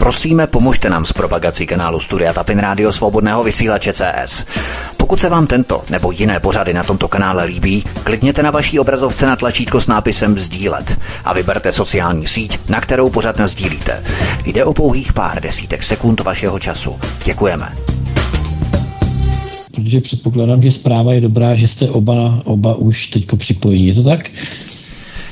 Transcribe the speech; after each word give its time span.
Prosíme, 0.00 0.46
pomožte 0.46 0.90
nám 0.90 1.06
s 1.06 1.12
propagací 1.12 1.66
kanálu 1.66 2.00
Studia 2.00 2.32
Tapin 2.32 2.58
Rádio 2.58 2.92
Svobodného 2.92 3.44
vysílače 3.44 3.92
CS. 3.92 4.46
Pokud 4.96 5.20
se 5.20 5.28
vám 5.28 5.46
tento 5.46 5.82
nebo 5.90 6.10
jiné 6.10 6.40
pořady 6.40 6.74
na 6.74 6.84
tomto 6.84 7.08
kanále 7.08 7.44
líbí, 7.44 7.84
klikněte 8.04 8.42
na 8.42 8.50
vaší 8.50 8.78
obrazovce 8.78 9.26
na 9.26 9.36
tlačítko 9.36 9.80
s 9.80 9.86
nápisem 9.86 10.38
Sdílet 10.38 10.98
a 11.24 11.34
vyberte 11.34 11.72
sociální 11.72 12.26
síť, 12.26 12.58
na 12.68 12.80
kterou 12.80 13.10
pořád 13.10 13.40
sdílíte. 13.40 14.04
Jde 14.46 14.64
o 14.64 14.74
pouhých 14.74 15.12
pár 15.12 15.42
desítek 15.42 15.82
sekund 15.82 16.20
vašeho 16.20 16.58
času. 16.58 16.96
Děkujeme. 17.24 17.72
Protože 19.74 20.00
předpokládám, 20.00 20.62
že 20.62 20.70
zpráva 20.70 21.12
je 21.12 21.20
dobrá, 21.20 21.56
že 21.56 21.68
jste 21.68 21.88
oba, 21.88 22.40
oba 22.44 22.74
už 22.74 23.06
teďko 23.06 23.36
připojení. 23.36 23.86
Je 23.86 23.94
to 23.94 24.02
tak? 24.02 24.30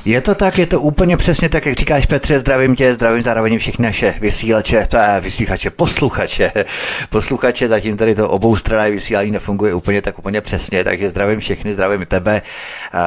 Je 0.05 0.21
to 0.21 0.35
tak, 0.35 0.59
je 0.59 0.67
to 0.67 0.81
úplně 0.81 1.17
přesně 1.17 1.49
tak, 1.49 1.67
jak 1.67 1.75
říkáš 1.75 2.07
Petře, 2.07 2.39
zdravím 2.39 2.77
tě, 2.77 2.95
zdravím 2.95 3.23
zároveň 3.23 3.59
všechny 3.59 3.87
naše 3.87 4.15
vysílače, 4.21 4.89
vysílače, 5.21 5.71
posluchače, 5.71 6.53
posluchače, 7.11 7.69
zatím 7.69 7.97
tady 7.97 8.15
to 8.15 8.29
obou 8.29 8.57
strany 8.57 8.91
vysílání 8.91 9.31
nefunguje 9.31 9.75
úplně 9.75 10.03
tak 10.03 10.19
úplně 10.19 10.41
přesně, 10.41 10.85
takže 10.85 11.11
zdravím 11.11 11.41
všechny, 11.41 11.75
zdravím 11.75 12.07
tebe, 12.07 12.43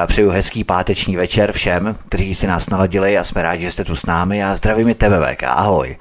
přeju 0.08 0.30
hezký 0.30 0.64
páteční 0.64 1.16
večer 1.16 1.52
všem, 1.52 1.95
kteří 2.09 2.36
si 2.36 2.48
nás 2.48 2.70
naladili 2.70 3.17
a 3.17 3.23
jsme 3.23 3.42
rádi, 3.42 3.64
že 3.64 3.72
jste 3.72 3.84
tu 3.84 3.95
s 3.95 4.05
námi 4.05 4.44
a 4.44 4.55
zdravím 4.55 4.89
i 4.89 4.95
tebe, 4.95 5.34
VK, 5.36 5.44
ahoj. 5.44 5.98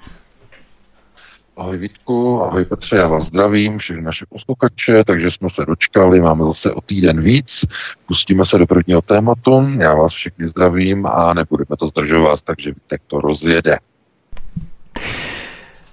Ahoj 1.56 1.78
Vítku, 1.78 2.42
ahoj 2.42 2.64
Petře, 2.64 2.96
já 2.96 3.08
vás 3.08 3.26
zdravím, 3.26 3.78
všechny 3.78 4.02
naše 4.02 4.26
posluchače, 4.28 5.04
takže 5.04 5.30
jsme 5.30 5.50
se 5.50 5.64
dočkali, 5.66 6.20
máme 6.20 6.44
zase 6.44 6.72
o 6.72 6.80
týden 6.80 7.20
víc, 7.20 7.64
pustíme 8.06 8.46
se 8.46 8.58
do 8.58 8.66
prvního 8.66 9.02
tématu, 9.02 9.66
já 9.78 9.94
vás 9.94 10.12
všechny 10.12 10.48
zdravím 10.48 11.06
a 11.06 11.34
nebudeme 11.34 11.76
to 11.78 11.86
zdržovat, 11.86 12.40
takže 12.44 12.70
Vítek 12.70 13.02
to 13.06 13.20
rozjede. 13.20 13.78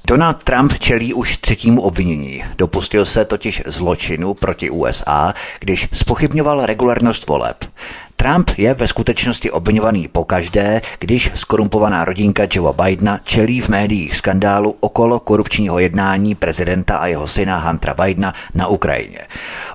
Donald 0.08 0.44
Trump 0.44 0.74
čelí 0.74 1.14
už 1.14 1.38
třetímu 1.38 1.82
obvinění. 1.82 2.44
Dopustil 2.58 3.06
se 3.06 3.26
totiž 3.26 3.64
zločinu 3.66 4.34
proti 4.34 4.70
USA, 4.70 5.34
když 5.60 5.90
spochybňoval 5.94 6.66
regulárnost 6.66 7.28
voleb. 7.28 7.58
Trump 8.20 8.52
je 8.58 8.74
ve 8.74 8.88
skutečnosti 8.88 9.52
obvinovaný 9.52 10.08
pokaždé, 10.08 10.82
když 11.00 11.32
skorumpovaná 11.36 12.06
rodinka 12.06 12.44
Joe 12.52 12.74
Bidena 12.84 13.20
čelí 13.24 13.62
v 13.62 13.70
médiích 13.70 14.18
skandálu 14.18 14.76
okolo 14.80 15.20
korupčního 15.20 15.80
jednání 15.80 16.36
prezidenta 16.36 16.98
a 16.98 17.08
jeho 17.08 17.28
syna 17.28 17.60
Huntera 17.60 17.94
Bidena 17.94 18.34
na 18.54 18.68
Ukrajině. 18.68 19.20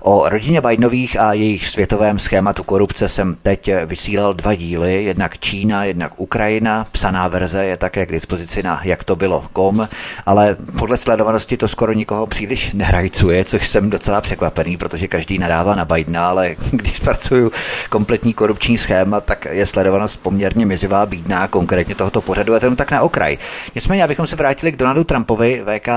O 0.03 0.29
rodině 0.29 0.61
Bidenových 0.61 1.21
a 1.21 1.33
jejich 1.33 1.67
světovém 1.69 2.19
schématu 2.19 2.63
korupce 2.63 3.09
jsem 3.09 3.37
teď 3.43 3.71
vysílal 3.87 4.35
dva 4.35 4.55
díly, 4.55 5.05
jednak 5.05 5.39
Čína, 5.39 5.85
jednak 5.85 6.13
Ukrajina. 6.17 6.87
Psaná 6.93 7.29
verze 7.29 7.65
je 7.65 7.77
také 7.77 8.07
k 8.07 8.13
dispozici 8.13 8.63
na 8.63 8.81
jak 8.83 9.05
to 9.05 9.17
bylo 9.17 9.45
kom, 9.53 9.89
ale 10.27 10.57
podle 10.79 10.97
sledovanosti 10.97 11.57
to 11.57 11.69
skoro 11.69 11.93
nikoho 11.93 12.27
příliš 12.27 12.73
nehrajcuje, 12.73 13.45
což 13.45 13.69
jsem 13.69 13.91
docela 13.91 14.21
překvapený, 14.21 14.77
protože 14.77 15.09
každý 15.09 15.39
nadává 15.39 15.75
na 15.75 15.85
Bidena, 15.85 16.29
ale 16.29 16.57
když 16.71 16.99
pracuju 16.99 17.51
kompletní 17.91 18.32
korupční 18.35 18.79
schéma, 18.79 19.21
tak 19.21 19.47
je 19.51 19.67
sledovanost 19.67 20.23
poměrně 20.23 20.67
mizivá, 20.67 21.07
bídná, 21.07 21.49
konkrétně 21.49 21.95
tohoto 21.95 22.21
pořadu, 22.21 22.55
a 22.55 22.61
to 22.61 22.77
tak 22.77 22.91
na 22.91 23.03
okraj. 23.03 23.39
Nicméně, 23.75 24.05
abychom 24.05 24.27
se 24.27 24.37
vrátili 24.37 24.73
k 24.73 24.77
Donaldu 24.77 25.05
Trumpovi, 25.05 25.65
VK 25.65 25.89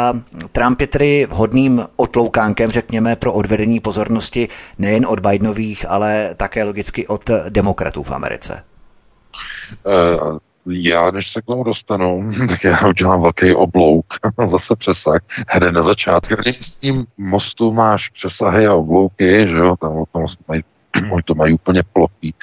Trump 0.52 0.81
je 0.81 0.88
tedy 0.88 1.28
vhodným 1.30 1.88
otloukánkem, 1.95 2.72
řekněme, 2.72 3.16
pro 3.16 3.33
odvedení 3.33 3.80
pozornosti 3.80 4.47
nejen 4.78 5.06
od 5.09 5.19
Bidenových, 5.19 5.86
ale 5.89 6.30
také 6.38 6.63
logicky 6.63 7.08
od 7.08 7.30
demokratů 7.50 8.03
v 8.03 8.11
Americe. 8.11 8.63
Uh 9.86 10.38
já, 10.67 11.11
než 11.11 11.31
se 11.31 11.41
k 11.41 11.45
tomu 11.45 11.63
dostanu, 11.63 12.31
tak 12.50 12.63
já 12.63 12.88
udělám 12.88 13.22
velký 13.22 13.56
oblouk, 13.56 14.06
zase 14.47 14.75
přesah. 14.75 15.19
Hned 15.47 15.72
na 15.72 15.81
začátku, 15.81 16.36
s 16.61 16.75
tím 16.75 17.06
mostu 17.17 17.73
máš 17.73 18.09
přesahy 18.09 18.67
a 18.67 18.73
oblouky, 18.73 19.47
že 19.47 19.58
jo, 19.58 19.75
tam 19.81 19.97
o 19.97 20.06
tom 20.06 20.25
mají 20.47 20.63
oni 21.11 21.23
to 21.25 21.35
mají 21.35 21.53
úplně 21.53 21.83
plochý, 21.94 22.33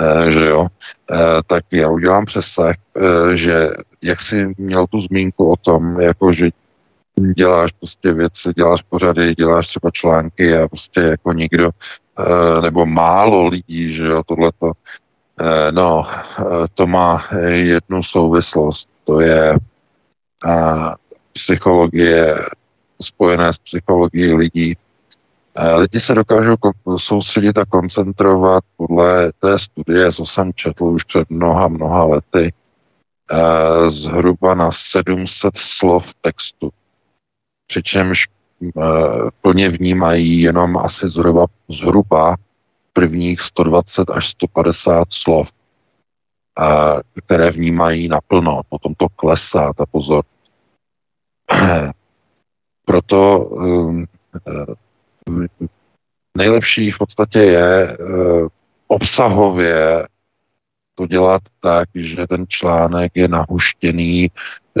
eh, 0.00 0.30
že 0.30 0.46
jo, 0.46 0.66
eh, 1.10 1.16
tak 1.46 1.64
já 1.70 1.90
udělám 1.90 2.24
přesah, 2.24 2.76
eh, 2.96 3.36
že 3.36 3.70
jak 4.02 4.20
jsi 4.20 4.54
měl 4.58 4.86
tu 4.86 5.00
zmínku 5.00 5.52
o 5.52 5.56
tom, 5.56 6.00
jako 6.00 6.32
že 6.32 6.50
děláš 7.36 7.72
prostě 7.72 8.12
věci, 8.12 8.48
děláš 8.56 8.82
pořady, 8.82 9.34
děláš 9.34 9.66
třeba 9.66 9.90
články 9.90 10.56
a 10.56 10.68
prostě 10.68 11.00
jako 11.00 11.32
nikdo, 11.32 11.70
nebo 12.62 12.86
málo 12.86 13.48
lidí, 13.48 13.92
že 13.92 14.04
jo, 14.04 14.22
tohleto, 14.26 14.72
no, 15.70 16.06
to 16.74 16.86
má 16.86 17.28
jednu 17.46 18.02
souvislost, 18.02 18.88
to 19.04 19.20
je 19.20 19.58
psychologie 21.32 22.38
spojené 23.02 23.52
s 23.52 23.58
psychologií 23.58 24.34
lidí, 24.34 24.76
Lidi 25.76 26.00
se 26.00 26.14
dokážou 26.14 26.56
soustředit 26.96 27.58
a 27.58 27.64
koncentrovat 27.64 28.64
podle 28.76 29.32
té 29.32 29.58
studie, 29.58 30.12
co 30.12 30.26
jsem 30.26 30.52
četl 30.52 30.84
už 30.84 31.04
před 31.04 31.30
mnoha, 31.30 31.68
mnoha 31.68 32.04
lety, 32.04 32.52
zhruba 33.88 34.54
na 34.54 34.70
700 34.72 35.56
slov 35.56 36.14
textu. 36.20 36.70
Přičemž 37.66 38.28
eh, 38.64 38.70
plně 39.40 39.68
vnímají 39.68 40.40
jenom 40.40 40.76
asi 40.76 41.08
zhruba, 41.08 41.46
zhruba 41.68 42.36
prvních 42.92 43.40
120 43.40 44.10
až 44.10 44.28
150 44.28 45.12
slov, 45.12 45.48
které 47.24 47.50
vnímají 47.50 48.08
naplno. 48.08 48.60
Potom 48.68 48.94
to 48.94 49.08
klesá, 49.08 49.72
ta 49.72 49.86
pozor. 49.86 50.24
Proto 52.84 53.50
nejlepší 56.36 56.90
v 56.90 56.98
podstatě 56.98 57.38
je 57.38 57.88
e, 57.88 57.96
obsahově 58.86 60.06
to 60.94 61.06
dělat 61.06 61.42
tak, 61.60 61.88
že 61.94 62.26
ten 62.26 62.44
článek 62.48 63.12
je 63.14 63.28
nahuštěný 63.28 64.30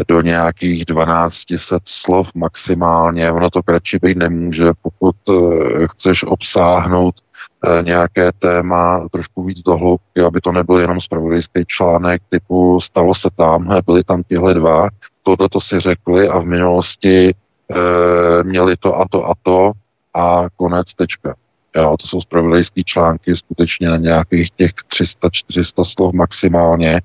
do 0.08 0.20
nějakých 0.20 0.84
1200 0.84 1.76
slov 1.84 2.28
maximálně. 2.34 3.32
Ono 3.32 3.50
to 3.50 3.62
kratší 3.62 3.98
být 4.02 4.18
nemůže, 4.18 4.64
pokud 4.82 5.16
e, 5.28 5.32
chceš 5.86 6.24
obsáhnout 6.24 7.14
e, 7.18 7.82
nějaké 7.82 8.32
téma 8.32 9.08
trošku 9.12 9.44
víc 9.44 9.62
do 9.62 9.76
hloubky, 9.76 10.20
aby 10.20 10.40
to 10.40 10.52
nebyl 10.52 10.78
jenom 10.78 11.00
spravodajský 11.00 11.64
článek 11.66 12.22
typu 12.28 12.80
stalo 12.80 13.14
se 13.14 13.28
tam, 13.36 13.80
byli 13.86 14.04
tam 14.04 14.22
tihle 14.22 14.54
dva, 14.54 14.88
tohle 15.22 15.48
to 15.48 15.60
si 15.60 15.80
řekli 15.80 16.28
a 16.28 16.38
v 16.38 16.44
minulosti 16.44 17.30
e, 17.30 17.34
měli 18.42 18.76
to 18.76 18.96
a 18.96 19.08
to 19.10 19.24
a 19.24 19.32
to, 19.42 19.72
a 20.14 20.46
konec, 20.56 20.94
tečka. 20.94 21.34
Jo, 21.76 21.96
to 22.00 22.06
jsou 22.06 22.20
spravodajské 22.20 22.82
články 22.84 23.36
skutečně 23.36 23.88
na 23.88 23.96
nějakých 23.96 24.50
těch 24.50 24.70
300-400 24.70 25.84
slov 25.84 26.12
maximálně. 26.12 27.00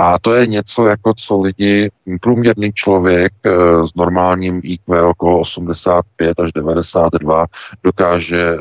A 0.00 0.18
to 0.18 0.34
je 0.34 0.46
něco, 0.46 0.86
jako 0.86 1.14
co 1.14 1.40
lidi, 1.40 1.90
průměrný 2.20 2.72
člověk 2.72 3.32
e, 3.44 3.50
s 3.86 3.94
normálním 3.94 4.60
IQ 4.64 5.02
okolo 5.02 5.40
85 5.40 6.40
až 6.40 6.52
92 6.52 7.46
dokáže 7.84 8.40
e, 8.40 8.56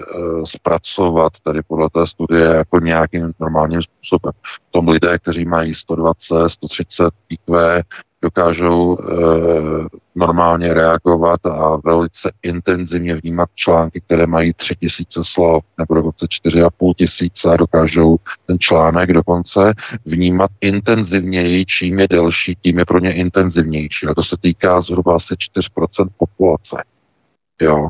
zpracovat 0.45 1.33
tady 1.43 1.61
podle 1.67 1.89
té 1.89 2.07
studie 2.07 2.45
jako 2.45 2.79
nějakým 2.79 3.31
normálním 3.39 3.81
způsobem. 3.81 4.33
V 4.69 4.71
tom 4.71 4.87
lidé, 4.87 5.19
kteří 5.19 5.45
mají 5.45 5.73
120, 5.73 6.49
130 6.49 7.13
IQ, 7.29 7.81
dokážou 8.21 8.97
e, 8.97 9.03
normálně 10.15 10.73
reagovat 10.73 11.45
a 11.45 11.77
velice 11.85 12.31
intenzivně 12.43 13.15
vnímat 13.15 13.49
články, 13.55 14.01
které 14.01 14.27
mají 14.27 14.53
tři 14.53 14.75
tisíce 14.75 15.19
slov 15.23 15.63
nebo 15.77 15.93
dokonce 15.93 16.25
čtyři 16.29 16.61
a 16.61 16.69
půl 16.69 16.93
tisíce 16.93 17.49
a 17.49 17.57
dokážou 17.57 18.17
ten 18.45 18.59
článek 18.59 19.13
dokonce 19.13 19.73
vnímat 20.05 20.51
intenzivněji, 20.61 21.65
čím 21.65 21.99
je 21.99 22.07
delší, 22.07 22.57
tím 22.61 22.79
je 22.79 22.85
pro 22.85 22.99
ně 22.99 23.13
intenzivnější. 23.13 24.07
A 24.07 24.13
to 24.13 24.23
se 24.23 24.35
týká 24.41 24.81
zhruba 24.81 25.15
asi 25.15 25.33
4% 25.33 26.07
populace. 26.17 26.83
Jo, 27.61 27.89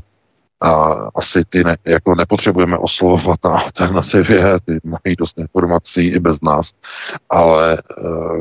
a 0.61 0.93
asi 1.15 1.45
ty 1.49 1.63
ne, 1.63 1.77
jako 1.85 2.15
nepotřebujeme 2.15 2.77
oslovovat 2.77 3.39
na 3.43 3.59
alternativě, 3.59 4.59
ty 4.65 4.79
mají 4.83 5.15
dost 5.17 5.37
informací 5.37 6.07
i 6.07 6.19
bez 6.19 6.41
nás, 6.41 6.71
ale 7.29 7.73
e, 7.73 7.81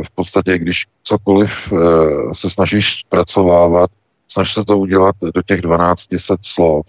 v 0.03 0.11
podstatě, 0.15 0.59
když 0.59 0.87
cokoliv 1.03 1.51
e, 1.51 1.77
se 2.35 2.51
snažíš 2.51 3.01
zpracovávat, 3.01 3.91
snaž 4.29 4.55
se 4.55 4.65
to 4.65 4.79
udělat 4.79 5.15
do 5.35 5.43
těch 5.43 5.61
1200 5.61 6.35
slov 6.43 6.87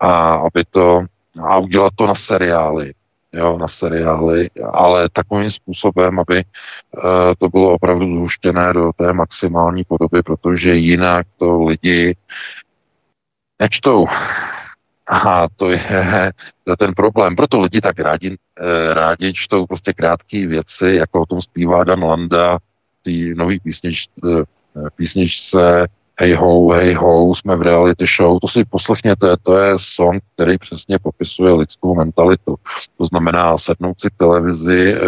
a 0.00 0.34
aby 0.34 0.64
to, 0.70 1.02
a 1.42 1.58
udělat 1.58 1.92
to 1.96 2.06
na 2.06 2.14
seriály, 2.14 2.94
jo, 3.32 3.58
na 3.58 3.68
seriály, 3.68 4.50
ale 4.72 5.08
takovým 5.12 5.50
způsobem, 5.50 6.20
aby 6.20 6.38
e, 6.38 6.44
to 7.38 7.48
bylo 7.48 7.72
opravdu 7.72 8.16
zhuštěné 8.16 8.72
do 8.72 8.90
té 8.96 9.12
maximální 9.12 9.84
podoby, 9.84 10.22
protože 10.22 10.74
jinak 10.74 11.26
to 11.38 11.64
lidi 11.64 12.16
nečtou. 13.60 14.06
A 15.08 15.46
to 15.56 15.70
je, 15.70 16.32
ten 16.78 16.94
problém. 16.94 17.36
Proto 17.36 17.60
lidi 17.60 17.80
tak 17.80 17.98
rádi, 17.98 18.36
eh, 18.60 18.94
rádi 18.94 19.32
čtou 19.32 19.66
prostě 19.66 19.92
krátké 19.92 20.46
věci, 20.46 20.86
jako 20.86 21.22
o 21.22 21.26
tom 21.26 21.42
zpívá 21.42 21.84
Dan 21.84 22.04
Landa, 22.04 22.58
ty 23.02 23.34
nový 23.34 23.60
písnič, 23.60 24.06
eh, 24.24 24.44
písničce 24.96 25.86
Hej 26.20 26.32
ho, 26.32 26.68
hej 26.72 26.94
ho, 26.94 27.34
jsme 27.34 27.56
v 27.56 27.62
reality 27.62 28.04
show, 28.16 28.38
to 28.40 28.48
si 28.48 28.64
poslechněte, 28.64 29.36
to 29.42 29.58
je 29.58 29.74
song, 29.76 30.22
který 30.34 30.58
přesně 30.58 30.98
popisuje 30.98 31.52
lidskou 31.52 31.94
mentalitu. 31.94 32.56
To 32.98 33.04
znamená 33.04 33.58
sednout 33.58 34.00
si 34.00 34.10
k 34.10 34.16
televizi, 34.16 34.92
e, 34.92 34.98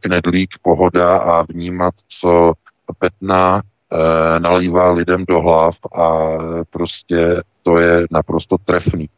knedlík, 0.00 0.50
pohoda 0.62 1.16
a 1.16 1.42
vnímat, 1.42 1.94
co 2.20 2.52
Petna 2.98 3.62
e, 3.92 4.40
nalívá 4.40 4.90
lidem 4.92 5.24
do 5.28 5.40
hlav 5.40 5.76
a 5.94 6.28
prostě 6.70 7.42
to 7.62 7.78
je 7.78 8.06
naprosto 8.10 8.56
trefný 8.64 9.08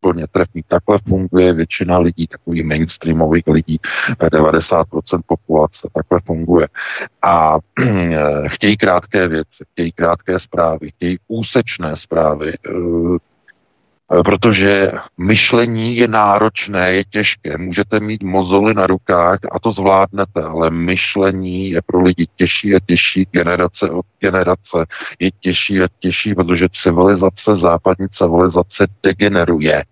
úplně 0.00 0.26
trefný. 0.26 0.62
Takhle 0.68 0.98
funguje 1.08 1.52
většina 1.52 1.98
lidí, 1.98 2.26
takových 2.26 2.64
mainstreamových 2.64 3.44
lidí, 3.46 3.80
90% 4.20 5.20
populace, 5.26 5.88
takhle 5.92 6.20
funguje. 6.26 6.68
A 7.22 7.58
chtějí 8.46 8.76
krátké 8.76 9.28
věci, 9.28 9.64
chtějí 9.72 9.92
krátké 9.92 10.38
zprávy, 10.38 10.90
chtějí 10.90 11.18
úsečné 11.28 11.96
zprávy, 11.96 12.52
eh, 12.52 12.70
protože 14.08 14.92
myšlení 15.18 15.96
je 15.96 16.08
náročné, 16.08 16.92
je 16.92 17.04
těžké. 17.04 17.58
Můžete 17.58 18.00
mít 18.00 18.22
mozoly 18.22 18.74
na 18.74 18.86
rukách 18.86 19.38
a 19.52 19.58
to 19.58 19.70
zvládnete, 19.70 20.42
ale 20.42 20.70
myšlení 20.70 21.70
je 21.70 21.82
pro 21.82 22.00
lidi 22.02 22.26
těžší 22.36 22.74
a 22.74 22.80
těžší, 22.86 23.28
generace 23.30 23.90
od 23.90 24.06
generace 24.20 24.86
je 25.18 25.30
těžší 25.30 25.82
a 25.82 25.88
těžší, 25.98 26.34
protože 26.34 26.68
civilizace, 26.72 27.56
západní 27.56 28.08
civilizace 28.08 28.86
degeneruje. 29.02 29.84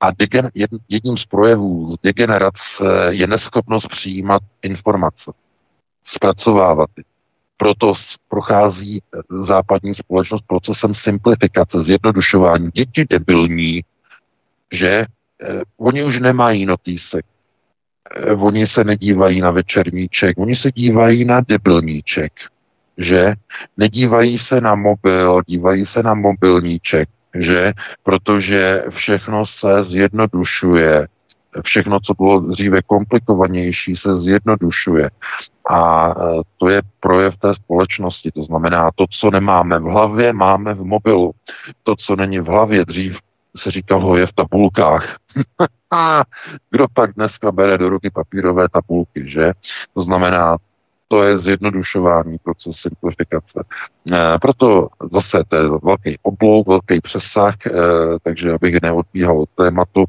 A 0.00 0.10
degen, 0.18 0.50
jedním 0.88 1.16
z 1.16 1.26
projevů 1.26 1.88
z 1.88 1.96
degenerace 2.02 2.84
je 3.08 3.26
neschopnost 3.26 3.88
přijímat 3.88 4.42
informace, 4.62 5.32
zpracovávat 6.04 6.90
je. 6.96 7.11
Proto 7.62 7.92
prochází 8.28 9.02
eh, 9.02 9.18
západní 9.30 9.94
společnost 9.94 10.44
procesem 10.46 10.94
simplifikace, 10.94 11.82
zjednodušování. 11.82 12.70
Děti 12.74 13.04
debilní, 13.10 13.84
že 14.72 14.88
eh, 14.88 15.62
oni 15.78 16.04
už 16.04 16.20
nemají 16.20 16.66
notýsek, 16.66 17.24
eh, 18.16 18.32
oni 18.32 18.66
se 18.66 18.84
nedívají 18.84 19.40
na 19.40 19.50
večerníček, 19.50 20.38
oni 20.38 20.56
se 20.56 20.72
dívají 20.72 21.24
na 21.24 21.40
debilníček, 21.40 22.32
že? 22.98 23.34
Nedívají 23.76 24.38
se 24.38 24.60
na 24.60 24.74
mobil, 24.74 25.42
dívají 25.46 25.86
se 25.86 26.02
na 26.02 26.14
mobilníček, 26.14 27.08
že? 27.34 27.72
Protože 28.02 28.84
všechno 28.90 29.46
se 29.46 29.84
zjednodušuje, 29.84 31.08
všechno, 31.64 32.00
co 32.00 32.14
bylo 32.14 32.40
dříve 32.40 32.82
komplikovanější, 32.82 33.96
se 33.96 34.16
zjednodušuje. 34.16 35.10
A 35.70 36.10
e, 36.10 36.14
to 36.56 36.68
je 36.68 36.82
projev 37.00 37.36
té 37.36 37.54
společnosti. 37.54 38.30
To 38.30 38.42
znamená, 38.42 38.90
to, 38.94 39.06
co 39.10 39.30
nemáme 39.30 39.78
v 39.78 39.82
hlavě, 39.82 40.32
máme 40.32 40.74
v 40.74 40.84
mobilu. 40.84 41.32
To, 41.82 41.96
co 41.96 42.16
není 42.16 42.40
v 42.40 42.46
hlavě, 42.46 42.84
dřív 42.84 43.18
se 43.56 43.70
říkalo, 43.70 44.16
je 44.16 44.26
v 44.26 44.32
tabulkách. 44.32 45.16
Kdo 46.70 46.86
pak 46.94 47.14
dneska 47.14 47.52
bere 47.52 47.78
do 47.78 47.88
ruky 47.88 48.10
papírové 48.10 48.68
tabulky, 48.68 49.22
že? 49.28 49.52
To 49.94 50.00
znamená, 50.00 50.56
to 51.08 51.22
je 51.22 51.38
zjednodušování 51.38 52.38
proces 52.38 52.76
simplifikace. 52.76 53.64
E, 54.12 54.38
proto 54.38 54.88
zase 55.12 55.44
to 55.48 55.56
je 55.56 55.62
velký 55.84 56.18
oblouk, 56.22 56.68
velký 56.68 57.00
přesah, 57.00 57.66
e, 57.66 57.70
takže 58.22 58.52
abych 58.52 58.82
neodbíhal 58.82 59.40
od 59.40 59.48
tématu, 59.54 60.04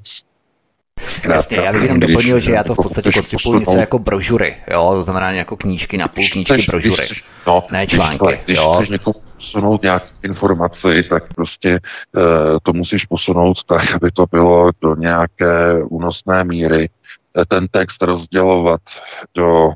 Jasně, 1.29 1.57
já 1.57 1.73
bych 1.73 1.81
jenom 1.81 1.99
doplnil, 1.99 2.39
že 2.39 2.51
já 2.51 2.63
to 2.63 2.73
v 2.73 2.77
podstatě 2.77 3.11
koncipuji 3.11 3.59
něco 3.59 3.77
jako 3.77 3.99
brožury, 3.99 4.55
jo, 4.71 4.91
to 4.93 5.03
znamená 5.03 5.31
jako 5.31 5.57
knížky 5.57 5.97
na 5.97 6.07
půl, 6.07 6.23
knížky 6.31 6.53
chceš, 6.53 6.67
brožury, 6.67 7.05
když, 7.07 7.25
no, 7.47 7.63
ne 7.71 7.87
články. 7.87 8.25
Když, 8.27 8.39
když 8.45 8.57
jo. 8.57 8.73
chceš 8.75 8.89
někomu 8.89 9.21
posunout 9.35 9.81
nějakou 9.81 10.07
informaci, 10.23 11.03
tak 11.03 11.33
prostě 11.33 11.79
uh, 12.15 12.23
to 12.63 12.73
musíš 12.73 13.05
posunout 13.05 13.63
tak, 13.63 13.91
aby 13.91 14.11
to 14.11 14.25
bylo 14.31 14.71
do 14.81 14.95
nějaké 14.95 15.83
únosné 15.83 16.43
míry. 16.43 16.89
Ten 17.47 17.67
text 17.67 18.01
rozdělovat 18.01 18.81
do 19.35 19.71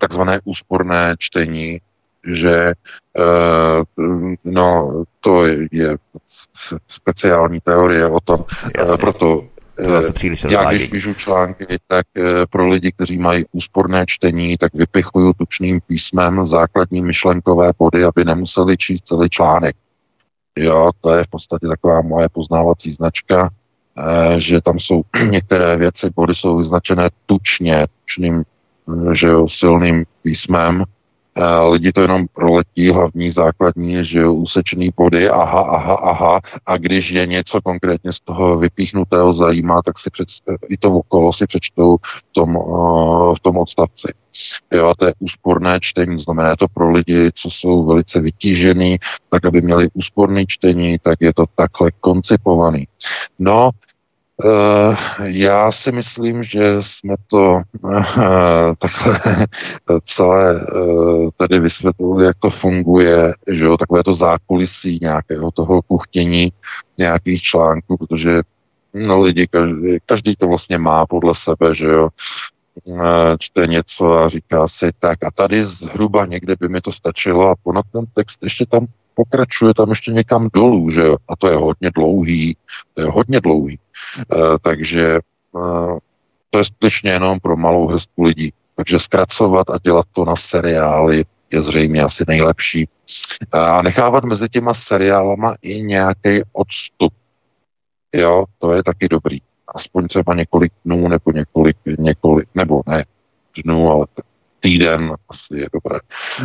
takzvané 0.00 0.40
úsporné 0.44 1.14
čtení, 1.18 1.80
že 2.26 2.72
uh, 3.18 4.34
no, 4.44 5.04
to 5.20 5.46
je 5.72 5.96
speciální 6.88 7.60
teorie 7.60 8.06
o 8.06 8.20
tom, 8.20 8.44
Jasně. 8.78 8.96
proto 8.96 9.44
se 10.00 10.12
příliš 10.12 10.44
Já 10.50 10.70
když 10.70 10.84
píšu 10.84 11.14
články, 11.14 11.66
tak 11.86 12.06
pro 12.50 12.68
lidi, 12.68 12.92
kteří 12.92 13.18
mají 13.18 13.44
úsporné 13.52 14.04
čtení, 14.06 14.56
tak 14.56 14.74
vypichuju 14.74 15.32
tučným 15.32 15.80
písmem 15.86 16.46
základní 16.46 17.02
myšlenkové 17.02 17.70
body, 17.78 18.04
aby 18.04 18.24
nemuseli 18.24 18.76
číst 18.76 19.06
celý 19.06 19.28
článek. 19.28 19.76
Jo, 20.58 20.90
to 21.00 21.14
je 21.14 21.24
v 21.24 21.28
podstatě 21.28 21.68
taková 21.68 22.02
moje 22.02 22.28
poznávací 22.28 22.92
značka, 22.92 23.50
že 24.38 24.60
tam 24.60 24.78
jsou 24.78 25.02
některé 25.30 25.76
věci, 25.76 26.10
body 26.16 26.34
jsou 26.34 26.56
vyznačené 26.56 27.08
tučně, 27.26 27.86
tučným 28.00 28.44
že 29.12 29.26
jo, 29.26 29.48
silným 29.48 30.04
písmem. 30.22 30.84
Lidi 31.70 31.92
to 31.92 32.02
jenom 32.02 32.26
proletí, 32.32 32.90
hlavní 32.90 33.30
základní, 33.30 34.04
že 34.04 34.18
jo, 34.18 34.34
úsečný 34.34 34.90
body, 34.96 35.30
aha, 35.30 35.60
aha, 35.60 35.94
aha, 35.94 36.40
a 36.66 36.76
když 36.76 37.10
je 37.10 37.26
něco 37.26 37.60
konkrétně 37.62 38.12
z 38.12 38.20
toho 38.20 38.58
vypíchnutého 38.58 39.32
zajímá, 39.32 39.82
tak 39.82 39.98
si 39.98 40.10
před, 40.10 40.28
i 40.68 40.76
to 40.76 40.92
okolo 40.92 41.32
si 41.32 41.46
přečtou 41.46 41.96
v 41.96 42.32
tom, 42.32 42.54
v 43.36 43.40
tom 43.42 43.56
odstavci. 43.56 44.12
Jo, 44.72 44.86
a 44.86 44.94
to 44.94 45.06
je 45.06 45.14
úsporné 45.18 45.78
čtení, 45.80 46.20
znamená 46.20 46.56
to 46.56 46.66
pro 46.68 46.90
lidi, 46.90 47.30
co 47.34 47.50
jsou 47.50 47.84
velice 47.84 48.20
vytížený, 48.20 48.98
tak 49.30 49.44
aby 49.44 49.62
měli 49.62 49.88
úsporné 49.94 50.46
čtení, 50.46 50.98
tak 51.02 51.18
je 51.20 51.34
to 51.34 51.44
takhle 51.54 51.90
koncipovaný. 52.00 52.86
No, 53.38 53.70
já 55.24 55.72
si 55.72 55.92
myslím, 55.92 56.42
že 56.42 56.76
jsme 56.80 57.14
to 57.26 57.60
uh, 57.82 58.02
takhle 58.78 59.20
celé 60.04 60.62
uh, 60.62 61.28
tady 61.36 61.60
vysvětlili, 61.60 62.24
jak 62.24 62.36
to 62.38 62.50
funguje, 62.50 63.34
že 63.46 63.64
jo, 63.64 63.76
takové 63.76 64.02
to 64.02 64.14
zákulisí 64.14 64.98
nějakého 65.02 65.50
toho 65.50 65.82
kuchtění 65.82 66.52
nějakých 66.98 67.42
článků, 67.42 67.96
protože 67.96 68.40
no, 68.94 69.22
lidi, 69.22 69.46
každý, 69.46 69.98
každý 70.06 70.36
to 70.36 70.48
vlastně 70.48 70.78
má 70.78 71.06
podle 71.06 71.34
sebe, 71.34 71.74
že 71.74 71.86
jo, 71.86 72.08
čte 73.38 73.66
něco 73.66 74.12
a 74.12 74.28
říká 74.28 74.68
si 74.68 74.90
tak 74.98 75.24
a 75.24 75.30
tady 75.30 75.64
zhruba 75.64 76.26
někde 76.26 76.56
by 76.60 76.68
mi 76.68 76.80
to 76.80 76.92
stačilo 76.92 77.48
a 77.48 77.54
ponad 77.62 77.84
ten 77.92 78.04
text 78.14 78.42
ještě 78.42 78.66
tam 78.66 78.86
pokračuje 79.14 79.74
tam 79.74 79.88
ještě 79.88 80.12
někam 80.12 80.48
dolů, 80.54 80.90
že 80.90 81.00
jo? 81.00 81.16
A 81.28 81.36
to 81.36 81.48
je 81.48 81.56
hodně 81.56 81.90
dlouhý, 81.90 82.56
to 82.94 83.00
je 83.00 83.06
hodně 83.06 83.40
dlouhý. 83.40 83.78
E, 84.18 84.58
takže 84.62 85.16
e, 85.16 85.20
to 86.50 86.58
je 86.58 86.64
skutečně 86.64 87.10
jenom 87.10 87.40
pro 87.40 87.56
malou 87.56 87.86
hrstku 87.86 88.24
lidí. 88.24 88.52
Takže 88.74 88.98
zkracovat 88.98 89.70
a 89.70 89.78
dělat 89.78 90.06
to 90.12 90.24
na 90.24 90.36
seriály 90.36 91.24
je 91.50 91.62
zřejmě 91.62 92.02
asi 92.02 92.24
nejlepší. 92.28 92.88
A 93.52 93.82
nechávat 93.82 94.24
mezi 94.24 94.48
těma 94.48 94.74
seriálama 94.74 95.54
i 95.62 95.82
nějaký 95.82 96.42
odstup. 96.52 97.12
Jo, 98.12 98.44
to 98.58 98.72
je 98.72 98.82
taky 98.82 99.08
dobrý. 99.08 99.38
Aspoň 99.74 100.08
třeba 100.08 100.34
několik 100.34 100.72
dnů 100.84 101.08
nebo 101.08 101.32
několik, 101.32 101.76
několik, 101.98 102.48
nebo 102.54 102.82
ne 102.86 103.04
dnů, 103.64 103.90
ale 103.90 104.06
týden 104.60 105.14
asi 105.28 105.56
je 105.56 105.66
dobré 105.72 105.98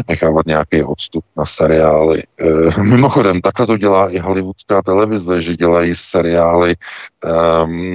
nechávat 0.08 0.46
nějaký 0.46 0.84
odstup 0.84 1.26
na 1.38 1.46
seriály. 1.46 2.24
E, 2.40 2.82
mimochodem, 2.82 3.42
takhle 3.42 3.68
to 3.68 3.78
dělá 3.78 4.10
i 4.10 4.20
hollywoodská 4.20 4.82
televize, 4.82 5.42
že 5.42 5.58
dělají 5.58 5.96
seriály, 5.96 6.72
e, 6.72 6.78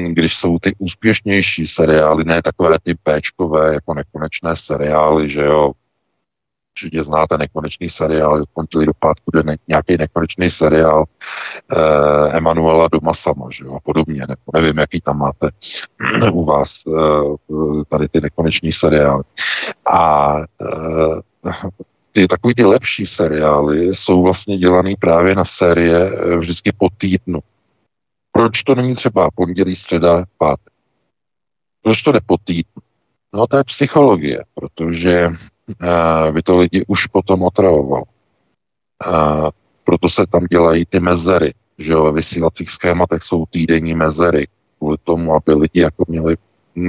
když 0.08 0.37
jsou 0.37 0.58
ty 0.58 0.75
úspěšnější 0.78 1.66
seriály, 1.66 2.25
ne 2.25 2.42
takové 2.42 2.78
ty 2.82 2.94
péčkové, 3.02 3.75
jako 3.75 3.94
nekonečné 3.94 4.56
seriály, 4.56 5.30
že 5.30 5.44
jo, 5.44 5.72
určitě 6.78 7.04
znáte 7.04 7.38
nekonečný 7.38 7.88
seriál, 7.88 8.44
pondělí 8.54 8.87
do 8.87 8.92
pátku 8.99 9.30
jde 9.35 9.42
ne, 9.42 9.56
nějaký 9.68 9.97
nekonečný 9.97 10.50
seriál 10.50 11.04
eh, 11.73 12.37
Emanuela 12.37 12.88
Doma 12.92 13.14
sama, 13.14 13.49
že 13.50 13.64
jo, 13.64 13.75
a 13.75 13.80
podobně, 13.80 14.20
nebo 14.28 14.40
nevím, 14.54 14.78
jaký 14.78 15.00
tam 15.00 15.18
máte 15.18 15.49
u 16.32 16.44
vás 16.44 16.82
eh, 16.87 17.85
tady 17.88 18.08
ty 18.08 18.20
nekonečný 18.20 18.73
seriály. 18.73 19.23
A 19.92 20.35
eh, 20.38 21.50
ty 22.12 22.28
takový 22.28 22.54
ty 22.54 22.64
lepší 22.64 23.06
seriály 23.06 23.94
jsou 23.94 24.23
vlastně 24.23 24.58
dělaný 24.58 24.97
právě 24.97 25.35
na 25.35 25.44
série 25.44 25.97
eh, 25.97 26.37
vždycky 26.37 26.73
po 26.78 26.88
týdnu. 26.99 27.40
Proč 28.32 28.62
to 28.62 28.75
není 28.75 28.94
třeba 28.94 29.28
pondělí, 29.35 29.76
středa, 29.76 30.25
pátek? 30.38 30.73
Proč 31.82 32.02
to 32.02 32.12
jde 32.12 32.20
po 32.26 32.37
týdnu? 32.44 32.88
No 33.35 33.47
to 33.47 33.56
je 33.56 33.64
psychologie, 33.64 34.44
protože 34.54 35.30
by 36.32 36.42
to 36.42 36.58
lidi 36.58 36.85
už 36.87 37.06
potom 37.06 37.42
otravoval. 37.42 38.02
Proto 39.85 40.08
se 40.08 40.26
tam 40.26 40.44
dělají 40.44 40.87
ty 40.87 41.00
mezery, 41.00 41.54
že 41.78 41.92
jo, 41.92 42.04
ve 42.04 42.12
vysílacích 42.12 42.70
schématech 42.70 43.23
jsou 43.23 43.47
týdenní 43.47 43.94
mezery, 43.94 44.49
kvůli 44.78 44.97
tomu, 45.04 45.35
aby 45.35 45.54
lidi 45.54 45.80
jako 45.80 46.04
měli 46.08 46.37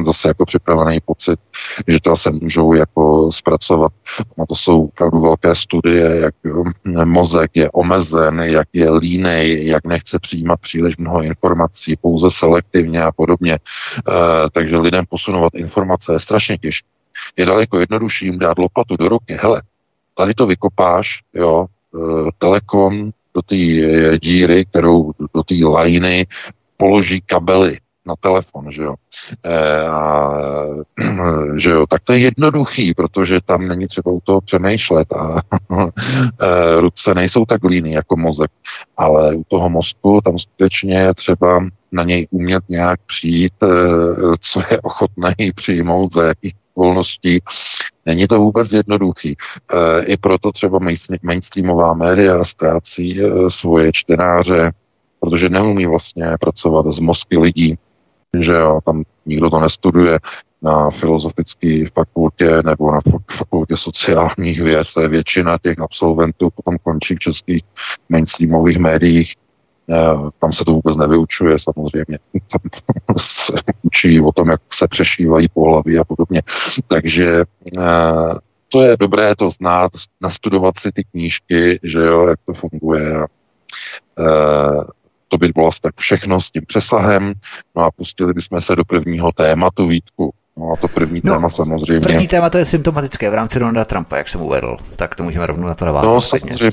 zase 0.01 0.27
jako 0.27 0.46
připravený 0.46 1.00
pocit, 1.05 1.39
že 1.88 2.00
to 2.01 2.15
se 2.15 2.31
můžou 2.31 2.74
jako 2.74 3.31
zpracovat. 3.31 3.91
Na 4.38 4.46
to 4.46 4.55
jsou 4.55 4.86
opravdu 4.86 5.19
velké 5.19 5.55
studie, 5.55 6.19
jak 6.19 6.36
mozek 7.05 7.51
je 7.53 7.72
omezen, 7.72 8.39
jak 8.39 8.67
je 8.74 8.91
línej, 8.91 9.67
jak 9.67 9.86
nechce 9.86 10.19
přijímat 10.19 10.60
příliš 10.60 10.98
mnoho 10.98 11.22
informací, 11.24 11.96
pouze 11.96 12.31
selektivně 12.31 13.03
a 13.03 13.12
podobně. 13.12 13.53
E, 13.53 13.60
takže 14.51 14.77
lidem 14.77 15.05
posunovat 15.10 15.55
informace 15.55 16.13
je 16.13 16.19
strašně 16.19 16.58
těžké. 16.58 16.88
Je 17.38 17.46
daleko 17.46 17.79
jednodušší 17.79 18.25
jim 18.25 18.39
dát 18.39 18.58
lopatu 18.58 18.98
do 18.98 19.10
ruky. 19.10 19.38
Hele, 19.41 19.62
tady 20.17 20.34
to 20.34 20.48
vykopáš, 20.48 21.19
jo, 21.34 21.65
e, 21.65 22.31
telekom 22.38 23.12
do 23.34 23.41
té 23.41 23.55
díry, 24.17 24.65
kterou 24.65 25.12
do 25.34 25.43
té 25.43 25.55
lajny 25.63 26.27
položí 26.77 27.22
kabely 27.22 27.77
na 28.10 28.16
telefon, 28.20 28.72
že 28.72 28.84
jo. 28.84 28.96
E, 29.44 29.88
a, 29.88 30.32
že 31.56 31.72
jo, 31.72 31.86
tak 31.89 32.04
to 32.04 32.13
je 32.13 32.20
jednoduchý, 32.20 32.94
protože 32.94 33.39
tam 33.46 33.68
není 33.68 33.88
třeba 33.88 34.12
u 34.12 34.20
toho 34.24 34.42
přemýšlet 34.42 35.13
a 35.13 35.42
e, 35.88 36.82
ruce 36.82 37.13
nejsou 37.13 37.46
tak 37.46 37.63
líny 37.63 37.92
jako 37.92 38.18
mozek, 38.18 38.51
ale 38.98 39.36
u 39.36 39.44
toho 39.48 39.70
mozku 39.70 40.22
tam 40.22 40.39
skutečně 40.39 41.13
třeba 41.13 41.60
na 41.92 42.04
něj 42.04 42.28
umět 42.32 42.63
nějak 42.70 43.00
přijít, 43.06 43.54
e, 43.63 43.68
co 44.39 44.60
je 44.72 44.82
ochotný 44.82 45.51
přijmout, 45.56 46.13
za 46.13 46.24
jakých 46.28 46.54
okolností. 46.74 47.39
Není 48.06 48.28
to 48.28 48.39
vůbec 48.39 48.72
jednoduchý. 48.72 49.36
E, 49.36 50.06
I 50.06 50.18
proto 50.18 50.51
třeba 50.51 50.80
mainstreamová 51.22 51.94
média 51.94 52.44
ztrácí 52.44 53.22
e, 53.22 53.50
svoje 53.50 53.92
čtenáře, 53.94 54.72
protože 55.20 55.50
neumí 55.50 55.86
vlastně 55.86 56.25
pracovat 56.39 56.86
s 56.88 57.00
mozky 57.00 57.38
lidí, 57.38 57.78
že 58.38 58.53
jo, 58.53 58.79
tam 58.86 59.03
nikdo 59.25 59.50
to 59.50 59.59
nestuduje 59.59 60.19
na 60.62 60.89
filozofické 60.89 61.83
fakultě 61.93 62.63
nebo 62.65 62.91
na 62.91 63.00
fakultě 63.31 63.77
sociálních 63.77 64.62
věd. 64.62 64.88
To 64.93 65.01
je 65.01 65.07
většina 65.07 65.57
těch 65.63 65.79
absolventů 65.79 66.50
potom 66.55 66.77
končí 66.83 67.15
v 67.15 67.19
českých 67.19 67.63
mainstreamových 68.09 68.77
médiích. 68.77 69.36
Eh, 69.91 70.29
tam 70.39 70.53
se 70.53 70.65
to 70.65 70.71
vůbec 70.71 70.98
nevyučuje 70.98 71.57
samozřejmě. 71.59 72.19
Tam 72.51 73.15
se 73.17 73.53
učí 73.81 74.21
o 74.21 74.31
tom, 74.31 74.50
jak 74.50 74.62
se 74.74 74.88
přešívají 74.88 75.48
pohlaví 75.53 75.98
a 75.98 76.03
podobně. 76.03 76.41
Takže 76.88 77.43
eh, 77.77 78.33
to 78.67 78.81
je 78.81 78.98
dobré 78.98 79.36
to 79.36 79.51
znát, 79.51 79.91
nastudovat 80.21 80.74
si 80.79 80.91
ty 80.91 81.03
knížky, 81.03 81.79
že 81.83 82.00
jo, 82.00 82.27
jak 82.27 82.39
to 82.45 82.53
funguje. 82.53 83.25
To 85.31 85.38
by 85.38 85.48
bylo 85.48 85.69
tak 85.81 85.93
všechno 85.98 86.41
s 86.41 86.51
tím 86.51 86.63
přesahem. 86.67 87.33
No 87.75 87.83
a 87.83 87.91
pustili 87.91 88.33
bychom 88.33 88.62
se 88.62 88.75
do 88.75 88.86
prvního 88.86 89.31
tématu, 89.31 89.88
Vítku. 89.88 90.33
No 90.57 90.65
a 90.74 90.75
to 90.81 90.88
první 90.88 91.21
no, 91.24 91.33
téma 91.33 91.50
samozřejmě. 91.50 92.00
První 92.00 92.27
téma 92.27 92.50
to 92.50 92.57
je 92.57 92.65
symptomatické 92.65 93.29
v 93.29 93.33
rámci 93.33 93.59
Donalda 93.59 93.86
Trumpa, 93.86 94.17
jak 94.17 94.29
jsem 94.29 94.41
uvedl. 94.41 94.77
Tak 94.95 95.15
to 95.15 95.24
můžeme 95.24 95.45
rovnou 95.45 95.67
na 95.67 95.75
to 95.75 95.86
navázat. 95.86 96.13
No 96.13 96.21
samozřejmě. 96.21 96.71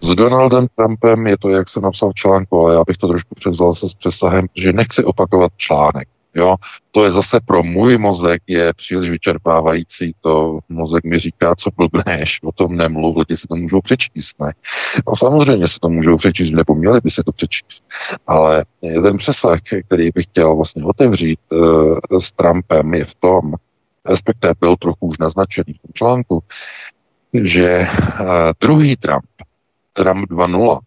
S 0.00 0.14
Donaldem 0.14 0.66
Trumpem 0.76 1.26
je 1.26 1.38
to, 1.38 1.48
jak 1.48 1.68
jsem 1.68 1.82
napsal 1.82 2.10
v 2.10 2.14
článku, 2.14 2.60
ale 2.60 2.74
já 2.74 2.82
bych 2.86 2.96
to 2.96 3.08
trošku 3.08 3.34
převzal 3.34 3.74
se 3.74 3.88
s 3.88 3.94
přesahem, 3.94 4.46
že 4.56 4.72
nechci 4.72 5.04
opakovat 5.04 5.52
článek. 5.56 6.08
Jo, 6.34 6.56
to 6.90 7.04
je 7.04 7.12
zase 7.12 7.40
pro 7.40 7.62
můj 7.62 7.98
mozek 7.98 8.42
je 8.46 8.72
příliš 8.72 9.10
vyčerpávající. 9.10 10.14
To 10.20 10.58
mozek 10.68 11.04
mi 11.04 11.18
říká, 11.18 11.54
co 11.54 11.70
blbneš, 11.76 12.40
o 12.42 12.52
tom 12.52 12.76
nemluv, 12.76 13.16
lidi 13.16 13.36
si 13.36 13.48
to 13.48 13.56
můžou 13.56 13.80
přečíst, 13.80 14.40
ne? 14.40 14.52
No 15.06 15.16
samozřejmě 15.16 15.68
se 15.68 15.78
to 15.80 15.88
můžou 15.88 16.16
přečíst, 16.16 16.50
nebo 16.50 16.74
měli 16.74 17.00
by 17.00 17.10
se 17.10 17.22
to 17.22 17.32
přečíst. 17.32 17.84
Ale 18.26 18.64
ten 18.80 19.16
přesah, 19.16 19.58
který 19.86 20.10
bych 20.14 20.24
chtěl 20.24 20.56
vlastně 20.56 20.84
otevřít 20.84 21.40
uh, 21.50 21.98
s 22.18 22.32
Trumpem, 22.32 22.94
je 22.94 23.04
v 23.04 23.14
tom, 23.14 23.54
respektive 24.06 24.54
byl 24.60 24.76
trochu 24.76 25.06
už 25.06 25.18
naznačený 25.18 25.72
v 25.74 25.82
tom 25.82 25.92
článku, 25.94 26.42
že 27.42 27.86
uh, 28.20 28.26
druhý 28.60 28.96
Trump, 28.96 29.24
Trump 29.92 30.30
2.0, 30.30 30.80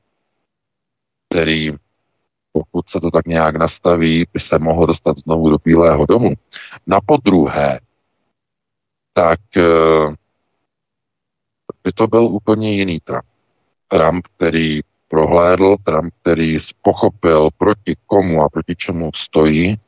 který 1.30 1.72
pokud 2.72 2.90
se 2.90 3.00
to 3.00 3.12
tak 3.12 3.26
nějak 3.26 3.56
nastaví, 3.56 4.26
by 4.34 4.40
se 4.40 4.60
mohlo 4.60 4.86
dostat 4.86 5.18
znovu 5.18 5.50
do 5.50 5.58
Bílého 5.66 6.06
domu. 6.06 6.34
Na 6.88 7.00
podruhé, 7.06 7.80
tak 9.14 9.40
eh, 9.58 10.16
by 11.84 11.92
to 11.92 12.08
byl 12.08 12.24
úplně 12.24 12.76
jiný 12.76 13.00
Trump. 13.00 13.26
Trump, 13.88 14.26
který 14.36 14.82
prohlédl, 15.08 15.76
Trump, 15.84 16.14
který 16.22 16.58
pochopil, 16.82 17.50
proti 17.58 17.96
komu 18.08 18.44
a 18.44 18.50
proti 18.50 18.76
čemu 18.76 19.12
stojí, 19.16 19.80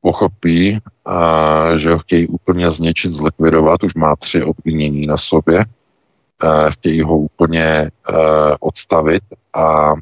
pochopí, 0.00 0.78
a, 1.04 1.76
že 1.76 1.92
ho 1.92 1.98
chtějí 1.98 2.26
úplně 2.26 2.70
zničit, 2.70 3.12
zlikvidovat, 3.12 3.84
už 3.84 3.94
má 3.94 4.16
tři 4.16 4.42
obvinění 4.42 5.06
na 5.06 5.16
sobě, 5.16 5.64
a, 6.40 6.70
chtějí 6.70 7.02
ho 7.02 7.18
úplně 7.18 7.90
a, 8.04 8.12
odstavit 8.60 9.22
a 9.54 9.94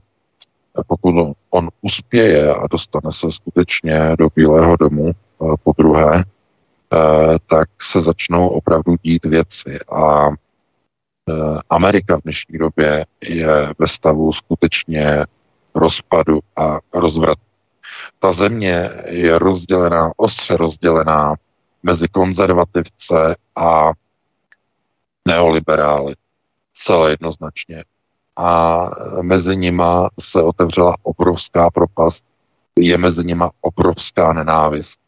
pokud 0.87 1.37
on 1.51 1.69
uspěje 1.83 2.55
a 2.55 2.67
dostane 2.67 3.13
se 3.13 3.33
skutečně 3.33 4.17
do 4.19 4.29
Bílého 4.37 4.77
domu 4.77 5.11
eh, 5.11 5.55
po 5.63 5.73
druhé, 5.79 6.25
eh, 6.25 7.39
tak 7.47 7.69
se 7.83 8.01
začnou 8.01 8.49
opravdu 8.49 8.97
dít 9.03 9.25
věci. 9.25 9.79
A 9.93 10.29
eh, 10.29 10.33
Amerika 11.71 12.17
v 12.17 12.23
dnešní 12.23 12.59
době 12.59 13.07
je 13.21 13.73
ve 13.79 13.89
stavu 13.89 14.33
skutečně 14.33 15.25
rozpadu 15.75 16.41
a 16.57 16.79
rozvratu. 16.95 17.41
Ta 18.19 18.33
země 18.33 18.91
je 19.07 19.39
rozdělená, 19.39 20.13
ostře 20.17 20.57
rozdělená 20.57 21.35
mezi 21.83 22.09
konzervativce 22.09 23.37
a 23.57 23.93
neoliberály. 25.29 26.15
Celé 26.73 27.11
jednoznačně 27.11 27.85
a 28.37 28.91
mezi 29.23 29.57
nima 29.57 30.09
se 30.21 30.43
otevřela 30.43 30.95
obrovská 31.03 31.71
propast, 31.71 32.25
je 32.79 32.99
mezi 32.99 33.25
nima 33.25 33.51
obrovská 33.61 34.33
nenávist. 34.33 34.99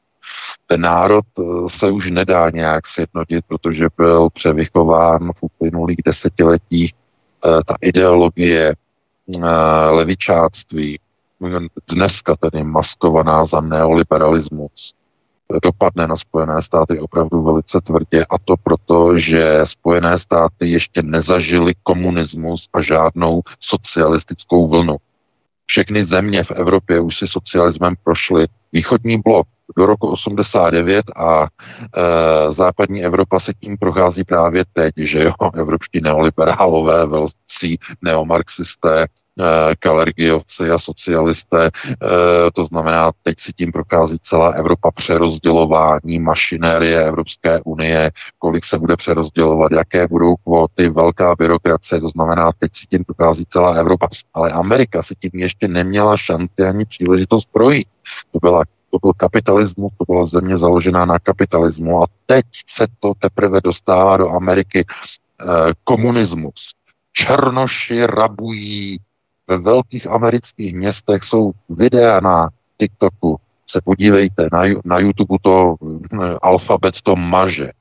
Ten 0.67 0.81
národ 0.81 1.25
eh, 1.39 1.43
se 1.69 1.91
už 1.91 2.11
nedá 2.11 2.51
nějak 2.51 2.87
sjednotit, 2.87 3.45
protože 3.49 3.87
byl 3.97 4.31
převychován 4.31 5.33
v 5.37 5.43
uplynulých 5.43 5.99
desetiletích 6.05 6.95
eh, 6.95 7.65
ta 7.67 7.75
ideologie 7.81 8.75
eh, 9.35 9.47
levičáctví, 9.91 11.01
dneska 11.89 12.37
tedy 12.37 12.65
maskovaná 12.65 13.47
za 13.47 13.61
neoliberalismus, 13.61 14.95
dopadne 15.63 16.07
na 16.07 16.17
Spojené 16.17 16.63
státy 16.63 17.01
opravdu 17.01 17.43
velice 17.43 17.81
tvrdě 17.81 18.25
a 18.31 18.39
to 18.39 18.57
proto, 18.57 19.19
že 19.19 19.61
Spojené 19.65 20.19
státy 20.19 20.71
ještě 20.71 21.03
nezažily 21.03 21.75
komunismus 21.83 22.69
a 22.73 22.81
žádnou 22.81 23.41
socialistickou 23.61 24.69
vlnu. 24.69 24.97
Všechny 25.67 26.05
země 26.05 26.45
v 26.45 26.51
Evropě 26.51 27.01
už 27.01 27.19
si 27.19 27.27
socialismem 27.29 27.95
prošly. 28.05 28.47
Východní 28.73 29.19
blok 29.19 29.47
do 29.77 29.87
roku 29.87 30.09
89 30.09 31.05
a 31.17 31.47
e, 31.47 31.49
západní 32.53 33.05
Evropa 33.05 33.41
se 33.41 33.55
tím 33.55 33.77
prochází 33.79 34.25
právě 34.25 34.65
teď, 34.73 34.95
že 34.97 35.23
jo, 35.25 35.33
evropští 35.55 36.01
neoliberálové, 36.01 37.07
velcí 37.07 37.79
neomarxisté 38.03 39.07
kalergiovci 39.79 40.71
a 40.71 40.79
socialisté. 40.79 41.71
Eh, 41.87 42.51
to 42.55 42.65
znamená, 42.65 43.13
teď 43.23 43.39
si 43.39 43.53
tím 43.53 43.73
prokází 43.73 44.19
celá 44.23 44.51
Evropa 44.51 44.91
přerozdělování 44.91 46.19
mašinérie 46.19 47.05
Evropské 47.05 47.61
unie, 47.65 48.11
kolik 48.39 48.65
se 48.65 48.79
bude 48.79 48.97
přerozdělovat, 48.97 49.73
jaké 49.73 50.09
budou 50.09 50.37
kvóty, 50.37 50.89
velká 50.89 51.35
byrokracie, 51.39 52.01
to 52.01 52.09
znamená, 52.09 52.53
teď 52.59 52.71
si 52.75 52.87
tím 52.87 53.05
prokází 53.05 53.45
celá 53.49 53.75
Evropa. 53.75 54.09
Ale 54.35 54.53
Amerika 54.53 55.03
si 55.03 55.15
tím 55.15 55.41
ještě 55.41 55.69
neměla 55.69 56.17
šanci 56.17 56.63
ani 56.69 56.85
příležitost 56.85 57.49
projít. 57.53 57.89
To 58.33 58.39
byla 58.39 58.65
to 58.91 58.99
byl 59.03 59.13
kapitalismus, 59.13 59.93
to 59.99 60.13
byla 60.13 60.27
země 60.27 60.59
založená 60.59 61.05
na 61.05 61.19
kapitalismu 61.19 62.03
a 62.03 62.07
teď 62.27 62.47
se 62.67 62.87
to 63.01 63.13
teprve 63.19 63.61
dostává 63.61 64.17
do 64.17 64.31
Ameriky 64.31 64.87
eh, 64.87 65.45
komunismus. 65.85 66.75
Černoši 67.13 68.07
rabují 68.07 68.99
ve 69.49 69.59
velkých 69.59 70.07
amerických 70.07 70.75
městech 70.75 71.23
jsou 71.23 71.53
videa 71.69 72.21
na 72.21 72.49
TikToku. 72.79 73.37
Se 73.67 73.81
podívejte, 73.85 74.49
na, 74.53 74.63
na 74.85 74.99
YouTube 74.99 75.37
to 75.43 75.75
eh, 75.83 76.17
alfabet 76.43 77.03
to 77.03 77.17
maže, 77.17 77.73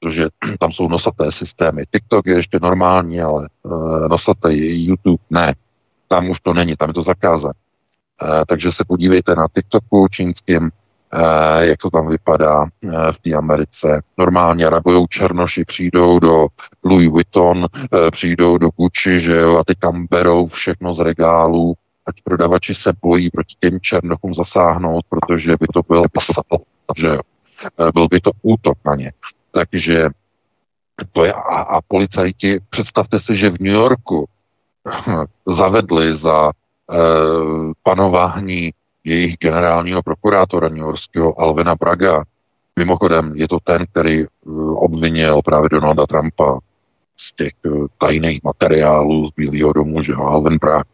protože 0.00 0.26
tam 0.60 0.72
jsou 0.72 0.88
nosaté 0.88 1.32
systémy. 1.32 1.84
TikTok 1.90 2.26
je 2.26 2.34
ještě 2.34 2.58
normální, 2.62 3.20
ale 3.20 3.48
uh, 3.62 4.08
nosatý 4.08 4.84
YouTube 4.84 5.22
ne. 5.30 5.54
Tam 6.08 6.30
už 6.30 6.40
to 6.40 6.54
není, 6.54 6.76
tam 6.76 6.90
je 6.90 6.94
to 6.94 7.02
zakázané. 7.02 7.54
Uh, 8.22 8.42
takže 8.48 8.72
se 8.72 8.84
podívejte 8.84 9.34
na 9.34 9.46
TikToku 9.54 10.08
čínským, 10.08 10.70
Eh, 10.70 10.81
jak 11.60 11.78
to 11.78 11.90
tam 11.90 12.08
vypadá 12.08 12.64
eh, 12.64 13.12
v 13.12 13.18
té 13.18 13.32
Americe. 13.34 14.02
Normálně 14.18 14.70
rabujou 14.70 15.06
černoši, 15.06 15.64
přijdou 15.64 16.18
do 16.18 16.46
Louis 16.84 17.08
Vuitton, 17.08 17.66
eh, 17.74 18.10
přijdou 18.10 18.58
do 18.58 18.68
Gucci, 18.76 19.20
že 19.20 19.36
jo, 19.36 19.58
a 19.58 19.64
teď 19.64 19.78
tam 19.78 20.06
berou 20.10 20.46
všechno 20.46 20.94
z 20.94 21.00
regálů, 21.00 21.74
ať 22.06 22.22
prodavači 22.24 22.74
se 22.74 22.92
bojí 23.02 23.30
proti 23.30 23.54
těm 23.60 23.80
černochům 23.80 24.34
zasáhnout, 24.34 25.04
protože 25.08 25.56
by 25.60 25.66
to 25.74 25.82
byl 25.88 26.04
že 26.96 27.06
jo. 27.06 27.20
Byl 27.94 28.08
by 28.08 28.20
to 28.20 28.30
útok 28.42 28.78
na 28.84 28.94
ně. 28.94 29.12
Takže 29.50 30.08
to 31.12 31.24
je, 31.24 31.32
a, 31.32 31.60
a 31.60 31.80
policajti, 31.80 32.60
představte 32.70 33.18
si, 33.18 33.36
že 33.36 33.50
v 33.50 33.60
New 33.60 33.72
Yorku 33.72 34.28
zavedli 35.46 36.16
za 36.16 36.50
e, 36.50 36.52
panování 37.82 38.72
jejich 39.04 39.36
generálního 39.40 40.02
prokurátora 40.02 40.68
New 40.68 40.78
Yorkského 40.78 41.40
Alvina 41.40 41.74
Braga. 41.74 42.24
Mimochodem, 42.78 43.32
je 43.34 43.48
to 43.48 43.58
ten, 43.64 43.86
který 43.86 44.24
obvinil 44.74 45.42
právě 45.44 45.68
Donalda 45.68 46.06
Trumpa 46.06 46.58
z 47.16 47.32
těch 47.32 47.52
uh, 47.66 47.86
tajných 47.98 48.42
materiálů 48.44 49.26
z 49.26 49.30
Bílého 49.36 49.72
domu, 49.72 50.02
že 50.02 50.12
jo, 50.12 50.22
Alvin 50.22 50.58
Bragg, 50.60 50.88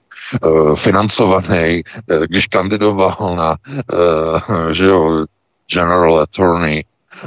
uh, 0.45 0.77
financovaný, 0.77 1.83
když 2.27 2.47
kandidoval 2.47 3.37
na, 3.37 3.57
že 4.73 4.85
jo, 4.85 5.25
General 5.75 6.21
Attorney 6.21 6.85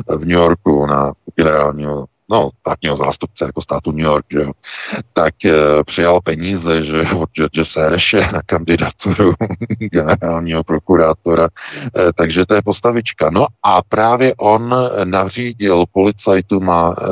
v 0.07 0.19
New 0.19 0.37
Yorku 0.37 0.85
na 0.85 1.11
generálního 1.35 2.05
no, 2.31 2.49
státního 2.59 2.97
zástupce 2.97 3.45
jako 3.45 3.61
státu 3.61 3.91
New 3.91 4.05
York, 4.05 4.25
že 4.31 4.39
jo, 4.39 4.51
tak 5.13 5.45
e, 5.45 5.83
přijal 5.83 6.21
peníze, 6.21 6.83
že 6.83 7.01
od 7.01 7.29
George 7.31 7.67
Sereše 7.67 8.19
na 8.19 8.41
kandidaturu 8.45 9.33
generálního 9.79 10.63
prokurátora, 10.63 11.47
e, 11.47 12.13
takže 12.13 12.45
to 12.45 12.53
je 12.53 12.61
postavička. 12.61 13.29
No 13.29 13.47
a 13.63 13.81
právě 13.81 14.35
on 14.35 14.75
nařídil 15.03 15.85
policajtům 15.93 16.69
a 16.69 16.95
e, 16.95 17.05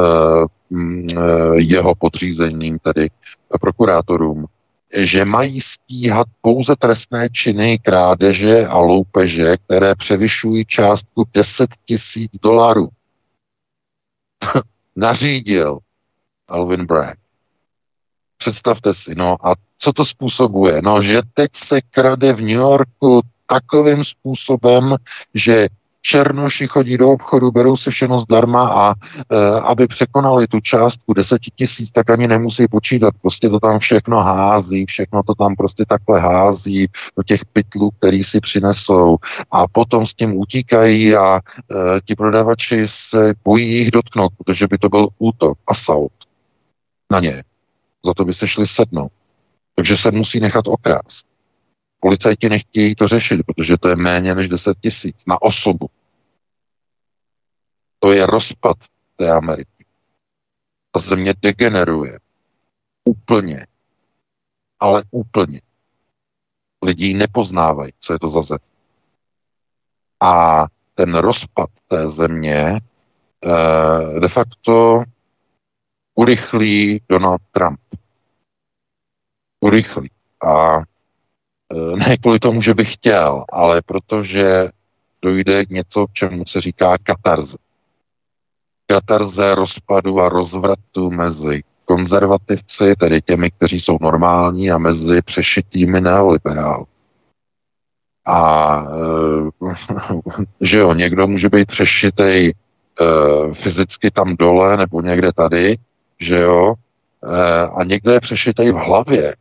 jeho 1.55 1.95
podřízením, 1.95 2.79
tedy 2.79 3.09
prokurátorům, 3.61 4.45
že 4.93 5.25
mají 5.25 5.61
stíhat 5.61 6.27
pouze 6.41 6.75
trestné 6.75 7.29
činy 7.29 7.79
krádeže 7.79 8.67
a 8.67 8.77
loupeže, 8.77 9.57
které 9.57 9.95
převyšují 9.95 10.65
částku 10.65 11.23
10 11.33 11.69
tisíc 11.85 12.31
dolarů. 12.43 12.89
nařídil 14.99 15.79
Alvin 16.47 16.85
Bragg. 16.85 17.19
Představte 18.37 18.93
si, 18.93 19.15
no 19.15 19.47
a 19.47 19.55
co 19.77 19.93
to 19.93 20.05
způsobuje? 20.05 20.81
No, 20.81 21.01
že 21.01 21.21
teď 21.33 21.51
se 21.55 21.81
krade 21.81 22.33
v 22.33 22.39
New 22.41 22.49
Yorku 22.49 23.21
takovým 23.47 24.03
způsobem, 24.03 24.95
že 25.33 25.67
černoši 26.01 26.67
chodí 26.67 26.97
do 26.97 27.11
obchodu, 27.11 27.51
berou 27.51 27.77
si 27.77 27.91
všechno 27.91 28.19
zdarma 28.19 28.69
a 28.69 28.93
e, 28.93 29.59
aby 29.59 29.87
překonali 29.87 30.47
tu 30.47 30.59
částku 30.59 31.13
10 31.13 31.39
tisíc, 31.55 31.91
tak 31.91 32.09
ani 32.09 32.27
nemusí 32.27 32.67
počítat. 32.67 33.13
Prostě 33.21 33.49
to 33.49 33.59
tam 33.59 33.79
všechno 33.79 34.19
hází, 34.19 34.85
všechno 34.85 35.23
to 35.23 35.35
tam 35.35 35.55
prostě 35.55 35.85
takhle 35.85 36.19
hází 36.19 36.87
do 37.17 37.23
těch 37.23 37.45
pytlů, 37.45 37.91
který 37.91 38.23
si 38.23 38.39
přinesou 38.39 39.17
a 39.51 39.67
potom 39.67 40.05
s 40.05 40.13
tím 40.13 40.37
utíkají 40.37 41.15
a 41.15 41.35
e, 41.35 41.41
ti 42.05 42.15
prodavači 42.15 42.83
se 42.85 43.33
bojí 43.43 43.77
jich 43.77 43.91
dotknout, 43.91 44.31
protože 44.37 44.67
by 44.67 44.77
to 44.77 44.89
byl 44.89 45.07
útok, 45.17 45.57
assault 45.67 46.11
na 47.11 47.19
ně. 47.19 47.43
Za 48.05 48.13
to 48.13 48.25
by 48.25 48.33
se 48.33 48.47
šli 48.47 48.67
sednout. 48.67 49.11
Takže 49.75 49.97
se 49.97 50.11
musí 50.11 50.39
nechat 50.39 50.67
okrást. 50.67 51.28
Policajti 51.99 52.49
nechtějí 52.49 52.95
to 52.95 53.07
řešit, 53.07 53.43
protože 53.45 53.77
to 53.77 53.89
je 53.89 53.95
méně 53.95 54.35
než 54.35 54.49
10 54.49 54.77
tisíc 54.81 55.25
na 55.27 55.41
osobu. 55.41 55.89
To 57.99 58.11
je 58.11 58.25
rozpad 58.25 58.77
té 59.15 59.31
Ameriky. 59.31 59.85
Ta 60.91 60.99
země 60.99 61.33
degeneruje. 61.41 62.19
Úplně. 63.03 63.67
Ale 64.79 65.03
úplně. 65.11 65.61
Lidi 66.85 67.13
nepoznávají, 67.13 67.91
co 67.99 68.13
je 68.13 68.19
to 68.19 68.29
za 68.29 68.41
zem. 68.41 68.57
A 70.19 70.65
ten 70.95 71.15
rozpad 71.15 71.69
té 71.87 72.09
země 72.09 72.79
eh, 73.45 74.19
de 74.19 74.27
facto 74.27 75.03
urychlí 76.15 77.01
Donald 77.09 77.41
Trump. 77.51 77.79
Urychlí. 79.59 80.11
A 80.47 80.79
ne 81.73 82.17
kvůli 82.17 82.39
tomu, 82.39 82.61
že 82.61 82.73
bych 82.73 82.93
chtěl, 82.93 83.45
ale 83.51 83.81
protože 83.81 84.69
dojde 85.21 85.65
k 85.65 85.69
něco, 85.69 86.05
čemu 86.13 86.45
se 86.45 86.61
říká 86.61 86.97
katarze. 87.03 87.57
Katarze 88.87 89.55
rozpadu 89.55 90.19
a 90.19 90.29
rozvratu 90.29 91.11
mezi 91.11 91.63
konzervativci, 91.85 92.95
tedy 92.95 93.21
těmi, 93.21 93.51
kteří 93.51 93.79
jsou 93.79 93.97
normální, 94.01 94.71
a 94.71 94.77
mezi 94.77 95.21
přešitými 95.21 96.01
neoliberály. 96.01 96.85
A 98.25 98.75
e, 98.81 99.75
že 100.61 100.77
jo, 100.77 100.93
někdo 100.93 101.27
může 101.27 101.49
být 101.49 101.67
přešitej 101.67 102.47
e, 102.49 102.53
fyzicky 103.53 104.11
tam 104.11 104.35
dole 104.35 104.77
nebo 104.77 105.01
někde 105.01 105.33
tady, 105.33 105.77
že 106.19 106.39
jo, 106.39 106.73
e, 107.23 107.67
a 107.67 107.83
někdo 107.83 108.11
je 108.11 108.19
přešitej 108.19 108.71
v 108.71 108.75
hlavě, 108.75 109.35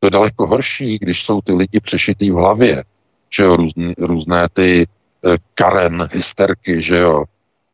to 0.00 0.06
je 0.06 0.10
daleko 0.10 0.46
horší, 0.46 0.98
když 0.98 1.22
jsou 1.22 1.40
ty 1.40 1.52
lidi 1.52 1.80
přešitý 1.80 2.30
v 2.30 2.34
hlavě, 2.34 2.84
že 3.30 3.42
jo, 3.42 3.56
různý, 3.56 3.94
různé 3.98 4.48
ty 4.52 4.82
e, 4.82 4.86
Karen, 5.54 6.08
hysterky, 6.12 6.82
že 6.82 6.96
jo, 6.96 7.24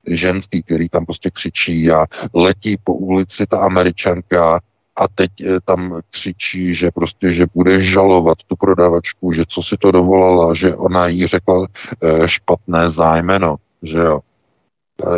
ženský, 0.07 0.63
který 0.63 0.89
tam 0.89 1.07
prostě 1.07 1.31
křičí 1.31 1.91
a 1.91 2.07
letí 2.35 2.77
po 2.85 2.95
ulici 2.95 3.47
ta 3.47 3.59
američanka 3.59 4.61
a 4.97 5.09
teď 5.09 5.31
e, 5.41 5.61
tam 5.65 6.01
křičí, 6.11 6.75
že 6.75 6.91
prostě, 6.91 7.33
že 7.33 7.47
bude 7.55 7.83
žalovat 7.83 8.39
tu 8.47 8.57
prodavačku, 8.57 9.33
že 9.33 9.45
co 9.49 9.63
si 9.63 9.77
to 9.77 9.91
dovolala, 9.91 10.55
že 10.55 10.77
ona 10.77 11.07
jí 11.07 11.27
řekla 11.27 11.67
e, 11.67 12.29
špatné 12.29 12.91
zájmeno, 12.91 13.57
že 13.83 13.99
jo, 13.99 14.21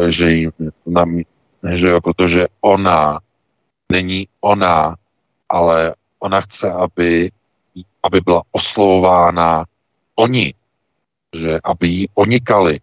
že 0.09 0.31
jí, 0.31 0.49
nam, 0.87 1.21
že 1.75 1.89
jo, 1.89 2.01
protože 2.01 2.47
ona 2.61 3.19
není 3.93 4.29
ona, 4.41 4.97
ale 5.49 5.95
ona 6.19 6.41
chce, 6.41 6.73
aby, 6.73 7.31
aby 8.03 8.21
byla 8.21 8.43
oslovována 8.53 9.65
oni, 10.15 10.55
že 11.35 11.61
aby 11.65 11.89
ji 11.89 12.09
onikali, 12.15 12.81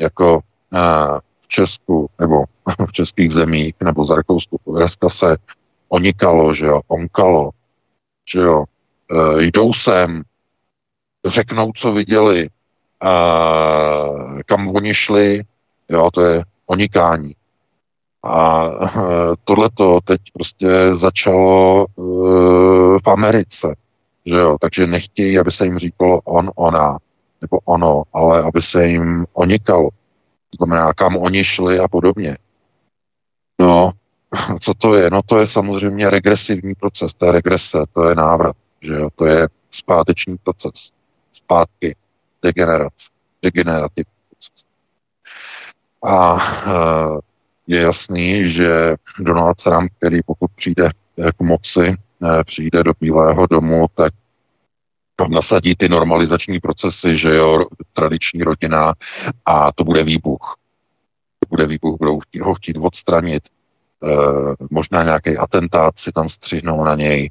jako 0.00 0.34
uh, 0.34 1.18
v 1.40 1.48
Česku, 1.48 2.10
nebo 2.20 2.44
v 2.86 2.92
českých 2.92 3.32
zemích, 3.32 3.74
nebo 3.80 4.06
za 4.06 4.14
Rakousku, 4.14 4.60
dneska 4.66 5.08
se 5.08 5.36
onikalo, 5.88 6.54
že 6.54 6.66
jo, 6.66 6.80
onkalo, 6.88 7.50
že 8.32 8.40
jo, 8.40 8.64
uh, 9.12 9.40
jdou 9.40 9.72
sem, 9.72 10.22
řeknou, 11.26 11.72
co 11.72 11.92
viděli, 11.92 12.48
uh, 13.04 14.40
kam 14.46 14.68
oni 14.68 14.94
šli, 14.94 15.42
jo, 15.88 16.10
to 16.10 16.20
je 16.20 16.44
onikání. 16.66 17.34
A 18.22 18.66
eh, 18.66 18.90
tohleto 19.44 20.00
teď 20.04 20.20
prostě 20.32 20.94
začalo 20.94 21.86
uh, 21.86 22.98
v 23.04 23.06
Americe, 23.06 23.76
že 24.26 24.34
jo, 24.34 24.56
takže 24.60 24.86
nechtějí, 24.86 25.38
aby 25.38 25.52
se 25.52 25.64
jim 25.64 25.78
říkalo 25.78 26.20
on, 26.24 26.50
ona, 26.54 26.98
nebo 27.40 27.58
ono, 27.64 28.02
ale 28.12 28.42
aby 28.42 28.62
se 28.62 28.86
jim 28.86 29.26
onikalo. 29.32 29.88
To 30.50 30.64
znamená, 30.64 30.94
kam 30.94 31.16
oni 31.16 31.44
šli 31.44 31.78
a 31.78 31.88
podobně. 31.88 32.38
No, 33.58 33.90
co 34.60 34.74
to 34.74 34.94
je? 34.94 35.10
No 35.10 35.20
to 35.26 35.38
je 35.38 35.46
samozřejmě 35.46 36.10
regresivní 36.10 36.74
proces, 36.74 37.14
to 37.14 37.26
je 37.26 37.32
regrese, 37.32 37.78
to 37.92 38.08
je 38.08 38.14
návrat, 38.14 38.56
že 38.80 38.94
jo, 38.94 39.08
to 39.14 39.26
je 39.26 39.48
zpáteční 39.70 40.36
proces, 40.44 40.90
zpátky, 41.32 41.96
degenerace, 42.42 43.08
degenerativní 43.42 44.12
proces. 44.28 44.64
A 46.04 46.34
uh, 46.34 47.18
je 47.68 47.80
jasný, 47.80 48.48
že 48.50 48.96
Donald 49.18 49.62
Trump, 49.62 49.92
který 49.98 50.20
pokud 50.26 50.50
přijde 50.56 50.90
k 51.38 51.40
moci, 51.40 51.96
eh, 52.22 52.44
přijde 52.44 52.84
do 52.84 52.92
Bílého 53.00 53.46
domu, 53.46 53.86
tak 53.94 54.12
tam 55.20 55.30
nasadí 55.30 55.74
ty 55.76 55.88
normalizační 55.88 56.60
procesy, 56.60 57.16
že 57.16 57.34
jo, 57.34 57.64
tradiční 57.92 58.42
rodina 58.42 58.94
a 59.46 59.72
to 59.72 59.84
bude 59.84 60.04
výbuch. 60.04 60.56
To 61.38 61.46
bude 61.48 61.66
výbuch, 61.66 61.98
budou 61.98 62.20
ho 62.42 62.54
chtít 62.54 62.76
odstranit. 62.76 63.42
E, 63.46 64.08
možná 64.70 65.04
nějaký 65.04 65.36
atentát 65.36 65.98
si 65.98 66.12
tam 66.12 66.28
střihnou 66.28 66.84
na 66.84 66.94
něj. 66.94 67.30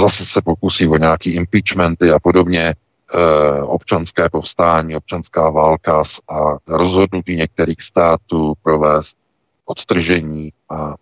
zase 0.00 0.26
se 0.26 0.42
pokusí 0.42 0.88
o 0.88 0.96
nějaký 0.96 1.34
impeachmenty 1.34 2.10
a 2.10 2.18
podobně. 2.18 2.74
Eh, 3.14 3.62
občanské 3.62 4.28
povstání, 4.28 4.96
občanská 4.96 5.50
válka 5.50 6.02
a 6.28 6.56
rozhodnutí 6.66 7.36
některých 7.36 7.82
států 7.82 8.54
provést 8.62 9.16
odtržení 9.64 10.52
a 10.70 10.94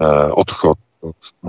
eh, 0.00 0.32
odchod 0.32 0.78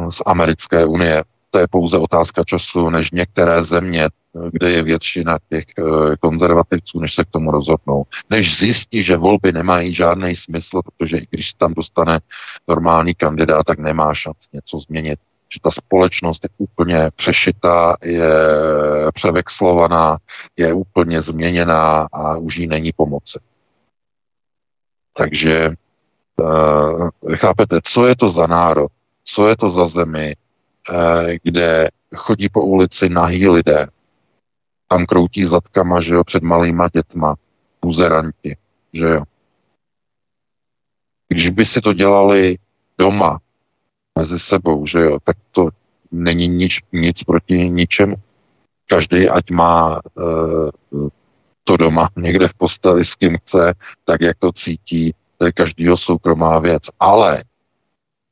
z 0.09 0.21
americké 0.25 0.85
unie. 0.85 1.23
To 1.51 1.59
je 1.59 1.67
pouze 1.67 1.97
otázka 1.97 2.43
času, 2.43 2.89
než 2.89 3.11
některé 3.11 3.63
země, 3.63 4.09
kde 4.51 4.71
je 4.71 4.83
většina 4.83 5.37
těch 5.49 5.65
eh, 5.79 6.15
konzervativců, 6.19 6.99
než 6.99 7.15
se 7.15 7.23
k 7.23 7.29
tomu 7.29 7.51
rozhodnou. 7.51 8.03
Než 8.29 8.59
zjistí, 8.59 9.03
že 9.03 9.17
volby 9.17 9.51
nemají 9.51 9.93
žádný 9.93 10.35
smysl, 10.35 10.81
protože 10.81 11.17
i 11.17 11.27
když 11.31 11.53
tam 11.53 11.73
dostane 11.73 12.19
normální 12.67 13.15
kandidát, 13.15 13.63
tak 13.63 13.79
nemá 13.79 14.13
šanc 14.13 14.37
něco 14.53 14.79
změnit 14.79 15.19
že 15.49 15.59
ta 15.63 15.71
společnost 15.71 16.43
je 16.43 16.49
úplně 16.57 17.11
přešitá, 17.15 17.95
je 18.01 18.31
převexlovaná, 19.13 20.17
je 20.57 20.73
úplně 20.73 21.21
změněná 21.21 22.07
a 22.11 22.37
už 22.37 22.57
jí 22.57 22.67
není 22.67 22.91
pomoci. 22.91 23.39
Takže 25.13 25.69
uh, 26.41 27.09
chápete, 27.35 27.79
co 27.83 28.05
je 28.05 28.15
to 28.15 28.29
za 28.29 28.47
národ, 28.47 28.91
co 29.23 29.47
je 29.47 29.57
to 29.57 29.69
za 29.69 29.87
zemi, 29.87 30.35
uh, 30.89 30.95
kde 31.43 31.89
chodí 32.15 32.49
po 32.49 32.61
ulici 32.65 33.09
nahý 33.09 33.49
lidé, 33.49 33.87
tam 34.87 35.05
kroutí 35.05 35.45
zadkama, 35.45 36.01
že 36.01 36.13
jo, 36.13 36.23
před 36.23 36.43
malýma 36.43 36.89
dětma, 36.93 37.35
buzeranti, 37.81 38.57
že 38.93 39.05
jo. 39.05 39.23
Když 41.27 41.49
by 41.49 41.65
si 41.65 41.81
to 41.81 41.93
dělali 41.93 42.57
doma, 42.97 43.39
mezi 44.17 44.39
sebou, 44.39 44.85
že 44.85 44.99
jo, 44.99 45.17
tak 45.23 45.37
to 45.51 45.69
není 46.11 46.47
nič, 46.47 46.81
nic 46.93 47.23
proti 47.23 47.69
ničemu. 47.69 48.15
Každý, 48.89 49.29
ať 49.29 49.51
má 49.51 49.99
uh, 49.99 51.09
to 51.63 51.77
doma 51.77 52.09
někde 52.17 52.47
v 52.47 52.53
posteli 52.53 53.05
s 53.05 53.15
kým 53.15 53.37
chce, 53.37 53.73
tak 54.05 54.21
jak 54.21 54.37
to 54.39 54.51
cítí, 54.51 55.13
to 55.37 55.45
je 55.45 55.51
každýho 55.51 55.97
soukromá 55.97 56.59
věc. 56.59 56.83
Ale 56.99 57.43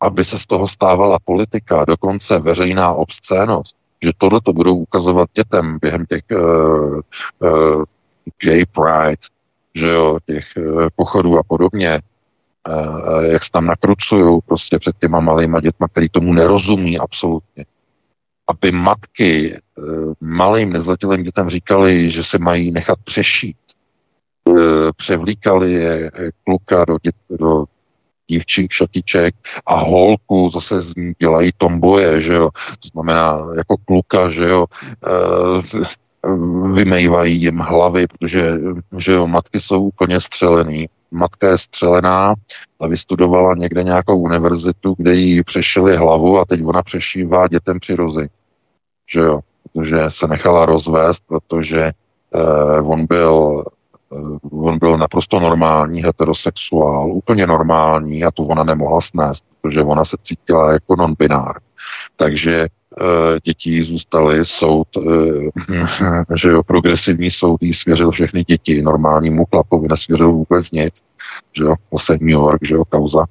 aby 0.02 0.26
se 0.26 0.40
z 0.40 0.46
toho 0.46 0.68
stávala 0.68 1.20
politika, 1.26 1.86
dokonce 1.86 2.40
veřejná 2.40 2.94
obscénost, 2.94 3.76
že 4.04 4.12
tohle 4.18 4.42
to 4.42 4.54
budou 4.54 4.76
ukazovat 4.76 5.30
dětem 5.34 5.78
během 5.82 6.06
těch 6.06 6.24
uh, 6.32 7.02
uh, 7.40 7.84
gay 8.44 8.66
pride, 8.66 9.24
že 9.76 9.88
jo, 9.88 10.18
těch 10.26 10.46
uh, 10.58 10.88
pochodů 10.96 11.38
a 11.38 11.44
podobně, 11.48 12.02
jak 13.22 13.44
se 13.44 13.52
tam 13.52 13.66
nakrucují 13.66 14.40
prostě 14.46 14.80
před 14.80 14.96
těma 15.00 15.20
malýma 15.20 15.62
dětma, 15.62 15.88
který 15.88 16.10
tomu 16.10 16.34
nerozumí 16.34 17.00
absolutně. 17.00 17.66
Aby 18.48 18.72
matky 18.72 19.60
uh, 19.78 20.14
malým 20.22 20.74
nezletilým 20.74 21.24
dětem 21.24 21.50
říkali, 21.50 22.12
že 22.12 22.24
se 22.24 22.38
mají 22.38 22.72
nechat 22.72 23.00
přešít, 23.04 23.58
převlíkali 24.98 25.74
je 25.74 26.12
kluka 26.44 26.86
do, 26.86 26.98
dět, 27.04 27.16
do 27.30 27.66
dívčích 28.30 28.74
šatiček 28.74 29.36
a 29.66 29.76
holku 29.76 30.50
zase 30.50 30.82
z 30.82 30.96
ní 30.96 31.14
dělají 31.20 31.52
tomboje, 31.58 32.22
že 32.22 32.34
jo. 32.34 32.50
To 32.80 32.88
znamená 32.94 33.40
jako 33.58 33.78
kluka, 33.78 34.30
že 34.30 34.50
jo, 34.50 34.66
vymejvají 36.74 37.42
jim 37.42 37.58
hlavy, 37.58 38.08
protože 38.08 38.52
že 38.98 39.12
jo, 39.12 39.28
matky 39.28 39.60
jsou 39.60 39.84
úplně 39.84 40.20
střelený. 40.20 40.90
Matka 41.12 41.50
je 41.50 41.58
střelená 41.58 42.34
a 42.80 42.88
vystudovala 42.88 43.56
někde 43.56 43.84
nějakou 43.84 44.18
univerzitu, 44.18 44.96
kde 44.98 45.16
jí 45.16 45.44
přešili 45.44 45.98
hlavu 45.98 46.40
a 46.40 46.46
teď 46.46 46.66
ona 46.66 46.84
přešívá 46.84 47.48
dětem 47.48 47.80
přirozeně. 47.80 48.30
Že 49.14 49.20
jo, 49.20 49.40
protože 49.64 49.98
se 50.08 50.28
nechala 50.28 50.66
rozvést, 50.66 51.24
protože 51.28 51.82
eh, 51.82 52.82
on 52.82 53.06
byl 53.06 53.64
Eh, 54.16 54.40
on 54.52 54.78
byl 54.78 54.98
naprosto 54.98 55.40
normální 55.40 56.04
heterosexuál, 56.04 57.12
úplně 57.12 57.48
normální 57.48 58.24
a 58.24 58.32
to 58.32 58.44
ona 58.44 58.64
nemohla 58.64 59.02
snést, 59.02 59.46
protože 59.62 59.82
ona 59.82 60.06
se 60.06 60.18
cítila 60.24 60.74
jako 60.74 60.96
non-binár. 60.96 61.60
Takže 62.16 62.68
e, 63.02 63.40
děti 63.44 63.84
zůstaly, 63.84 64.46
soud, 64.46 64.88
e, 64.98 65.02
že 66.36 66.50
jo, 66.50 66.64
progresivní 66.64 67.32
soud 67.32 67.64
jí 67.64 67.74
svěřil 67.74 68.12
všechny 68.12 68.44
děti, 68.44 68.82
normálnímu 68.82 69.46
chlapovi 69.46 69.88
nesvěřil 69.88 70.32
vůbec 70.32 70.72
nic, 70.72 70.94
že 71.58 71.64
jo, 71.64 71.76
zase 71.94 72.14
New 72.14 72.30
York, 72.30 72.60
že 72.64 72.76
jo, 72.76 72.86
kauza. 72.86 73.26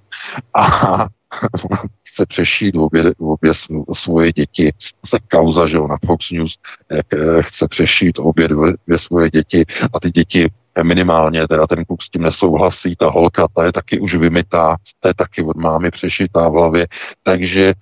A 0.54 1.06
chce 2.08 2.26
přešít 2.26 2.76
obě, 2.76 3.12
obě 3.18 3.52
svoje 3.92 4.32
děti. 4.32 4.72
Zase 5.04 5.18
kauza, 5.30 5.66
že 5.66 5.76
jo, 5.76 5.88
na 5.88 5.96
Fox 6.06 6.30
News 6.30 6.58
jak 6.90 7.06
chce 7.40 7.68
přešít 7.68 8.18
obě 8.18 8.48
dvě 8.48 8.98
svoje 8.98 9.30
děti 9.30 9.64
a 9.92 10.00
ty 10.00 10.10
děti 10.10 10.50
minimálně 10.82 11.48
teda 11.48 11.66
ten 11.66 11.84
kluk 11.84 12.02
s 12.02 12.10
tím 12.10 12.22
nesouhlasí, 12.22 12.96
ta 12.96 13.10
holka, 13.10 13.48
ta 13.54 13.64
je 13.64 13.72
taky 13.72 14.00
už 14.00 14.14
vymitá, 14.14 14.76
ta 15.00 15.08
je 15.08 15.14
taky 15.14 15.42
od 15.42 15.56
mámy 15.56 15.90
přešitá 15.90 16.48
v 16.48 16.52
hlavě, 16.52 16.86
takže 17.22 17.74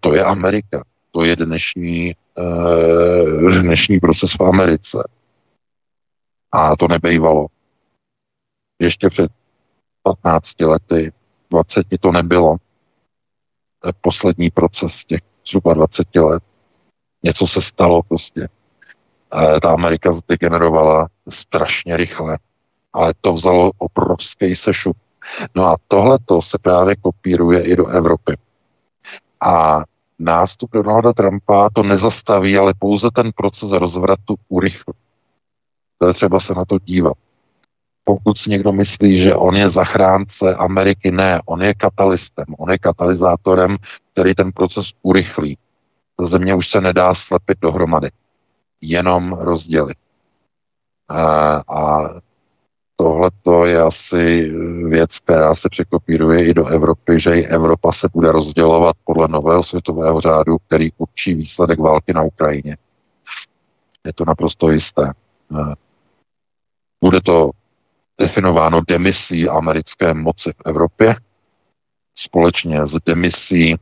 to 0.00 0.14
je 0.14 0.24
Amerika, 0.24 0.84
to 1.16 1.24
je 1.24 1.36
dnešní, 1.36 2.10
e, 2.10 3.62
dnešní 3.62 4.00
proces 4.00 4.30
v 4.38 4.40
Americe. 4.40 5.08
A 6.52 6.76
to 6.76 6.88
nebejvalo. 6.88 7.46
Ještě 8.78 9.08
před 9.08 9.30
15 10.02 10.60
lety, 10.60 11.12
20 11.50 11.86
to 12.00 12.12
nebylo. 12.12 12.56
Poslední 14.00 14.50
proces 14.50 15.04
těch 15.04 15.20
zhruba 15.48 15.74
20 15.74 16.14
let. 16.14 16.42
Něco 17.22 17.46
se 17.46 17.62
stalo 17.62 18.02
prostě 18.02 18.48
ta 19.62 19.70
Amerika 19.70 20.12
zdegenerovala 20.12 21.08
strašně 21.28 21.96
rychle, 21.96 22.38
ale 22.92 23.14
to 23.20 23.32
vzalo 23.32 23.72
obrovský 23.78 24.56
sešup. 24.56 24.96
No 25.54 25.64
a 25.64 25.76
tohle 25.88 26.18
to 26.24 26.42
se 26.42 26.58
právě 26.58 26.96
kopíruje 26.96 27.62
i 27.62 27.76
do 27.76 27.86
Evropy. 27.86 28.36
A 29.40 29.84
nástup 30.18 30.70
Donalda 30.72 31.12
Trumpa 31.12 31.70
to 31.72 31.82
nezastaví, 31.82 32.56
ale 32.58 32.74
pouze 32.78 33.10
ten 33.10 33.30
proces 33.36 33.70
rozvratu 33.70 34.36
urychlí. 34.48 34.94
To 35.98 36.06
je 36.06 36.14
třeba 36.14 36.40
se 36.40 36.54
na 36.54 36.64
to 36.64 36.78
dívat. 36.78 37.16
Pokud 38.04 38.38
si 38.38 38.50
někdo 38.50 38.72
myslí, 38.72 39.16
že 39.16 39.34
on 39.34 39.56
je 39.56 39.68
zachránce 39.68 40.54
Ameriky, 40.54 41.10
ne, 41.10 41.40
on 41.46 41.62
je 41.62 41.74
katalystem, 41.74 42.44
on 42.58 42.70
je 42.70 42.78
katalyzátorem, 42.78 43.76
který 44.12 44.34
ten 44.34 44.52
proces 44.52 44.92
urychlí. 45.02 45.58
Země 46.20 46.54
už 46.54 46.68
se 46.68 46.80
nedá 46.80 47.14
slepit 47.14 47.58
dohromady 47.60 48.10
jenom 48.80 49.32
rozdělit. 49.32 49.96
A, 51.08 51.56
a 51.56 52.08
tohle 52.96 53.30
je 53.66 53.80
asi 53.82 54.50
věc, 54.88 55.18
která 55.18 55.54
se 55.54 55.68
překopíruje 55.68 56.46
i 56.46 56.54
do 56.54 56.66
Evropy, 56.66 57.20
že 57.20 57.40
i 57.40 57.46
Evropa 57.46 57.92
se 57.92 58.08
bude 58.12 58.32
rozdělovat 58.32 58.96
podle 59.04 59.28
nového 59.28 59.62
světového 59.62 60.20
řádu, 60.20 60.56
který 60.66 60.90
určí 60.98 61.34
výsledek 61.34 61.78
války 61.78 62.12
na 62.12 62.22
Ukrajině. 62.22 62.76
Je 64.06 64.12
to 64.12 64.24
naprosto 64.24 64.70
jisté. 64.70 65.12
Bude 67.00 67.20
to 67.20 67.50
definováno 68.20 68.80
demisí 68.88 69.48
americké 69.48 70.14
moci 70.14 70.52
v 70.52 70.62
Evropě, 70.66 71.16
společně 72.14 72.86
s 72.86 72.98
demisí 73.04 73.76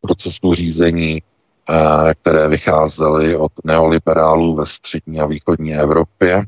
procesu 0.00 0.54
řízení 0.54 1.22
Eh, 1.70 2.14
které 2.14 2.48
vycházely 2.48 3.36
od 3.36 3.52
neoliberálů 3.64 4.54
ve 4.54 4.66
střední 4.66 5.20
a 5.20 5.26
východní 5.26 5.74
Evropě. 5.74 6.42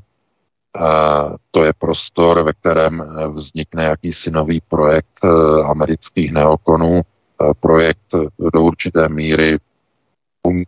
Eh, 0.77 1.37
to 1.51 1.65
je 1.65 1.73
prostor, 1.79 2.43
ve 2.43 2.53
kterém 2.53 3.05
vznikne 3.35 3.85
jakýsi 3.85 4.31
nový 4.31 4.61
projekt 4.69 5.21
eh, 5.25 5.29
amerických 5.63 6.33
neokonů, 6.33 7.03
projekt 7.61 8.15
do 8.55 8.63
určité 8.63 9.09
míry, 9.09 9.59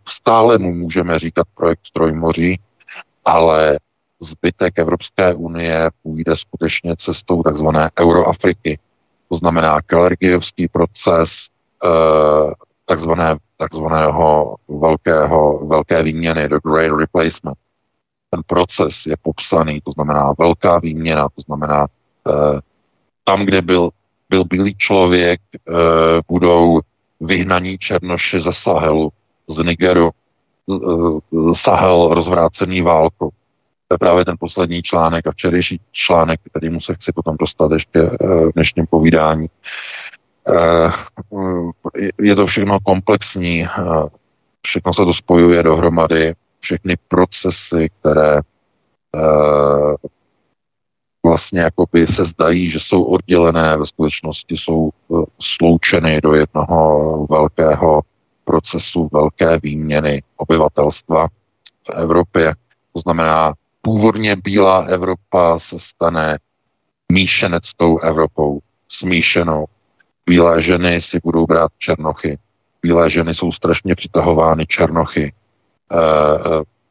stále 0.07 0.57
mu 0.57 0.73
můžeme 0.73 1.19
říkat 1.19 1.47
projekt 1.55 1.81
Trojmoří, 1.93 2.59
ale 3.25 3.79
zbytek 4.19 4.79
Evropské 4.79 5.33
unie 5.33 5.89
půjde 6.03 6.35
skutečně 6.35 6.95
cestou 6.97 7.43
takzvané 7.43 7.89
Euroafriky. 7.99 8.79
To 9.29 9.35
znamená 9.35 9.81
Kalergijovský 9.81 10.67
proces, 10.67 11.47
takzvané 12.85 13.37
takzvaného 13.59 14.55
velkého, 14.69 15.67
velké 15.67 16.03
výměny, 16.03 16.49
the 16.49 16.59
great 16.65 16.99
replacement. 16.99 17.57
Ten 18.29 18.41
proces 18.47 19.05
je 19.05 19.15
popsaný, 19.21 19.81
to 19.81 19.91
znamená 19.91 20.33
velká 20.39 20.79
výměna, 20.79 21.29
to 21.35 21.41
znamená 21.41 21.87
eh, 22.27 22.59
tam, 23.23 23.45
kde 23.45 23.61
byl, 23.61 23.89
byl 24.29 24.43
bílý 24.45 24.75
člověk, 24.75 25.41
eh, 25.55 25.71
budou 26.27 26.81
vyhnaní 27.19 27.77
černoši 27.77 28.41
ze 28.41 28.53
Sahelu, 28.53 29.11
z 29.47 29.63
Nigeru, 29.63 30.09
eh, 30.71 31.55
Sahel 31.55 32.13
rozvrácený 32.13 32.81
válku. 32.81 33.33
To 33.89 33.93
je 33.93 33.97
právě 33.97 34.25
ten 34.25 34.35
poslední 34.39 34.81
článek 34.81 35.27
a 35.27 35.31
včerejší 35.31 35.81
článek, 35.91 36.39
kterýmu 36.49 36.81
se 36.81 36.93
chci 36.93 37.11
potom 37.11 37.37
dostat 37.39 37.71
ještě 37.71 37.99
eh, 37.99 38.27
v 38.45 38.51
dnešním 38.53 38.85
povídání. 38.85 39.47
Eh, 40.49 40.91
je 42.21 42.35
to 42.35 42.45
všechno 42.45 42.79
komplexní, 42.79 43.65
eh, 43.65 43.69
všechno 44.61 44.93
se 44.93 45.05
to 45.05 45.13
spojuje 45.13 45.63
dohromady, 45.63 46.33
všechny 46.59 46.97
procesy, 47.07 47.89
které 47.99 48.37
eh, 48.37 50.09
vlastně 51.25 51.59
jakoby 51.59 52.07
se 52.07 52.25
zdají, 52.25 52.69
že 52.69 52.79
jsou 52.79 53.03
oddělené, 53.03 53.77
ve 53.77 53.85
skutečnosti 53.85 54.57
jsou 54.57 54.89
sloučeny 55.39 56.21
do 56.21 56.33
jednoho 56.33 57.27
velkého 57.29 58.01
procesu 58.45 59.09
velké 59.13 59.59
výměny 59.59 60.23
obyvatelstva 60.37 61.27
v 61.87 61.89
Evropě. 61.89 62.53
To 62.93 62.99
znamená, 62.99 63.53
původně 63.81 64.35
bílá 64.35 64.79
Evropa 64.79 65.59
se 65.59 65.79
stane 65.79 66.37
míšeneckou 67.11 67.99
Evropou, 67.99 68.59
smíšenou 68.87 69.65
bílé 70.25 70.61
ženy 70.61 71.01
si 71.01 71.19
budou 71.23 71.45
brát 71.45 71.71
černochy. 71.77 72.37
bílé 72.81 73.09
ženy 73.09 73.33
jsou 73.33 73.51
strašně 73.51 73.95
přitahovány 73.95 74.65
černochy. 74.65 75.33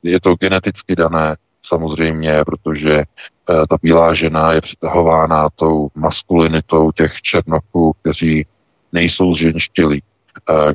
Je 0.02 0.20
to 0.20 0.34
geneticky 0.34 0.96
dané, 0.96 1.36
samozřejmě, 1.62 2.44
protože 2.46 3.02
ta 3.44 3.76
bílá 3.82 4.14
žena 4.14 4.52
je 4.52 4.60
přitahována 4.60 5.48
tou 5.54 5.88
maskulinitou 5.94 6.92
těch 6.92 7.22
černochů, 7.22 7.92
kteří 8.00 8.46
nejsou 8.92 9.34
zženštilí, 9.34 10.02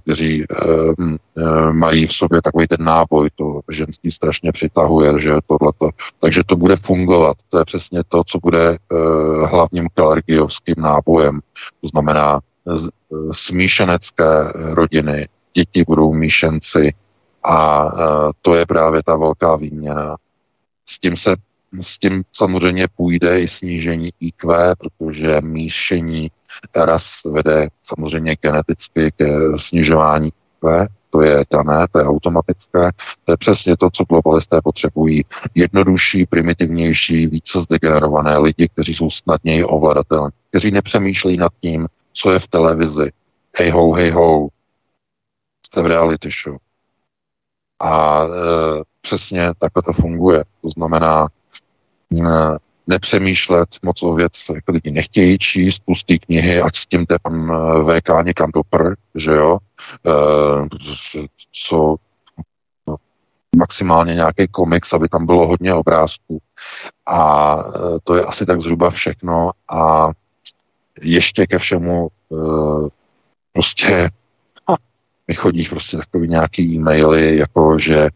kteří 0.04 0.46
mají 1.72 2.08
v 2.08 2.14
sobě 2.14 2.42
takový 2.42 2.68
ten 2.68 2.84
náboj, 2.84 3.30
to 3.36 3.60
ženský 3.72 4.12
strašně 4.12 4.52
přitahuje, 4.52 5.20
že 5.20 5.34
tohleto. 5.48 5.90
Takže 6.20 6.42
to 6.46 6.56
bude 6.56 6.76
fungovat. 6.76 7.38
To 7.50 7.60
je 7.60 7.66
přesně 7.66 8.02
to, 8.08 8.24
co 8.24 8.40
bude 8.40 8.78
hlavním 9.46 9.88
kalergiovským 9.94 10.76
nábojem. 10.78 11.40
To 11.82 11.88
znamená 11.88 12.40
smíšenecké 13.32 14.52
rodiny, 14.54 15.28
děti 15.54 15.84
budou 15.88 16.14
míšenci 16.14 16.94
a 17.44 17.92
to 18.42 18.56
je 18.56 18.66
právě 18.66 19.04
ta 19.06 19.16
velká 19.16 19.56
výměna. 19.56 20.18
S 20.86 21.00
tím 21.00 21.18
se 21.18 21.36
s 21.82 22.00
tím 22.00 22.24
samozřejmě 22.34 22.88
půjde 22.96 23.42
i 23.42 23.48
snížení 23.48 24.14
IQ, 24.20 24.76
protože 24.76 25.42
míšení 25.42 26.32
ras 26.76 27.24
vede 27.26 27.68
samozřejmě 27.84 28.36
geneticky 28.42 29.12
ke 29.18 29.58
snižování 29.58 30.28
IQ, 30.28 30.88
to 31.10 31.22
je 31.22 31.46
dané, 31.52 31.88
to 31.92 32.00
je 32.00 32.06
automatické. 32.06 32.92
To 33.26 33.34
je 33.34 33.38
přesně 33.38 33.78
to, 33.78 33.90
co 33.94 34.04
globalisté 34.04 34.62
potřebují. 34.64 35.26
Jednodušší, 35.56 36.26
primitivnější, 36.26 37.28
více 37.28 37.60
zdegenerované 37.60 38.38
lidi, 38.38 38.70
kteří 38.74 38.94
jsou 38.94 39.10
snadněji 39.10 39.64
ovladatelní, 39.64 40.32
kteří 40.50 40.72
nepřemýšlejí 40.72 41.38
nad 41.38 41.52
tím, 41.62 41.88
co 42.14 42.32
je 42.32 42.40
v 42.40 42.48
televizi. 42.48 43.12
Hej 43.58 43.70
ho, 43.70 43.94
hej 43.94 44.12
ho. 44.12 44.48
Jste 45.66 45.82
v 45.82 45.86
reality 45.86 46.30
show. 46.44 46.58
A 47.84 48.24
e, 48.24 48.28
přesně 49.02 49.52
takhle 49.60 49.84
to 49.84 49.94
funguje. 49.94 50.44
To 50.62 50.70
znamená, 50.70 51.28
e, 52.22 52.58
nepřemýšlet 52.88 53.70
moc 53.82 54.04
o 54.04 54.14
věc, 54.14 54.32
jako 54.54 54.72
lidi 54.72 54.92
nechtějí 54.92 55.38
číst 55.38 55.84
pustý 55.86 56.20
knihy, 56.20 56.62
ať 56.62 56.76
s 56.76 56.86
tím 56.86 57.06
pan 57.22 57.52
e, 57.52 58.00
VK 58.00 58.26
někam 58.26 58.52
dopr, 58.54 58.96
že 59.16 59.32
jo, 59.32 59.58
e, 60.08 60.12
co 61.68 61.96
no, 62.88 62.96
maximálně 63.58 64.16
nějaký 64.16 64.48
komiks, 64.48 64.94
aby 64.94 65.10
tam 65.10 65.26
bylo 65.26 65.48
hodně 65.48 65.74
obrázků. 65.74 66.40
A 67.06 67.56
e, 67.56 68.00
to 68.04 68.16
je 68.16 68.26
asi 68.26 68.46
tak 68.46 68.62
zhruba 68.62 68.90
všechno 68.90 69.52
a 69.70 70.10
ještě 71.02 71.48
ke 71.48 71.60
všemu 71.60 72.08
e, 72.08 72.36
prostě 73.54 74.10
mi 75.34 75.38
chodí 75.38 75.66
prostě 75.70 75.98
takový 75.98 76.28
nějaký 76.28 76.76
e-maily, 76.76 77.38
jako 77.38 77.80
že 77.80 77.98
e, 77.98 78.10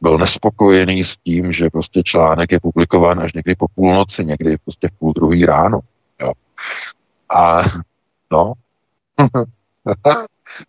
byl 0.00 0.18
nespokojený 0.18 1.04
s 1.04 1.16
tím, 1.16 1.52
že 1.52 1.70
prostě 1.70 2.02
článek 2.02 2.52
je 2.52 2.60
publikován 2.60 3.20
až 3.20 3.32
někdy 3.32 3.54
po 3.54 3.66
půlnoci, 3.74 4.24
někdy 4.24 4.56
prostě 4.64 4.88
v 4.88 4.98
půl 4.98 5.12
druhý 5.12 5.46
ráno. 5.46 5.80
Jo. 6.20 6.32
A 7.34 7.62
no, 8.32 8.52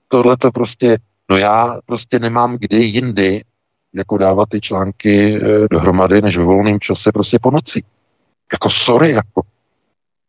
tohle 0.08 0.38
to 0.38 0.52
prostě, 0.52 0.98
no 1.30 1.38
já 1.38 1.80
prostě 1.86 2.20
nemám 2.20 2.58
kdy 2.58 2.78
jindy 2.78 3.44
jako 3.94 4.18
dávat 4.18 4.50
ty 4.50 4.62
články 4.62 5.36
e, 5.36 5.68
dohromady, 5.72 6.22
než 6.22 6.38
ve 6.38 6.44
volném 6.44 6.80
čase 6.80 7.12
prostě 7.12 7.40
po 7.42 7.52
noci. 7.52 7.84
Jako 8.54 8.70
sorry, 8.70 9.12
jako 9.12 9.42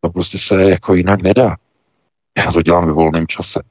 to 0.00 0.10
prostě 0.10 0.38
se 0.38 0.62
jako 0.62 0.94
jinak 0.94 1.22
nedá. 1.22 1.56
Já 2.38 2.52
to 2.52 2.62
dělám 2.62 2.86
ve 2.86 2.92
volném 2.92 3.26
čase. 3.26 3.62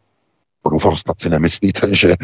Doufám, 0.72 0.96
snad 0.96 1.22
si 1.22 1.30
nemyslíte, 1.30 1.96
že 1.96 2.16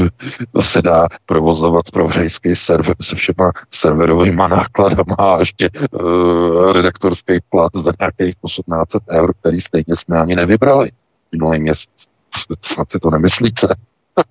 se 0.60 0.82
dá 0.82 1.08
provozovat 1.26 1.86
zpravodajský 1.86 2.56
server 2.56 2.96
se 3.00 3.16
všema 3.16 3.52
serverovými 3.70 4.36
nákladama 4.36 5.14
a 5.18 5.38
ještě 5.38 5.70
uh, 5.70 6.72
redaktorský 6.72 7.38
plat 7.48 7.72
za 7.74 7.92
nějakých 8.00 8.34
1800 8.46 9.02
eur, 9.10 9.34
který 9.40 9.60
stejně 9.60 9.96
jsme 9.96 10.18
ani 10.18 10.36
nevybrali 10.36 10.90
minulý 11.32 11.60
měsíc. 11.60 12.08
Snad 12.62 12.90
si 12.90 12.98
to 12.98 13.10
nemyslíte. 13.10 13.68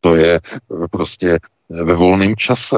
to 0.00 0.14
je 0.14 0.40
uh, 0.68 0.86
prostě 0.90 1.38
ve 1.70 1.94
volném 1.94 2.36
čase. 2.36 2.76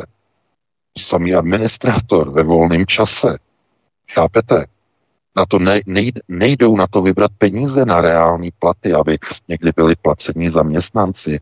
Samý 0.98 1.34
administrátor 1.34 2.30
ve 2.30 2.42
volném 2.42 2.86
čase. 2.86 3.38
Chápete? 4.12 4.73
Na 5.36 5.46
to 5.46 5.58
ne, 5.58 5.80
nejdou 6.28 6.76
na 6.76 6.86
to 6.86 7.02
vybrat 7.02 7.30
peníze 7.38 7.84
na 7.84 8.00
reální 8.00 8.50
platy, 8.58 8.92
aby 8.94 9.18
někdy 9.48 9.72
byli 9.76 9.94
placení 10.02 10.50
zaměstnanci. 10.50 11.40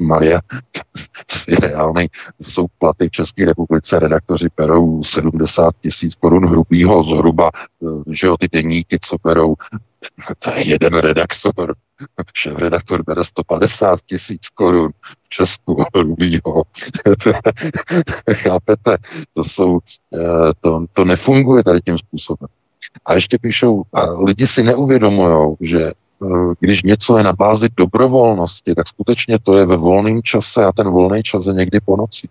Maria, 0.00 0.40
reálnej, 1.60 2.08
jsou 2.40 2.66
platy 2.78 3.08
v 3.08 3.10
České 3.10 3.44
republice, 3.44 3.98
redaktoři 3.98 4.46
berou 4.56 5.04
70 5.04 5.74
tisíc 5.80 6.14
korun 6.14 6.46
hrubýho 6.46 7.04
zhruba, 7.04 7.50
eh, 7.54 7.86
že 8.06 8.26
jo, 8.26 8.36
ty 8.36 8.48
deníky, 8.52 8.98
co 9.02 9.16
berou, 9.24 9.54
to 10.38 10.50
je 10.50 10.68
jeden 10.68 10.94
redaktor, 10.94 11.74
šéf 12.34 12.58
redaktor 12.58 13.02
bere 13.02 13.24
150 13.24 14.00
tisíc 14.06 14.48
korun 14.48 14.90
v 15.24 15.28
Česku 15.28 15.84
hrubýho. 15.94 16.62
Chápete? 18.32 18.96
To 19.34 19.44
jsou, 19.44 19.78
eh, 20.14 20.52
to, 20.60 20.84
to 20.92 21.04
nefunguje 21.04 21.64
tady 21.64 21.80
tím 21.80 21.98
způsobem. 21.98 22.48
A 23.06 23.14
ještě 23.14 23.38
píšou, 23.38 23.82
a 23.92 24.10
lidi 24.10 24.46
si 24.46 24.62
neuvědomují, 24.62 25.56
že 25.60 25.92
když 26.60 26.82
něco 26.82 27.16
je 27.18 27.22
na 27.22 27.32
bázi 27.32 27.68
dobrovolnosti, 27.76 28.74
tak 28.74 28.88
skutečně 28.88 29.38
to 29.38 29.56
je 29.56 29.66
ve 29.66 29.76
volném 29.76 30.22
čase 30.22 30.64
a 30.64 30.72
ten 30.72 30.90
volný 30.90 31.22
čas 31.22 31.46
je 31.46 31.52
někdy 31.52 31.80
po 31.80 31.96
noci. 31.96 32.28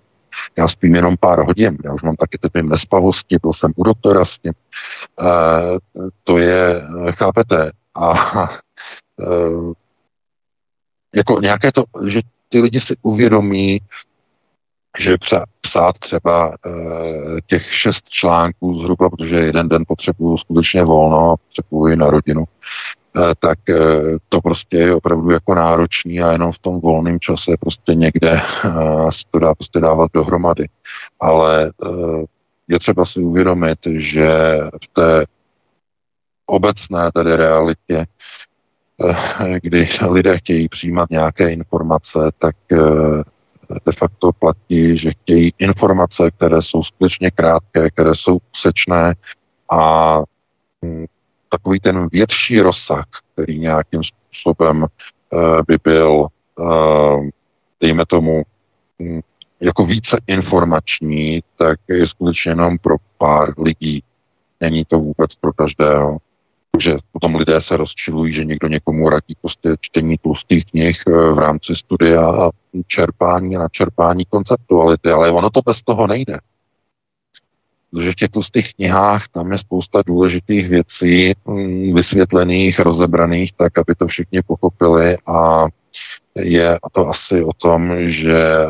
Já 0.58 0.67
spím 0.67 0.95
jenom 0.95 1.17
pár 1.17 1.39
hodin, 1.39 1.78
já 1.86 1.93
už 1.93 2.04
mám 2.04 2.15
taky 2.15 2.38
typy 2.38 2.63
nespavosti, 2.63 3.38
byl 3.41 3.54
jsem 3.54 3.71
u 3.75 3.84
doktora 3.84 4.25
s 4.25 4.39
tím. 4.39 4.54
E, 4.54 5.25
to 6.23 6.38
je, 6.38 6.82
chápete, 7.12 7.71
a 7.95 8.13
e, 9.19 9.25
jako 11.15 11.39
nějaké 11.41 11.71
to, 11.71 11.84
že 12.08 12.21
ty 12.49 12.62
lidi 12.62 12.80
si 12.80 12.95
uvědomí, 13.02 13.80
že 14.99 15.17
psát 15.62 15.99
třeba 15.99 16.49
e, 16.49 16.71
těch 17.45 17.73
šest 17.73 18.10
článků 18.10 18.73
zhruba, 18.73 19.10
protože 19.10 19.36
jeden 19.36 19.69
den 19.69 19.84
potřebuju 19.88 20.38
skutečně 20.38 20.84
volno, 20.84 21.36
potřebuji 21.38 21.95
na 21.95 22.10
rodinu, 22.10 22.45
Eh, 22.45 22.98
tak 23.39 23.60
eh, 23.69 23.78
to 24.30 24.41
prostě 24.41 24.78
je 24.78 24.95
opravdu 24.95 25.32
jako 25.32 25.56
náročný 25.56 26.22
a 26.22 26.32
jenom 26.32 26.52
v 26.52 26.60
tom 26.60 26.80
volném 26.80 27.19
čase 27.19 27.52
prostě 27.60 27.95
někde 27.95 28.32
eh, 28.32 29.12
se 29.12 29.24
to 29.32 29.39
dá 29.39 29.56
prostě 29.56 29.80
dávat 29.80 30.12
dohromady. 30.13 30.65
Ale 31.19 31.72
je 32.67 32.80
třeba 32.80 33.06
si 33.06 33.19
uvědomit, 33.19 33.80
že 33.98 34.30
v 34.84 34.88
té 34.93 35.26
obecné 36.45 37.12
tedy 37.12 37.36
realitě, 37.36 38.06
kdy 39.62 39.89
lidé 40.10 40.38
chtějí 40.38 40.69
přijímat 40.69 41.10
nějaké 41.10 41.52
informace, 41.52 42.19
tak 42.39 42.56
de 43.86 43.91
facto 43.98 44.32
platí, 44.39 44.98
že 44.98 45.12
chtějí 45.12 45.54
informace, 45.58 46.32
které 46.32 46.62
jsou 46.62 46.84
skutečně 46.84 47.32
krátké, 47.32 47.89
které 47.89 48.15
jsou 48.15 48.38
úsečné 48.54 49.13
a 49.72 50.17
hm, 50.86 51.06
takový 51.49 51.79
ten 51.79 52.07
větší 52.12 52.62
rozsah, 52.62 53.05
který 53.33 53.59
nějakým 53.59 54.01
způsobem 54.03 54.83
uh, 54.83 55.62
by 55.67 55.77
byl, 55.83 56.27
uh, 56.55 57.29
dejme 57.81 58.05
tomu, 58.05 58.43
um, 58.97 59.21
jako 59.59 59.85
více 59.85 60.17
informační, 60.27 61.43
tak 61.57 61.79
je 61.88 62.07
skutečně 62.07 62.51
jenom 62.51 62.77
pro 62.77 62.95
pár 63.17 63.53
lidí. 63.62 64.03
Není 64.62 64.85
to 64.85 64.99
vůbec 64.99 65.35
pro 65.35 65.53
každého. 65.53 66.17
Takže 66.71 66.97
potom 67.12 67.35
lidé 67.35 67.62
se 67.62 67.77
rozčilují, 67.77 68.33
že 68.33 68.45
někdo 68.45 68.67
někomu 68.67 69.09
radí 69.09 69.35
prostě 69.41 69.75
čtení 69.79 70.17
tlustých 70.17 70.65
knih 70.65 71.03
eh, 71.07 71.12
v 71.12 71.39
rámci 71.39 71.75
studia 71.75 72.31
a 72.31 72.49
čerpání 72.88 73.55
a 73.55 73.59
načerpání 73.59 74.25
konceptuality, 74.25 75.12
ale 75.12 75.31
ono 75.31 75.49
to 75.49 75.62
bez 75.65 75.81
toho 75.81 76.07
nejde. 76.07 76.39
Protože 77.91 78.12
v 78.12 78.15
těch 78.15 78.30
tlustých 78.30 78.73
knihách 78.73 79.28
tam 79.28 79.52
je 79.52 79.58
spousta 79.58 80.02
důležitých 80.06 80.69
věcí 80.69 81.34
mm, 81.45 81.93
vysvětlených, 81.93 82.80
rozebraných, 82.80 83.54
tak, 83.54 83.78
aby 83.78 83.95
to 83.95 84.08
všichni 84.08 84.41
pochopili. 84.41 85.17
A 85.28 85.67
je 86.36 86.80
to 86.91 87.08
asi 87.08 87.43
o 87.43 87.54
tom, 87.54 88.10
že 88.10 88.65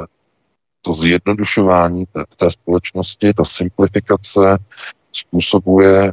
to 0.82 0.94
zjednodušování 0.94 2.06
té, 2.06 2.24
té 2.38 2.52
společnosti, 2.52 3.34
ta 3.34 3.46
simplifikace 3.46 4.58
způsobuje 5.12 6.12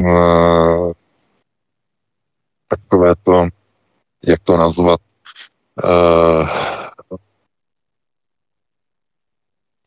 uh, 0.00 0.92
takové 2.68 3.14
to, 3.22 3.48
jak 4.22 4.40
to 4.42 4.56
nazvat, 4.56 5.00
uh, 5.84 6.48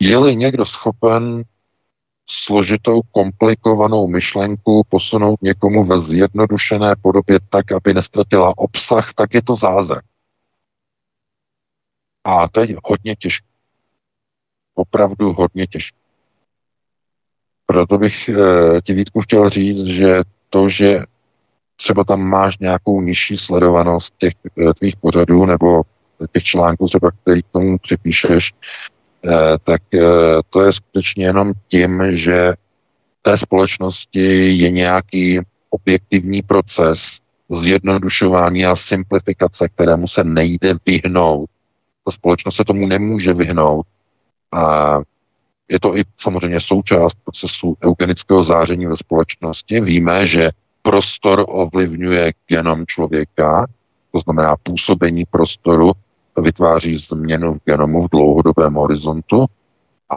je-li 0.00 0.36
někdo 0.36 0.64
schopen 0.64 1.42
složitou, 2.32 3.00
komplikovanou 3.10 4.08
myšlenku 4.08 4.82
posunout 4.88 5.42
někomu 5.42 5.84
ve 5.84 6.00
zjednodušené 6.00 6.94
podobě 7.02 7.38
tak, 7.48 7.72
aby 7.72 7.94
nestratila 7.94 8.58
obsah, 8.58 9.14
tak 9.14 9.34
je 9.34 9.42
to 9.42 9.56
zázrak. 9.56 10.04
A 12.24 12.48
to 12.48 12.60
je 12.60 12.76
hodně 12.84 13.16
těžké. 13.16 13.46
Opravdu 14.74 15.32
hodně 15.32 15.66
těžké. 15.66 15.98
Proto 17.66 17.98
bych 17.98 18.28
e, 18.28 18.34
ti 18.82 18.92
Vítku 18.92 19.20
chtěl 19.20 19.48
říct, 19.48 19.84
že 19.84 20.20
to, 20.50 20.68
že 20.68 20.98
třeba 21.76 22.04
tam 22.04 22.20
máš 22.20 22.58
nějakou 22.58 23.00
nižší 23.00 23.36
sledovanost 23.36 24.14
těch 24.18 24.32
e, 24.58 24.74
tvých 24.74 24.96
pořadů 24.96 25.46
nebo 25.46 25.82
těch 26.32 26.42
článků 26.42 26.86
třeba, 26.86 27.10
který 27.10 27.42
k 27.42 27.52
tomu 27.52 27.78
připíšeš, 27.78 28.54
tak 29.64 29.94
e, 29.94 29.98
to 30.50 30.62
je 30.62 30.72
skutečně 30.72 31.24
jenom 31.24 31.52
tím, 31.68 32.02
že 32.10 32.54
té 33.22 33.38
společnosti 33.38 34.56
je 34.58 34.70
nějaký 34.70 35.40
objektivní 35.70 36.42
proces 36.42 37.18
zjednodušování 37.48 38.66
a 38.66 38.76
simplifikace, 38.76 39.68
kterému 39.68 40.08
se 40.08 40.24
nejde 40.24 40.74
vyhnout. 40.86 41.50
Ta 42.04 42.10
společnost 42.10 42.56
se 42.56 42.64
tomu 42.64 42.86
nemůže 42.86 43.32
vyhnout. 43.34 43.86
A 44.52 44.98
je 45.68 45.80
to 45.80 45.96
i 45.96 46.04
samozřejmě 46.16 46.60
součást 46.60 47.16
procesu 47.24 47.76
eugenického 47.84 48.44
záření 48.44 48.86
ve 48.86 48.96
společnosti. 48.96 49.80
Víme, 49.80 50.26
že 50.26 50.50
prostor 50.82 51.44
ovlivňuje 51.48 52.32
genom 52.46 52.86
člověka, 52.86 53.66
to 54.12 54.18
znamená 54.20 54.56
působení 54.62 55.24
prostoru 55.30 55.92
vytváří 56.36 56.96
změnu 56.96 57.54
v 57.54 57.60
genomu 57.64 58.02
v 58.02 58.10
dlouhodobém 58.10 58.74
horizontu 58.74 59.46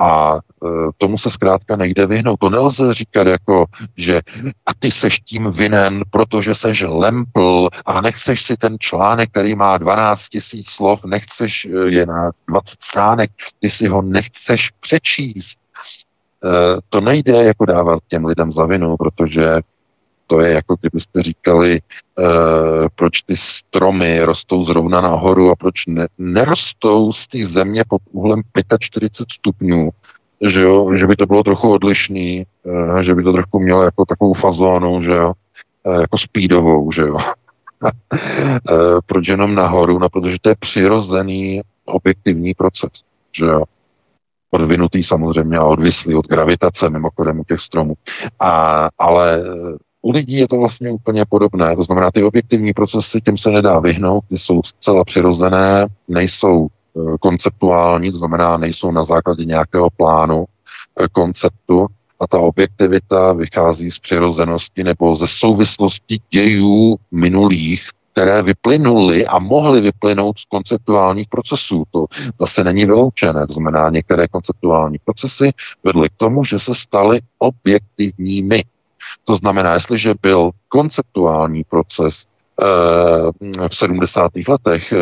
a 0.02 0.36
e, 0.36 0.68
tomu 0.98 1.18
se 1.18 1.32
zkrátka 1.32 1.76
nejde 1.76 2.08
vyhnout. 2.08 2.40
To 2.40 2.50
nelze 2.50 2.94
říkat 2.94 3.28
jako, 3.28 3.66
že 3.98 4.22
a 4.66 4.74
ty 4.80 4.92
seš 4.92 5.20
tím 5.20 5.52
vinen, 5.52 6.04
protože 6.10 6.56
seš 6.56 6.84
lempl 6.88 7.70
a 7.86 8.02
nechceš 8.02 8.44
si 8.44 8.58
ten 8.58 8.78
článek, 8.80 9.30
který 9.30 9.56
má 9.56 9.78
12 9.78 10.30
tisíc 10.30 10.70
slov, 10.70 11.06
nechceš, 11.06 11.66
e, 11.66 11.70
je 11.90 12.06
na 12.06 12.32
20 12.48 12.82
stránek, 12.84 13.32
ty 13.60 13.70
si 13.70 13.88
ho 13.88 14.02
nechceš 14.02 14.70
přečíst. 14.80 15.60
E, 15.60 16.50
to 16.90 17.02
nejde 17.02 17.44
jako 17.44 17.66
dávat 17.66 18.00
těm 18.08 18.26
lidem 18.26 18.52
za 18.52 18.66
vinu, 18.66 18.98
protože 18.98 19.62
to 20.28 20.40
je 20.42 20.54
jako 20.54 20.76
kdybyste 20.82 21.24
říkali, 21.24 21.82
uh, 22.18 22.26
proč 22.96 23.22
ty 23.22 23.38
stromy 23.38 24.22
rostou 24.22 24.66
zrovna 24.66 25.02
nahoru 25.02 25.50
a 25.50 25.56
proč 25.56 25.86
ne, 25.86 26.08
nerostou 26.18 27.14
z 27.14 27.28
té 27.28 27.46
země 27.46 27.84
pod 27.90 28.02
úhlem 28.12 28.42
45 28.80 29.28
stupňů, 29.32 29.90
že, 30.48 30.62
jo, 30.62 30.96
že 30.96 31.08
by 31.08 31.16
to 31.16 31.26
bylo 31.26 31.44
trochu 31.44 31.72
odlišný, 31.72 32.46
uh, 32.64 32.98
že 32.98 33.16
by 33.16 33.24
to 33.24 33.34
trochu 33.34 33.60
mělo 33.60 33.84
jako 33.84 34.06
takovou 34.06 34.34
fazónu, 34.34 35.02
že 35.02 35.12
jo, 35.12 35.34
uh, 35.84 36.02
jako 36.02 36.18
speedovou, 36.18 36.92
že 36.92 37.02
jo. 37.02 37.16
uh, 37.16 37.90
proč 39.06 39.28
jenom 39.28 39.56
nahoru? 39.56 40.00
No, 40.00 40.10
protože 40.10 40.38
to 40.42 40.50
je 40.50 40.56
přirozený 40.60 41.62
objektivní 41.86 42.54
proces, 42.54 42.92
že 43.32 43.46
jo 43.46 43.64
odvinutý 44.56 45.04
samozřejmě 45.04 45.58
a 45.58 45.66
odvislý 45.66 46.16
od 46.16 46.28
gravitace 46.28 46.90
mimochodem 46.90 47.40
u 47.40 47.44
těch 47.44 47.60
stromů. 47.60 47.94
A, 48.40 48.88
ale 48.98 49.44
u 50.06 50.12
lidí 50.12 50.34
je 50.34 50.48
to 50.48 50.58
vlastně 50.58 50.92
úplně 50.92 51.26
podobné, 51.26 51.76
to 51.76 51.84
znamená, 51.84 52.12
ty 52.12 52.24
objektivní 52.24 52.74
procesy, 52.74 53.22
těm 53.22 53.38
se 53.38 53.52
nedá 53.52 53.80
vyhnout, 53.80 54.24
ty 54.30 54.38
jsou 54.38 54.62
zcela 54.66 55.04
přirozené, 55.04 55.88
nejsou 56.08 56.68
e, 56.68 56.70
konceptuální, 57.20 58.12
to 58.12 58.18
znamená, 58.18 58.58
nejsou 58.58 58.92
na 58.92 59.04
základě 59.04 59.46
nějakého 59.46 59.90
plánu, 59.90 60.46
e, 61.00 61.08
konceptu, 61.12 61.88
a 62.20 62.28
ta 62.28 62.40
objektivita 62.40 63.34
vychází 63.34 63.92
z 63.92 64.00
přirozenosti 64.00 64.84
nebo 64.84 65.16
ze 65.16 65.28
souvislosti 65.28 66.20
dějů 66.30 66.96
minulých, 67.12 67.90
které 68.12 68.42
vyplynuly 68.42 69.28
a 69.28 69.40
mohly 69.40 69.82
vyplynout 69.82 70.40
z 70.40 70.46
konceptuálních 70.46 71.28
procesů. 71.30 71.84
To 71.92 72.06
zase 72.40 72.64
není 72.64 72.86
vyloučené. 72.86 73.48
To 73.48 73.54
znamená, 73.54 73.90
některé 73.90 74.28
konceptuální 74.28 74.98
procesy 75.06 75.52
vedly 75.84 76.10
k 76.10 76.14
tomu, 76.18 76.44
že 76.44 76.60
se 76.60 76.76
staly 76.76 77.20
objektivními. 77.40 78.64
To 79.24 79.36
znamená, 79.36 79.74
jestliže 79.74 80.14
byl 80.22 80.52
konceptuální 80.70 81.64
proces 81.64 82.26
eh, 82.62 83.68
v 83.70 83.76
70. 83.76 84.32
letech, 84.48 84.92
eh, 84.92 85.00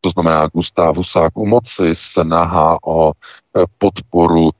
to 0.00 0.10
znamená 0.10 0.48
Gustav 0.54 0.96
Husák 0.96 1.36
u 1.36 1.46
moci, 1.46 1.90
snaha 1.94 2.78
o 2.84 3.12
eh, 3.12 3.64
podporu 3.78 4.50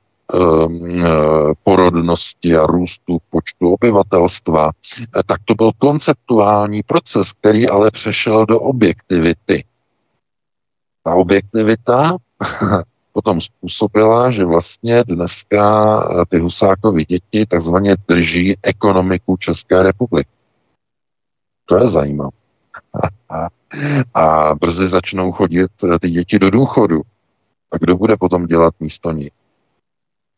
porodnosti 1.63 2.57
a 2.57 2.65
růstu 2.65 3.17
počtu 3.29 3.73
obyvatelstva, 3.73 4.71
tak 5.25 5.41
to 5.45 5.55
byl 5.55 5.71
konceptuální 5.77 6.83
proces, 6.83 7.33
který 7.33 7.69
ale 7.69 7.91
přešel 7.91 8.45
do 8.45 8.59
objektivity. 8.59 9.63
Ta 11.03 11.15
objektivita 11.15 12.17
potom 13.13 13.41
způsobila, 13.41 14.31
že 14.31 14.45
vlastně 14.45 15.03
dneska 15.03 15.99
eh, 16.03 16.25
ty 16.29 16.39
Husákovy 16.39 17.05
děti 17.05 17.45
takzvaně 17.45 17.95
drží 18.07 18.57
ekonomiku 18.63 19.37
České 19.37 19.83
republiky. 19.83 20.29
To 21.65 21.77
je 21.77 21.87
zajímavé. 21.89 22.31
A, 24.13 24.55
brzy 24.55 24.87
začnou 24.87 25.31
chodit 25.31 25.71
eh, 25.83 25.99
ty 25.99 26.09
děti 26.09 26.39
do 26.39 26.49
důchodu. 26.49 27.01
A 27.71 27.77
kdo 27.77 27.97
bude 27.97 28.17
potom 28.17 28.45
dělat 28.45 28.73
místo 28.79 29.11
nich? 29.11 29.31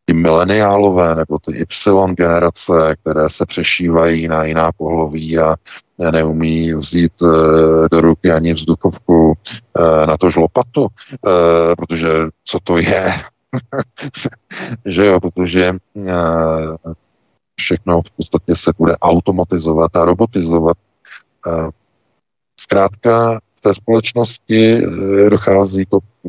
Ty 0.05 0.13
mileniálové 0.13 1.15
nebo 1.15 1.39
ty 1.39 1.51
Y 1.51 2.13
generace, 2.13 2.95
které 3.01 3.29
se 3.29 3.45
přešívají 3.45 4.27
na 4.27 4.43
jiná 4.43 4.71
pohlaví 4.71 5.39
a 5.39 5.55
neumí 5.97 6.73
vzít 6.73 7.13
eh, 7.23 7.89
do 7.91 8.01
ruky 8.01 8.31
ani 8.31 8.53
vzduchovku 8.53 9.33
eh, 9.33 10.07
na 10.07 10.17
to 10.17 10.29
žlopatu, 10.29 10.87
eh, 11.13 11.75
protože 11.75 12.09
co 12.45 12.59
to 12.63 12.77
je? 12.77 13.13
že 14.85 15.05
jo, 15.05 15.19
protože 15.19 15.75
všechno 17.55 18.01
v 18.01 18.11
podstatě 18.11 18.55
se 18.55 18.71
bude 18.77 18.97
automatizovat 18.97 19.95
a 19.95 20.05
robotizovat. 20.05 20.77
Zkrátka 22.59 23.39
v 23.55 23.61
té 23.61 23.73
společnosti 23.73 24.81
dochází 25.29 25.85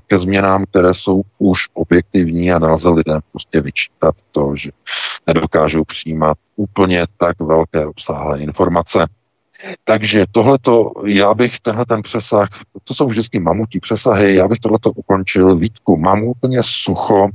ke 0.07 0.18
změnám, 0.18 0.64
které 0.70 0.94
jsou 0.94 1.22
už 1.38 1.61
objektivní 1.74 2.53
a 2.53 2.59
nelze 2.59 2.88
lidem 2.88 3.20
prostě 3.33 3.61
vyčítat 3.61 4.14
to, 4.31 4.57
že 4.57 4.70
nedokážou 5.27 5.85
přijímat 5.85 6.38
úplně 6.57 7.07
tak 7.18 7.40
velké 7.40 7.87
obsáhlé 7.87 8.40
informace. 8.40 9.07
Takže 9.85 10.24
tohleto, 10.33 10.92
já 11.07 11.35
bych 11.35 11.61
tenhle 11.61 11.87
ten 11.87 12.03
přesah, 12.03 12.48
to 12.85 12.94
jsou 12.94 13.07
vždycky 13.07 13.40
mamutí 13.40 13.81
přesahy, 13.81 14.35
já 14.35 14.48
bych 14.48 14.59
tohleto 14.59 14.90
ukončil. 14.90 15.57
Vítku, 15.57 15.96
mám 15.96 16.22
úplně 16.22 16.62
sucho 16.62 17.27
e, 17.27 17.31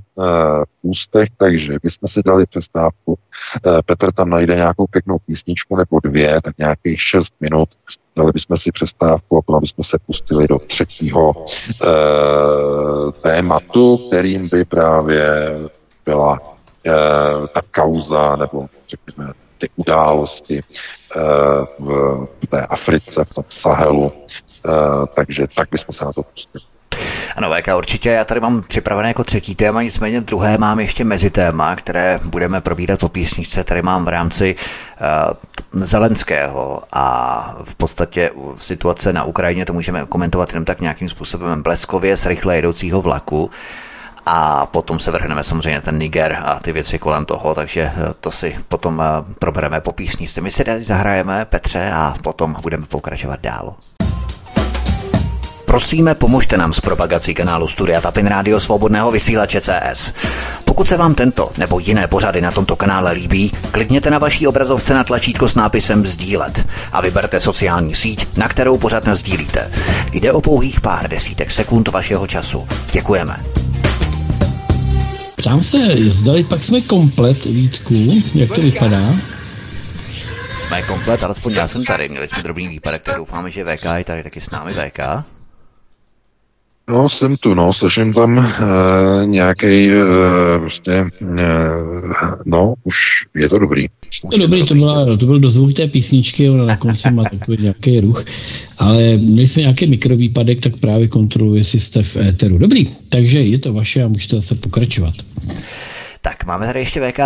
v 0.66 0.66
ústech, 0.82 1.30
takže 1.38 1.74
bychom 1.84 2.10
si 2.10 2.22
dali 2.26 2.46
přestávku. 2.46 3.18
E, 3.66 3.82
Petr 3.86 4.12
tam 4.12 4.30
najde 4.30 4.56
nějakou 4.56 4.88
pěknou 4.88 5.18
písničku 5.26 5.76
nebo 5.76 6.00
dvě, 6.04 6.42
tak 6.42 6.58
nějakých 6.58 7.02
šest 7.02 7.34
minut. 7.40 7.70
Dali 8.18 8.32
bychom 8.32 8.58
si 8.58 8.72
přestávku 8.72 9.38
a 9.38 9.42
potom 9.42 9.62
bychom 9.62 9.84
se 9.84 9.98
pustili 10.06 10.48
do 10.48 10.60
třetího 10.60 11.34
e, 11.36 13.12
tématu, 13.22 13.98
kterým 14.08 14.50
by 14.50 14.66
právě 14.66 15.30
byla 16.06 16.40
e, 16.86 16.92
ta 17.48 17.62
kauza, 17.72 18.36
nebo 18.36 18.68
řekněme 18.88 19.34
ty 19.60 19.70
události 19.76 20.64
eh, 21.16 21.20
v 21.80 22.48
té 22.50 22.66
Africe, 22.66 23.26
v 23.26 23.34
tom 23.34 23.44
Sahelu, 23.50 24.12
eh, 24.14 24.70
takže 25.16 25.48
tak 25.56 25.70
bychom 25.72 25.96
se 25.96 26.06
na 26.06 26.12
to 26.14 26.24
pustili. 26.24 26.64
Ano, 27.36 27.50
VK, 27.50 27.68
určitě. 27.78 28.10
Já 28.10 28.26
tady 28.26 28.40
mám 28.40 28.62
připravené 28.62 29.08
jako 29.08 29.24
třetí 29.24 29.56
téma, 29.56 29.82
nicméně 29.82 30.22
druhé 30.22 30.58
mám 30.58 30.80
ještě 30.80 31.04
mezi 31.04 31.30
téma, 31.30 31.76
které 31.76 32.20
budeme 32.24 32.62
probírat 32.62 33.04
o 33.04 33.10
písničce. 33.10 33.64
Tady 33.64 33.82
mám 33.82 34.06
v 34.06 34.08
rámci 34.08 34.56
uh, 34.56 35.84
Zelenského 35.84 36.84
a 36.94 37.56
v 37.64 37.76
podstatě 37.76 38.32
situace 38.60 39.14
na 39.14 39.24
Ukrajině 39.24 39.66
to 39.66 39.74
můžeme 39.74 40.06
komentovat 40.06 40.50
jenom 40.50 40.66
tak 40.66 40.82
nějakým 40.82 41.10
způsobem 41.10 41.64
bleskově 41.64 42.18
z 42.18 42.26
rychle 42.26 42.56
jedoucího 42.56 43.02
vlaku 43.02 43.52
a 44.32 44.66
potom 44.66 45.00
se 45.00 45.12
vrhneme 45.12 45.44
samozřejmě 45.44 45.82
ten 45.82 45.98
Niger 45.98 46.38
a 46.46 46.60
ty 46.60 46.72
věci 46.72 47.00
kolem 47.00 47.26
toho, 47.26 47.56
takže 47.56 47.82
eh, 47.82 48.14
to 48.22 48.32
si 48.32 48.56
potom 48.68 49.02
eh, 49.02 49.34
probereme 49.40 49.82
po 49.82 49.92
písničce. 49.92 50.42
My 50.42 50.52
si 50.52 50.64
tady 50.64 50.84
zahrajeme, 50.86 51.46
Petře, 51.46 51.92
a 51.94 52.14
potom 52.22 52.56
budeme 52.62 52.86
pokračovat 52.86 53.40
dál. 53.42 53.76
Prosíme, 55.66 56.16
pomožte 56.16 56.58
nám 56.58 56.74
s 56.74 56.80
propagací 56.80 57.34
kanálu 57.34 57.68
Studia 57.68 58.02
Tapin 58.02 58.28
Rádio 58.28 58.60
Svobodného 58.60 59.12
vysílače 59.12 59.62
CS. 59.62 60.14
Pokud 60.66 60.88
se 60.88 60.98
vám 60.98 61.16
tento 61.16 61.52
nebo 61.58 61.80
jiné 61.80 62.08
pořady 62.08 62.42
na 62.42 62.52
tomto 62.52 62.76
kanále 62.76 63.12
líbí, 63.12 63.52
klikněte 63.72 64.10
na 64.10 64.18
vaší 64.18 64.48
obrazovce 64.48 64.94
na 64.94 65.04
tlačítko 65.04 65.50
s 65.50 65.56
nápisem 65.56 66.06
Sdílet 66.06 66.68
a 66.92 67.02
vyberte 67.02 67.40
sociální 67.40 67.96
síť, 67.96 68.38
na 68.38 68.48
kterou 68.48 68.78
pořád 68.78 69.08
sdílíte. 69.08 69.72
Jde 70.12 70.32
o 70.32 70.42
pouhých 70.42 70.82
pár 70.82 71.10
desítek 71.10 71.52
sekund 71.52 71.88
vašeho 71.88 72.28
času. 72.28 72.68
Děkujeme. 72.92 73.36
Ptám 75.40 75.64
se, 75.64 75.78
zdali 76.12 76.44
pak 76.44 76.64
jsme 76.64 76.82
komplet, 76.82 77.46
Vítku, 77.46 78.22
jak 78.36 78.52
to 78.56 78.62
vypadá? 78.62 79.16
Jsme 80.68 80.82
komplet, 80.82 81.24
alespoň 81.24 81.54
já 81.54 81.68
jsem 81.68 81.86
tady. 81.86 82.10
Měli 82.10 82.28
jsme 82.28 82.44
drobný 82.44 82.68
výpadek, 82.68 83.02
tak 83.02 83.16
doufáme, 83.18 83.52
že 83.52 83.64
VK 83.66 83.86
je 83.98 84.04
tady 84.04 84.24
taky 84.24 84.42
s 84.42 84.50
námi 84.50 84.72
VK. 84.72 85.00
No, 86.90 87.10
jsem 87.10 87.38
tu, 87.38 87.54
no, 87.54 87.74
slyším 87.74 88.14
tam 88.14 88.38
uh, 88.38 88.46
nějaký, 89.28 89.90
uh, 89.90 90.60
prostě, 90.60 91.06
uh, 91.22 91.38
no, 92.46 92.74
už 92.84 92.96
je 93.36 93.50
to 93.50 93.60
dobrý. 93.60 93.88
To 94.32 94.38
dobrý, 94.38 94.66
to, 94.66 94.76
byla, 94.76 95.18
to 95.18 95.26
byl 95.26 95.40
dozvuk 95.40 95.74
té 95.74 95.88
písničky, 95.88 96.50
ona 96.50 96.66
na 96.66 96.78
konci 96.78 97.12
má 97.12 97.24
takový 97.24 97.58
nějaký 97.62 98.00
ruch, 98.00 98.26
ale 98.78 99.18
měli 99.18 99.48
jsme 99.48 99.62
nějaký 99.62 99.88
mikrovýpadek, 99.88 100.62
tak 100.62 100.78
právě 100.78 101.08
kontroluji, 101.08 101.60
jestli 101.60 101.80
jste 101.80 102.04
v 102.04 102.18
éteru. 102.18 102.58
Dobrý, 102.58 102.88
takže 103.10 103.42
je 103.42 103.60
to 103.60 103.74
vaše 103.74 104.04
a 104.04 104.08
můžete 104.08 104.36
zase 104.36 104.56
pokračovat. 104.56 105.14
Tak 106.22 106.44
máme 106.44 106.66
tady 106.66 106.80
ještě 106.80 107.12
VK 107.12 107.20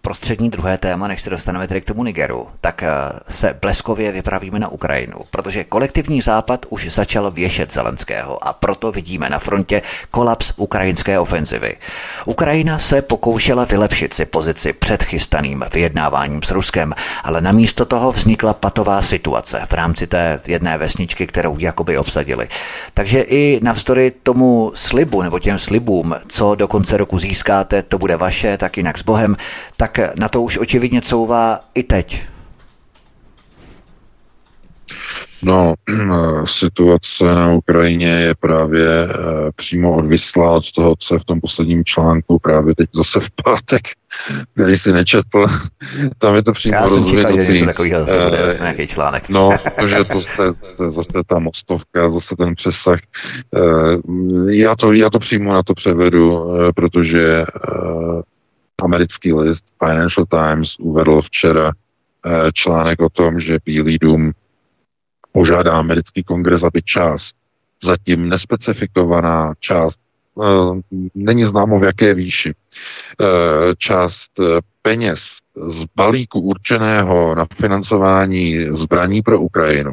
prostřední 0.00 0.50
druhé 0.50 0.78
téma, 0.78 1.08
než 1.08 1.22
se 1.22 1.30
dostaneme 1.30 1.68
tedy 1.68 1.80
k 1.80 1.84
tomu 1.84 2.04
Nigeru. 2.04 2.48
Tak 2.60 2.82
eh, 2.82 2.88
se 3.28 3.58
bleskově 3.60 4.12
vypravíme 4.12 4.58
na 4.58 4.68
Ukrajinu, 4.68 5.16
protože 5.30 5.64
kolektivní 5.64 6.20
západ 6.20 6.66
už 6.68 6.86
začal 6.92 7.30
věšet 7.30 7.72
Zelenského 7.72 8.44
a 8.44 8.52
proto 8.52 8.92
vidíme 8.92 9.28
na 9.28 9.38
frontě 9.38 9.82
kolaps 10.10 10.52
ukrajinské 10.56 11.18
ofenzivy. 11.18 11.76
Ukrajina 12.24 12.78
se 12.78 13.02
pokoušela 13.02 13.64
vylepšit 13.64 14.14
si 14.14 14.24
pozici 14.24 14.72
před 14.72 15.02
chystaným 15.02 15.64
vyjednáváním 15.72 16.42
s 16.42 16.50
Ruskem, 16.50 16.94
ale 17.24 17.40
namísto 17.40 17.84
toho 17.84 18.12
vznikla 18.12 18.54
patová 18.54 19.02
situace 19.02 19.62
v 19.68 19.72
rámci 19.72 20.06
té 20.06 20.40
jedné 20.46 20.78
vesničky, 20.78 21.26
kterou 21.26 21.58
jakoby 21.58 21.98
obsadili. 21.98 22.48
Takže 22.94 23.20
i 23.20 23.60
navzdory 23.62 24.12
tomu 24.22 24.72
slibu 24.74 25.22
nebo 25.22 25.38
těm 25.38 25.58
slibům, 25.58 26.14
co 26.28 26.54
do 26.54 26.68
konce 26.68 26.96
roku 26.96 27.18
získáte, 27.18 27.82
to 27.82 27.98
bude 27.98 28.16
vaše, 28.22 28.22
tak 28.58 28.76
jinak 28.76 28.98
s 28.98 29.02
Bohem, 29.02 29.36
tak 29.76 29.98
na 30.16 30.28
to 30.28 30.42
už 30.42 30.58
očividně 30.58 31.00
couvá 31.00 31.60
i 31.74 31.82
teď. 31.82 32.22
No, 35.42 35.74
situace 36.44 37.24
na 37.24 37.52
Ukrajině 37.52 38.08
je 38.08 38.34
právě 38.34 38.88
eh, 38.88 39.16
přímo 39.56 39.96
odvislá 39.96 40.50
od 40.50 40.72
toho, 40.72 40.94
co 40.98 41.14
je 41.14 41.18
v 41.18 41.24
tom 41.24 41.40
posledním 41.40 41.84
článku 41.84 42.38
právě 42.38 42.74
teď 42.74 42.88
zase 42.94 43.20
v 43.20 43.28
pátek, 43.44 43.82
který 44.54 44.78
si 44.78 44.92
nečetl. 44.92 45.46
Tam 46.18 46.34
je 46.34 46.42
to 46.42 46.52
přímo 46.52 46.74
Já 46.74 46.88
jsem 46.88 47.04
čekal, 47.04 47.36
že 47.36 47.52
něco 47.52 47.66
takového 47.66 48.00
zase 48.00 48.24
bude, 48.24 48.52
uh, 48.54 48.60
nějaký 48.60 48.86
článek. 48.86 49.28
No, 49.28 49.50
protože 49.76 50.04
to 50.04 50.18
je 50.18 50.90
zase 50.90 51.12
ta 51.26 51.38
mostovka, 51.38 52.10
zase 52.10 52.36
ten 52.36 52.54
přesah. 52.54 52.98
Uh, 53.50 54.50
já, 54.50 54.76
to, 54.76 54.92
já 54.92 55.10
to 55.10 55.18
přímo 55.18 55.52
na 55.52 55.62
to 55.62 55.74
převedu, 55.74 56.42
uh, 56.42 56.72
protože 56.74 57.44
americký 58.82 59.32
list 59.32 59.64
Financial 59.84 60.26
Times 60.26 60.76
uvedl 60.78 61.22
včera 61.22 61.72
článek 62.52 63.00
o 63.00 63.08
tom, 63.08 63.40
že 63.40 63.58
Bílý 63.64 63.98
dům 63.98 64.32
požádá 65.32 65.72
americký 65.72 66.22
kongres, 66.22 66.62
aby 66.62 66.82
část, 66.82 67.36
zatím 67.84 68.28
nespecifikovaná 68.28 69.54
část, 69.60 70.00
není 71.14 71.44
známo 71.44 71.78
v 71.78 71.84
jaké 71.84 72.14
výši, 72.14 72.54
eh, 73.20 73.24
část 73.78 74.40
eh, 74.40 74.60
peněz 74.82 75.20
z 75.68 75.84
balíku 75.96 76.40
určeného 76.40 77.34
na 77.34 77.46
financování 77.56 78.66
zbraní 78.70 79.22
pro 79.22 79.40
Ukrajinu, 79.40 79.92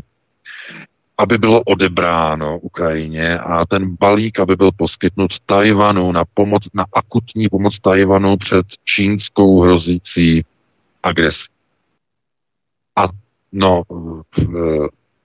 aby 1.17 1.37
bylo 1.37 1.63
odebráno 1.63 2.59
Ukrajině 2.59 3.39
a 3.39 3.65
ten 3.65 3.95
balík, 3.99 4.39
aby 4.39 4.55
byl 4.55 4.71
poskytnut 4.77 5.31
Tajvanu 5.45 6.11
na 6.11 6.23
pomoc, 6.33 6.63
na 6.73 6.85
akutní 6.93 7.49
pomoc 7.49 7.79
Tajvanu 7.79 8.37
před 8.37 8.65
čínskou 8.83 9.61
hrozící 9.61 10.45
agresi. 11.03 11.47
A 12.95 13.07
no, 13.51 13.83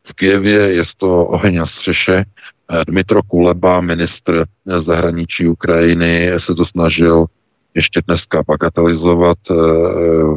v 0.07 0.13
Kijevě 0.13 0.73
je 0.75 0.83
to 0.97 1.27
oheň 1.27 1.61
a 1.61 1.67
střeše. 1.67 2.25
Eh, 2.71 2.85
Dmitro 2.87 3.23
Kuleba, 3.23 3.81
ministr 3.81 4.45
zahraničí 4.79 5.47
Ukrajiny, 5.47 6.31
se 6.39 6.55
to 6.55 6.65
snažil 6.65 7.27
ještě 7.75 8.03
dneska 8.07 8.43
bagatelizovat 8.47 9.39
eh, 9.51 9.55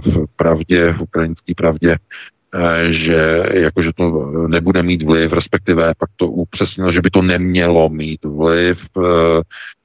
v 0.10 0.26
pravdě, 0.36 0.94
v 0.94 1.02
ukrajinské 1.02 1.54
pravdě, 1.56 1.98
eh, 2.54 2.92
že 2.92 3.46
jakože 3.54 3.92
to 3.96 4.32
nebude 4.48 4.84
mít 4.84 5.04
vliv, 5.04 5.34
respektive 5.34 5.94
pak 5.98 6.10
to 6.16 6.28
upřesnil, 6.28 6.92
že 6.92 7.02
by 7.02 7.10
to 7.10 7.22
nemělo 7.22 7.90
mít 7.90 8.26
vliv, 8.26 8.80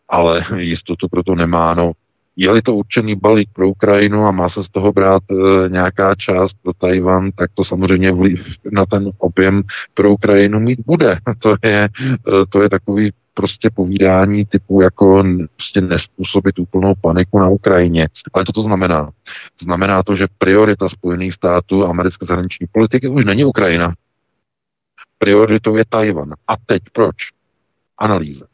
ale 0.09 0.45
jistotu 0.59 1.09
proto 1.09 1.35
nemá. 1.35 1.75
No, 1.75 1.93
je-li 2.37 2.63
to 2.63 2.75
určený 2.75 3.17
balík 3.17 3.49
pro 3.53 3.69
Ukrajinu 3.69 4.25
a 4.25 4.31
má 4.31 4.49
se 4.49 4.65
z 4.65 4.69
toho 4.69 4.93
brát 4.93 5.23
e, 5.31 5.69
nějaká 5.69 6.15
část 6.15 6.57
pro 6.63 6.73
Tajvan, 6.73 7.31
tak 7.33 7.51
to 7.55 7.65
samozřejmě 7.65 8.13
vliv 8.13 8.57
na 8.73 8.87
ten 8.87 9.11
objem 9.19 9.63
pro 9.95 10.11
Ukrajinu 10.13 10.61
mít 10.61 10.81
bude. 10.87 11.19
To 11.39 11.57
je, 11.65 11.85
e, 11.85 11.89
to 12.49 12.63
je 12.63 12.69
takový 12.69 13.13
prostě 13.35 13.71
povídání 13.71 14.45
typu 14.45 14.81
jako 14.81 15.25
prostě 15.57 15.81
nespůsobit 15.81 16.59
úplnou 16.59 16.95
paniku 17.01 17.39
na 17.39 17.49
Ukrajině. 17.49 18.09
Ale 18.33 18.45
co 18.45 18.53
to 18.53 18.63
znamená? 18.63 19.11
Znamená 19.63 20.03
to, 20.03 20.15
že 20.15 20.27
priorita 20.39 20.89
Spojených 20.89 21.35
států 21.35 21.85
a 21.85 21.91
americké 21.91 22.27
zahraniční 22.27 22.67
politiky 22.73 23.09
už 23.09 23.25
není 23.25 23.45
Ukrajina. 23.45 23.95
Prioritou 25.19 25.77
je 25.77 25.85
Tajvan. 25.89 26.35
A 26.49 26.55
teď 26.67 26.83
proč? 26.93 27.17
Analýza. 27.99 28.47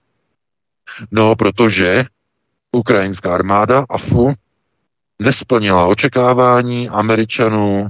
No, 1.10 1.36
protože 1.36 2.04
ukrajinská 2.76 3.34
armáda 3.34 3.84
AFU 3.88 4.32
nesplnila 5.22 5.86
očekávání 5.86 6.88
Američanů 6.88 7.88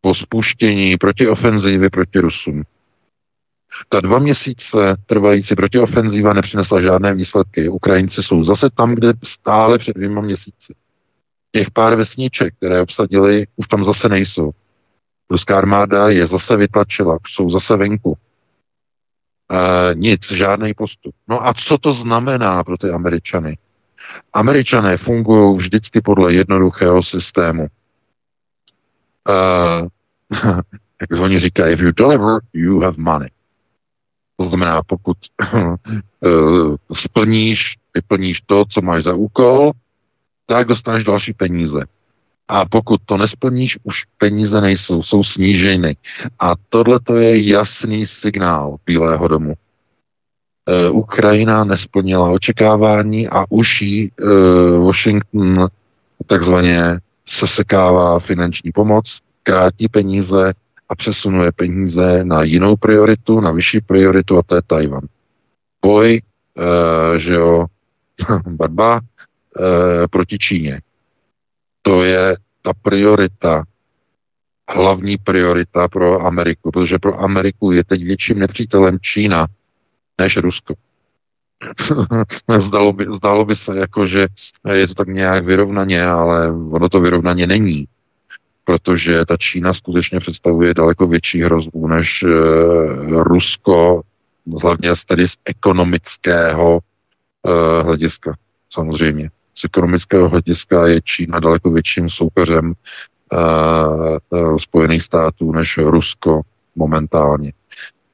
po 0.00 0.14
spuštění 0.14 0.96
protiofenzívy 0.96 1.90
proti 1.90 2.18
Rusům. 2.18 2.62
Ta 3.88 4.00
dva 4.00 4.18
měsíce 4.18 4.96
trvající 5.06 5.54
protiofenzíva 5.54 6.32
nepřinesla 6.32 6.80
žádné 6.80 7.14
výsledky. 7.14 7.68
Ukrajinci 7.68 8.22
jsou 8.22 8.44
zase 8.44 8.70
tam, 8.70 8.94
kde 8.94 9.12
stále 9.24 9.78
před 9.78 9.96
dvěma 9.96 10.20
měsíci. 10.20 10.74
Těch 11.52 11.70
pár 11.70 11.96
vesniček, 11.96 12.54
které 12.56 12.82
obsadili, 12.82 13.46
už 13.56 13.68
tam 13.68 13.84
zase 13.84 14.08
nejsou. 14.08 14.50
Ruská 15.30 15.58
armáda 15.58 16.08
je 16.08 16.26
zase 16.26 16.56
vytlačila, 16.56 17.18
už 17.24 17.32
jsou 17.32 17.50
zase 17.50 17.76
venku. 17.76 18.16
E, 19.50 19.94
nic, 19.94 20.32
žádný 20.32 20.74
postup. 20.74 21.14
No 21.28 21.46
a 21.46 21.54
co 21.54 21.78
to 21.78 21.92
znamená 21.92 22.64
pro 22.64 22.78
ty 22.78 22.90
Američany? 22.90 23.58
Američané 24.32 24.96
fungují 24.96 25.56
vždycky 25.56 26.00
podle 26.00 26.34
jednoduchého 26.34 27.02
systému. 27.02 27.66
Uh, 29.28 29.88
jak 31.00 31.20
oni 31.20 31.40
říkají, 31.40 31.72
if 31.72 31.80
you 31.80 31.92
deliver, 31.92 32.40
you 32.52 32.80
have 32.80 32.96
money. 32.98 33.30
To 34.36 34.44
znamená, 34.44 34.82
pokud 34.82 35.16
uh, 35.54 36.76
splníš, 36.92 37.78
vyplníš 37.94 38.40
to, 38.40 38.64
co 38.70 38.82
máš 38.82 39.04
za 39.04 39.14
úkol, 39.14 39.72
tak 40.46 40.66
dostaneš 40.66 41.04
další 41.04 41.32
peníze. 41.32 41.84
A 42.48 42.64
pokud 42.64 43.00
to 43.06 43.16
nesplníš, 43.16 43.78
už 43.82 44.04
peníze 44.18 44.60
nejsou, 44.60 45.02
jsou 45.02 45.24
sníženy. 45.24 45.96
A 46.38 46.54
tohle 46.68 47.00
to 47.00 47.16
je 47.16 47.48
jasný 47.48 48.06
signál 48.06 48.76
Bílého 48.86 49.28
domu. 49.28 49.54
Eh, 50.70 50.90
Ukrajina 50.90 51.64
nesplnila 51.64 52.30
očekávání 52.30 53.28
a 53.28 53.44
už 53.48 53.82
jí 53.82 54.10
uh, 54.10 54.84
Washington 54.86 55.68
takzvaně 56.26 56.98
sesekává 57.28 58.18
finanční 58.18 58.72
pomoc, 58.72 59.18
krátí 59.42 59.88
peníze 59.88 60.52
a 60.88 60.94
přesunuje 60.94 61.52
peníze 61.52 62.24
na 62.24 62.42
jinou 62.42 62.76
prioritu, 62.76 63.40
na 63.40 63.50
vyšší 63.50 63.80
prioritu 63.80 64.38
a 64.38 64.42
to 64.42 64.54
je 64.54 64.62
Tajvan. 64.66 65.02
Boj, 65.82 66.20
uh, 66.54 67.16
že 67.16 67.34
jo, 67.34 67.66
barba 68.46 69.00
proti 70.10 70.38
Číně. 70.38 70.80
To 71.82 72.04
je 72.04 72.36
ta 72.62 72.72
priorita, 72.82 73.64
hlavní 74.68 75.16
priorita 75.16 75.88
pro 75.88 76.20
Ameriku, 76.20 76.70
protože 76.70 76.98
pro 76.98 77.20
Ameriku 77.20 77.72
je 77.72 77.84
teď 77.84 78.04
větším 78.04 78.38
nepřítelem 78.38 78.98
Čína, 79.00 79.46
než 80.20 80.36
Rusko. 80.36 80.74
zdalo, 82.58 82.92
by, 82.92 83.06
zdalo 83.08 83.44
by 83.44 83.56
se 83.56 83.78
jako, 83.78 84.06
že 84.06 84.26
je 84.72 84.88
to 84.88 84.94
tak 84.94 85.08
nějak 85.08 85.44
vyrovnaně, 85.44 86.06
ale 86.06 86.52
ono 86.70 86.88
to 86.88 87.00
vyrovnaně 87.00 87.46
není, 87.46 87.86
protože 88.64 89.24
ta 89.24 89.36
Čína 89.36 89.74
skutečně 89.74 90.20
představuje 90.20 90.74
daleko 90.74 91.06
větší 91.06 91.42
hrozbu 91.42 91.88
než 91.88 92.22
e, 92.22 92.28
Rusko, 93.22 94.02
hlavně 94.62 94.90
tedy 95.06 95.28
z 95.28 95.36
ekonomického 95.44 96.78
e, 96.78 97.82
hlediska, 97.82 98.34
samozřejmě. 98.70 99.30
Z 99.54 99.64
ekonomického 99.64 100.28
hlediska 100.28 100.86
je 100.86 101.00
Čína 101.02 101.40
daleko 101.40 101.70
větším 101.70 102.10
soupeřem 102.10 102.72
e, 102.72 103.38
Spojených 104.58 105.02
států 105.02 105.52
než 105.52 105.78
Rusko 105.78 106.40
momentálně. 106.76 107.52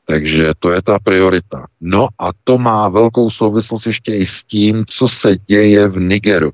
Takže 0.04 0.52
to 0.58 0.72
je 0.72 0.82
ta 0.82 0.98
priorita. 0.98 1.66
No 1.80 2.08
a 2.18 2.30
to 2.44 2.58
má 2.58 2.88
velkou 2.88 3.30
souvislost 3.30 3.86
ještě 3.86 4.14
i 4.14 4.26
s 4.26 4.44
tím, 4.44 4.84
co 4.88 5.08
se 5.08 5.36
děje 5.46 5.88
v 5.88 6.00
Nigeru. 6.00 6.50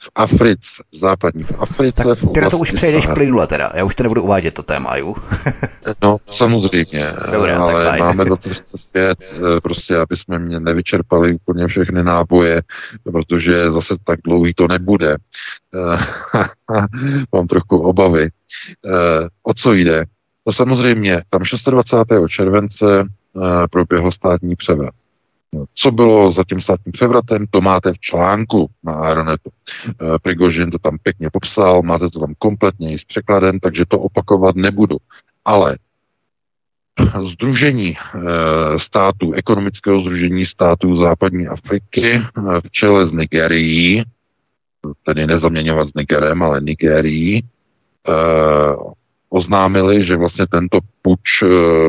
v 0.00 0.10
Africe, 0.14 0.82
v 0.92 0.98
západní 0.98 1.42
v 1.42 1.52
Africe. 1.58 2.04
Tak 2.04 2.18
v 2.18 2.32
ty 2.32 2.40
na 2.40 2.50
to 2.50 2.58
už 2.58 2.72
přejdeš 2.72 3.06
plynule 3.06 3.46
teda, 3.46 3.72
já 3.74 3.84
už 3.84 3.94
to 3.94 4.02
nebudu 4.02 4.22
uvádět 4.22 4.54
to 4.54 4.62
téma, 4.62 4.96
jo? 4.96 5.14
no, 6.02 6.16
samozřejmě, 6.28 7.12
Dobré, 7.32 7.54
ale 7.54 7.98
máme 7.98 8.24
2045, 8.24 9.18
eh, 9.32 9.60
prostě, 9.60 9.96
aby 9.96 10.16
jsme 10.16 10.38
mě 10.38 10.60
nevyčerpali 10.60 11.34
úplně 11.34 11.66
všechny 11.66 12.04
náboje, 12.04 12.62
protože 13.12 13.70
zase 13.70 13.96
tak 14.04 14.20
dlouhý 14.24 14.54
to 14.54 14.68
nebude. 14.68 15.16
Eh, 15.74 16.44
mám 17.32 17.46
trochu 17.46 17.78
obavy. 17.78 18.28
Eh, 18.86 19.28
o 19.42 19.54
co 19.54 19.72
jde? 19.72 20.04
No 20.48 20.52
samozřejmě, 20.52 21.22
tam 21.30 21.42
26. 21.70 22.28
července 22.28 23.04
proběhl 23.70 24.12
státní 24.12 24.56
převrat. 24.56 24.94
Co 25.74 25.90
bylo 25.90 26.32
za 26.32 26.44
tím 26.44 26.60
státním 26.60 26.92
převratem, 26.92 27.46
to 27.50 27.60
máte 27.60 27.92
v 27.92 27.98
článku 27.98 28.70
na 28.84 28.92
Aeronetu. 28.92 29.50
Eh, 29.88 30.18
Prigožin 30.22 30.70
to 30.70 30.78
tam 30.78 30.98
pěkně 31.02 31.30
popsal, 31.32 31.82
máte 31.82 32.10
to 32.10 32.20
tam 32.20 32.34
kompletně 32.38 32.92
i 32.92 32.98
s 32.98 33.04
překladem, 33.04 33.60
takže 33.60 33.84
to 33.88 33.98
opakovat 34.00 34.56
nebudu. 34.56 34.96
Ale 35.44 35.76
Združení 37.22 37.96
eh, 37.96 38.78
států, 38.78 39.32
ekonomického 39.32 40.00
združení 40.00 40.46
států 40.46 40.94
západní 40.94 41.48
Afriky 41.48 42.12
eh, 42.14 42.60
v 42.60 42.70
čele 42.70 43.06
s 43.06 43.12
Nigerií, 43.12 44.04
tedy 45.02 45.26
nezaměňovat 45.26 45.88
s 45.88 45.94
Nigerem, 45.94 46.42
ale 46.42 46.60
Nigerií, 46.60 47.44
oznámili, 49.30 50.02
že 50.02 50.16
vlastně 50.16 50.46
tento 50.46 50.78
puč 51.02 51.20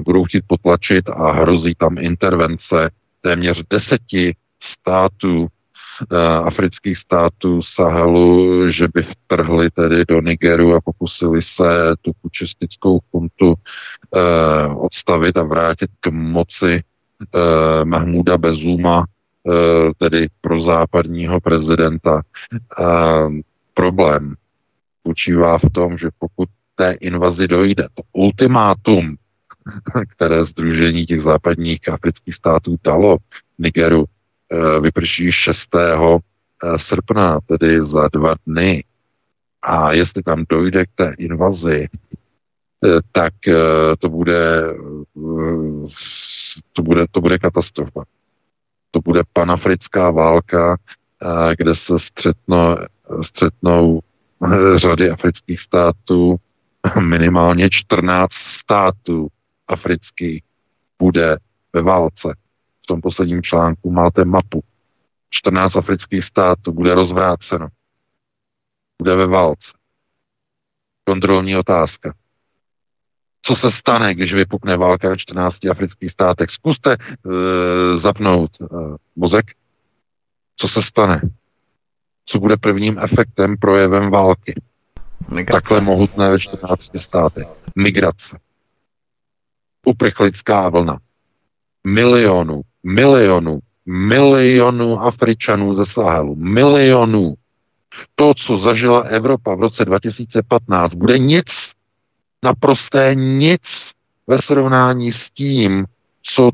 budou 0.05 0.23
chtít 0.23 0.43
potlačit 0.47 1.09
a 1.09 1.31
hrozí 1.31 1.75
tam 1.75 1.97
intervence 1.97 2.89
téměř 3.21 3.63
deseti 3.69 4.35
států, 4.59 5.47
eh, 6.11 6.17
afrických 6.25 6.97
států 6.97 7.61
Sahelu, 7.61 8.71
že 8.71 8.87
by 8.93 9.03
vtrhli 9.03 9.69
tedy 9.71 10.03
do 10.07 10.21
Nigeru 10.21 10.75
a 10.75 10.81
pokusili 10.81 11.41
se 11.41 11.95
tu 12.01 12.11
pučistickou 12.21 12.99
kuntu 13.11 13.53
eh, 14.15 14.67
odstavit 14.67 15.37
a 15.37 15.43
vrátit 15.43 15.89
k 15.99 16.11
moci 16.11 16.83
eh, 17.35 17.85
Mahmuda 17.85 18.37
Bezuma, 18.37 19.03
eh, 19.03 19.91
tedy 19.97 20.27
pro 20.41 20.61
západního 20.61 21.39
prezidenta. 21.39 22.21
Eh, 22.53 23.29
problém 23.73 24.35
spočívá 24.99 25.57
v 25.57 25.69
tom, 25.71 25.97
že 25.97 26.09
pokud 26.19 26.49
té 26.79 26.91
invazi 26.91 27.47
dojde, 27.47 27.87
to 27.93 28.03
ultimátum 28.13 29.17
které 30.09 30.45
Združení 30.45 31.05
těch 31.05 31.21
západních 31.21 31.89
afrických 31.89 32.35
států 32.35 32.75
dalo 32.83 33.17
Nigeru, 33.57 34.05
eh, 34.51 34.79
vyprší 34.79 35.31
6. 35.31 35.75
Eh, 35.75 36.77
srpna, 36.77 37.39
tedy 37.45 37.85
za 37.85 38.07
dva 38.13 38.35
dny. 38.47 38.83
A 39.61 39.93
jestli 39.93 40.23
tam 40.23 40.45
dojde 40.49 40.85
k 40.85 40.89
té 40.95 41.13
invazi, 41.17 41.87
eh, 42.85 42.99
tak 43.11 43.33
to 43.99 44.09
bude, 44.09 44.63
to 46.73 46.81
bude, 46.81 47.05
to 47.11 47.21
bude 47.21 47.39
katastrofa. 47.39 48.03
To 48.91 48.99
bude 49.01 49.21
panafrická 49.33 50.11
válka, 50.11 50.77
kde 51.57 51.75
se 51.75 51.99
střetno, 51.99 52.77
střetnou 53.21 53.99
řady 54.75 55.09
afrických 55.09 55.59
států, 55.59 56.35
minimálně 57.01 57.69
14 57.69 58.33
států 58.33 59.27
africký 59.67 60.43
bude 60.99 61.37
ve 61.73 61.81
válce. 61.81 62.35
V 62.83 62.87
tom 62.87 63.01
posledním 63.01 63.43
článku 63.43 63.91
máte 63.91 64.25
mapu. 64.25 64.63
14 65.29 65.75
afrických 65.75 66.23
států 66.23 66.71
bude 66.71 66.95
rozvráceno. 66.95 67.67
Bude 69.01 69.15
ve 69.15 69.27
válce. 69.27 69.71
Kontrolní 71.03 71.55
otázka. 71.55 72.13
Co 73.41 73.55
se 73.55 73.71
stane, 73.71 74.15
když 74.15 74.33
vypukne 74.33 74.77
válka 74.77 75.09
ve 75.09 75.17
14 75.17 75.65
afrických 75.65 76.11
státech? 76.11 76.49
Zkuste 76.49 76.97
uh, 76.97 77.33
zapnout 77.97 78.51
uh, 78.59 78.95
mozek. 79.15 79.45
Co 80.55 80.67
se 80.67 80.83
stane? 80.83 81.21
Co 82.25 82.39
bude 82.39 82.57
prvním 82.57 82.99
efektem, 82.99 83.57
projevem 83.57 84.11
války? 84.11 84.61
Migrace. 85.27 85.61
Takhle 85.61 85.81
mohutné 85.81 86.29
ve 86.29 86.39
14 86.39 86.89
státech. 86.97 87.47
Migrace 87.75 88.39
uprchlická 89.85 90.69
vlna. 90.69 90.99
Milionů, 91.83 92.61
milionů, 92.83 93.59
milionů 93.85 94.99
Afričanů 94.99 95.73
ze 95.73 95.85
Sahelu. 95.85 96.35
Milionů. 96.35 97.33
To, 98.15 98.33
co 98.33 98.57
zažila 98.57 98.99
Evropa 98.99 99.55
v 99.55 99.59
roce 99.59 99.85
2015, 99.85 100.93
bude 100.93 101.19
nic, 101.19 101.47
naprosté 102.43 103.15
nic 103.15 103.91
ve 104.27 104.41
srovnání 104.41 105.11
s 105.11 105.31
tím, 105.31 105.85
co 106.23 106.51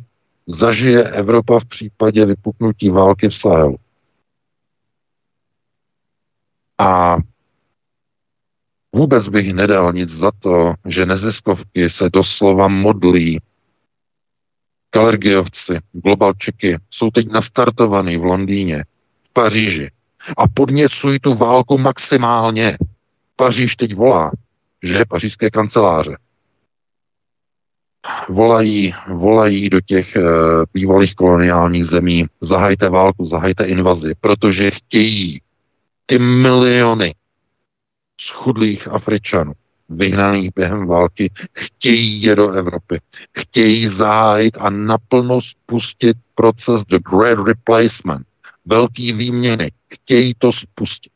zažije 0.48 1.04
Evropa 1.04 1.60
v 1.60 1.66
případě 1.66 2.26
vypuknutí 2.26 2.90
války 2.90 3.30
v 3.30 3.36
Sahelu. 3.36 3.76
A 6.78 7.18
Vůbec 8.96 9.30
bych 9.30 9.54
nedal 9.54 9.94
nic 9.94 10.10
za 10.10 10.32
to, 10.40 10.74
že 10.86 11.06
neziskovky 11.06 11.90
se 11.90 12.10
doslova 12.10 12.68
modlí. 12.68 13.42
Kalergiovci, 14.90 15.80
globalčiky 15.92 16.78
jsou 16.90 17.12
teď 17.12 17.28
nastartovaný 17.32 18.18
v 18.18 18.24
Londýně, 18.24 18.84
v 19.24 19.34
Paříži 19.34 19.92
a 20.38 20.48
podněcují 20.48 21.20
tu 21.20 21.34
válku 21.34 21.78
maximálně. 21.78 22.78
Paříž 23.36 23.76
teď 23.76 23.96
volá, 23.96 24.32
že 24.84 25.06
pařížské 25.10 25.50
kanceláře. 25.50 26.18
Volají, 28.30 28.94
volají 29.08 29.70
do 29.70 29.82
těch 29.82 30.16
e, 30.16 30.22
bývalých 30.74 31.16
koloniálních 31.16 31.86
zemí, 31.86 32.26
zahajte 32.42 32.90
válku, 32.90 33.26
zahajte 33.26 33.64
invazi, 33.66 34.14
protože 34.22 34.72
chtějí 34.72 35.42
ty 36.06 36.20
miliony 36.20 37.16
schudlých 38.22 38.88
Afričanů, 38.88 39.54
vyhnaných 39.90 40.52
během 40.56 40.88
války, 40.88 41.32
chtějí 41.54 42.22
je 42.22 42.36
do 42.36 42.52
Evropy. 42.52 43.02
Chtějí 43.40 43.88
zahájit 43.88 44.58
a 44.60 44.70
naplno 44.70 45.42
spustit 45.42 46.18
proces 46.36 46.82
The 46.82 46.98
Great 47.12 47.48
Replacement, 47.48 48.28
velký 48.66 49.14
výměny. 49.14 49.72
Chtějí 49.94 50.34
to 50.38 50.52
spustit. 50.52 51.12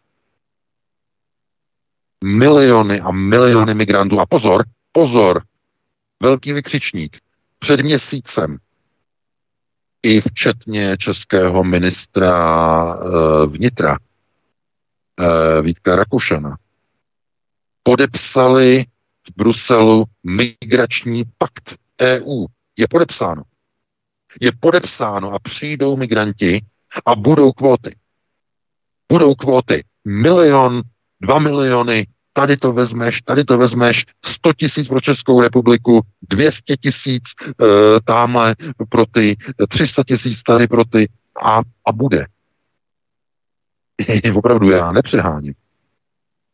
Miliony 2.24 3.02
a 3.02 3.12
miliony 3.12 3.74
migrantů. 3.74 4.20
A 4.20 4.26
pozor, 4.26 4.66
pozor, 4.92 5.44
velký 6.22 6.54
vykřičník. 6.54 7.18
Před 7.60 7.80
měsícem 7.80 8.58
i 10.04 10.22
včetně 10.22 10.98
českého 10.98 11.64
ministra 11.64 12.34
e, 12.94 13.46
vnitra 13.46 13.98
e, 13.98 15.62
Vítka 15.62 15.96
Rakušana, 15.96 16.58
podepsali 17.90 18.86
v 19.28 19.38
Bruselu 19.38 20.06
migrační 20.24 21.24
pakt 21.38 21.76
EU. 22.02 22.46
Je 22.78 22.88
podepsáno. 22.88 23.44
Je 24.42 24.52
podepsáno 24.60 25.34
a 25.34 25.40
přijdou 25.40 25.98
migranti 25.98 26.66
a 27.06 27.16
budou 27.16 27.52
kvóty. 27.52 27.96
Budou 29.12 29.36
kvóty. 29.36 29.84
Milion, 30.06 30.82
dva 31.22 31.40
miliony, 31.40 32.08
tady 32.34 32.58
to 32.58 32.74
vezmeš, 32.74 33.22
tady 33.22 33.44
to 33.44 33.58
vezmeš, 33.58 34.06
100 34.26 34.54
tisíc 34.54 34.88
pro 34.88 35.02
Českou 35.02 35.42
republiku, 35.42 36.02
200 36.30 36.78
tisíc 36.78 37.24
e, 37.24 37.66
tamhle 38.06 38.56
pro 38.90 39.06
ty, 39.06 39.38
300 39.70 40.04
tisíc 40.04 40.44
tady 40.44 40.68
pro 40.68 40.86
ty 40.86 41.10
a, 41.44 41.62
a 41.86 41.92
bude. 41.92 42.26
Opravdu 44.36 44.72
já 44.72 44.92
nepřeháním. 44.92 45.54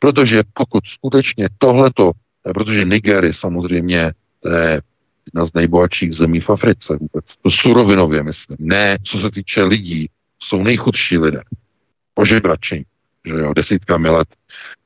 Protože 0.06 0.43
pokud 0.53 0.88
skutečně 0.88 1.49
tohleto, 1.58 2.12
protože 2.53 2.86
Nigery 2.86 3.34
samozřejmě 3.34 4.12
to 4.39 4.49
je 4.49 4.82
jedna 5.26 5.45
z 5.45 5.53
nejbohatších 5.53 6.14
zemí 6.14 6.41
v 6.41 6.49
Africe 6.49 6.97
vůbec, 6.97 7.36
to 7.41 7.51
surovinově 7.51 8.24
myslím, 8.24 8.58
ne 8.60 8.97
co 9.03 9.20
se 9.20 9.32
týče 9.32 9.64
lidí, 9.64 10.10
jsou 10.39 10.64
nejchudší 10.64 11.18
lidé, 11.18 11.41
ožebračení, 12.16 12.84
že 13.26 13.34
jo, 13.34 13.53
desítkami 13.53 14.10
let 14.10 14.28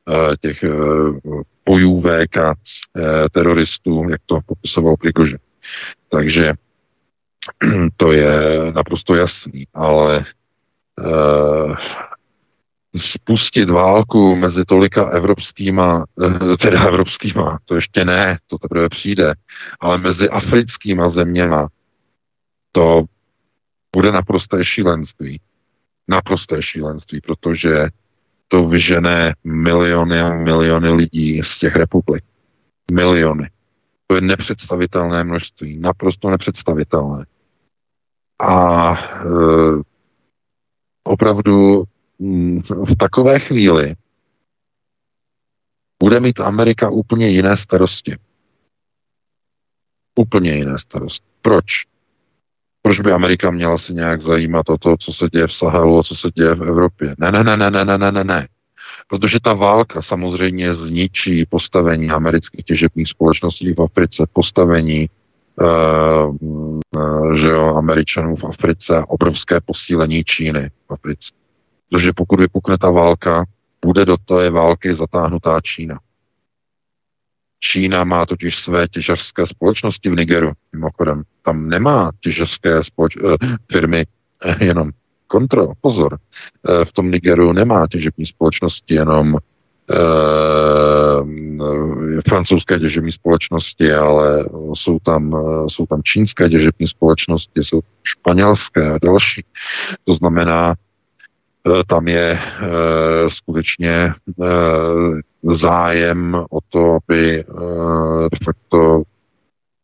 uh, 0.08 0.16
těch 0.42 0.64
uh, 0.64 1.42
bojůvek 1.66 2.38
a 2.38 2.48
uh, 2.54 3.04
teroristů, 3.32 4.08
jak 4.10 4.22
to 4.26 4.40
popisoval 4.46 4.98
Prigožin. 4.98 5.40
Takže 6.10 6.54
to 7.98 8.12
je 8.12 8.32
naprosto 8.72 9.16
jasný, 9.16 9.68
ale 9.74 10.26
spustit 12.98 13.70
válku 13.70 14.36
mezi 14.36 14.66
tolika 14.66 15.10
evropskýma, 15.10 16.06
eh, 16.24 16.58
teda 16.58 16.88
evropskýma, 16.88 17.60
to 17.66 17.76
ještě 17.76 18.06
ne, 18.06 18.38
to 18.48 18.58
teprve 18.58 18.90
přijde, 18.90 19.34
ale 19.80 19.98
mezi 19.98 20.30
africkýma 20.30 21.10
zeměma, 21.10 21.68
to 22.72 23.04
bude 23.96 24.12
naprosté 24.12 24.66
šílenství. 24.66 25.42
Naprosté 26.08 26.64
šílenství, 26.64 27.22
protože 27.22 27.90
to 28.48 28.68
vyžené 28.68 29.36
miliony 29.44 30.22
a 30.22 30.30
miliony 30.36 30.90
lidí 30.90 31.42
z 31.44 31.60
těch 31.60 31.76
republik. 31.76 32.24
Miliony. 32.92 33.50
To 34.08 34.16
je 34.16 34.22
nepředstavitelné 34.22 35.24
množství, 35.24 35.80
naprosto 35.80 36.30
nepředstavitelné. 36.30 37.26
A 38.40 38.94
e, 38.94 39.26
opravdu 41.04 41.84
v 42.86 42.96
takové 42.98 43.40
chvíli 43.40 43.96
bude 46.04 46.20
mít 46.20 46.40
Amerika 46.40 46.90
úplně 46.90 47.30
jiné 47.30 47.58
starosti. 47.58 48.16
Úplně 50.16 50.54
jiné 50.54 50.78
starosti. 50.78 51.26
Proč? 51.42 51.66
Proč 52.82 53.00
by 53.00 53.12
Amerika 53.12 53.52
měla 53.52 53.78
si 53.78 53.94
nějak 53.94 54.22
zajímat 54.22 54.70
o 54.70 54.78
to, 54.78 54.98
co 54.98 55.14
se 55.14 55.30
děje 55.32 55.48
v 55.48 55.54
Sahelu 55.54 56.00
a 56.00 56.04
co 56.04 56.16
se 56.16 56.30
děje 56.36 56.56
v 56.56 56.64
Evropě? 56.64 57.16
Ne, 57.18 57.32
ne, 57.32 57.44
ne, 57.44 57.58
ne, 57.58 57.72
ne, 57.72 57.86
ne, 57.86 57.98
ne, 57.98 58.12
ne, 58.12 58.24
ne. 58.24 58.48
Protože 59.08 59.40
ta 59.40 59.54
válka 59.54 60.02
samozřejmě 60.02 60.76
zničí 60.76 61.46
postavení 61.46 62.10
amerických 62.10 62.66
těžebních 62.66 63.10
společností 63.10 63.74
v 63.74 63.82
Africe, 63.82 64.28
postavení 64.34 65.10
uh, 65.62 66.38
že 67.36 67.48
jo, 67.48 67.76
Američanů 67.76 68.36
v 68.36 68.44
Africe 68.44 68.98
a 68.98 69.10
obrovské 69.10 69.62
posílení 69.62 70.24
Číny 70.24 70.70
v 70.88 70.94
Africe. 70.94 71.39
Protože 71.90 72.14
pokud 72.16 72.40
vypukne 72.40 72.78
ta 72.78 72.90
válka, 72.90 73.46
bude 73.86 74.06
do 74.06 74.18
té 74.18 74.50
války 74.50 74.96
zatáhnutá 74.96 75.62
Čína. 75.62 76.00
Čína 77.60 78.04
má 78.04 78.26
totiž 78.26 78.58
své 78.60 78.88
těžařské 78.88 79.48
společnosti 79.48 80.10
v 80.10 80.16
Nigeru, 80.16 80.52
mimochodem. 80.74 81.24
Tam 81.42 81.70
nemá 81.70 82.12
těžařské 82.20 82.80
společ- 82.80 83.34
eh, 83.34 83.58
firmy 83.72 84.06
eh, 84.46 84.66
jenom 84.66 84.92
kontrol, 85.28 85.74
pozor. 85.82 86.18
Eh, 86.18 86.86
v 86.86 86.92
tom 86.92 87.12
Nigeru 87.12 87.54
nemá 87.54 87.88
těžební 87.88 88.26
společnosti 88.26 88.94
jenom 88.94 89.38
francouzské 92.28 92.80
těžební 92.80 93.12
společnosti, 93.12 93.94
ale 93.94 94.46
jsou 94.74 95.00
tam, 95.00 95.36
jsou 95.68 95.86
tam 95.86 96.04
čínské 96.04 96.50
těžební 96.50 96.88
společnosti, 96.88 97.64
jsou 97.64 97.80
španělské 98.04 98.92
a 98.92 98.98
další. 99.02 99.46
To 100.04 100.14
znamená, 100.14 100.76
Eh, 100.76 100.89
tam 101.88 102.08
je 102.08 102.40
eh, 102.40 103.30
skutečně 103.30 103.92
eh, 103.92 104.46
zájem 105.44 106.46
o 106.50 106.60
to, 106.70 106.98
aby 107.08 107.46
de 108.32 108.38
facto 108.44 109.02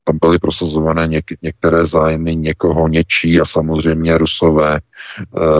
tam 0.04 0.18
byly 0.22 0.40
prosazované 0.40 1.08
něk- 1.08 1.38
některé 1.42 1.86
zájmy 1.86 2.36
někoho, 2.36 2.88
něčí 2.88 3.42
a 3.42 3.46
samozřejmě 3.46 4.18
Rusové. 4.18 4.80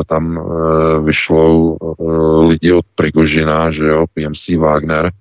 Tam 0.08 0.40
vyšlou 1.04 1.78
lidi 2.48 2.74
od 2.74 2.86
Prigožina, 2.96 3.72
že 3.72 3.84
jo, 3.84 4.06
PMC 4.14 4.50
Wagner, 4.60 5.12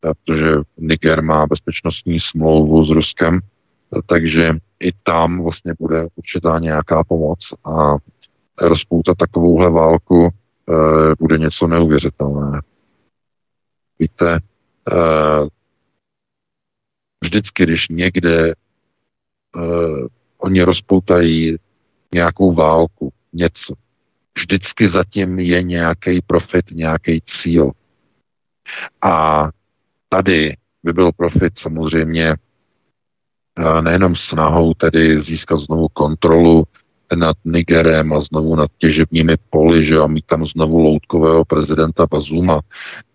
protože 0.00 0.56
Niger 0.78 1.22
má 1.22 1.46
bezpečnostní 1.46 2.20
smlouvu 2.20 2.84
s 2.84 2.90
Ruskem, 2.90 3.40
takže 4.06 4.54
i 4.80 4.92
tam 5.02 5.42
vlastně 5.42 5.74
bude 5.80 6.06
určitá 6.16 6.58
nějaká 6.58 7.04
pomoc 7.04 7.38
a 7.64 7.96
rozpoutat 8.60 9.16
takovouhle 9.16 9.70
válku 9.70 10.28
e, 10.28 10.32
bude 11.18 11.38
něco 11.38 11.66
neuvěřitelné. 11.66 12.60
Víte, 13.98 14.34
e, 14.34 14.40
vždycky, 17.24 17.62
když 17.62 17.88
někde 17.88 18.50
e, 18.50 18.54
oni 20.38 20.62
rozpoutají 20.62 21.56
nějakou 22.14 22.52
válku, 22.52 23.12
něco, 23.32 23.74
vždycky 24.38 24.88
zatím 24.88 25.38
je 25.38 25.62
nějaký 25.62 26.20
profit, 26.26 26.70
nějaký 26.70 27.20
cíl. 27.20 27.70
A 29.02 29.48
tady 30.08 30.56
by 30.82 30.92
byl 30.92 31.12
profit 31.12 31.58
samozřejmě 31.58 32.34
nejenom 33.80 34.16
snahou 34.16 34.74
tedy 34.74 35.20
získat 35.20 35.56
znovu 35.56 35.88
kontrolu 35.88 36.64
nad 37.16 37.36
Nigerem 37.44 38.12
a 38.12 38.20
znovu 38.20 38.56
nad 38.56 38.70
těžebními 38.78 39.36
poli, 39.50 39.84
že 39.84 39.98
a 39.98 40.06
mít 40.06 40.26
tam 40.26 40.46
znovu 40.46 40.78
loutkového 40.78 41.44
prezidenta 41.44 42.06
Bazuma. 42.06 42.60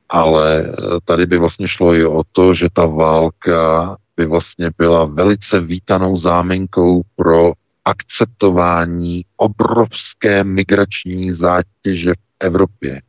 Ale 0.09 0.63
eh, 0.65 0.73
tady 1.05 1.25
by 1.25 1.37
vlastně 1.37 1.67
šlo 1.67 1.93
i 1.93 2.05
o 2.05 2.23
to, 2.31 2.53
že 2.53 2.67
ta 2.73 2.85
válka 2.85 3.97
by 4.17 4.25
vlastně 4.25 4.69
byla 4.77 5.05
velice 5.05 5.59
vítanou 5.59 6.17
záminkou 6.17 7.01
pro 7.15 7.53
akceptování 7.85 9.25
obrovské 9.37 10.43
migrační 10.43 11.31
zátěže 11.31 12.13
v 12.13 12.35
Evropě. 12.39 13.01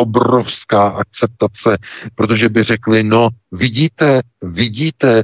Obrovská 0.00 0.88
akceptace, 0.88 1.78
protože 2.14 2.48
by 2.48 2.62
řekli, 2.62 3.04
no 3.04 3.28
vidíte, 3.52 4.22
vidíte, 4.42 5.22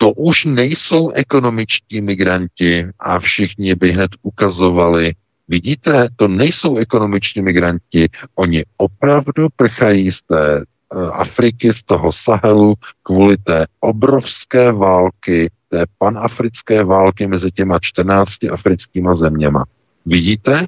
to 0.00 0.12
už 0.12 0.44
nejsou 0.44 1.10
ekonomičtí 1.10 2.00
migranti 2.00 2.88
a 2.98 3.18
všichni 3.20 3.74
by 3.74 3.92
hned 3.92 4.10
ukazovali, 4.22 5.12
vidíte, 5.48 6.08
to 6.16 6.28
nejsou 6.28 6.76
ekonomičtí 6.76 7.42
migranti, 7.42 8.08
oni 8.34 8.64
opravdu 8.76 9.48
prchají 9.56 10.12
z 10.12 10.22
té 10.22 10.56
eh, 10.60 10.64
Afriky, 11.12 11.72
z 11.72 11.82
toho 11.82 12.12
Sahelu 12.12 12.74
kvůli 13.02 13.36
té 13.36 13.66
obrovské 13.80 14.72
války, 14.72 15.50
té 15.68 15.84
panafrické 15.98 16.84
války 16.84 17.26
mezi 17.26 17.50
těma 17.50 17.78
14 17.82 18.32
africkýma 18.52 19.14
zeměma. 19.14 19.64
Vidíte, 20.06 20.66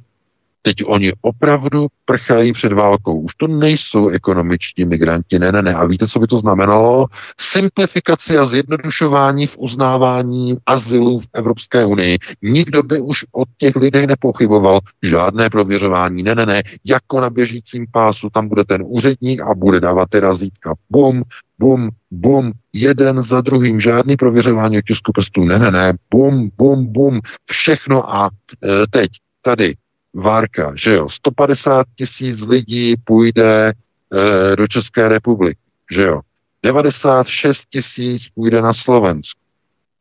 Teď 0.62 0.76
oni 0.86 1.12
opravdu 1.20 1.86
prchají 2.04 2.52
před 2.52 2.72
válkou. 2.72 3.20
Už 3.20 3.34
to 3.34 3.46
nejsou 3.46 4.08
ekonomičtí 4.08 4.84
migranti, 4.84 5.38
ne, 5.38 5.52
ne, 5.52 5.62
ne. 5.62 5.74
A 5.74 5.86
víte, 5.86 6.06
co 6.06 6.18
by 6.18 6.26
to 6.26 6.38
znamenalo? 6.38 7.06
Simplifikaci 7.40 8.38
a 8.38 8.46
zjednodušování 8.46 9.46
v 9.46 9.58
uznávání 9.58 10.56
azylů 10.66 11.20
v 11.20 11.26
Evropské 11.34 11.84
unii. 11.84 12.18
Nikdo 12.42 12.82
by 12.82 13.00
už 13.00 13.24
od 13.32 13.48
těch 13.58 13.76
lidí 13.76 14.06
nepochyboval. 14.06 14.80
Žádné 15.02 15.50
prověřování, 15.50 16.22
ne, 16.22 16.34
ne, 16.34 16.46
ne. 16.46 16.62
Jako 16.84 17.20
na 17.20 17.30
běžícím 17.30 17.86
pásu, 17.92 18.30
tam 18.30 18.48
bude 18.48 18.64
ten 18.64 18.82
úředník 18.86 19.40
a 19.40 19.54
bude 19.54 19.80
dávat 19.80 20.08
ty 20.10 20.20
razítka. 20.20 20.74
Bum, 20.90 21.22
bum, 21.58 21.90
bum, 22.10 22.52
jeden 22.72 23.22
za 23.22 23.40
druhým, 23.40 23.80
žádný 23.80 24.16
prověřování 24.16 24.78
otisku 24.78 25.12
prstů, 25.12 25.44
ne, 25.44 25.58
ne, 25.58 25.70
ne, 25.70 25.94
bum, 26.10 26.50
bum, 26.58 26.92
bum, 26.92 27.20
všechno 27.50 28.14
a 28.14 28.30
e, 28.64 28.86
teď 28.90 29.10
tady 29.42 29.74
Várka, 30.14 30.72
že 30.76 30.94
jo, 30.94 31.08
150 31.08 31.86
tisíc 31.96 32.40
lidí 32.40 32.96
půjde 32.96 33.68
e, 33.68 34.56
do 34.56 34.66
České 34.66 35.08
republiky, 35.08 35.60
že 35.90 36.02
jo, 36.02 36.20
96 36.62 37.64
tisíc 37.70 38.28
půjde 38.28 38.62
na 38.62 38.72
Slovensku. 38.72 39.40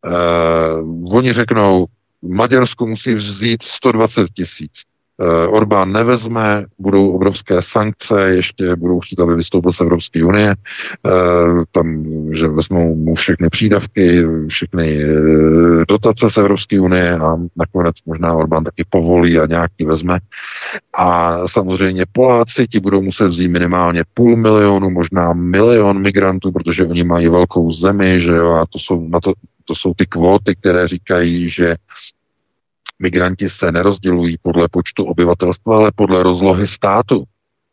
E, 0.06 0.12
oni 1.16 1.34
řeknou, 1.34 1.86
Maďarsko 2.22 2.88
musí 2.88 3.16
vzít 3.16 3.64
120 3.64 4.30
tisíc. 4.34 4.72
Eh, 5.22 5.48
Orbán 5.48 5.92
nevezme, 5.92 6.66
budou 6.80 7.12
obrovské 7.12 7.62
sankce, 7.62 8.30
ještě 8.30 8.76
budou 8.76 9.00
chtít, 9.00 9.20
aby 9.20 9.36
vystoupil 9.36 9.72
z 9.74 9.82
Evropské 9.82 10.24
unie, 10.24 10.56
eh, 11.06 11.12
tam, 11.72 12.06
že 12.34 12.48
vezmou 12.48 12.96
mu 12.96 13.16
všechny 13.16 13.50
přídavky, 13.50 14.26
všechny 14.48 15.04
eh, 15.04 15.86
dotace 15.88 16.30
z 16.30 16.38
Evropské 16.38 16.80
unie 16.80 17.18
a 17.18 17.36
nakonec 17.56 17.96
možná 18.06 18.34
Orbán 18.34 18.64
taky 18.64 18.86
povolí 18.90 19.40
a 19.40 19.46
nějaký 19.46 19.86
vezme. 19.86 20.20
A 20.98 21.38
samozřejmě 21.48 22.06
Poláci 22.12 22.68
ti 22.68 22.80
budou 22.80 23.02
muset 23.02 23.28
vzít 23.28 23.48
minimálně 23.48 24.04
půl 24.14 24.38
milionu, 24.38 24.90
možná 24.90 25.34
milion 25.34 26.02
migrantů, 26.02 26.52
protože 26.52 26.86
oni 26.86 27.04
mají 27.04 27.30
velkou 27.30 27.72
zemi, 27.72 28.22
že 28.22 28.32
jo, 28.32 28.52
a 28.52 28.66
to 28.66 28.80
jsou, 28.80 29.08
na 29.08 29.20
to, 29.20 29.34
to 29.66 29.76
jsou 29.76 29.94
ty 29.94 30.06
kvóty, 30.06 30.56
které 30.56 30.88
říkají, 30.88 31.50
že 31.50 31.76
Migranti 33.02 33.50
se 33.50 33.72
nerozdělují 33.72 34.38
podle 34.42 34.68
počtu 34.68 35.04
obyvatelstva, 35.04 35.78
ale 35.78 35.92
podle 35.96 36.24
rozlohy 36.24 36.68
státu. 36.68 37.24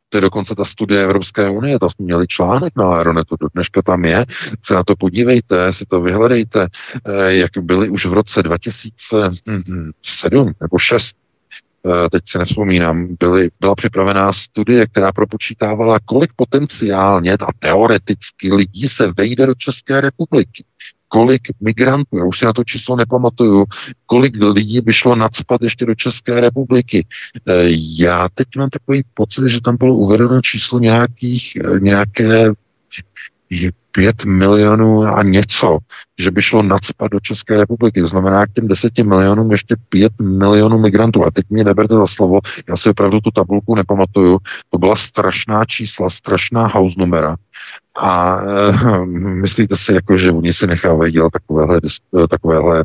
To 0.08 0.16
je 0.16 0.20
dokonce 0.20 0.54
ta 0.54 0.64
studie 0.64 1.02
Evropské 1.02 1.50
unie, 1.50 1.78
tam 1.78 1.90
jsme 1.90 2.04
měli 2.04 2.26
článek 2.26 2.72
na 2.76 2.94
Aeronetu, 2.94 3.36
do 3.40 3.48
dneška 3.54 3.82
tam 3.82 4.04
je, 4.04 4.26
se 4.62 4.74
na 4.74 4.84
to 4.84 4.96
podívejte, 4.96 5.72
si 5.72 5.86
to 5.86 6.00
vyhledejte, 6.00 6.68
eh, 7.06 7.34
jak 7.34 7.50
byly 7.60 7.88
už 7.88 8.06
v 8.06 8.12
roce 8.12 8.42
2007 8.42 10.52
nebo 10.60 10.78
6, 10.78 11.16
eh, 11.86 12.10
teď 12.10 12.22
si 12.26 12.38
nevzpomínám, 12.38 13.16
byly, 13.20 13.50
byla 13.60 13.74
připravená 13.74 14.32
studie, 14.32 14.86
která 14.86 15.12
propočítávala, 15.12 15.98
kolik 16.04 16.30
potenciálně 16.36 17.32
a 17.32 17.52
teoreticky 17.58 18.52
lidí 18.52 18.88
se 18.88 19.12
vejde 19.12 19.46
do 19.46 19.54
České 19.54 20.00
republiky 20.00 20.64
kolik 21.08 21.42
migrantů, 21.60 22.18
já 22.18 22.24
už 22.24 22.38
si 22.38 22.44
na 22.44 22.52
to 22.52 22.64
číslo 22.64 22.96
nepamatuju, 22.96 23.64
kolik 24.06 24.34
lidí 24.40 24.80
by 24.80 24.92
šlo 24.92 25.16
nadspat 25.16 25.62
ještě 25.62 25.86
do 25.86 25.94
České 25.94 26.40
republiky. 26.40 27.06
E, 27.46 27.52
já 27.98 28.28
teď 28.34 28.48
mám 28.56 28.70
takový 28.70 29.04
pocit, 29.14 29.48
že 29.48 29.60
tam 29.60 29.76
bylo 29.76 29.94
uvedeno 29.94 30.40
číslo 30.42 30.78
nějakých, 30.78 31.56
e, 31.56 31.80
nějaké 31.80 32.52
5 33.98 34.24
milionů 34.24 35.02
a 35.02 35.22
něco, 35.22 35.78
že 36.18 36.30
by 36.30 36.42
šlo 36.42 36.62
nadspat 36.62 37.10
do 37.10 37.20
České 37.20 37.56
republiky. 37.56 38.00
To 38.00 38.06
znamená, 38.08 38.46
k 38.46 38.52
těm 38.52 38.68
10 38.68 38.98
milionům 38.98 39.52
ještě 39.52 39.76
5 39.88 40.12
milionů 40.20 40.78
migrantů. 40.78 41.24
A 41.24 41.30
teď 41.30 41.44
mě 41.50 41.64
neberte 41.64 41.94
za 41.94 42.06
slovo, 42.06 42.40
já 42.68 42.76
si 42.76 42.88
opravdu 42.88 43.20
tu 43.20 43.30
tabulku 43.30 43.74
nepamatuju. 43.74 44.38
To 44.70 44.78
byla 44.78 44.96
strašná 44.96 45.64
čísla, 45.64 46.10
strašná 46.10 46.66
house 46.66 46.94
numera. 46.98 47.36
A 48.00 48.40
e, 48.40 49.06
myslíte 49.16 49.76
si, 49.76 49.92
jako, 49.92 50.16
že 50.16 50.32
oni 50.32 50.52
si 50.52 50.66
nechávají 50.66 51.12
dělat 51.12 51.32
takovéhle, 51.32 51.80
takovéhle 52.30 52.80
e, 52.80 52.84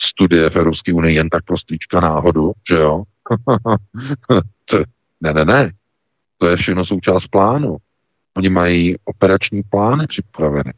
studie 0.00 0.50
v 0.50 0.56
Evropské 0.56 0.92
unii 0.92 1.16
jen 1.16 1.28
tak 1.28 1.44
prostýčka 1.44 2.00
náhodu, 2.00 2.52
že 2.68 2.76
jo? 2.76 3.02
ne, 5.20 5.34
ne, 5.34 5.44
ne. 5.44 5.72
To 6.38 6.48
je 6.48 6.56
všechno 6.56 6.84
součást 6.84 7.26
plánu. 7.26 7.76
Oni 8.36 8.48
mají 8.48 8.96
operační 9.04 9.62
plány 9.62 10.06
připraveny. 10.06 10.72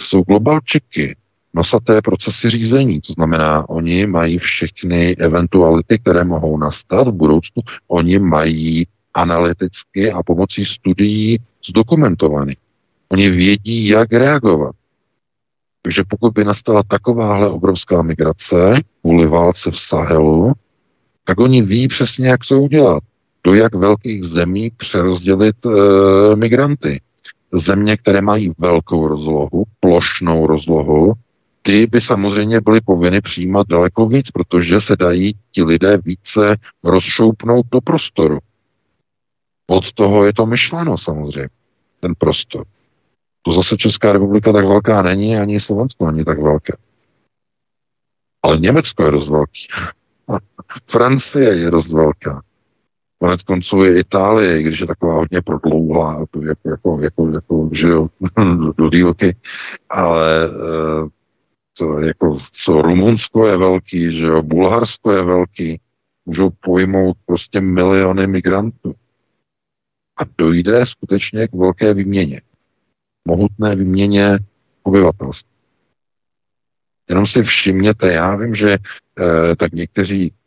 Jsou 0.00 0.22
globalčiky, 0.22 1.16
nosaté 1.54 2.02
procesy 2.02 2.50
řízení, 2.50 3.00
to 3.00 3.12
znamená, 3.12 3.68
oni 3.68 4.06
mají 4.06 4.38
všechny 4.38 5.16
eventuality, 5.16 5.98
které 5.98 6.24
mohou 6.24 6.58
nastat 6.58 7.08
v 7.08 7.12
budoucnu, 7.12 7.62
oni 7.88 8.18
mají 8.18 8.86
analyticky 9.14 10.12
a 10.12 10.22
pomocí 10.22 10.64
studií 10.64 11.40
zdokumentovaný. 11.68 12.56
Oni 13.08 13.30
vědí, 13.30 13.86
jak 13.86 14.12
reagovat. 14.12 14.74
Takže 15.82 16.02
pokud 16.08 16.32
by 16.32 16.44
nastala 16.44 16.82
takováhle 16.82 17.50
obrovská 17.50 18.02
migrace 18.02 18.80
kvůli 19.00 19.26
válce 19.26 19.70
v 19.70 19.78
Sahelu, 19.78 20.52
tak 21.24 21.40
oni 21.40 21.62
ví 21.62 21.88
přesně, 21.88 22.28
jak 22.28 22.40
to 22.48 22.60
udělat 22.60 23.02
do 23.44 23.54
jak 23.54 23.74
velkých 23.74 24.24
zemí 24.24 24.70
přerozdělit 24.76 25.56
e, 25.66 25.70
migranty. 26.36 27.00
Země, 27.52 27.96
které 27.96 28.20
mají 28.20 28.52
velkou 28.58 29.08
rozlohu, 29.08 29.64
plošnou 29.80 30.46
rozlohu, 30.46 31.12
ty 31.62 31.86
by 31.86 32.00
samozřejmě 32.00 32.60
byly 32.60 32.80
povinny 32.80 33.20
přijímat 33.20 33.66
daleko 33.68 34.08
víc, 34.08 34.30
protože 34.30 34.80
se 34.80 34.96
dají 34.96 35.36
ti 35.52 35.62
lidé 35.62 35.98
více 36.04 36.56
rozšoupnout 36.84 37.66
do 37.72 37.80
prostoru. 37.80 38.38
Od 39.70 39.92
toho 39.92 40.26
je 40.26 40.32
to 40.32 40.46
myšleno 40.46 40.98
samozřejmě, 40.98 41.48
ten 42.00 42.14
prostor. 42.18 42.64
To 43.42 43.52
zase 43.52 43.76
Česká 43.76 44.12
republika 44.12 44.52
tak 44.52 44.64
velká 44.64 45.02
není, 45.02 45.36
ani 45.36 45.60
Slovensko 45.60 46.10
není 46.10 46.24
tak 46.24 46.38
velké. 46.38 46.76
Ale 48.42 48.58
Německo 48.58 49.04
je 49.04 49.10
dost 49.10 49.28
velký. 49.28 49.66
Francie 50.90 51.56
je 51.56 51.70
dost 51.70 51.92
velká. 51.92 52.42
Konec 53.18 53.42
konců 53.42 53.84
je 53.84 54.00
Itálie, 54.00 54.62
když 54.62 54.80
je 54.80 54.86
taková 54.86 55.14
hodně 55.14 55.42
prodlouhá, 55.42 56.20
jako, 56.20 56.42
jako, 56.68 57.00
jako, 57.00 57.28
jako 57.28 57.70
že 57.72 57.88
jo, 57.88 58.08
do, 58.36 58.72
do 58.78 58.90
dílky, 58.90 59.36
ale 59.90 60.46
eh, 60.46 61.08
to, 61.78 62.00
jako, 62.00 62.38
co 62.52 62.82
Rumunsko 62.82 63.46
je 63.46 63.56
velký, 63.56 64.18
že 64.18 64.24
jo, 64.24 64.42
Bulharsko 64.42 65.12
je 65.12 65.22
velký, 65.22 65.80
můžou 66.26 66.50
pojmout 66.50 67.16
prostě 67.26 67.60
miliony 67.60 68.26
migrantů. 68.26 68.94
A 70.18 70.22
dojde 70.38 70.86
skutečně 70.86 71.48
k 71.48 71.52
velké 71.52 71.94
výměně. 71.94 72.40
Mohutné 73.28 73.76
výměně 73.76 74.38
obyvatelstva. 74.82 75.50
Jenom 77.08 77.26
si 77.26 77.42
všimněte, 77.42 78.12
já 78.12 78.36
vím, 78.36 78.54
že 78.54 78.78
eh, 79.18 79.56
tak 79.56 79.72
někteří 79.72 80.32
Eh, 80.32 80.43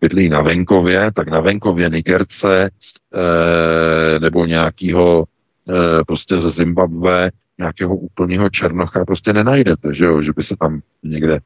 bydlí 0.00 0.28
na 0.28 0.42
venkově, 0.42 1.12
tak 1.14 1.28
na 1.28 1.40
venkově 1.40 1.90
Nigerce 1.90 2.70
eh, 3.14 4.20
nebo 4.20 4.46
nějakého 4.46 5.24
eh, 5.68 6.04
prostě 6.06 6.36
ze 6.38 6.50
Zimbabwe, 6.50 7.30
nějakého 7.58 7.96
úplného 7.96 8.50
černocha 8.50 9.04
prostě 9.04 9.32
nenajdete, 9.32 9.94
že 9.94 10.04
jo, 10.04 10.22
že 10.22 10.32
by 10.32 10.42
se 10.42 10.56
tam 10.56 10.80
někde 11.02 11.38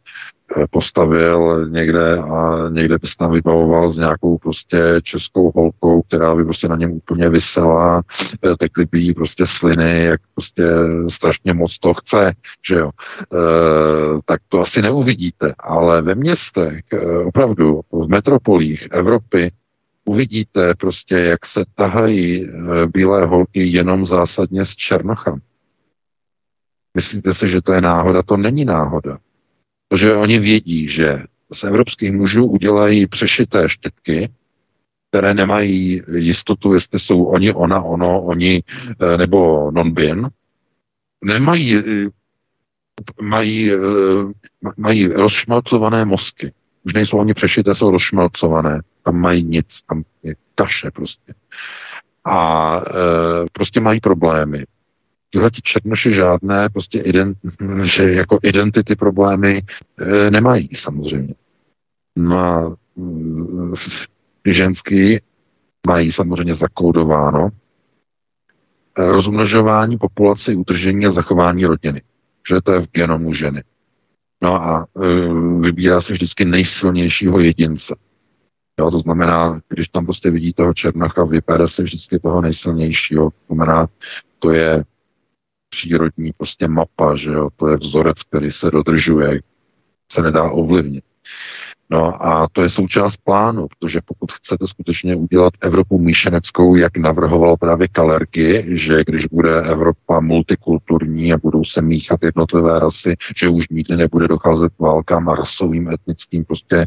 postavil 0.71 1.69
někde 1.71 2.19
a 2.19 2.69
někde 2.69 2.99
by 2.99 3.07
se 3.07 3.15
tam 3.19 3.33
vybavoval 3.33 3.93
s 3.93 3.99
nějakou 3.99 4.39
prostě 4.39 5.01
českou 5.03 5.53
holkou, 5.55 6.03
která 6.03 6.35
by 6.35 6.45
prostě 6.45 6.69
na 6.69 6.77
něm 6.77 6.93
úplně 6.93 7.29
vysela, 7.29 8.03
tekly 8.59 8.87
by 8.91 8.99
jí 8.99 9.15
prostě 9.15 9.47
sliny, 9.47 10.05
jak 10.05 10.21
prostě 10.35 10.65
strašně 11.09 11.55
moc 11.55 11.79
to 11.79 11.95
chce, 11.95 12.33
že 12.69 12.75
jo. 12.75 12.91
E, 12.91 13.39
tak 14.25 14.41
to 14.49 14.61
asi 14.61 14.83
neuvidíte, 14.83 15.55
ale 15.59 16.03
ve 16.03 16.15
městech, 16.15 16.81
opravdu 17.25 17.81
v 17.93 18.09
metropolích 18.09 18.89
Evropy 18.91 19.53
uvidíte 20.05 20.75
prostě, 20.75 21.19
jak 21.19 21.47
se 21.47 21.65
tahají 21.75 22.49
bílé 22.87 23.27
holky 23.27 23.67
jenom 23.67 24.07
zásadně 24.07 24.65
s 24.65 24.71
černochami. 24.71 25.41
Myslíte 26.95 27.35
si, 27.35 27.49
že 27.49 27.63
to 27.63 27.73
je 27.73 27.81
náhoda? 27.81 28.23
To 28.23 28.37
není 28.37 28.65
náhoda. 28.65 29.19
Protože 29.95 30.15
oni 30.15 30.39
vědí, 30.39 30.89
že 30.89 31.23
z 31.53 31.65
evropských 31.65 32.13
mužů 32.13 32.47
udělají 32.47 33.07
přešité 33.07 33.69
štětky, 33.69 34.31
které 35.11 35.35
nemají 35.35 36.03
jistotu, 36.17 36.75
jestli 36.75 36.99
jsou 36.99 37.25
oni, 37.25 37.53
ona, 37.53 37.83
ono, 37.83 38.23
oni 38.23 38.63
eh, 39.01 39.19
nebo 39.19 39.71
non-bin. 39.71 40.29
Nemají, 41.25 41.77
eh, 41.77 41.83
mají, 43.23 43.73
eh, 43.73 43.77
mají 44.77 45.07
rozšmalcované 45.07 46.05
mozky. 46.05 46.53
Už 46.83 46.95
nejsou 46.95 47.19
oni 47.19 47.35
přešité, 47.35 47.75
jsou 47.75 47.91
rozšmalcované. 47.91 48.81
Tam 49.03 49.17
mají 49.17 49.45
nic, 49.45 49.83
tam 49.89 50.03
je 50.23 50.35
kaše 50.55 50.91
prostě. 50.91 51.35
A 52.25 52.77
e, 52.77 53.45
prostě 53.53 53.81
mají 53.81 54.01
problémy 54.01 54.65
tyhle 55.35 55.51
ti 55.51 55.63
černoši 55.63 56.15
žádné 56.15 56.69
prostě 56.69 56.99
ident, 56.99 57.39
že 57.83 58.13
jako 58.13 58.39
identity 58.43 58.97
problémy 58.97 59.63
e, 59.99 60.31
nemají 60.31 60.69
samozřejmě. 60.75 61.35
No 62.17 62.39
a 62.39 62.77
e, 64.47 64.53
ženský 64.53 65.21
mají 65.87 66.13
samozřejmě 66.13 66.55
zakódováno 66.55 67.49
e, 67.49 69.13
rozmnožování 69.13 69.99
populace, 69.99 70.55
utržení 70.55 71.07
a 71.07 71.11
zachování 71.11 71.65
rodiny. 71.67 72.03
Že 72.49 72.61
to 72.61 72.73
je 72.73 72.81
v 72.81 72.91
genomu 72.91 73.33
ženy. 73.33 73.63
No 74.43 74.63
a 74.63 74.87
e, 75.03 75.09
vybírá 75.61 76.01
se 76.01 76.13
vždycky 76.13 76.45
nejsilnějšího 76.45 77.41
jedince. 77.41 77.95
Jo, 78.81 78.91
to 78.91 78.99
znamená, 78.99 79.61
když 79.69 79.89
tam 79.89 80.05
prostě 80.05 80.31
vidí 80.31 80.53
toho 80.53 80.75
černocha, 80.75 81.25
vypadá 81.25 81.67
se 81.67 81.83
vždycky 81.83 82.19
toho 82.19 82.41
nejsilnějšího. 82.41 83.31
To 83.31 83.55
znamená, 83.55 83.89
to 84.39 84.51
je 84.51 84.85
přírodní 85.75 86.33
prostě 86.37 86.69
mapa, 86.69 87.17
že 87.17 87.31
jo, 87.31 87.49
to 87.57 87.69
je 87.69 87.77
vzorec, 87.77 88.23
který 88.23 88.51
se 88.51 88.71
dodržuje, 88.71 89.41
se 90.13 90.23
nedá 90.23 90.51
ovlivnit. 90.51 91.05
No 91.91 92.27
a 92.27 92.49
to 92.53 92.63
je 92.63 92.71
součást 92.71 93.17
plánu, 93.17 93.67
protože 93.69 94.01
pokud 94.05 94.33
chcete 94.33 94.67
skutečně 94.67 95.17
udělat 95.17 95.53
Evropu 95.61 95.99
míšeneckou, 95.99 96.77
jak 96.77 96.97
navrhoval 96.97 97.57
právě 97.57 97.89
Kalerky, 97.89 98.65
že 98.69 99.05
když 99.07 99.27
bude 99.27 99.63
Evropa 99.63 100.21
multikulturní 100.21 101.33
a 101.33 101.39
budou 101.39 101.65
se 101.65 101.83
míchat 101.83 102.23
jednotlivé 102.23 102.81
rasy, 102.81 103.17
že 103.37 103.49
už 103.49 103.69
nikdy 103.69 103.97
nebude 103.97 104.29
docházet 104.29 104.73
k 104.77 104.81
válkám 104.81 105.29
a 105.29 105.35
rasovým, 105.35 105.91
etnickým 105.91 106.45
prostě 106.45 106.77
e, 106.77 106.87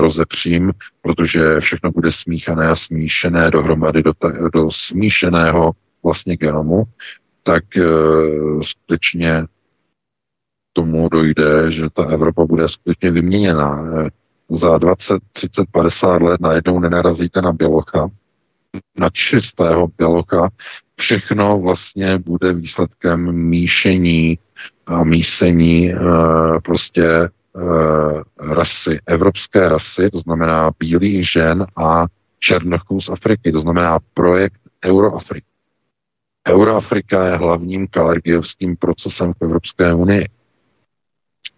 rozepřím, 0.00 0.72
protože 1.02 1.60
všechno 1.60 1.90
bude 1.90 2.12
smíchané 2.12 2.68
a 2.68 2.76
smíšené 2.76 3.50
dohromady 3.50 4.02
do, 4.02 4.12
do 4.52 4.70
smíšeného 4.70 5.72
vlastně 6.04 6.36
genomu, 6.36 6.84
tak 7.46 7.76
e, 7.76 7.82
skutečně 8.62 9.44
tomu 10.72 11.08
dojde, 11.08 11.70
že 11.70 11.90
ta 11.92 12.04
Evropa 12.04 12.44
bude 12.44 12.68
skutečně 12.68 13.10
vyměněná. 13.10 13.84
E, 14.06 14.10
za 14.48 14.78
20, 14.78 15.22
30, 15.32 15.64
50 15.72 16.22
let 16.22 16.40
najednou 16.40 16.80
nenarazíte 16.80 17.42
na 17.42 17.52
bělocha, 17.52 18.08
na 18.98 19.10
čistého 19.10 19.88
bělocha. 19.98 20.48
Všechno 20.96 21.60
vlastně 21.60 22.18
bude 22.18 22.52
výsledkem 22.52 23.32
míšení 23.32 24.38
a 24.86 25.04
mísení 25.04 25.92
e, 25.92 25.96
prostě 26.64 27.04
e, 27.06 27.30
rasy, 28.38 28.98
evropské 29.06 29.68
rasy, 29.68 30.10
to 30.10 30.20
znamená 30.20 30.70
bílých 30.78 31.30
žen 31.30 31.66
a 31.76 32.06
černochů 32.38 33.00
z 33.00 33.08
Afriky, 33.08 33.52
to 33.52 33.60
znamená 33.60 33.98
projekt 34.14 34.60
Euroafrika. 34.84 35.53
Euroafrika 36.48 37.26
je 37.26 37.36
hlavním 37.36 37.86
kalergiovským 37.86 38.76
procesem 38.76 39.32
v 39.32 39.44
Evropské 39.44 39.94
unii. 39.94 40.28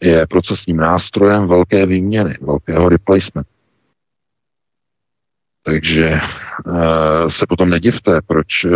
Je 0.02 0.26
procesním 0.26 0.76
nástrojem 0.76 1.48
velké 1.48 1.86
výměny, 1.86 2.34
velkého 2.40 2.88
replacement. 2.88 3.46
Takže 5.62 6.06
e, 6.06 6.20
se 7.30 7.46
potom 7.48 7.70
nedivte, 7.70 8.20
proč 8.26 8.64
e, 8.64 8.68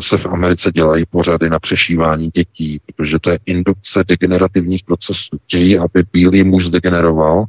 se 0.00 0.18
v 0.18 0.26
Americe 0.26 0.72
dělají 0.72 1.04
pořady 1.06 1.50
na 1.50 1.58
přešívání 1.58 2.28
dětí, 2.28 2.80
protože 2.86 3.18
to 3.18 3.30
je 3.30 3.38
indukce 3.46 4.04
degenerativních 4.08 4.84
procesů. 4.84 5.38
Chtějí, 5.44 5.78
aby 5.78 6.04
bílý 6.12 6.44
muž 6.44 6.66
zdegeneroval, 6.66 7.44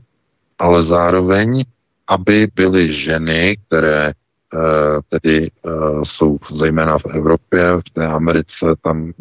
ale 0.60 0.84
zároveň, 0.84 1.66
aby 2.08 2.48
byly 2.56 2.94
ženy, 2.94 3.58
které 3.68 4.14
tedy 5.10 5.52
jsou 6.04 6.38
zejména 6.52 6.98
v 7.00 7.06
Evropě, 7.06 7.78
v 7.88 7.90
té 7.94 8.08
Americe 8.08 8.66
tam 8.82 9.12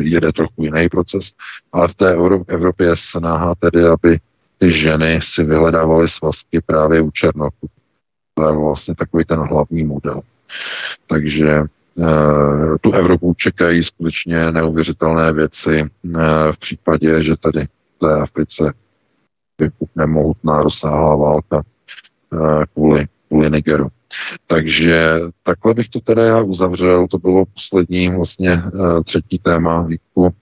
jede 0.00 0.32
trochu 0.32 0.64
jiný 0.64 0.88
proces, 0.88 1.32
ale 1.72 1.88
v 1.88 1.94
té 1.94 2.16
Evropě 2.48 2.86
je 2.86 2.96
snaha 2.96 3.54
tedy, 3.54 3.84
aby 3.84 4.18
ty 4.58 4.72
ženy 4.72 5.20
si 5.22 5.44
vyhledávaly 5.44 6.08
svazky 6.08 6.60
právě 6.66 7.00
u 7.00 7.10
Černochů. 7.10 7.66
To 8.34 8.48
je 8.48 8.56
vlastně 8.56 8.94
takový 8.94 9.24
ten 9.24 9.38
hlavní 9.40 9.84
model. 9.84 10.20
Takže 11.06 11.62
tu 12.80 12.92
Evropu 12.92 13.34
čekají 13.36 13.82
skutečně 13.82 14.52
neuvěřitelné 14.52 15.32
věci 15.32 15.84
v 16.52 16.58
případě, 16.58 17.22
že 17.22 17.36
tady 17.36 17.66
v 17.66 17.98
té 17.98 18.14
Africe 18.14 18.72
vypukne 19.60 20.06
mohutná 20.06 20.62
rozsáhlá 20.62 21.16
válka 21.16 21.62
kvůli, 22.74 23.06
kvůli 23.28 23.50
Nigeru. 23.50 23.88
Takže 24.46 25.20
takhle 25.42 25.74
bych 25.74 25.88
to 25.88 26.00
teda 26.00 26.24
já 26.24 26.42
uzavřel, 26.42 27.08
to 27.08 27.18
bylo 27.18 27.44
poslední 27.44 28.08
vlastně 28.08 28.62
třetí 29.04 29.38
téma 29.38 29.82
výku 29.82 30.34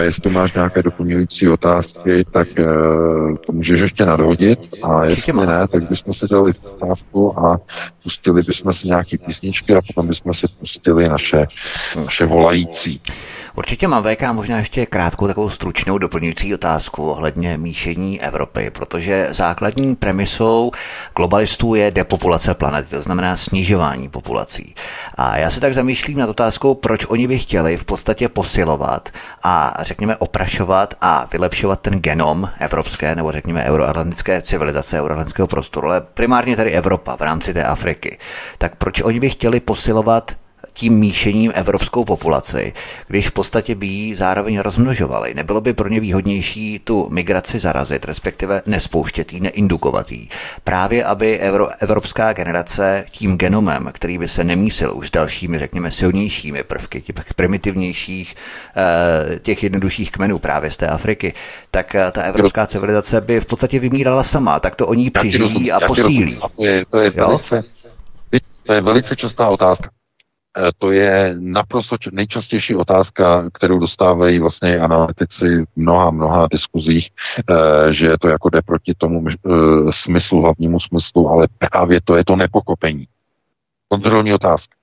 Jestli 0.00 0.30
máš 0.30 0.52
nějaké 0.54 0.82
doplňující 0.82 1.48
otázky, 1.48 2.24
tak 2.32 2.48
uh, 2.58 3.36
to 3.46 3.52
můžeš 3.52 3.80
ještě 3.80 4.06
nadhodit 4.06 4.58
a 4.82 5.04
jestli 5.04 5.46
ne, 5.46 5.68
tak 5.68 5.88
bychom 5.88 6.14
si 6.14 6.26
dali 6.30 6.52
stávku 6.76 7.38
a 7.38 7.60
pustili 8.02 8.42
bychom 8.42 8.72
si 8.72 8.86
nějaký 8.86 9.18
písničky 9.18 9.74
a 9.74 9.82
potom 9.86 10.08
bychom 10.08 10.34
si 10.34 10.46
pustili 10.60 11.08
naše, 11.08 11.46
naše 11.96 12.26
volající. 12.26 13.00
Určitě 13.56 13.88
mám 13.88 14.02
VK 14.02 14.22
možná 14.32 14.58
ještě 14.58 14.86
krátkou 14.86 15.26
takovou 15.26 15.50
stručnou 15.50 15.98
doplňující 15.98 16.54
otázku 16.54 17.10
ohledně 17.10 17.58
míšení 17.58 18.20
Evropy, 18.20 18.70
protože 18.70 19.28
základní 19.30 19.96
premisou 19.96 20.70
globalistů 21.16 21.74
je 21.74 21.90
depopulace 21.90 22.54
planety, 22.54 22.90
to 22.90 23.02
znamená 23.02 23.36
snižování 23.36 24.08
populací. 24.08 24.74
A 25.14 25.38
já 25.38 25.50
se 25.50 25.60
tak 25.60 25.74
zamýšlím 25.74 26.18
nad 26.18 26.28
otázkou, 26.28 26.74
proč 26.74 27.06
oni 27.08 27.28
by 27.28 27.38
chtěli 27.38 27.76
v 27.76 27.84
podstatě 27.84 28.28
posilovat 28.28 29.08
a 29.42 29.71
řekněme 29.80 30.16
oprašovat 30.16 30.94
a 31.00 31.26
vylepšovat 31.32 31.80
ten 31.80 32.00
genom 32.00 32.50
evropské 32.58 33.14
nebo 33.14 33.32
řekněme 33.32 33.64
euroatlantické 33.64 34.42
civilizace, 34.42 35.00
euroatlantického 35.00 35.48
prostoru, 35.48 35.86
ale 35.88 36.00
primárně 36.00 36.56
tady 36.56 36.70
Evropa 36.70 37.16
v 37.16 37.20
rámci 37.20 37.54
té 37.54 37.64
Afriky. 37.64 38.18
Tak 38.58 38.76
proč 38.76 39.00
oni 39.02 39.20
by 39.20 39.30
chtěli 39.30 39.60
posilovat 39.60 40.32
tím 40.72 40.98
míšením 40.98 41.52
evropskou 41.54 42.04
populaci, 42.04 42.72
když 43.08 43.28
v 43.28 43.32
podstatě 43.32 43.74
by 43.74 43.86
ji 43.86 44.14
zároveň 44.16 44.58
rozmnožovali. 44.58 45.34
Nebylo 45.34 45.60
by 45.60 45.72
pro 45.72 45.88
ně 45.88 46.00
výhodnější 46.00 46.78
tu 46.78 47.08
migraci 47.10 47.58
zarazit, 47.58 48.04
respektive 48.04 48.62
nespouštět 48.66 49.32
ji, 49.32 49.40
neindukovat 49.40 50.12
ji. 50.12 50.28
Právě 50.64 51.04
aby 51.04 51.38
evro, 51.38 51.68
evropská 51.78 52.32
generace 52.32 53.04
tím 53.10 53.38
genomem, 53.38 53.90
který 53.92 54.18
by 54.18 54.28
se 54.28 54.44
nemísil 54.44 54.92
už 54.96 55.10
dalšími, 55.10 55.58
řekněme, 55.58 55.90
silnějšími 55.90 56.62
prvky, 56.62 57.00
těch 57.02 57.34
primitivnějších, 57.34 58.34
eh, 58.76 59.38
těch 59.38 59.62
jednodušších 59.62 60.10
kmenů 60.12 60.38
právě 60.38 60.70
z 60.70 60.76
té 60.76 60.86
Afriky, 60.86 61.34
tak 61.70 61.94
eh, 61.94 62.10
ta 62.12 62.22
evropská 62.22 62.66
civilizace 62.66 63.20
by 63.20 63.40
v 63.40 63.46
podstatě 63.46 63.78
vymírala 63.78 64.22
sama, 64.22 64.60
tak 64.60 64.76
to 64.76 64.86
oni 64.86 65.10
přiživí 65.10 65.72
a 65.72 65.80
posílí. 65.86 66.38
To 66.56 66.64
je, 66.64 66.84
to, 66.90 66.98
je 66.98 67.10
velice, 67.10 67.62
to 68.66 68.72
je 68.72 68.80
velice 68.80 69.16
častá 69.16 69.48
otázka. 69.48 69.90
Eh, 70.58 70.70
to 70.78 70.92
je 70.92 71.34
naprosto 71.38 71.96
nejčastější 72.12 72.74
otázka, 72.74 73.50
kterou 73.54 73.78
dostávají 73.78 74.38
vlastně 74.38 74.78
analytici 74.78 75.62
v 75.62 75.76
mnoha, 75.76 76.10
mnoha 76.10 76.46
diskuzích, 76.50 77.10
eh, 77.50 77.92
že 77.92 78.18
to 78.20 78.28
jako 78.28 78.50
jde 78.50 78.62
proti 78.62 78.94
tomu 78.94 79.24
eh, 79.28 79.52
smyslu, 79.90 80.42
hlavnímu 80.42 80.80
smyslu, 80.80 81.28
ale 81.28 81.48
právě 81.70 82.00
to 82.04 82.16
je 82.16 82.24
to 82.24 82.36
nepokopení. 82.36 83.08
Kontrolní 83.88 84.34
otázka. 84.34 84.76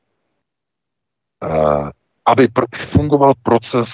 Aby 2.26 2.47
fungoval 2.88 3.34
proces 3.43 3.89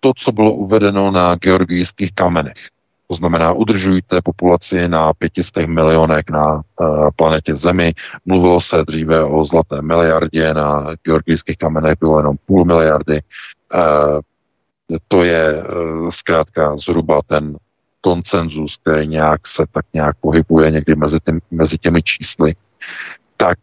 to, 0.00 0.12
co 0.16 0.32
bylo 0.32 0.52
uvedeno 0.52 1.10
na 1.10 1.34
georgijských 1.36 2.14
kamenech. 2.14 2.68
To 3.10 3.14
znamená, 3.14 3.52
udržujte 3.52 4.22
populaci 4.22 4.88
na 4.88 5.12
500 5.12 5.66
milionech 5.66 6.24
na 6.30 6.54
uh, 6.54 7.08
planetě 7.16 7.54
Zemi. 7.54 7.94
Mluvilo 8.24 8.60
se 8.60 8.84
dříve 8.86 9.24
o 9.24 9.44
zlaté 9.44 9.82
miliardě, 9.82 10.54
na 10.54 10.94
georgijských 11.02 11.56
kamenech 11.56 11.94
bylo 12.00 12.18
jenom 12.18 12.36
půl 12.46 12.64
miliardy. 12.64 13.22
Uh, 13.74 14.20
to 15.08 15.24
je 15.24 15.62
uh, 15.62 16.10
zkrátka 16.10 16.76
zhruba 16.76 17.20
ten 17.26 17.56
koncenzus, 18.00 18.76
který 18.76 19.08
nějak 19.08 19.48
se 19.48 19.64
tak 19.72 19.84
nějak 19.94 20.16
pohybuje 20.20 20.70
někdy 20.70 20.94
mezi, 20.94 21.18
tím, 21.26 21.40
mezi 21.50 21.78
těmi 21.78 22.02
čísly. 22.02 22.54
Tak 23.36 23.58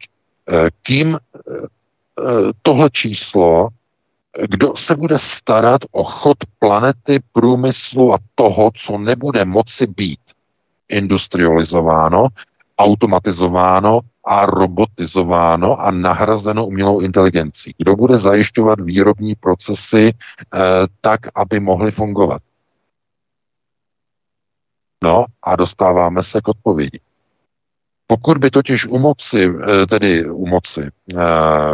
kým 0.81 1.17
tohle 2.61 2.89
číslo 2.89 3.69
kdo 4.49 4.75
se 4.75 4.95
bude 4.95 5.19
starat 5.19 5.81
o 5.91 6.03
chod 6.03 6.37
planety, 6.59 7.19
průmyslu 7.33 8.13
a 8.13 8.17
toho, 8.35 8.71
co 8.75 8.97
nebude 8.97 9.45
moci 9.45 9.87
být 9.87 10.19
industrializováno, 10.89 12.27
automatizováno 12.77 13.99
a 14.25 14.45
robotizováno 14.45 15.81
a 15.81 15.91
nahrazeno 15.91 16.65
umělou 16.65 16.99
inteligencí. 16.99 17.75
Kdo 17.77 17.95
bude 17.95 18.17
zajišťovat 18.17 18.79
výrobní 18.79 19.35
procesy 19.35 20.13
eh, 20.13 20.59
tak, 21.01 21.19
aby 21.35 21.59
mohly 21.59 21.91
fungovat? 21.91 22.41
No 25.03 25.25
a 25.43 25.55
dostáváme 25.55 26.23
se 26.23 26.41
k 26.41 26.47
odpovědi. 26.47 26.99
Pokud 28.07 28.37
by 28.37 28.49
totiž 28.51 28.85
u 28.85 28.99
moci, 28.99 29.49
eh, 29.49 29.87
tedy 29.87 30.29
u 30.29 30.47
moci, 30.47 30.81
eh, 30.81 31.15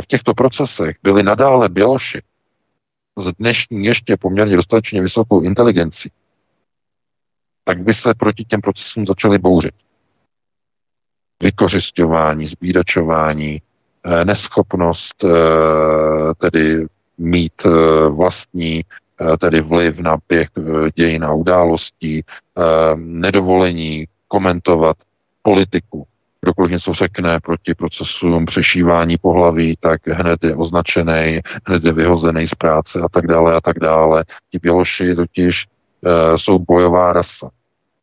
v 0.01 0.07
těchto 0.07 0.33
procesech 0.33 0.95
byly 1.03 1.23
nadále 1.23 1.69
běloši, 1.69 2.21
s 3.17 3.33
dnešní 3.33 3.85
ještě 3.85 4.17
poměrně 4.17 4.55
dostatečně 4.55 5.01
vysokou 5.01 5.41
inteligencí, 5.41 6.11
tak 7.63 7.81
by 7.83 7.93
se 7.93 8.13
proti 8.13 8.45
těm 8.45 8.61
procesům 8.61 9.05
začaly 9.05 9.37
bouřit. 9.37 9.73
Vykořišťování, 11.43 12.47
zbíračování, 12.47 13.61
eh, 14.05 14.25
neschopnost 14.25 15.23
eh, 15.23 15.29
tedy 16.37 16.85
mít 17.17 17.53
eh, 17.65 17.69
vlastní 18.09 18.81
tedy 19.39 19.61
vliv 19.61 19.99
na 19.99 20.17
běh 20.29 20.47
dějin 20.95 21.25
a 21.25 21.33
událostí, 21.33 22.23
nedovolení 22.95 24.05
komentovat 24.27 24.97
politiku, 25.41 26.07
kdokoliv 26.43 26.71
něco 26.71 26.93
řekne 26.93 27.39
proti 27.39 27.75
procesům 27.75 28.45
přešívání 28.45 29.17
pohlaví, 29.17 29.77
tak 29.79 30.07
hned 30.07 30.43
je 30.43 30.55
označený, 30.55 31.39
hned 31.67 31.83
je 31.83 31.93
vyhozený 31.93 32.47
z 32.47 32.55
práce 32.55 32.99
a 32.99 33.09
tak 33.09 33.27
dále 33.27 33.55
a 33.55 33.61
tak 33.61 33.79
dále. 33.79 34.23
Ti 34.51 34.59
běloši 34.61 35.15
totiž 35.15 35.65
e, 35.65 36.37
jsou 36.37 36.59
bojová 36.59 37.13
rasa. 37.13 37.49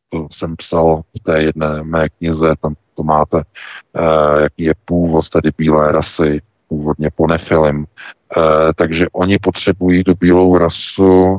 To 0.09 0.27
jsem 0.33 0.57
psal 0.57 1.03
v 1.17 1.23
té 1.23 1.43
jedné 1.43 1.83
mé 1.83 2.09
knize, 2.09 2.55
tam 2.61 2.75
to 2.95 3.03
máte, 3.03 3.39
e, 3.39 4.43
jaký 4.43 4.63
je 4.65 4.75
původ 4.85 5.29
tedy 5.29 5.51
bílé 5.59 5.93
rasy, 5.93 6.43
původně 6.69 7.11
po 7.17 7.27
nefilim. 7.27 7.85
E, 7.85 8.41
takže 8.75 9.07
oni 9.13 9.39
potřebují 9.39 10.05
tu 10.05 10.15
bílou 10.15 10.59
rasu 10.59 11.39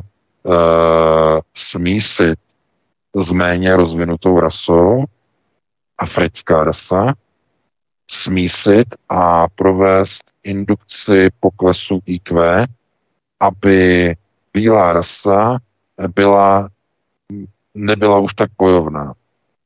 smísit 1.54 2.38
s 3.16 3.32
méně 3.32 3.76
rozvinutou 3.76 4.40
rasou, 4.40 5.04
africká 5.98 6.64
rasa, 6.64 7.14
smísit 8.10 8.94
a 9.08 9.48
provést 9.48 10.22
indukci 10.42 11.28
poklesu 11.40 12.02
IQ, 12.06 12.66
aby 13.40 14.14
bílá 14.52 14.92
rasa 14.92 15.58
byla, 16.14 16.68
nebyla 17.74 18.18
už 18.18 18.34
tak 18.34 18.50
bojovná, 18.58 19.14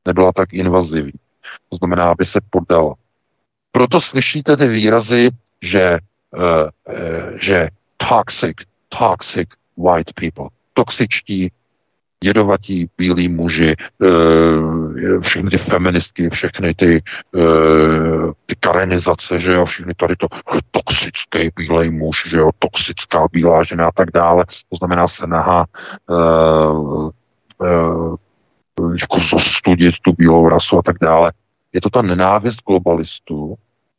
nebyla 0.07 0.31
tak 0.31 0.53
invazivní. 0.53 1.19
To 1.69 1.75
znamená, 1.75 2.09
aby 2.09 2.25
se 2.25 2.39
podala. 2.49 2.95
Proto 3.71 4.01
slyšíte 4.01 4.57
ty 4.57 4.67
výrazy, 4.67 5.29
že, 5.61 5.99
uh, 6.33 6.41
uh, 6.41 7.37
že 7.37 7.69
toxic, 7.97 8.57
toxic 8.89 9.49
white 9.77 10.13
people, 10.13 10.49
toxičtí 10.73 11.51
jedovatí 12.23 12.89
bílí 12.97 13.27
muži, 13.29 13.75
eh, 14.03 15.19
všechny 15.19 15.49
ty 15.49 15.57
feministky, 15.57 16.29
všechny 16.29 16.73
ty, 16.73 17.03
eh, 17.37 18.31
ty 18.45 18.55
karenizace, 18.59 19.39
že 19.39 19.51
jo, 19.51 19.65
všechny 19.65 19.93
tady 19.93 20.15
to 20.15 20.27
toxický 20.71 21.49
bílej 21.55 21.89
muž, 21.89 22.17
že 22.29 22.37
jo, 22.37 22.49
toxická 22.59 23.25
bílá 23.31 23.63
žena 23.63 23.87
a 23.87 23.91
tak 23.91 24.11
dále. 24.11 24.45
To 24.69 24.75
znamená 24.75 25.07
se 25.07 25.27
nahá 25.27 25.65
uh, 26.09 27.09
uh, 27.57 28.15
jako 28.99 29.19
zostudit 29.19 29.95
tu 30.01 30.13
bílou 30.13 30.49
rasu 30.49 30.77
a 30.77 30.81
tak 30.81 30.95
dále. 31.01 31.31
Je 31.73 31.81
to 31.81 31.89
ta 31.89 32.01
nenávist 32.01 32.59
globalistů, 32.67 33.55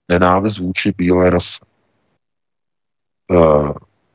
nenávist 0.08 0.58
vůči 0.58 0.92
bílé 0.96 1.30
rase. 1.30 1.58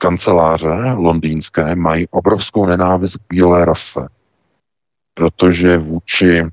Uh, 0.04 0.10
kanceláře 0.10 0.94
londýnské 0.94 1.76
mají 1.76 2.08
obrovskou 2.12 2.66
nenávist 2.66 3.18
k 3.18 3.22
bílé 3.30 3.66
rase, 3.66 4.08
protože 5.14 5.78
vůči 5.78 6.46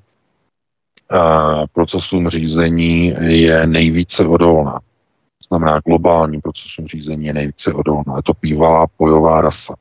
procesům 1.72 2.28
řízení 2.28 3.14
je 3.20 3.66
nejvíce 3.66 4.26
odolná. 4.26 4.72
To 4.72 5.44
znamená, 5.48 5.80
globální 5.80 6.40
procesům 6.40 6.86
řízení 6.86 7.26
je 7.26 7.32
nejvíce 7.32 7.72
odolná. 7.72 8.16
Je 8.16 8.22
to 8.22 8.32
bývalá 8.42 8.86
bojová 8.98 9.40
rasa. 9.40 9.74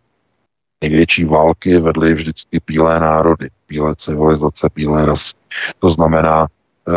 Největší 0.81 1.25
války 1.25 1.79
vedly 1.79 2.13
vždycky 2.13 2.59
bílé 2.67 2.99
národy, 2.99 3.49
bílé 3.67 3.95
civilizace, 3.95 4.69
bílé 4.75 5.05
rasy. 5.05 5.33
To 5.79 5.89
znamená, 5.89 6.47
eh, 6.87 6.91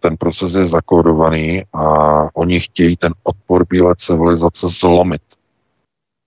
ten 0.00 0.16
proces 0.16 0.54
je 0.54 0.68
zakódovaný 0.68 1.64
a 1.72 1.84
oni 2.36 2.60
chtějí 2.60 2.96
ten 2.96 3.12
odpor 3.22 3.66
bílé 3.70 3.94
civilizace 3.96 4.66
zlomit. 4.68 5.22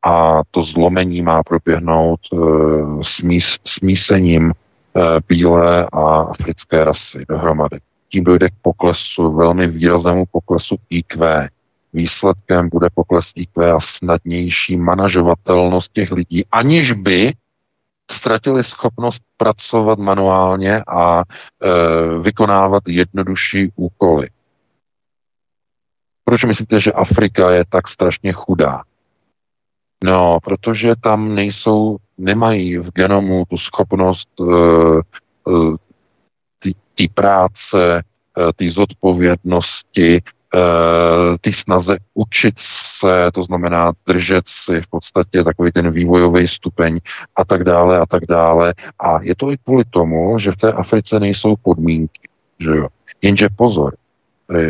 A 0.04 0.42
to 0.52 0.64
zlomení 0.64 1.22
má 1.22 1.44
proběhnout 1.44 2.20
eh, 2.34 2.38
smís, 3.02 3.58
smísením 3.64 4.52
eh, 4.52 5.02
bílé 5.28 5.88
a 5.94 6.22
africké 6.22 6.86
rasy 6.86 7.26
dohromady. 7.30 7.80
Tím 8.10 8.24
dojde 8.24 8.50
k 8.50 8.54
poklesu, 8.62 9.32
velmi 9.32 9.68
výraznému 9.68 10.26
poklesu 10.32 10.76
IQ. 10.90 11.50
Výsledkem 11.94 12.70
bude 12.70 12.88
pokles 12.94 13.32
IQ 13.36 13.72
a 13.72 13.80
snadnější 13.80 14.78
manažovatelnost 14.78 15.94
těch 15.94 16.12
lidí, 16.12 16.46
aniž 16.52 16.92
by 16.92 17.34
ztratili 18.12 18.64
schopnost 18.64 19.24
pracovat 19.38 20.00
manuálně 20.00 20.84
a 20.88 21.22
e, 21.22 21.24
vykonávat 22.20 22.84
jednodušší 22.88 23.72
úkoly. 23.76 24.30
Proč 26.24 26.44
myslíte, 26.44 26.80
že 26.80 26.92
Afrika 26.92 27.52
je 27.52 27.66
tak 27.70 27.88
strašně 27.88 28.34
chudá? 28.34 28.82
No, 30.04 30.40
protože 30.44 30.96
tam 31.02 31.36
nejsou, 31.36 31.98
nemají 32.18 32.78
v 32.78 32.92
genomu 32.92 33.44
tu 33.50 33.58
schopnost 33.58 34.40
uh, 34.40 35.02
ty 36.96 37.08
práce, 37.14 38.04
uh, 38.38 38.52
ty 38.56 38.70
zodpovědnosti, 38.70 40.22
ty 41.42 41.54
snaze 41.54 41.98
učit 42.14 42.54
se, 42.58 43.32
to 43.34 43.44
znamená 43.44 43.92
držet 44.08 44.44
si 44.48 44.82
v 44.82 44.88
podstatě 44.88 45.44
takový 45.44 45.72
ten 45.72 45.92
vývojový 45.92 46.48
stupeň 46.48 47.00
a 47.36 47.46
tak 47.46 47.64
dále 47.64 48.00
a 48.00 48.06
tak 48.06 48.24
dále. 48.30 48.74
A 49.00 49.22
je 49.22 49.36
to 49.36 49.52
i 49.52 49.58
kvůli 49.58 49.84
tomu, 49.90 50.40
že 50.40 50.52
v 50.52 50.58
té 50.58 50.72
Africe 50.72 51.20
nejsou 51.20 51.56
podmínky, 51.62 52.30
že 52.60 52.70
jo. 52.70 52.88
Jenže 53.22 53.48
pozor, 53.56 53.96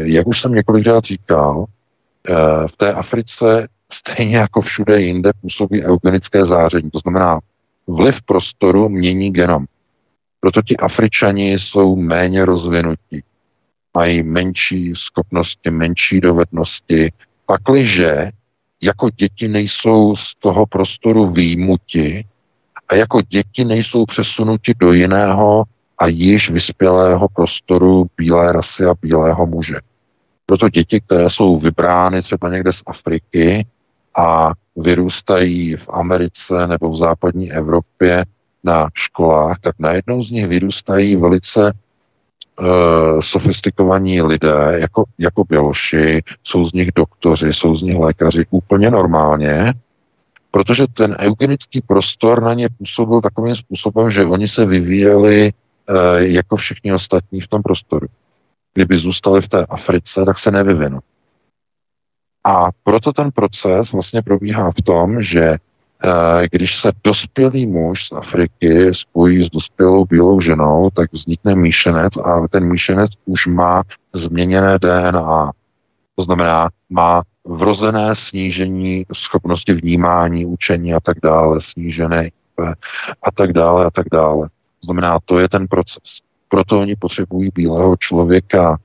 jak 0.03 0.27
už 0.27 0.41
jsem 0.41 0.53
několikrát 0.53 1.03
říkal, 1.03 1.65
v 2.67 2.77
té 2.77 2.93
Africe 2.93 3.67
stejně 3.91 4.37
jako 4.37 4.61
všude 4.61 5.01
jinde 5.01 5.31
působí 5.41 5.83
eugenické 5.83 6.45
záření. 6.45 6.91
To 6.91 6.99
znamená, 6.99 7.39
vliv 7.87 8.21
prostoru 8.21 8.89
mění 8.89 9.31
genom. 9.31 9.65
Proto 10.39 10.61
ti 10.61 10.77
Afričani 10.77 11.51
jsou 11.51 11.95
méně 11.95 12.45
rozvinutí. 12.45 13.23
Mají 13.97 14.23
menší 14.23 14.93
schopnosti, 14.95 15.71
menší 15.71 16.21
dovednosti. 16.21 17.11
Pakliže 17.45 18.31
jako 18.81 19.09
děti 19.09 19.47
nejsou 19.47 20.15
z 20.15 20.35
toho 20.35 20.65
prostoru 20.65 21.29
výjimuti 21.29 22.25
a 22.87 22.95
jako 22.95 23.21
děti 23.21 23.65
nejsou 23.65 24.05
přesunuti 24.05 24.73
do 24.79 24.93
jiného 24.93 25.63
a 25.97 26.07
již 26.07 26.49
vyspělého 26.49 27.27
prostoru 27.35 28.07
bílé 28.17 28.51
rasy 28.51 28.85
a 28.85 28.93
bílého 29.01 29.45
muže. 29.45 29.75
Proto 30.45 30.69
děti, 30.69 31.01
které 31.01 31.29
jsou 31.29 31.57
vybrány 31.57 32.21
třeba 32.21 32.49
někde 32.49 32.73
z 32.73 32.83
Afriky, 32.85 33.67
a 34.20 34.51
vyrůstají 34.76 35.76
v 35.76 35.89
Americe 35.89 36.67
nebo 36.67 36.89
v 36.89 36.95
západní 36.95 37.51
Evropě 37.51 38.26
na 38.63 38.88
školách, 38.93 39.59
tak 39.61 39.76
najednou 39.80 40.24
z 40.24 40.32
nich 40.32 40.47
vyrůstají 40.47 41.15
velice 41.15 41.74
uh, 42.59 42.65
sofistikovaní 43.20 44.22
lidé, 44.22 44.76
jako, 44.76 45.03
jako 45.17 45.43
běloši, 45.49 46.22
jsou 46.43 46.65
z 46.65 46.74
nich 46.74 46.89
doktoři, 46.95 47.53
jsou 47.53 47.76
z 47.76 47.82
nich 47.82 47.97
lékaři 47.97 48.45
úplně 48.49 48.91
normálně, 48.91 49.74
protože 50.51 50.86
ten 50.93 51.15
eugenický 51.20 51.82
prostor 51.82 52.43
na 52.43 52.53
ně 52.53 52.70
působil 52.78 53.22
takovým 53.22 53.55
způsobem, 53.55 54.11
že 54.11 54.26
oni 54.26 54.47
se 54.47 54.65
vyvíjeli 54.65 55.51
uh, 55.89 55.95
jako 56.17 56.55
všichni 56.55 56.93
ostatní 56.93 57.41
v 57.41 57.47
tom 57.47 57.61
prostoru. 57.61 58.07
Kdyby 58.74 58.97
zůstali 58.97 59.41
v 59.41 59.47
té 59.47 59.65
Africe, 59.65 60.26
tak 60.26 60.39
se 60.39 60.51
nevyvinou. 60.51 60.99
A 62.43 62.69
proto 62.83 63.13
ten 63.13 63.31
proces 63.31 63.91
vlastně 63.91 64.21
probíhá 64.21 64.71
v 64.71 64.81
tom, 64.81 65.21
že 65.21 65.43
eh, 65.43 66.47
když 66.51 66.79
se 66.79 66.91
dospělý 67.03 67.67
muž 67.67 68.07
z 68.07 68.11
Afriky 68.11 68.93
spojí 68.93 69.43
s 69.43 69.49
dospělou 69.49 70.05
bílou 70.05 70.41
ženou, 70.41 70.89
tak 70.89 71.13
vznikne 71.13 71.55
míšenec 71.55 72.17
a 72.17 72.47
ten 72.47 72.63
míšenec 72.65 73.09
už 73.25 73.47
má 73.47 73.83
změněné 74.13 74.79
DNA. 74.79 75.51
To 76.15 76.23
znamená, 76.23 76.69
má 76.89 77.23
vrozené 77.45 78.15
snížení 78.15 79.05
schopnosti 79.13 79.73
vnímání, 79.73 80.45
učení 80.45 80.93
a 80.93 80.99
tak 80.99 81.17
dále, 81.23 81.61
snížené 81.61 82.29
a 83.23 83.31
tak 83.31 83.53
dále 83.53 83.85
a 83.85 83.89
tak 83.89 84.05
dále. 84.11 84.47
To 84.81 84.85
znamená, 84.85 85.19
to 85.25 85.39
je 85.39 85.49
ten 85.49 85.67
proces. 85.67 86.19
Proto 86.49 86.79
oni 86.79 86.95
potřebují 86.95 87.49
bílého 87.55 87.95
člověka 87.97 88.77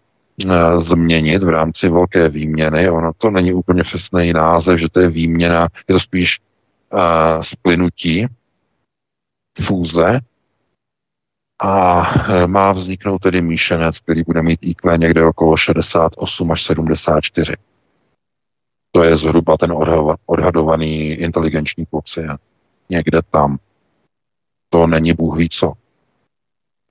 změnit 0.79 1.43
v 1.43 1.49
rámci 1.49 1.89
velké 1.89 2.29
výměny. 2.29 2.91
Ono 2.91 3.13
to 3.19 3.31
není 3.31 3.53
úplně 3.53 3.83
přesný 3.83 4.33
název, 4.33 4.81
že 4.81 4.89
to 4.89 5.01
je 5.01 5.09
výměna, 5.09 5.69
je 5.89 5.95
to 5.95 6.01
spíš 6.01 6.41
uh, 6.93 7.01
splynutí, 7.41 8.27
fúze 9.59 10.21
a 11.63 12.01
uh, 12.01 12.47
má 12.47 12.73
vzniknout 12.73 13.19
tedy 13.19 13.43
míšenec, 13.43 13.99
který 13.99 14.23
bude 14.23 14.43
mít 14.43 14.59
IQ 14.63 14.99
někde 14.99 15.25
okolo 15.25 15.57
68 15.57 16.53
až 16.53 16.63
74. 16.63 17.57
To 18.93 19.03
je 19.03 19.17
zhruba 19.17 19.57
ten 19.57 19.75
odhadovaný 20.27 21.11
inteligenční 21.11 21.87
kvocient. 21.87 22.41
Někde 22.91 23.21
tam. 23.31 23.59
To 24.69 24.87
není 24.87 25.13
Bůh 25.13 25.39
ví 25.39 25.49
co 25.49 25.73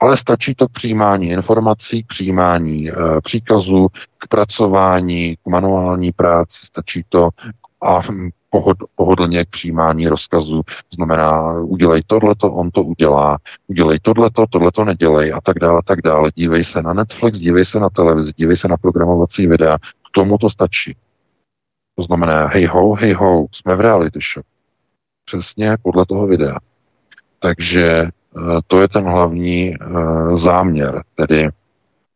ale 0.03 0.17
stačí 0.17 0.55
to 0.55 0.67
k 0.67 0.71
přijímání 0.71 1.29
informací, 1.29 2.03
k 2.03 2.07
přijímání 2.07 2.89
e, 2.89 2.93
příkazů, 3.23 3.87
k 4.17 4.27
pracování, 4.27 5.35
k 5.35 5.47
manuální 5.47 6.11
práci, 6.11 6.65
stačí 6.65 7.03
to 7.09 7.29
a 7.83 8.01
pohod, 8.49 8.77
pohodlně 8.95 9.45
k 9.45 9.49
přijímání 9.49 10.07
rozkazů. 10.07 10.61
Znamená, 10.95 11.53
udělej 11.59 12.01
tohleto, 12.07 12.53
on 12.53 12.71
to 12.71 12.83
udělá, 12.83 13.37
udělej 13.67 13.99
tohleto, 13.99 14.45
tohleto 14.49 14.85
nedělej 14.85 15.33
a 15.33 15.41
tak 15.41 15.59
dále, 15.59 15.81
tak 15.85 16.01
dále. 16.01 16.31
Dívej 16.35 16.63
se 16.63 16.81
na 16.81 16.93
Netflix, 16.93 17.39
dívej 17.39 17.65
se 17.65 17.79
na 17.79 17.89
televizi, 17.89 18.31
dívej 18.37 18.57
se 18.57 18.67
na 18.67 18.77
programovací 18.77 19.47
videa. 19.47 19.77
K 19.77 20.11
tomu 20.13 20.37
to 20.37 20.49
stačí. 20.49 20.95
To 21.95 22.03
znamená, 22.03 22.47
hej 22.47 22.65
ho, 22.65 22.93
hej 22.93 23.13
ho, 23.13 23.45
jsme 23.51 23.75
v 23.75 23.81
reality 23.81 24.19
show. 24.33 24.43
Přesně 25.25 25.77
podle 25.81 26.05
toho 26.05 26.27
videa. 26.27 26.57
Takže 27.39 28.09
to 28.67 28.81
je 28.81 28.87
ten 28.87 29.03
hlavní 29.03 29.73
eh, 29.75 30.35
záměr, 30.35 31.03
tedy 31.15 31.49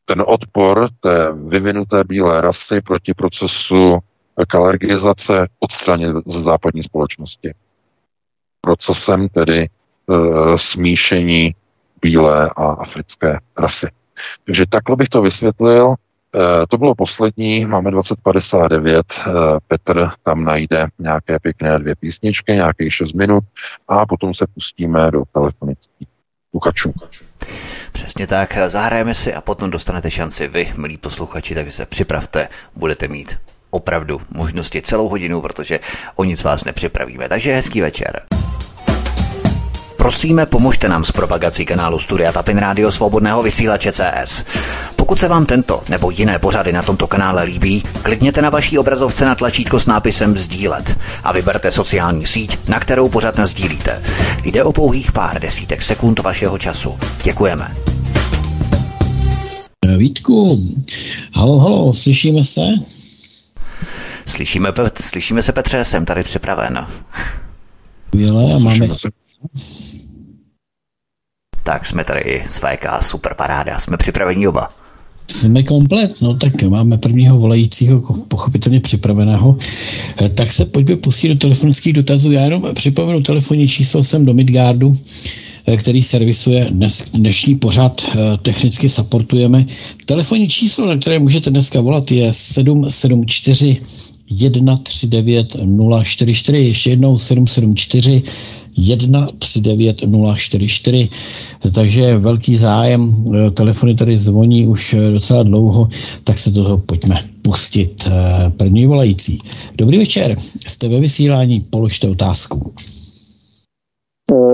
ten 0.06 0.24
odpor 0.28 0.90
té 1.00 1.32
vyvinuté 1.34 2.04
bílé 2.04 2.42
rasy 2.42 2.82
proti 2.82 3.14
procesu 3.14 4.00
kalergizace 4.46 5.48
odstranit 5.60 6.16
ze 6.26 6.42
západní 6.42 6.84
společnosti. 6.84 7.54
Procesem 8.62 9.30
tedy 9.30 9.60
e, 9.60 9.70
smíšení 10.58 11.56
bílé 12.02 12.50
a 12.50 12.66
africké 12.66 13.40
rasy. 13.58 13.88
Takže 14.46 14.66
takhle 14.70 14.96
bych 14.96 15.10
to 15.10 15.22
vysvětlil. 15.22 15.96
E, 16.36 16.68
to 16.68 16.78
bylo 16.78 16.96
poslední, 16.96 17.66
máme 17.66 17.92
2059, 17.92 19.06
e, 19.12 19.32
Petr 19.68 20.10
tam 20.24 20.44
najde 20.44 20.88
nějaké 21.00 21.40
pěkné 21.40 21.80
dvě 21.80 21.96
písničky, 21.96 22.52
nějakých 22.52 22.94
6 22.94 23.14
minut 23.14 23.44
a 23.88 24.06
potom 24.06 24.34
se 24.34 24.46
pustíme 24.54 25.12
do 25.12 25.24
telefonických 25.34 26.08
sluchačů. 26.50 26.94
Přesně 27.92 28.28
tak, 28.28 28.58
zahrajeme 28.68 29.14
si 29.14 29.34
a 29.34 29.42
potom 29.42 29.72
dostanete 29.72 30.12
šanci 30.12 30.48
vy, 30.48 30.74
milí 30.78 30.98
posluchači, 30.98 31.56
takže 31.56 31.72
se 31.72 31.86
připravte, 31.86 32.48
budete 32.76 33.08
mít 33.08 33.38
opravdu 33.70 34.22
možnosti 34.36 34.82
celou 34.82 35.10
hodinu, 35.10 35.42
protože 35.42 35.80
o 36.16 36.24
nic 36.24 36.44
vás 36.44 36.66
nepřipravíme. 36.66 37.30
Takže 37.30 37.54
hezký 37.54 37.82
večer. 37.82 38.37
Prosíme, 40.08 40.46
pomožte 40.46 40.90
nám 40.90 41.06
s 41.06 41.12
propagací 41.12 41.66
kanálu 41.66 42.00
Studia 42.00 42.32
Tapin 42.32 42.58
Rádio 42.58 42.92
Svobodného 42.92 43.44
vysílače 43.44 43.92
CS. 43.92 44.46
Pokud 44.96 45.20
se 45.20 45.28
vám 45.28 45.46
tento 45.46 45.84
nebo 45.90 46.12
jiné 46.12 46.40
pořady 46.40 46.72
na 46.72 46.84
tomto 46.84 47.08
kanále 47.08 47.44
líbí, 47.44 47.84
klikněte 48.04 48.42
na 48.42 48.50
vaší 48.50 48.78
obrazovce 48.78 49.26
na 49.26 49.36
tlačítko 49.36 49.80
s 49.80 49.88
nápisem 49.88 50.38
Sdílet 50.38 50.98
a 51.24 51.32
vyberte 51.32 51.72
sociální 51.72 52.26
síť, 52.26 52.58
na 52.68 52.80
kterou 52.80 53.10
pořád 53.10 53.40
sdílíte. 53.44 54.04
Jde 54.44 54.64
o 54.64 54.74
pouhých 54.74 55.12
pár 55.12 55.42
desítek 55.42 55.82
sekund 55.82 56.20
vašeho 56.20 56.58
času. 56.58 57.00
Děkujeme. 57.24 57.76
Vítku, 59.98 60.60
halo, 61.34 61.60
halo, 61.60 61.94
slyšíme 61.94 62.44
se? 62.44 62.62
Slyšíme, 64.26 64.74
slyšíme 65.02 65.42
se, 65.42 65.52
Petře, 65.52 65.86
jsem 65.86 66.06
tady 66.06 66.24
připraven. 66.24 66.78
A 66.78 68.58
máme 68.58 68.88
tak 71.64 71.86
jsme 71.86 72.04
tady 72.04 72.20
i 72.20 72.44
s 72.48 72.60
VK, 72.60 73.04
super 73.04 73.34
paráda, 73.34 73.80
jsme 73.80 73.98
připraveni 73.98 74.48
oba. 74.48 74.70
Jsme 75.32 75.64
komplet, 75.64 76.22
no 76.22 76.34
tak 76.34 76.64
máme 76.64 76.98
prvního 76.98 77.38
volajícího 77.38 78.02
pochopitelně 78.28 78.80
připraveného. 78.80 79.58
Eh, 80.22 80.30
tak 80.30 80.54
se 80.54 80.66
pojďme 80.66 80.96
pustit 80.96 81.30
do 81.30 81.36
telefonických 81.36 81.94
dotazů. 81.94 82.32
Já 82.32 82.42
jenom 82.42 82.68
připomenu 82.74 83.22
telefonní 83.22 83.68
číslo 83.68 84.04
jsem 84.04 84.26
do 84.26 84.34
Midgardu, 84.34 84.96
eh, 85.68 85.78
který 85.78 86.04
servisuje 86.04 86.68
dnes, 86.70 87.04
dnešní 87.14 87.56
pořad, 87.56 88.02
eh, 88.10 88.38
technicky 88.38 88.90
supportujeme. 88.90 89.66
Telefonní 90.06 90.48
číslo, 90.48 90.86
na 90.86 90.98
které 90.98 91.20
můžete 91.20 91.50
dneska 91.50 91.82
volat, 91.82 92.12
je 92.12 92.34
774 92.34 93.82
139 94.30 95.56
044, 96.04 96.58
ještě 96.58 96.90
jednou 96.90 97.18
774 97.18 98.24
139 98.78 100.02
044. 100.36 101.10
Takže 101.76 102.18
velký 102.18 102.56
zájem, 102.56 103.10
eh, 103.10 103.52
telefony 103.52 103.96
tady 103.96 104.18
zvoní 104.18 104.68
už 104.68 104.94
eh, 104.94 105.12
docela 105.12 105.44
dlouho, 105.44 105.88
tak 106.24 106.38
se 106.38 106.52
toho 106.52 106.78
pojďme 106.78 107.16
pustit. 107.42 108.08
Eh, 108.08 108.50
první 108.50 108.88
volající. 108.88 109.38
Dobrý 109.76 109.98
večer, 109.98 110.36
jste 110.68 110.90
ve 110.90 111.00
vysílání, 111.00 111.62
položte 111.62 112.10
otázku. 112.10 112.74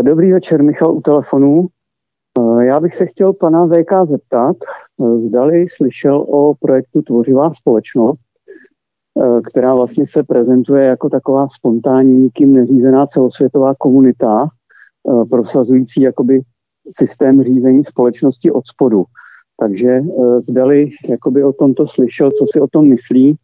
Dobrý 0.02 0.32
večer, 0.32 0.64
Michal 0.64 0.96
u 0.96 1.02
telefonu. 1.02 1.68
Já 2.68 2.80
bych 2.80 2.96
se 2.96 3.06
chtěl 3.06 3.34
pana 3.34 3.68
VK 3.68 4.06
zeptat, 4.06 4.58
zdali 5.28 5.66
slyšel 5.70 6.18
o 6.22 6.54
projektu 6.60 7.02
Tvořivá 7.02 7.54
společnost, 7.54 8.20
která 9.44 9.76
vlastně 9.76 10.08
se 10.08 10.24
prezentuje 10.24 10.86
jako 10.86 11.10
taková 11.10 11.48
spontánní, 11.48 12.16
nikým 12.16 12.54
neřízená 12.54 13.08
celosvětová 13.08 13.76
komunita, 13.76 14.48
eh, 14.48 15.26
prosazující 15.26 16.02
jakoby 16.02 16.42
systém 16.90 17.44
řízení 17.44 17.84
společnosti 17.84 18.52
od 18.52 18.68
spodu. 18.68 19.04
Takže 19.60 19.90
eh, 19.90 20.42
zdali 20.42 20.90
jakoby 21.10 21.44
o 21.44 21.54
tomto 21.54 21.88
slyšel, 21.88 22.32
co 22.32 22.46
si 22.52 22.62
o 22.62 22.68
tom 22.68 22.88
myslí. 22.88 23.38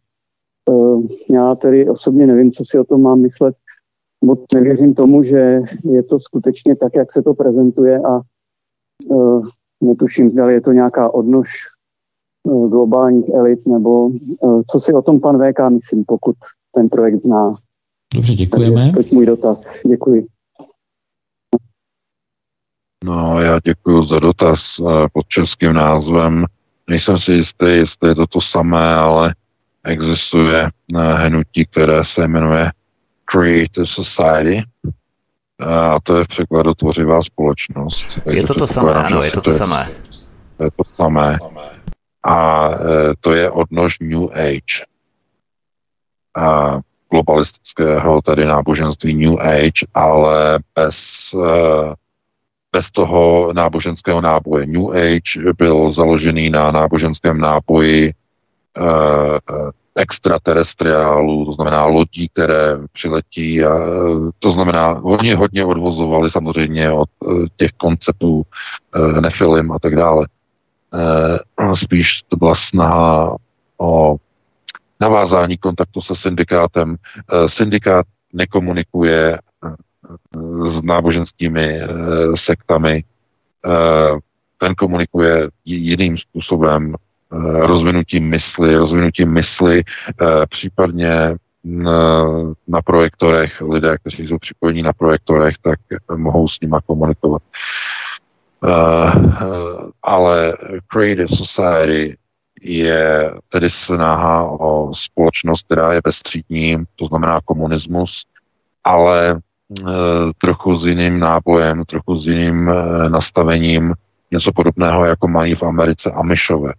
Já 1.30 1.54
tedy 1.54 1.90
osobně 1.90 2.26
nevím, 2.26 2.52
co 2.52 2.64
si 2.64 2.78
o 2.78 2.84
tom 2.84 3.02
mám 3.02 3.20
myslet, 3.20 3.54
moc 4.24 4.40
nevěřím 4.54 4.94
tomu, 4.94 5.22
že 5.22 5.62
je 5.84 6.02
to 6.02 6.20
skutečně 6.20 6.76
tak, 6.76 6.96
jak 6.96 7.12
se 7.12 7.22
to 7.22 7.34
prezentuje 7.34 7.98
a 7.98 8.20
netuším, 9.80 10.30
zdali 10.30 10.54
je 10.54 10.60
to 10.60 10.72
nějaká 10.72 11.14
odnož 11.14 11.48
Eh, 11.48 11.69
globálních 12.46 13.28
elit, 13.28 13.66
nebo 13.66 14.10
eh, 14.44 14.62
co 14.70 14.80
si 14.80 14.92
o 14.92 15.02
tom 15.02 15.20
pan 15.20 15.38
VK 15.38 15.70
myslím, 15.70 16.04
pokud 16.04 16.36
ten 16.74 16.88
projekt 16.88 17.22
zná. 17.22 17.54
Dobře, 18.14 18.34
děkujeme. 18.34 18.92
To 18.92 19.00
je 19.00 19.04
můj 19.12 19.26
dotaz. 19.26 19.64
Děkuji. 19.86 20.26
No, 23.04 23.40
já 23.40 23.58
děkuji 23.64 24.02
za 24.02 24.18
dotaz 24.18 24.60
eh, 24.80 25.08
pod 25.12 25.26
českým 25.28 25.72
názvem. 25.72 26.44
Nejsem 26.88 27.18
si 27.18 27.32
jistý, 27.32 27.66
jestli 27.66 28.08
je 28.08 28.14
to 28.14 28.26
to 28.26 28.40
samé, 28.40 28.94
ale 28.94 29.34
existuje 29.84 30.70
hnutí, 31.16 31.66
které 31.66 32.04
se 32.04 32.28
jmenuje 32.28 32.70
Creative 33.24 33.86
Society, 33.86 34.64
a 35.58 36.00
to 36.02 36.18
je 36.18 36.24
v 36.24 36.28
překladu 36.28 36.74
tvořivá 36.74 37.22
společnost. 37.22 38.20
Je 38.30 38.46
to 38.46 38.54
to 38.54 38.66
samé, 38.66 38.94
ano, 38.94 39.22
je 39.22 39.30
to 39.30 39.40
to 39.40 39.52
samé. 39.52 39.88
To 40.56 40.64
je 40.64 40.70
to 40.76 40.84
samé 40.84 41.38
a 42.22 42.68
e, 42.68 42.76
to 43.20 43.34
je 43.34 43.50
odnož 43.50 43.98
New 44.00 44.28
Age. 44.32 44.84
A 46.36 46.78
globalistického, 47.10 48.22
tedy 48.22 48.44
náboženství 48.44 49.14
New 49.14 49.40
Age, 49.40 49.86
ale 49.94 50.58
bez, 50.74 51.30
e, 51.34 51.94
bez 52.72 52.90
toho 52.90 53.52
náboženského 53.52 54.20
náboje. 54.20 54.66
New 54.66 54.90
Age 54.90 55.52
byl 55.58 55.92
založený 55.92 56.50
na 56.50 56.70
náboženském 56.70 57.40
náboji 57.40 58.08
e, 58.08 58.12
extraterestriálů, 59.94 61.44
to 61.44 61.52
znamená 61.52 61.86
lodí, 61.86 62.28
které 62.28 62.78
přiletí. 62.92 63.64
A, 63.64 63.78
to 64.38 64.50
znamená, 64.50 65.02
oni 65.02 65.34
hodně 65.34 65.64
odvozovali 65.64 66.30
samozřejmě 66.30 66.92
od 66.92 67.08
těch 67.56 67.70
konceptů 67.72 68.42
Nefilim 69.20 69.72
a 69.72 69.78
tak 69.78 69.96
dále. 69.96 70.26
Eh, 70.94 71.76
spíš 71.76 72.22
to 72.28 72.36
byla 72.36 72.54
snaha 72.54 73.36
o 73.78 74.16
navázání 75.00 75.58
kontaktu 75.58 76.00
se 76.00 76.16
syndikátem. 76.16 76.96
Eh, 76.96 77.48
syndikát 77.48 78.06
nekomunikuje 78.32 79.38
eh, 79.38 80.70
s 80.70 80.82
náboženskými 80.82 81.80
sektami, 82.34 83.04
ten 84.58 84.74
komunikuje 84.74 85.48
jiným 85.64 86.18
způsobem, 86.18 86.94
rozvinutím 87.60 88.28
mysli, 88.28 88.76
rozvinutím 88.76 89.32
mysli, 89.32 89.82
případně 90.48 91.36
na 92.68 92.82
projektorech, 92.84 93.60
lidé, 93.60 93.98
kteří 93.98 94.26
jsou 94.26 94.38
připojení 94.38 94.82
na 94.82 94.92
projektorech, 94.92 95.54
tak 95.62 95.78
mohou 96.16 96.48
s 96.48 96.60
nima 96.60 96.80
komunikovat. 96.80 97.42
Uh, 98.62 99.90
ale 100.02 100.56
Creative 100.86 101.28
Society 101.28 102.16
je 102.60 103.34
tedy 103.48 103.70
snaha 103.70 104.44
o 104.44 104.94
společnost, 104.94 105.62
která 105.66 105.92
je 105.92 106.00
bezstřídní, 106.04 106.84
to 106.96 107.06
znamená 107.06 107.40
komunismus, 107.44 108.26
ale 108.84 109.34
uh, 109.34 109.90
trochu 110.38 110.76
s 110.76 110.86
jiným 110.86 111.18
nábojem, 111.18 111.84
trochu 111.84 112.14
s 112.16 112.26
jiným 112.26 112.70
nastavením, 113.08 113.94
něco 114.30 114.52
podobného, 114.52 115.04
jako 115.04 115.28
mají 115.28 115.54
v 115.54 115.62
Americe 115.62 116.10
Amishové. 116.10 116.72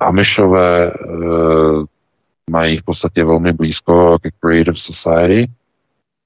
Amishové 0.00 0.92
mají 2.50 2.78
v 2.78 2.82
podstatě 2.82 3.24
velmi 3.24 3.52
blízko 3.52 4.18
ke 4.22 4.30
Creative 4.40 4.76
Society, 4.76 5.50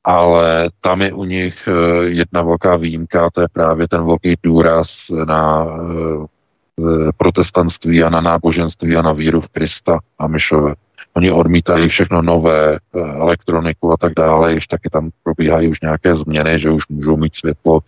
ale 0.05 0.71
tam 0.81 1.03
je 1.03 1.13
u 1.13 1.25
nich 1.25 1.69
eh, 1.69 2.05
jedna 2.05 2.43
velká 2.43 2.77
výjimka, 2.77 3.31
to 3.31 3.41
je 3.41 3.49
právě 3.53 3.89
ten 3.89 4.07
velký 4.07 4.35
důraz 4.43 5.11
na 5.25 5.67
eh, 5.67 7.13
protestantství 7.17 8.03
a 8.03 8.11
na 8.11 8.21
náboženství 8.21 8.97
a 8.97 9.03
na 9.03 9.13
víru 9.13 9.41
v 9.41 9.49
Krista 9.49 9.99
a 10.19 10.27
Myšové. 10.27 10.75
Oni 11.15 11.31
odmítají 11.31 11.89
všechno 11.89 12.23
nové, 12.23 12.77
eh, 12.77 13.01
elektroniku 13.01 13.93
a 13.93 13.97
tak 13.97 14.13
dále, 14.17 14.53
ještě 14.53 14.77
taky 14.77 14.91
tam 14.91 15.11
probíhají 15.23 15.69
už 15.69 15.81
nějaké 15.81 16.17
změny, 16.17 16.59
že 16.59 16.71
už 16.71 16.89
můžou 16.89 17.17
mít 17.17 17.35
světlo 17.35 17.81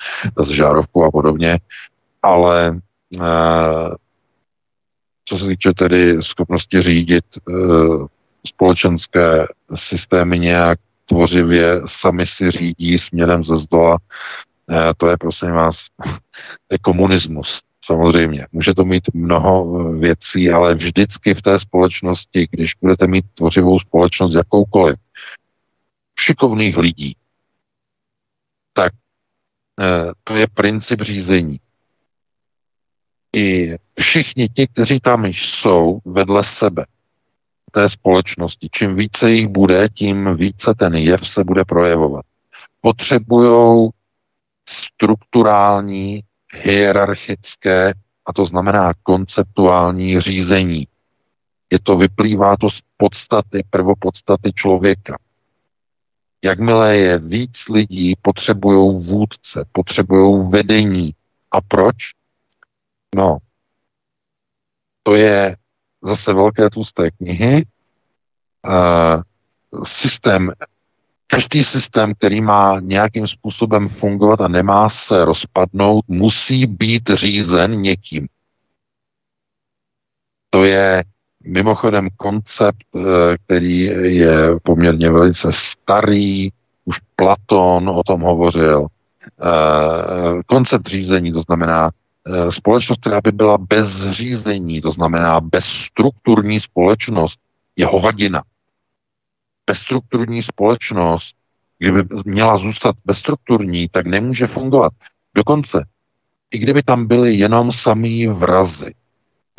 z 0.43 0.49
žárovku 0.49 1.05
a 1.05 1.11
podobně, 1.11 1.59
ale 2.23 2.81
co 5.25 5.39
se 5.39 5.47
týče 5.47 5.73
tedy 5.73 6.23
schopnosti 6.23 6.83
řídit 6.83 7.25
společenské 8.47 9.47
systémy 9.75 10.39
nějak 10.39 10.79
tvořivě 11.07 11.81
sami 11.87 12.27
si 12.27 12.51
řídí 12.51 12.99
směrem 12.99 13.45
ze 13.45 13.57
zdola. 13.57 13.99
Eh, 14.71 14.95
to 14.97 15.09
je, 15.09 15.17
prosím 15.17 15.51
vás, 15.51 15.87
komunismus. 16.83 17.63
Samozřejmě. 17.85 18.47
Může 18.53 18.75
to 18.75 18.85
mít 18.85 19.15
mnoho 19.15 19.81
eh, 19.81 19.99
věcí, 19.99 20.51
ale 20.51 20.75
vždycky 20.75 21.35
v 21.35 21.43
té 21.43 21.59
společnosti, 21.59 22.49
když 22.51 22.75
budete 22.75 23.07
mít 23.07 23.25
tvořivou 23.35 23.79
společnost 23.79 24.35
jakoukoliv, 24.35 24.97
šikovných 26.21 26.77
lidí, 26.77 27.17
tak 28.73 28.93
eh, 29.81 30.13
to 30.25 30.37
je 30.37 30.47
princip 30.47 31.01
řízení. 31.01 31.61
I 33.37 33.77
všichni 34.01 34.49
ti, 34.49 34.67
kteří 34.67 35.01
tam 35.01 35.25
jsou 35.27 36.01
vedle 36.05 36.45
sebe, 36.45 36.87
té 37.77 37.89
společnosti. 37.89 38.69
Čím 38.73 38.97
více 38.97 39.31
jich 39.31 39.49
bude, 39.49 39.89
tím 39.95 40.37
více 40.37 40.75
ten 40.75 40.95
jev 40.95 41.29
se 41.29 41.45
bude 41.45 41.65
projevovat. 41.65 42.25
Potřebují 42.81 43.91
strukturální, 44.69 46.23
hierarchické, 46.53 47.93
a 48.27 48.33
to 48.33 48.45
znamená 48.45 48.93
konceptuální 49.03 50.21
řízení. 50.21 50.89
Je 51.71 51.79
to, 51.83 51.97
vyplývá 51.97 52.57
to 52.57 52.71
z 52.71 52.81
podstaty, 52.97 53.65
prvopodstaty 53.71 54.53
člověka. 54.53 55.19
Jakmile 56.45 56.97
je 56.97 57.19
víc 57.19 57.69
lidí, 57.69 58.15
potřebují 58.23 59.07
vůdce, 59.07 59.65
potřebují 59.73 60.51
vedení. 60.51 61.15
A 61.51 61.61
proč? 61.61 61.97
No, 63.17 63.39
to 65.03 65.15
je 65.15 65.57
zase 66.07 66.33
velké 66.33 66.71
tlusté 66.71 67.11
knihy. 67.11 67.67
Systém, 69.85 70.53
každý 71.27 71.65
systém, 71.65 72.15
který 72.15 72.41
má 72.41 72.81
nějakým 72.81 73.27
způsobem 73.27 73.89
fungovat 73.89 74.41
a 74.41 74.49
nemá 74.49 74.89
se 74.89 75.25
rozpadnout, 75.25 76.05
musí 76.09 76.67
být 76.67 77.03
řízen 77.15 77.81
někým. 77.81 78.29
To 80.51 80.65
je 80.65 81.05
mimochodem 81.45 82.09
koncept, 82.17 82.97
e, 82.97 83.39
který 83.39 83.81
je 84.17 84.61
poměrně 84.63 85.11
velice 85.11 85.49
starý, 85.53 86.51
už 86.85 86.97
Platon 87.17 87.89
o 87.89 88.03
tom 88.03 88.21
hovořil. 88.21 88.87
E, 88.87 90.43
koncept 90.47 90.87
řízení, 90.87 91.33
to 91.33 91.41
znamená 91.41 91.91
společnost, 92.51 93.01
která 93.01 93.21
by 93.21 93.33
byla 93.33 93.59
bez 93.59 94.11
řízení, 94.11 94.81
to 94.81 94.91
znamená 94.91 95.41
bezstrukturní 95.41 96.61
společnost, 96.61 97.41
je 97.77 97.87
hovadina. 97.87 98.43
Bezstrukturní 99.67 100.43
společnost, 100.43 101.37
kdyby 101.79 102.05
měla 102.25 102.59
zůstat 102.59 102.97
bezstrukturní, 103.05 103.89
tak 103.89 104.07
nemůže 104.07 104.47
fungovat. 104.47 104.93
Dokonce, 105.35 105.87
i 106.51 106.59
kdyby 106.59 106.83
tam 106.83 107.07
byly 107.07 107.35
jenom 107.35 107.73
samý 107.73 108.27
vrazy, 108.27 108.95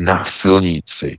násilníci, 0.02 1.18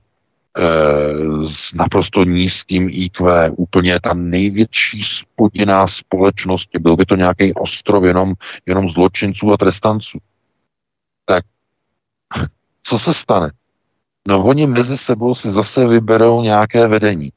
Eh, 0.57 1.45
s 1.45 1.73
naprosto 1.73 2.23
nízkým 2.23 2.89
IQ, 2.91 3.49
úplně 3.57 3.99
ta 3.99 4.13
největší 4.13 5.03
spodina 5.03 5.87
společnosti, 5.87 6.79
byl 6.79 6.95
by 6.95 7.05
to 7.05 7.15
nějaký 7.15 7.53
ostrov 7.53 8.03
jenom, 8.03 8.33
jenom 8.65 8.89
zločinců 8.89 9.51
a 9.51 9.57
trestanců. 9.57 10.17
Co 12.83 12.99
se 12.99 13.13
stane? 13.13 13.51
No 14.27 14.43
oni 14.43 14.67
mezi 14.67 14.97
sebou 14.97 15.35
si 15.35 15.51
zase 15.51 15.87
vyberou 15.87 16.41
nějaké 16.41 16.87
vedení. 16.87 17.31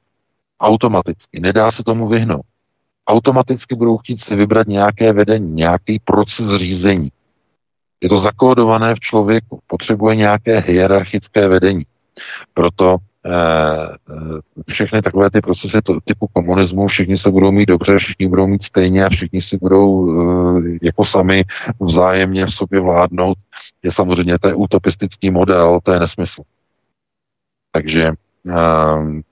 Automaticky. 0.60 1.40
Nedá 1.40 1.70
se 1.70 1.84
tomu 1.84 2.08
vyhnout. 2.08 2.46
Automaticky 3.06 3.74
budou 3.74 3.98
chtít 3.98 4.20
si 4.20 4.36
vybrat 4.36 4.66
nějaké 4.66 5.12
vedení, 5.12 5.52
nějaký 5.52 5.98
proces 6.04 6.56
řízení. 6.56 7.12
Je 8.00 8.08
to 8.08 8.18
zakódované 8.18 8.94
v 8.94 9.00
člověku. 9.00 9.60
Potřebuje 9.66 10.16
nějaké 10.16 10.58
hierarchické 10.60 11.48
vedení. 11.48 11.86
Proto 12.54 12.98
Eh, 13.26 13.88
všechny 14.68 15.02
takové 15.02 15.30
ty 15.30 15.40
procesy 15.40 15.78
to, 15.84 16.00
typu 16.04 16.26
komunismu, 16.32 16.86
všichni 16.86 17.18
se 17.18 17.30
budou 17.30 17.52
mít 17.52 17.66
dobře, 17.66 17.98
všichni 17.98 18.28
budou 18.28 18.46
mít 18.46 18.62
stejně 18.62 19.04
a 19.04 19.08
všichni 19.08 19.42
si 19.42 19.56
budou 19.56 20.10
eh, 20.10 20.78
jako 20.82 21.04
sami 21.04 21.44
vzájemně 21.80 22.46
v 22.46 22.54
sobě 22.54 22.80
vládnout, 22.80 23.38
je 23.82 23.92
samozřejmě 23.92 24.38
to 24.38 24.48
je 24.48 24.54
utopistický 24.54 25.30
model, 25.30 25.80
to 25.82 25.92
je 25.92 26.00
nesmysl. 26.00 26.42
Takže 27.72 28.12
eh, 28.48 29.22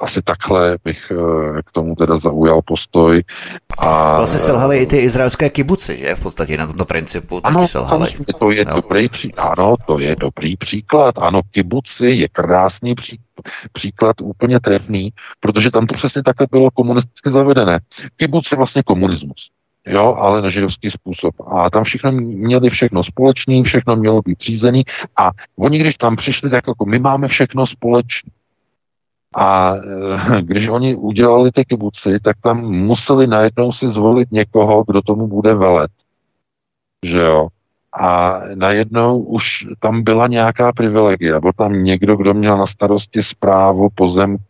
asi 0.00 0.22
takhle 0.22 0.78
bych 0.84 1.12
k 1.64 1.72
tomu 1.72 1.94
teda 1.94 2.18
zaujal 2.18 2.60
postoj. 2.64 3.22
A... 3.78 4.16
Vlastně 4.16 4.38
selhaly 4.38 4.78
i 4.78 4.86
ty 4.86 4.96
izraelské 4.96 5.50
kibuci, 5.50 5.96
že? 5.96 6.14
V 6.14 6.20
podstatě 6.20 6.56
na 6.56 6.66
tomto 6.66 6.84
principu 6.84 7.40
taky 7.40 7.54
ano, 7.54 7.68
selhaly. 7.68 8.08
to 8.38 8.50
je 8.50 8.64
no. 8.64 8.74
dobrý 8.74 9.08
příklad. 9.08 9.58
Ano, 9.58 9.74
to 9.86 9.98
je 9.98 10.16
dobrý 10.16 10.56
příklad. 10.56 11.18
Ano, 11.18 11.40
kibuci 11.50 12.06
je 12.06 12.28
krásný 12.28 12.94
příklad 12.94 13.28
příklad 13.72 14.20
úplně 14.20 14.60
trefný, 14.60 15.12
protože 15.40 15.70
tam 15.70 15.86
to 15.86 15.94
přesně 15.94 16.22
takhle 16.22 16.46
bylo 16.50 16.70
komunisticky 16.70 17.30
zavedené. 17.30 17.80
Kibuc 18.16 18.50
je 18.50 18.56
vlastně 18.56 18.82
komunismus. 18.82 19.50
Jo, 19.88 20.14
ale 20.18 20.42
na 20.42 20.50
židovský 20.50 20.90
způsob. 20.90 21.34
A 21.46 21.70
tam 21.70 21.84
všechno 21.84 22.12
měli 22.12 22.70
všechno 22.70 23.04
společný, 23.04 23.62
všechno 23.62 23.96
mělo 23.96 24.22
být 24.22 24.40
řízený 24.40 24.84
a 25.16 25.30
oni, 25.58 25.78
když 25.78 25.96
tam 25.96 26.16
přišli, 26.16 26.50
tak 26.50 26.64
jako 26.68 26.84
my 26.86 26.98
máme 26.98 27.28
všechno 27.28 27.66
společné. 27.66 28.30
A 29.36 29.74
e, 29.74 30.42
když 30.42 30.68
oni 30.68 30.94
udělali 30.94 31.52
ty 31.52 31.64
kibuci, 31.64 32.20
tak 32.20 32.36
tam 32.42 32.60
museli 32.60 33.26
najednou 33.26 33.72
si 33.72 33.88
zvolit 33.88 34.32
někoho, 34.32 34.84
kdo 34.86 35.02
tomu 35.02 35.26
bude 35.26 35.54
velet. 35.54 35.90
Že 37.04 37.18
jo? 37.18 37.48
a 38.00 38.40
najednou 38.54 39.18
už 39.18 39.66
tam 39.80 40.02
byla 40.02 40.26
nějaká 40.26 40.72
privilegie. 40.72 41.40
Byl 41.40 41.52
tam 41.56 41.84
někdo, 41.84 42.16
kdo 42.16 42.34
měl 42.34 42.58
na 42.58 42.66
starosti 42.66 43.22
zprávu 43.22 43.88
pozemku, 43.94 44.44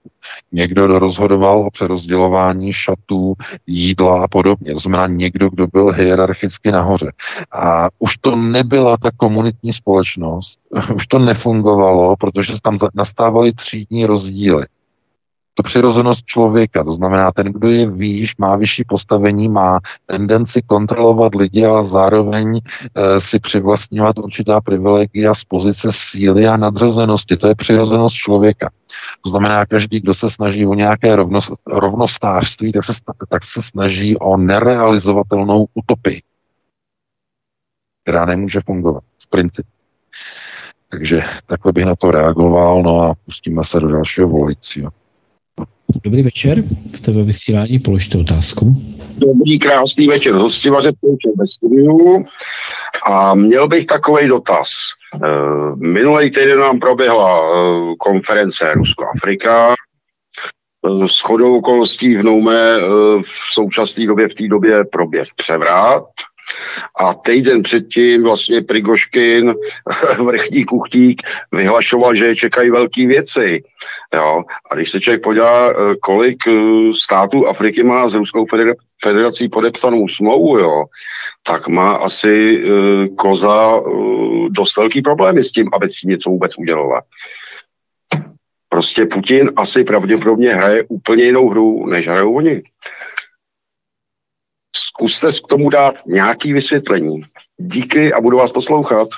někdo, 0.52 0.86
kdo 0.86 0.98
rozhodoval 0.98 1.58
o 1.58 1.70
přerozdělování 1.70 2.72
šatů, 2.72 3.34
jídla 3.66 4.24
a 4.24 4.28
podobně. 4.28 4.72
To 4.72 4.78
znamená 4.78 5.06
někdo, 5.06 5.50
kdo 5.50 5.66
byl 5.66 5.92
hierarchicky 5.92 6.72
nahoře. 6.72 7.12
A 7.52 7.88
už 7.98 8.16
to 8.16 8.36
nebyla 8.36 8.96
ta 8.96 9.10
komunitní 9.16 9.72
společnost, 9.72 10.58
už 10.94 11.06
to 11.06 11.18
nefungovalo, 11.18 12.16
protože 12.16 12.52
tam 12.62 12.78
nastávaly 12.94 13.52
třídní 13.52 14.06
rozdíly 14.06 14.66
přirozenost 15.62 16.24
člověka. 16.24 16.84
To 16.84 16.92
znamená, 16.92 17.32
ten, 17.32 17.46
kdo 17.46 17.68
je 17.68 17.90
výš, 17.90 18.36
má 18.36 18.56
vyšší 18.56 18.84
postavení, 18.84 19.48
má 19.48 19.78
tendenci 20.06 20.62
kontrolovat 20.62 21.34
lidi, 21.34 21.64
ale 21.64 21.84
zároveň 21.84 22.56
e, 22.56 22.60
si 23.20 23.38
přivlastňovat 23.38 24.18
určitá 24.18 24.60
privilegia 24.60 25.34
z 25.34 25.44
pozice 25.44 25.88
síly 25.92 26.48
a 26.48 26.56
nadřazenosti. 26.56 27.36
To 27.36 27.48
je 27.48 27.54
přirozenost 27.54 28.16
člověka. 28.16 28.70
To 29.24 29.30
znamená, 29.30 29.66
každý, 29.66 30.00
kdo 30.00 30.14
se 30.14 30.30
snaží 30.30 30.66
o 30.66 30.74
nějaké 30.74 31.16
rovnost, 31.16 31.52
rovnostářství, 31.66 32.72
tak 32.72 32.84
se, 32.84 32.92
tak 33.28 33.44
se 33.44 33.62
snaží 33.62 34.16
o 34.16 34.36
nerealizovatelnou 34.36 35.66
utopii, 35.74 36.22
která 38.02 38.24
nemůže 38.24 38.60
fungovat 38.66 39.02
v 39.22 39.30
principu. 39.30 39.68
Takže 40.90 41.22
takhle 41.46 41.72
bych 41.72 41.84
na 41.84 41.96
to 41.96 42.10
reagoval, 42.10 42.82
no 42.82 43.02
a 43.02 43.14
pustíme 43.24 43.64
se 43.64 43.80
do 43.80 43.88
dalšího 43.88 44.28
volajícího. 44.28 44.90
Dobrý 46.04 46.22
večer, 46.22 46.62
jste 46.94 47.12
ve 47.12 47.22
vysílání, 47.22 47.78
položte 47.78 48.18
otázku. 48.18 48.76
Dobrý, 49.18 49.58
krásný 49.58 50.06
večer, 50.06 50.34
hostivaře 50.34 50.92
ve 51.38 51.46
studiu. 51.46 52.24
A 53.06 53.34
měl 53.34 53.68
bych 53.68 53.86
takový 53.86 54.28
dotaz. 54.28 54.68
Eh, 55.14 55.28
minulý 55.76 56.30
týden 56.30 56.58
nám 56.58 56.78
proběhla 56.78 57.40
eh, 57.40 57.94
konference 57.98 58.72
Rusko-Afrika. 58.74 59.74
Eh, 59.74 61.08
s 61.08 61.20
chodou 61.20 61.58
okolností 61.58 62.16
v 62.16 62.22
Noume 62.22 62.78
v 63.22 63.52
současné 63.52 64.06
době, 64.06 64.28
v 64.28 64.34
té 64.34 64.48
době 64.48 64.84
proběh 64.84 65.28
převrat 65.36 66.04
a 67.00 67.14
týden 67.14 67.62
předtím 67.62 68.22
vlastně 68.22 68.62
Prigoškin, 68.62 69.54
vrchní 70.24 70.64
kuchtík, 70.64 71.22
vyhlašoval, 71.52 72.14
že 72.14 72.36
čekají 72.36 72.70
velké 72.70 73.06
věci. 73.06 73.62
Jo? 74.14 74.42
A 74.70 74.74
když 74.74 74.90
se 74.90 75.00
člověk 75.00 75.22
podívá, 75.22 75.70
eh, 75.70 75.74
kolik 76.02 76.46
eh, 76.46 76.52
států 77.04 77.46
Afriky 77.46 77.82
má 77.82 78.08
s 78.08 78.14
Ruskou 78.14 78.46
federací 79.04 79.48
podepsanou 79.48 80.08
smlouvu, 80.08 80.58
jo, 80.58 80.84
tak 81.42 81.68
má 81.68 81.92
asi 81.92 82.64
uh, 82.64 83.06
Koza 83.16 83.80
dost 84.48 84.76
velký 84.76 85.02
problémy 85.02 85.44
s 85.44 85.52
tím, 85.52 85.68
aby 85.72 85.90
si 85.90 86.08
něco 86.08 86.30
vůbec 86.30 86.52
udělala. 86.58 87.02
Prostě 88.68 89.06
Putin 89.06 89.50
asi 89.56 89.84
pravděpodobně 89.84 90.54
hraje 90.54 90.84
úplně 90.88 91.24
jinou 91.24 91.48
hru, 91.48 91.86
než 91.86 92.08
hrajou 92.08 92.34
oni. 92.34 92.62
Zkuste 94.98 95.32
k 95.32 95.48
tomu 95.48 95.70
dát 95.70 95.94
nějaký 96.06 96.52
vysvětlení. 96.52 97.22
Díky 97.58 98.12
a 98.12 98.20
budu 98.20 98.36
vás 98.36 98.52
poslouchat. 98.52 99.08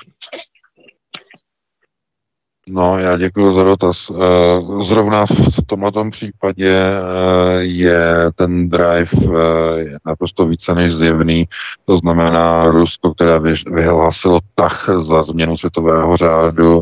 No, 2.67 2.99
já 2.99 3.17
děkuji 3.17 3.53
za 3.53 3.63
dotaz. 3.63 4.11
Eh, 4.11 4.83
zrovna 4.83 5.25
v 5.25 5.65
tomto 5.67 6.09
případě 6.09 6.71
eh, 6.71 7.61
je 7.61 8.31
ten 8.35 8.69
drive 8.69 9.09
eh, 9.23 9.97
naprosto 10.05 10.45
více 10.45 10.75
než 10.75 10.93
zjevný. 10.93 11.45
To 11.85 11.97
znamená 11.97 12.67
Rusko, 12.67 13.13
které 13.13 13.39
vyhlásilo 13.71 14.39
tah 14.55 14.89
za 14.97 15.23
změnu 15.23 15.57
světového 15.57 16.17
řádu, 16.17 16.81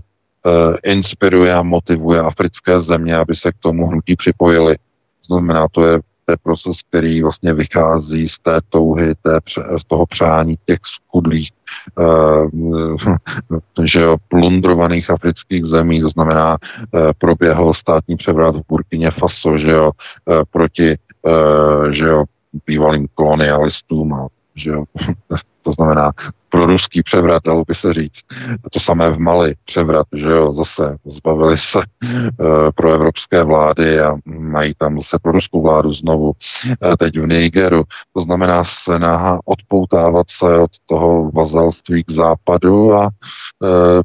inspiruje 0.84 1.54
a 1.54 1.64
motivuje 1.64 2.20
africké 2.20 2.82
země, 2.82 3.16
aby 3.16 3.36
se 3.36 3.52
k 3.52 3.56
tomu 3.60 3.88
hnutí 3.88 4.16
připojili. 4.16 4.76
Znamená, 5.26 5.68
to 5.72 5.86
je 5.86 6.00
to 6.30 6.34
je 6.34 6.38
proces, 6.44 6.82
který 6.90 7.24
vlastně 7.24 7.54
vychází 7.54 8.30
z 8.30 8.40
té 8.40 8.60
touhy, 8.70 9.16
té, 9.16 9.40
z 9.78 9.84
toho 9.88 10.06
přání 10.06 10.58
těch 10.66 10.80
skudlých, 10.84 11.52
uh, 11.98 12.96
že 13.84 14.02
jo, 14.02 14.18
plundrovaných 14.28 15.10
afrických 15.10 15.66
zemí, 15.66 16.02
to 16.02 16.10
znamená, 16.10 16.58
uh, 16.92 17.12
proběhl 17.18 17.74
státní 17.74 18.18
převrat 18.18 18.56
v 18.56 18.62
Burkině 18.70 19.12
Faso, 19.12 19.58
že 19.58 19.72
jo, 19.72 19.92
uh, 20.26 20.42
proti, 20.52 20.98
uh, 21.22 21.90
že 21.90 22.06
jo, 22.06 22.24
bývalým 22.66 23.08
kolonialistům 23.16 24.14
a 24.14 24.28
že 24.56 24.70
jo, 24.70 24.84
to 25.62 25.72
znamená 25.72 26.12
pro 26.50 26.66
ruský 26.66 27.04
převrat, 27.04 27.44
dalo 27.46 27.64
by 27.68 27.76
se 27.76 27.94
říct. 27.94 28.20
To 28.72 28.80
samé 28.80 29.10
v 29.10 29.20
Mali 29.20 29.56
převrat, 29.66 30.08
že 30.16 30.30
jo, 30.30 30.54
zase 30.54 30.98
zbavili 31.06 31.58
se 31.58 31.80
uh, 31.80 31.84
pro 32.76 32.94
evropské 32.94 33.44
vlády 33.44 34.00
a 34.00 34.16
mají 34.26 34.74
tam 34.78 34.98
zase 34.98 35.18
pro 35.22 35.32
ruskou 35.32 35.62
vládu 35.62 35.94
znovu 35.94 36.26
uh, 36.26 36.96
teď 37.00 37.20
v 37.20 37.28
Nigeru. 37.28 37.84
To 38.14 38.22
znamená 38.22 38.64
snaha 38.64 39.40
odpoutávat 39.46 40.26
se 40.30 40.58
od 40.58 40.72
toho 40.86 41.32
vazalství 41.32 42.04
k 42.04 42.12
západu 42.12 42.94
a 42.94 43.04
uh, 43.04 43.10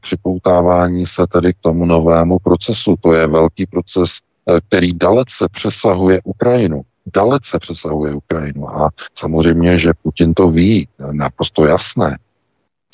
připoutávání 0.01 1.07
se 1.07 1.27
tedy 1.27 1.53
k 1.53 1.57
tomu 1.61 1.85
novému 1.85 2.39
procesu. 2.39 2.95
To 3.01 3.13
je 3.13 3.27
velký 3.27 3.67
proces, 3.67 4.11
uh, 4.45 4.59
který 4.69 4.93
dalece 4.93 5.47
přesahuje 5.53 6.21
Ukrajinu 6.25 6.83
dalece 7.15 7.59
přesahuje 7.59 8.13
Ukrajinu. 8.13 8.71
A 8.71 8.91
samozřejmě, 9.15 9.79
že 9.79 9.93
Putin 10.03 10.35
to 10.35 10.49
ví, 10.49 10.89
naprosto 11.13 11.67
jasné. 11.67 12.19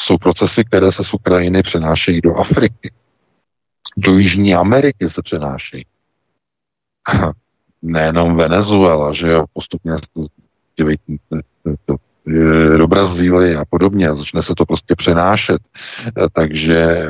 Jsou 0.01 0.19
procesy, 0.19 0.65
které 0.65 0.93
se 0.93 1.05
z 1.05 1.15
Ukrajiny 1.15 1.63
přenášejí 1.63 2.21
do 2.21 2.37
Afriky. 2.37 2.93
Do 3.97 4.19
Jižní 4.19 4.55
Ameriky 4.55 5.11
se 5.11 5.23
přenášejí. 5.23 5.87
Nejenom 7.83 8.37
Venezuela, 8.37 9.13
že 9.13 9.29
jo, 9.29 9.45
postupně 9.53 9.93
do 12.77 12.89
Brazílie 12.89 13.57
a 13.59 13.65
podobně. 13.65 14.15
Začne 14.15 14.43
se 14.43 14.55
to 14.57 14.67
prostě 14.67 14.95
přenášet. 14.97 15.63
Takže 16.33 17.07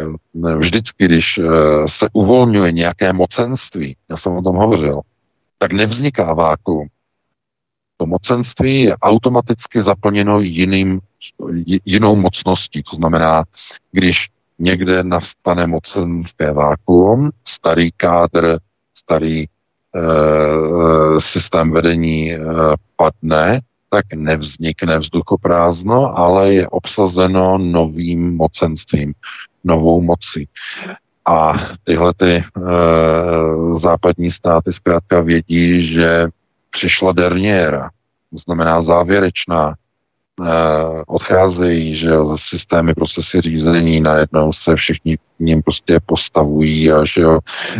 vždycky, 0.58 1.04
když 1.04 1.40
se 1.86 2.08
uvolňuje 2.12 2.72
nějaké 2.72 3.12
mocenství, 3.12 3.96
já 4.10 4.16
jsem 4.16 4.32
o 4.32 4.42
tom 4.42 4.56
hovořil, 4.56 5.00
tak 5.58 5.72
nevzniká 5.72 6.34
vákuum. 6.34 6.88
To 7.96 8.06
mocenství 8.06 8.82
je 8.82 8.96
automaticky 8.96 9.82
zaplněno 9.82 10.40
jiným, 10.40 11.00
jinou 11.84 12.16
mocností. 12.16 12.82
To 12.82 12.96
znamená, 12.96 13.44
když 13.92 14.28
někde 14.58 15.02
nastane 15.02 15.66
mocenské 15.66 16.52
vákuum, 16.52 17.30
starý 17.44 17.92
kádr, 17.96 18.58
starý 18.94 19.44
e, 19.44 19.48
systém 21.18 21.70
vedení 21.70 22.32
e, 22.32 22.38
padne, 22.96 23.60
tak 23.90 24.04
nevznikne 24.14 24.98
vzduchoprázdno, 24.98 26.18
ale 26.18 26.54
je 26.54 26.68
obsazeno 26.68 27.58
novým 27.58 28.36
mocenstvím, 28.36 29.14
novou 29.64 30.00
mocí. 30.00 30.48
A 31.26 31.52
tyhle 31.84 32.14
ty 32.16 32.32
e, 32.32 32.44
západní 33.74 34.30
státy 34.30 34.72
zkrátka 34.72 35.20
vědí, 35.20 35.82
že 35.84 36.28
přišla 36.70 37.12
derniéra, 37.12 37.90
to 38.30 38.38
znamená 38.38 38.82
závěrečná, 38.82 39.74
odcházejí, 41.06 41.94
že 41.94 42.08
jo, 42.08 42.26
ze 42.26 42.36
systémy 42.38 42.94
procesy 42.94 43.40
řízení, 43.40 44.00
najednou 44.00 44.52
se 44.52 44.76
všichni 44.76 45.16
k 45.16 45.20
ním 45.40 45.62
prostě 45.62 46.00
postavují 46.06 46.92
a 46.92 47.04
že 47.04 47.20
jo, 47.20 47.38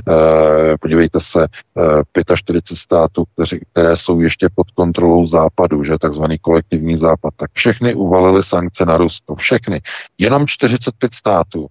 e, 0.09 0.79
podívejte 0.79 1.21
se, 1.21 1.45
e, 1.45 2.37
45 2.37 2.77
států, 2.77 3.25
kteři, 3.25 3.61
které 3.73 3.97
jsou 3.97 4.21
ještě 4.21 4.49
pod 4.55 4.71
kontrolou 4.71 5.27
západu, 5.27 5.85
že 5.85 5.99
takzvaný 5.99 6.39
kolektivní 6.39 6.97
západ, 6.97 7.35
tak 7.37 7.51
všechny 7.53 7.95
uvalily 7.95 8.43
sankce 8.43 8.87
na 8.87 8.97
Rusko, 8.97 9.35
všechny. 9.35 9.81
Jenom 10.19 10.47
45 10.47 11.15
států 11.15 11.67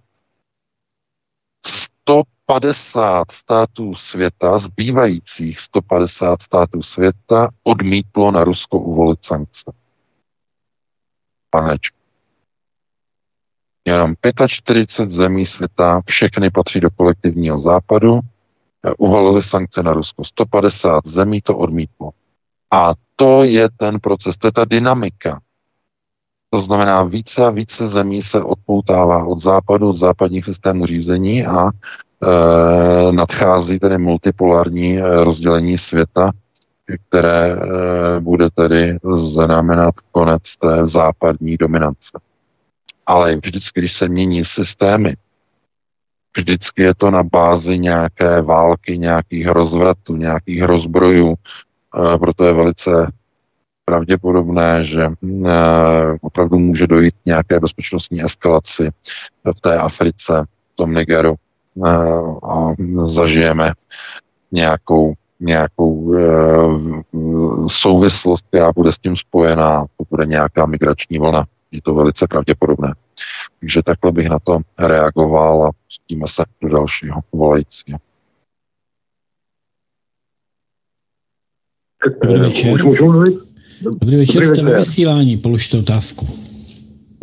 150 1.66 3.32
států 3.32 3.94
světa, 3.94 4.58
zbývajících 4.58 5.60
150 5.60 6.42
států 6.42 6.82
světa, 6.82 7.48
odmítlo 7.62 8.30
na 8.30 8.44
Rusko 8.44 8.78
uvolit 8.78 9.24
sankce. 9.24 9.72
Panečku. 11.50 11.96
Jenom 13.84 14.14
45 14.46 15.10
zemí 15.10 15.46
světa, 15.46 16.00
všechny 16.06 16.50
patří 16.50 16.80
do 16.80 16.90
kolektivního 16.90 17.60
západu, 17.60 18.20
uvalili 18.98 19.42
sankce 19.42 19.82
na 19.82 19.92
Rusko. 19.92 20.24
150 20.24 21.06
zemí 21.06 21.40
to 21.40 21.56
odmítlo. 21.56 22.10
A 22.72 22.94
to 23.16 23.44
je 23.44 23.68
ten 23.76 24.00
proces, 24.00 24.36
to 24.36 24.46
je 24.46 24.52
ta 24.52 24.64
dynamika. 24.64 25.40
To 26.50 26.60
znamená, 26.60 27.02
více 27.02 27.44
a 27.44 27.50
více 27.50 27.88
zemí 27.88 28.22
se 28.22 28.42
odpoutává 28.42 29.24
od 29.24 29.38
západu, 29.38 29.88
od 29.88 29.92
západních 29.92 30.44
systémů 30.44 30.86
řízení 30.86 31.46
a 31.46 31.66
e, 31.66 33.12
nadchází 33.12 33.78
tedy 33.78 33.98
multipolární 33.98 34.98
e, 34.98 35.24
rozdělení 35.24 35.78
světa, 35.78 36.30
které 36.98 37.52
e, 37.52 37.56
bude 38.20 38.48
tedy 38.54 38.98
znamenat 39.14 39.94
konec 40.12 40.56
té 40.56 40.86
západní 40.86 41.56
dominance. 41.56 42.18
Ale 43.06 43.36
vždycky, 43.36 43.80
když 43.80 43.92
se 43.92 44.08
mění 44.08 44.44
systémy, 44.44 45.16
vždycky 46.36 46.82
je 46.82 46.94
to 46.94 47.10
na 47.10 47.22
bázi 47.22 47.78
nějaké 47.78 48.42
války, 48.42 48.98
nějakých 48.98 49.46
rozvratů, 49.48 50.16
nějakých 50.16 50.62
rozbrojů, 50.62 51.34
e, 51.34 52.18
proto 52.18 52.44
je 52.44 52.52
velice 52.52 53.12
pravděpodobné, 53.90 54.84
že 54.84 55.02
eh, 55.02 56.16
opravdu 56.20 56.58
může 56.58 56.86
dojít 56.86 57.14
nějaké 57.26 57.60
bezpečnostní 57.60 58.22
eskalaci 58.22 58.90
v 59.44 59.60
té 59.60 59.78
Africe, 59.78 60.44
v 60.72 60.76
tom 60.76 60.94
Nigeru 60.94 61.34
eh, 61.34 61.88
a 62.54 62.74
zažijeme 63.04 63.72
nějakou, 64.52 65.14
nějakou 65.40 66.14
eh, 66.14 66.22
souvislost, 67.66 68.46
která 68.48 68.72
bude 68.72 68.92
s 68.92 68.98
tím 68.98 69.16
spojená, 69.16 69.84
to 69.96 70.04
bude 70.10 70.26
nějaká 70.26 70.66
migrační 70.66 71.18
vlna. 71.18 71.46
Je 71.72 71.82
to 71.82 71.94
velice 71.94 72.26
pravděpodobné. 72.26 72.94
Takže 73.60 73.82
takhle 73.82 74.12
bych 74.12 74.28
na 74.28 74.38
to 74.38 74.58
reagoval 74.78 75.64
a 75.64 75.70
pustíme 75.86 76.24
se 76.28 76.44
do 76.62 76.68
dalšího 76.68 77.20
volajícího. 77.32 77.98
Dobrý 82.04 82.40
večer. 82.40 82.84
Můžu 82.84 83.04
mluvit? 83.04 83.34
Dobrý 83.82 84.16
večer, 84.16 84.34
Dobrý 84.34 84.48
jste 84.48 84.62
ve 84.62 84.78
vysílání, 84.78 85.36
položte 85.36 85.78
otázku. 85.78 86.26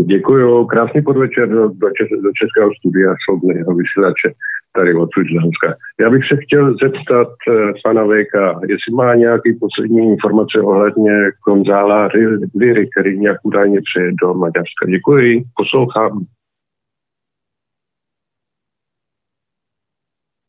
Děkuji, 0.06 0.65
krásný 0.65 1.02
podvečer 1.02 1.49
do, 1.49 1.68
do, 1.68 1.88
Čes, 1.98 2.07
do 2.23 2.31
Českého 2.34 2.69
studia 2.80 3.14
Slobodného 3.26 3.76
vysílače 3.76 4.34
tady 4.78 4.94
odsud 4.94 5.26
z 5.28 5.34
Dánska. 5.34 5.68
Já 5.99 6.10
bych 6.10 6.24
se 6.28 6.36
chtěl 6.44 6.76
zeptat 6.84 7.28
uh, 7.28 7.72
pana 7.84 8.04
VK, 8.04 8.36
jestli 8.70 8.91
má 8.94 9.16
nějaký 9.16 9.49
poslední 9.54 10.02
informace 10.14 10.62
ohledně 10.62 11.14
Gonzála 11.48 12.10
Viry, 12.56 12.90
který 12.91 13.20
nějak 13.20 13.38
údajně 13.44 13.80
přeje 13.82 14.12
do 14.22 14.34
Maďarska. 14.34 14.84
Děkuji, 14.88 15.44
poslouchám. 15.56 16.26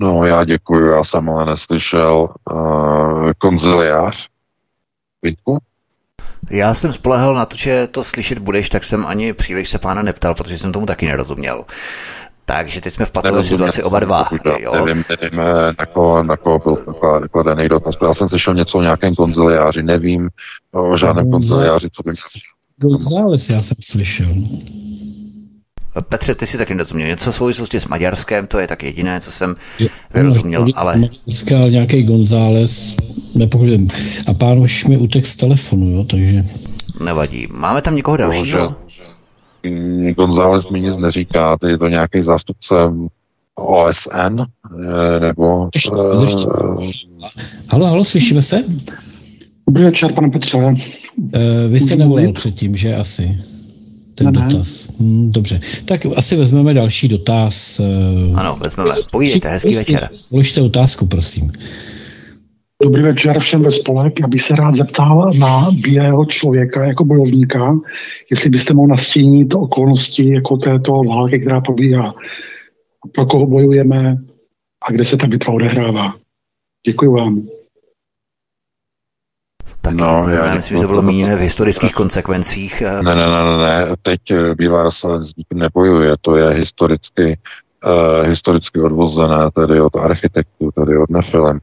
No, 0.01 0.25
já 0.25 0.45
děkuji, 0.45 0.91
já 0.91 1.05
jsem 1.05 1.31
ale 1.31 1.47
neslyšel 1.47 2.29
uh, 2.53 3.33
konziliář. 3.39 4.29
Vítku? 5.23 5.59
Já 6.51 6.75
jsem 6.75 6.93
spolehal 6.93 7.35
na 7.35 7.47
to, 7.47 7.57
že 7.57 7.87
to 7.87 8.05
slyšet 8.05 8.39
budeš, 8.39 8.69
tak 8.69 8.85
jsem 8.85 9.07
ani 9.07 9.33
příliš 9.33 9.71
se 9.71 9.79
pána 9.79 10.03
neptal, 10.03 10.35
protože 10.35 10.59
jsem 10.59 10.73
tomu 10.73 10.87
taky 10.87 11.07
nerozuměl. 11.07 11.65
Takže 12.49 12.81
teď 12.81 12.93
jsme 12.93 13.05
v 13.07 13.11
patové 13.11 13.45
situaci 13.45 13.83
oba 13.83 14.01
dva. 14.01 14.29
Jo? 14.61 14.73
Nevím, 14.75 15.05
nevím 15.21 15.39
na, 15.79 15.87
koho, 15.87 16.23
na 16.23 16.37
koho 16.37 16.59
byl 16.59 16.77
kladený 17.31 17.69
dotaz. 17.69 17.95
Já 18.03 18.15
jsem 18.15 18.29
slyšel 18.29 18.55
něco 18.55 18.79
o 18.79 18.83
nějakém 18.83 19.15
konziliáři, 19.15 19.83
nevím 19.83 20.29
o 20.73 20.97
žádném 20.97 21.31
konziliáři, 21.31 21.89
co 21.93 22.03
by 22.03 22.11
měl. 22.11 22.91
González 22.91 23.51
já 23.51 23.61
jsem 23.61 23.77
slyšel. 23.81 24.35
Petře, 26.09 26.35
ty 26.35 26.47
si 26.47 26.59
taky 26.59 26.75
nerozuměl. 26.75 27.09
Něco 27.09 27.33
v 27.33 27.35
souvislosti 27.35 27.81
s 27.81 27.87
Maďarskem, 27.87 28.47
to 28.47 28.59
je 28.59 28.69
tak 28.69 28.83
jediné, 28.83 29.21
co 29.21 29.33
jsem 29.33 29.57
vyrozuměl, 30.15 30.67
ale... 30.75 30.97
Maďarska, 30.97 31.55
nějaký 31.55 32.03
González, 32.03 32.97
nepochopím. 33.37 33.89
A 34.29 34.35
pán 34.35 34.59
už 34.59 34.85
mi 34.85 34.97
utek 34.97 35.27
z 35.27 35.37
telefonu, 35.37 35.91
jo, 35.91 36.05
takže... 36.05 36.45
Nevadí. 37.05 37.49
Máme 37.51 37.83
tam 37.83 37.97
někoho 37.97 38.17
dalšího? 38.17 38.77
González 40.17 40.71
mi 40.71 40.81
nic 40.81 40.97
neříká, 40.97 41.57
je 41.67 41.79
to 41.79 41.89
nějaký 41.89 42.23
zástupce 42.23 42.75
OSN, 43.55 44.41
eh, 44.41 45.21
nebo... 45.21 45.69
Ještě, 45.75 45.91
ještě. 46.23 46.47
Uh... 46.47 46.91
Halo, 47.71 47.87
halo, 47.87 48.05
slyšíme 48.05 48.43
se? 48.43 48.65
Dobrý 49.67 49.85
večer, 49.85 50.13
pane 50.13 50.31
Petře. 50.31 50.57
Uh, 50.57 50.75
vy 51.69 51.81
jste 51.81 51.97
nevolil 51.97 52.33
předtím, 52.33 52.77
že 52.77 52.97
asi? 52.97 53.39
ten 54.19 54.27
ne, 54.27 54.33
dotaz. 54.33 54.89
Hmm, 54.99 55.33
dobře, 55.33 55.61
tak 55.85 56.07
asi 56.17 56.37
vezmeme 56.37 56.75
další 56.75 57.09
dotaz. 57.09 57.81
Eh, 57.81 58.35
ano, 58.35 58.57
vezmeme. 58.63 58.91
Povídejte, 59.11 59.49
hezký 59.49 59.75
večer. 59.75 60.09
Položte 60.31 60.61
otázku, 60.61 61.07
prosím. 61.07 61.53
Dobrý 62.83 63.03
večer 63.03 63.41
všem 63.41 63.63
ve 63.63 63.73
spolek. 63.73 64.21
Já 64.21 64.27
bych 64.29 64.43
se 64.43 64.57
rád 64.57 64.75
zeptal 64.75 65.33
na 65.39 65.71
bílého 65.71 66.25
člověka 66.25 66.85
jako 66.85 67.05
bojovníka, 67.05 67.79
jestli 68.31 68.51
byste 68.51 68.75
mohl 68.75 68.89
nastínit 68.89 69.55
okolnosti 69.55 70.35
jako 70.35 70.57
této 70.57 70.93
války, 70.93 71.41
která 71.41 71.61
probíhá. 71.61 72.15
Pro 73.15 73.27
koho 73.27 73.47
bojujeme 73.47 74.17
a 74.89 74.93
kde 74.93 75.05
se 75.05 75.17
ta 75.17 75.27
bitva 75.27 75.55
odehrává. 75.55 76.15
Děkuji 76.87 77.13
vám. 77.13 77.43
Tak 79.81 79.95
no, 79.95 80.29
já, 80.29 80.47
já 80.47 80.55
myslím, 80.55 80.77
že 80.77 80.83
to 80.83 80.89
bylo 80.89 81.03
míněné 81.03 81.37
v 81.37 81.41
historických 81.41 81.95
konsekvencích. 81.95 82.83
Eh. 82.83 83.03
Ne, 83.03 83.15
ne, 83.15 83.27
ne, 83.27 83.59
ne, 83.59 83.97
teď 84.03 84.21
eh, 84.31 84.55
Bílá 84.55 84.83
rasa 84.83 85.25
s 85.25 85.37
nikým 85.37 85.59
nebojuje, 85.59 86.17
to 86.21 86.37
je 86.37 86.51
historicky, 86.51 87.39
uh, 87.85 88.29
historicky 88.29 88.81
odvozené 88.81 89.51
tedy 89.55 89.81
od 89.81 89.97
architektů, 89.97 90.71
tedy 90.75 90.99
od 90.99 91.11
nefilem. 91.11 91.61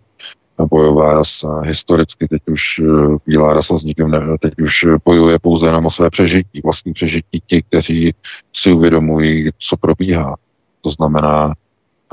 Bojová 0.69 1.13
rasa, 1.13 1.59
historicky 1.59 2.27
teď 2.27 2.41
už 2.47 2.81
Bílá 3.25 3.53
rasa 3.53 3.77
s 3.77 3.83
nikým 3.83 4.11
ne, 4.11 4.19
teď 4.39 4.53
už 4.63 4.85
bojuje 5.05 5.39
pouze 5.39 5.65
jenom 5.65 5.85
o 5.85 5.91
své 5.91 6.09
přežití, 6.09 6.61
vlastní 6.63 6.93
přežití 6.93 7.41
ti, 7.47 7.61
kteří 7.61 8.15
si 8.53 8.71
uvědomují, 8.71 9.49
co 9.59 9.77
probíhá. 9.77 10.35
To 10.81 10.89
znamená 10.89 11.53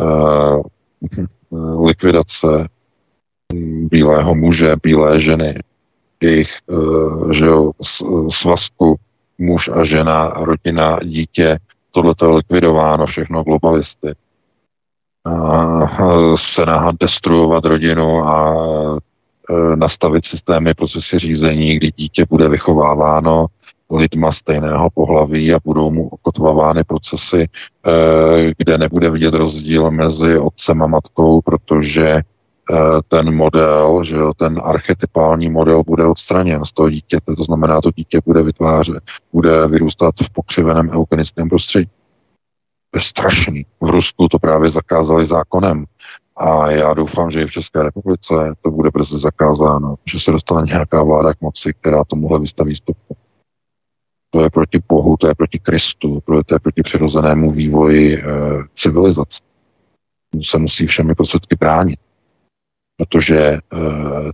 uh, 0.00 0.62
likvidace 1.86 2.68
bílého 3.90 4.34
muže, 4.34 4.76
bílé 4.82 5.20
ženy, 5.20 5.58
jejich 6.20 6.50
eh, 6.70 7.34
že 7.34 7.46
svazku 8.30 8.96
muž 9.38 9.68
a 9.68 9.84
žena, 9.84 10.28
rodina, 10.28 10.98
dítě, 11.02 11.58
tohle 11.90 12.14
je 12.22 12.28
likvidováno, 12.28 13.06
všechno 13.06 13.44
globalisty. 13.44 14.12
A 15.24 16.36
snaha 16.36 16.92
destruovat 17.00 17.64
rodinu 17.64 18.24
a 18.24 18.54
eh, 19.50 19.76
nastavit 19.76 20.24
systémy 20.24 20.74
procesy 20.74 21.18
řízení, 21.18 21.76
kdy 21.76 21.90
dítě 21.96 22.26
bude 22.30 22.48
vychováváno 22.48 23.46
lidma 23.90 24.32
stejného 24.32 24.90
pohlaví 24.94 25.54
a 25.54 25.58
budou 25.64 25.90
mu 25.90 26.08
okotvovány 26.08 26.84
procesy, 26.84 27.48
kde 28.58 28.78
nebude 28.78 29.10
vidět 29.10 29.34
rozdíl 29.34 29.90
mezi 29.90 30.38
otcem 30.38 30.82
a 30.82 30.86
matkou, 30.86 31.40
protože 31.40 32.22
ten 33.08 33.34
model, 33.34 34.04
že 34.04 34.16
jo, 34.16 34.32
ten 34.36 34.60
archetypální 34.64 35.50
model 35.50 35.82
bude 35.86 36.04
odstraněn 36.06 36.64
z 36.64 36.72
toho 36.72 36.90
dítěte, 36.90 37.36
to 37.36 37.44
znamená, 37.44 37.80
to 37.80 37.90
dítě 37.96 38.20
bude 38.24 38.42
vytvářet, 38.42 39.02
bude 39.32 39.66
vyrůstat 39.66 40.14
v 40.22 40.30
pokřiveném 40.30 40.90
eugenickém 40.90 41.48
prostředí. 41.48 41.90
To 42.94 43.00
strašný. 43.00 43.66
V 43.80 43.90
Rusku 43.90 44.28
to 44.28 44.38
právě 44.38 44.70
zakázali 44.70 45.26
zákonem. 45.26 45.84
A 46.36 46.70
já 46.70 46.94
doufám, 46.94 47.30
že 47.30 47.42
i 47.42 47.46
v 47.46 47.50
České 47.50 47.82
republice 47.82 48.34
to 48.60 48.70
bude 48.70 48.90
brzy 48.90 49.18
zakázáno, 49.18 49.94
že 50.04 50.20
se 50.20 50.32
dostane 50.32 50.66
nějaká 50.66 51.02
vláda 51.02 51.34
k 51.34 51.40
moci, 51.40 51.74
která 51.80 52.04
tomuhle 52.04 52.40
vystaví 52.40 52.76
stopku. 52.76 53.16
To 54.30 54.42
je 54.42 54.50
proti 54.50 54.82
Bohu, 54.88 55.16
to 55.16 55.28
je 55.28 55.34
proti 55.34 55.58
Kristu, 55.58 56.22
to 56.26 56.54
je 56.54 56.58
proti 56.62 56.82
přirozenému 56.82 57.50
vývoji 57.50 58.18
e, 58.18 58.22
civilizace. 58.74 59.42
Se 60.42 60.58
musí 60.58 60.86
všemi 60.86 61.14
prostředky 61.14 61.56
bránit. 61.60 62.00
Protože 62.96 63.38
e, 63.38 63.60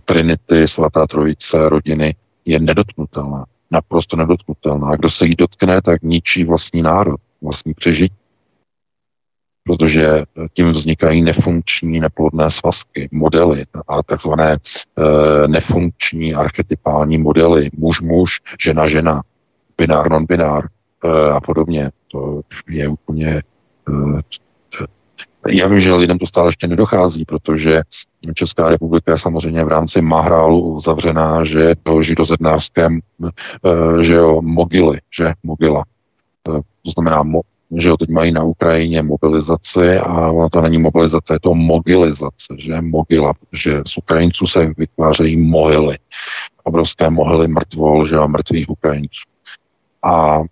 Trinity, 0.05 0.67
svatá 0.67 1.07
trojice, 1.07 1.69
rodiny 1.69 2.15
je 2.45 2.59
nedotknutelná. 2.59 3.45
Naprosto 3.71 4.17
nedotknutelná. 4.17 4.89
A 4.89 4.95
kdo 4.95 5.09
se 5.09 5.25
jí 5.25 5.35
dotkne, 5.35 5.81
tak 5.81 6.01
ničí 6.01 6.43
vlastní 6.43 6.81
národ, 6.81 7.19
vlastní 7.41 7.73
přežití 7.73 8.18
protože 9.69 10.23
tím 10.53 10.71
vznikají 10.71 11.21
nefunkční 11.21 11.99
neplodné 11.99 12.51
svazky, 12.51 13.09
modely 13.11 13.65
a 13.87 14.03
takzvané 14.03 14.53
e, 14.53 14.57
nefunkční 15.47 16.33
archetypální 16.33 17.17
modely, 17.17 17.69
muž-muž, 17.77 18.31
žena-žena, 18.59 19.21
binár, 19.77 20.11
non-binár 20.11 20.65
e, 20.65 21.31
a 21.31 21.41
podobně. 21.41 21.89
To 22.11 22.41
je 22.69 22.87
úplně... 22.87 23.27
E, 23.27 23.43
já 25.47 25.67
vím, 25.67 25.79
že 25.79 25.93
lidem 25.93 26.19
to 26.19 26.27
stále 26.27 26.47
ještě 26.47 26.67
nedochází, 26.67 27.25
protože 27.25 27.81
Česká 28.33 28.69
republika 28.69 29.11
je 29.11 29.19
samozřejmě 29.19 29.63
v 29.63 29.67
rámci 29.67 30.01
Mahrálu 30.01 30.79
zavřená, 30.79 31.43
že 31.43 31.73
to 31.83 32.03
židozednářském, 32.03 32.99
že 34.01 34.13
jo, 34.13 34.41
mogily, 34.41 34.99
že 35.17 35.33
mogila. 35.43 35.83
To 36.43 36.61
znamená 36.91 37.23
mo, 37.23 37.41
že 37.75 37.89
jo, 37.89 37.97
teď 37.97 38.09
mají 38.09 38.31
na 38.31 38.43
Ukrajině 38.43 39.01
mobilizaci 39.01 39.97
a 39.97 40.31
ona 40.31 40.49
to 40.49 40.61
není 40.61 40.77
mobilizace, 40.77 41.33
je 41.33 41.39
to 41.39 41.55
mogilizace, 41.55 42.55
že 42.57 42.81
mogila, 42.81 43.33
že 43.53 43.81
z 43.87 43.97
Ukrajinců 43.97 44.47
se 44.47 44.73
vytvářejí 44.77 45.37
mohyly, 45.37 45.97
obrovské 46.63 47.09
mohyly 47.09 47.47
mrtvol, 47.47 48.07
že 48.07 48.15
jo, 48.15 48.27
mrtvých 48.27 48.69
Ukrajinců. 48.69 49.23
A 50.03 50.39
e, 50.39 50.43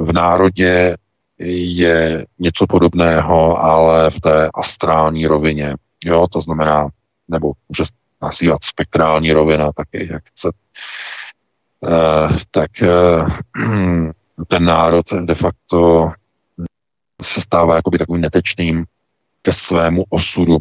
v 0.00 0.12
národě 0.12 0.96
je 1.38 2.26
něco 2.38 2.66
podobného, 2.66 3.58
ale 3.64 4.10
v 4.10 4.20
té 4.20 4.50
astrální 4.54 5.26
rovině, 5.26 5.74
jo, 6.04 6.26
to 6.32 6.40
znamená, 6.40 6.88
nebo 7.28 7.52
může 7.68 7.84
nazývat 8.22 8.64
spektrální 8.64 9.32
rovina, 9.32 9.72
taky, 9.72 10.08
jak 10.12 10.22
chce. 10.24 10.50
Uh, 11.80 12.36
tak 12.50 12.70
uh, 12.82 13.28
ten 14.48 14.64
národ 14.64 15.06
de 15.24 15.34
facto 15.34 16.10
se 17.22 17.40
stává 17.40 17.74
jakoby 17.74 17.98
takovým 17.98 18.22
netečným 18.22 18.84
ke 19.42 19.52
svému 19.52 20.04
osudu. 20.08 20.58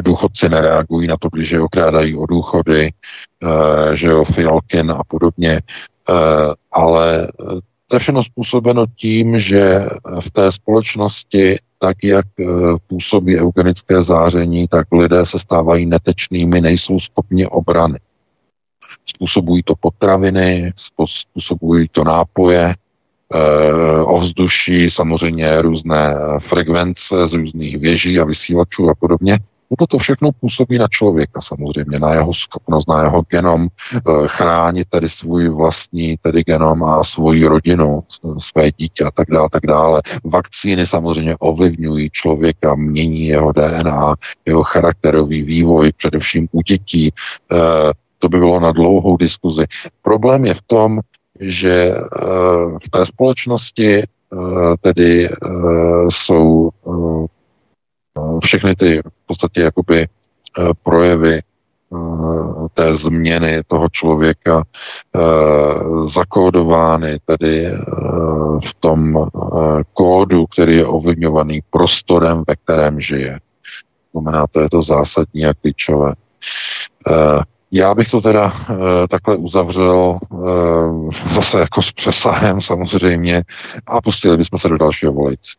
Důchodci 0.00 0.48
nereagují 0.48 1.08
na 1.08 1.16
to, 1.16 1.28
když 1.32 1.50
je 1.50 1.60
okrádají 1.60 2.16
o 2.16 2.26
důchody, 2.26 2.92
eh, 2.92 3.96
že 3.96 4.06
jo, 4.06 4.24
Fialkin 4.24 4.90
a 4.90 5.00
podobně, 5.08 5.60
eh, 5.60 6.54
ale 6.72 7.28
to 7.86 7.96
je 7.96 8.00
všechno 8.00 8.24
způsobeno 8.24 8.86
tím, 8.96 9.38
že 9.38 9.86
v 10.20 10.30
té 10.30 10.52
společnosti, 10.52 11.58
tak 11.78 11.96
jak 12.04 12.26
eh, 12.40 12.44
působí 12.86 13.40
eugenické 13.40 14.02
záření, 14.02 14.68
tak 14.68 14.86
lidé 14.92 15.26
se 15.26 15.38
stávají 15.38 15.86
netečnými, 15.86 16.60
nejsou 16.60 17.00
schopni 17.00 17.46
obrany. 17.46 17.98
Způsobují 19.06 19.62
to 19.62 19.74
potraviny, 19.80 20.72
způsobují 21.06 21.88
to 21.92 22.04
nápoje, 22.04 22.74
Eh, 22.74 22.87
ovzduší, 24.04 24.90
samozřejmě 24.90 25.62
různé 25.62 26.14
eh, 26.14 26.40
frekvence 26.40 27.26
z 27.26 27.32
různých 27.32 27.78
věží 27.78 28.20
a 28.20 28.24
vysílačů 28.24 28.90
a 28.90 28.94
podobně. 28.94 29.38
No 29.70 29.76
toto 29.78 29.98
všechno 29.98 30.30
působí 30.32 30.78
na 30.78 30.88
člověka 30.90 31.40
samozřejmě, 31.40 31.98
na 31.98 32.14
jeho 32.14 32.34
schopnost, 32.34 32.88
na 32.88 33.02
jeho 33.02 33.22
genom, 33.30 33.66
eh, 33.66 34.00
chránit 34.26 34.88
tedy 34.88 35.08
svůj 35.08 35.48
vlastní 35.48 36.16
tedy 36.22 36.42
genom 36.42 36.84
a 36.84 37.04
svoji 37.04 37.46
rodinu, 37.46 38.02
své 38.38 38.70
dítě 38.72 39.04
a 39.04 39.10
tak 39.10 39.30
dále, 39.30 39.48
tak 39.52 39.66
dále. 39.66 40.02
Vakcíny 40.24 40.86
samozřejmě 40.86 41.36
ovlivňují 41.36 42.10
člověka, 42.10 42.74
mění 42.74 43.26
jeho 43.26 43.52
DNA, 43.52 44.14
jeho 44.46 44.62
charakterový 44.62 45.42
vývoj, 45.42 45.92
především 45.96 46.48
u 46.52 46.62
dětí. 46.62 47.12
To 48.18 48.28
by 48.28 48.38
bylo 48.38 48.60
na 48.60 48.72
dlouhou 48.72 49.16
diskuzi. 49.16 49.64
Problém 50.02 50.44
je 50.44 50.54
v 50.54 50.62
tom, 50.66 51.00
že 51.40 51.94
eh, 51.94 52.00
v 52.84 52.90
té 52.90 53.06
společnosti 53.06 54.02
eh, 54.02 54.06
tedy 54.80 55.28
eh, 55.28 55.36
jsou 56.10 56.70
všechny 58.44 58.74
ty 58.74 59.00
v 59.00 59.26
podstatě 59.26 59.60
jakoby 59.60 60.08
projevy 60.82 61.42
té 62.74 62.94
změny 62.94 63.62
toho 63.66 63.88
člověka 63.88 64.62
zakódovány 66.04 67.18
tedy 67.26 67.72
v 68.68 68.74
tom 68.80 69.26
kódu, 69.92 70.46
který 70.46 70.76
je 70.76 70.86
ovlivňovaný 70.86 71.60
prostorem, 71.70 72.42
ve 72.48 72.56
kterém 72.56 73.00
žije. 73.00 73.40
Znamená, 74.12 74.46
to 74.46 74.60
je 74.60 74.70
to 74.70 74.82
zásadní 74.82 75.46
a 75.46 75.54
klíčové. 75.54 76.12
Já 77.70 77.94
bych 77.94 78.10
to 78.10 78.20
teda 78.20 78.52
e, 78.70 79.08
takhle 79.08 79.36
uzavřel 79.36 80.18
e, 80.22 81.34
zase 81.34 81.60
jako 81.60 81.82
s 81.82 81.92
přesahem 81.92 82.60
samozřejmě 82.60 83.42
a 83.86 84.00
pustili 84.00 84.36
bychom 84.36 84.58
se 84.58 84.68
do 84.68 84.78
dalšího 84.78 85.12
volejce. 85.12 85.50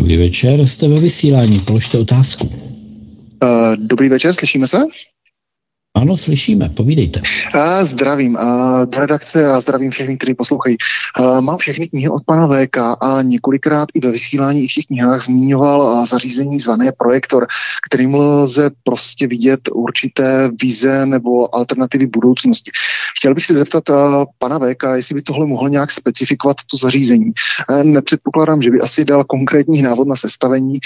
Dobrý 0.00 0.16
večer, 0.16 0.66
jste 0.66 0.88
ve 0.88 1.00
vysílání, 1.00 1.58
položte 1.58 1.98
otázku. 1.98 2.46
Uh, 3.42 3.76
dobrý 3.76 4.08
večer, 4.08 4.34
slyšíme 4.34 4.68
se? 4.68 4.78
Ano, 5.96 6.16
slyšíme, 6.16 6.68
povídejte. 6.68 7.20
A 7.54 7.84
zdravím 7.84 8.36
a 8.36 8.86
redakce 8.96 9.52
a 9.52 9.60
zdravím 9.60 9.90
všechny, 9.90 10.16
kteří 10.16 10.34
poslouchají. 10.34 10.76
A 11.14 11.40
mám 11.40 11.58
všechny 11.58 11.88
knihy 11.88 12.08
od 12.08 12.24
pana 12.26 12.48
VK 12.48 12.76
a 12.76 13.22
několikrát 13.22 13.88
i 13.94 14.00
ve 14.00 14.10
vysílání 14.10 14.64
i 14.64 14.68
v 14.68 14.74
těch 14.74 14.86
knihách 14.86 15.24
zmiňoval 15.24 16.06
zařízení 16.06 16.58
zvané 16.58 16.92
projektor, 16.98 17.46
kterým 17.90 18.14
lze 18.14 18.70
prostě 18.84 19.26
vidět 19.26 19.60
určité 19.72 20.50
vize 20.62 21.06
nebo 21.06 21.54
alternativy 21.54 22.06
budoucnosti. 22.06 22.70
Chtěl 23.18 23.34
bych 23.34 23.46
se 23.46 23.54
zeptat 23.54 23.84
pana 24.38 24.58
VK, 24.58 24.82
jestli 24.94 25.14
by 25.14 25.22
tohle 25.22 25.46
mohlo 25.46 25.68
nějak 25.68 25.90
specifikovat 25.90 26.56
to 26.70 26.76
zařízení. 26.76 27.32
Nepředpokládám, 27.82 28.62
že 28.62 28.70
by 28.70 28.80
asi 28.80 29.04
dal 29.04 29.24
konkrétní 29.24 29.82
návod 29.82 30.08
na 30.08 30.16
sestavení, 30.16 30.78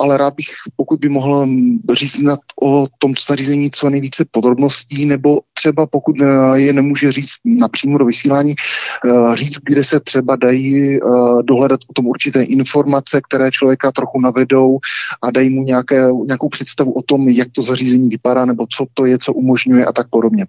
ale 0.00 0.18
rád 0.18 0.34
bych, 0.34 0.46
pokud 0.76 1.00
by 1.00 1.08
mohl 1.08 1.46
říct 1.94 2.20
o 2.62 2.86
tomto 2.98 3.22
zařízení 3.28 3.70
co 3.70 3.91
nejvíce 3.92 4.24
podrobností, 4.30 5.06
nebo 5.06 5.40
třeba 5.52 5.86
pokud 5.86 6.16
eh, 6.20 6.58
je 6.58 6.72
nemůže 6.72 7.12
říct 7.12 7.32
napřímo 7.44 7.98
do 7.98 8.04
vysílání, 8.04 8.54
eh, 8.54 9.36
říct, 9.36 9.58
kde 9.64 9.84
se 9.84 10.00
třeba 10.00 10.36
dají 10.36 10.96
eh, 10.96 10.98
dohledat 11.42 11.80
o 11.90 11.92
tom 11.92 12.06
určité 12.06 12.42
informace, 12.42 13.20
které 13.28 13.50
člověka 13.50 13.92
trochu 13.92 14.20
navedou 14.20 14.78
a 15.22 15.30
dají 15.30 15.50
mu 15.50 15.62
nějaké, 15.62 16.08
nějakou 16.26 16.48
představu 16.48 16.92
o 16.92 17.02
tom, 17.02 17.28
jak 17.28 17.48
to 17.52 17.62
zařízení 17.62 18.08
vypadá, 18.08 18.44
nebo 18.44 18.66
co 18.66 18.86
to 18.94 19.06
je, 19.06 19.18
co 19.18 19.32
umožňuje 19.32 19.84
a 19.84 19.92
tak 19.92 20.06
podobně. 20.10 20.46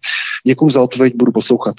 Děkuji 0.48 0.70
za 0.70 0.82
odpověď, 0.82 1.14
budu 1.16 1.32
poslouchat. 1.32 1.76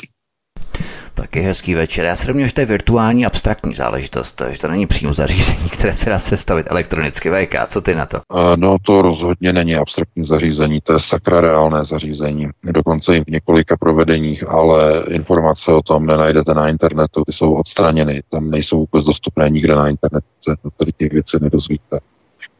Taky 1.14 1.40
hezký 1.40 1.74
večer. 1.74 2.04
Já 2.04 2.16
se 2.16 2.26
domnívám, 2.26 2.48
že 2.48 2.54
to 2.54 2.60
je 2.60 2.66
virtuální 2.66 3.26
abstraktní 3.26 3.74
záležitost, 3.74 4.42
že 4.50 4.58
to 4.58 4.68
není 4.68 4.86
přímo 4.86 5.14
zařízení, 5.14 5.68
které 5.68 5.96
se 5.96 6.10
dá 6.10 6.18
sestavit 6.18 6.66
elektronicky. 6.70 7.30
VK, 7.30 7.66
co 7.68 7.80
ty 7.80 7.94
na 7.94 8.06
to? 8.06 8.20
No 8.56 8.76
to 8.82 9.02
rozhodně 9.02 9.52
není 9.52 9.76
abstraktní 9.76 10.24
zařízení, 10.24 10.80
to 10.80 10.92
je 10.92 10.98
sakra 10.98 11.40
reálné 11.40 11.84
zařízení. 11.84 12.48
Dokonce 12.64 13.16
i 13.16 13.24
v 13.24 13.26
několika 13.26 13.76
provedeních, 13.76 14.48
ale 14.48 15.04
informace 15.08 15.72
o 15.72 15.82
tom 15.82 16.06
nenajdete 16.06 16.54
na 16.54 16.68
internetu, 16.68 17.24
ty 17.26 17.32
jsou 17.32 17.54
odstraněny, 17.54 18.22
tam 18.30 18.50
nejsou 18.50 18.78
vůbec 18.78 19.06
dostupné 19.06 19.50
nikde 19.50 19.74
na 19.74 19.88
internetu, 19.88 20.26
se 20.40 20.54
tady 20.76 20.92
těch 20.92 21.12
věcí 21.12 21.36
nedozvíte. 21.40 22.00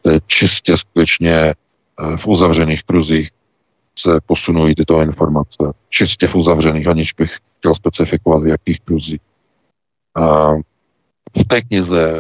To 0.03 0.11
je 0.11 0.21
čistě 0.27 0.77
skutečně 0.77 1.35
eh, 1.35 1.55
v 2.17 2.27
uzavřených 2.27 2.83
kruzích 2.83 3.31
se 3.99 4.21
posunují 4.27 4.75
tyto 4.75 5.01
informace. 5.01 5.73
Čistě 5.89 6.29
v 6.29 6.35
uzavřených, 6.35 6.87
aniž 6.87 7.13
bych 7.13 7.39
chtěl 7.65 7.75
specifikovat, 7.75 8.43
v 8.43 8.47
jakých 8.47 8.81
kruzích. 8.81 9.21
A 10.17 10.53
v 11.37 11.45
té 11.45 11.63
knize, 11.63 12.15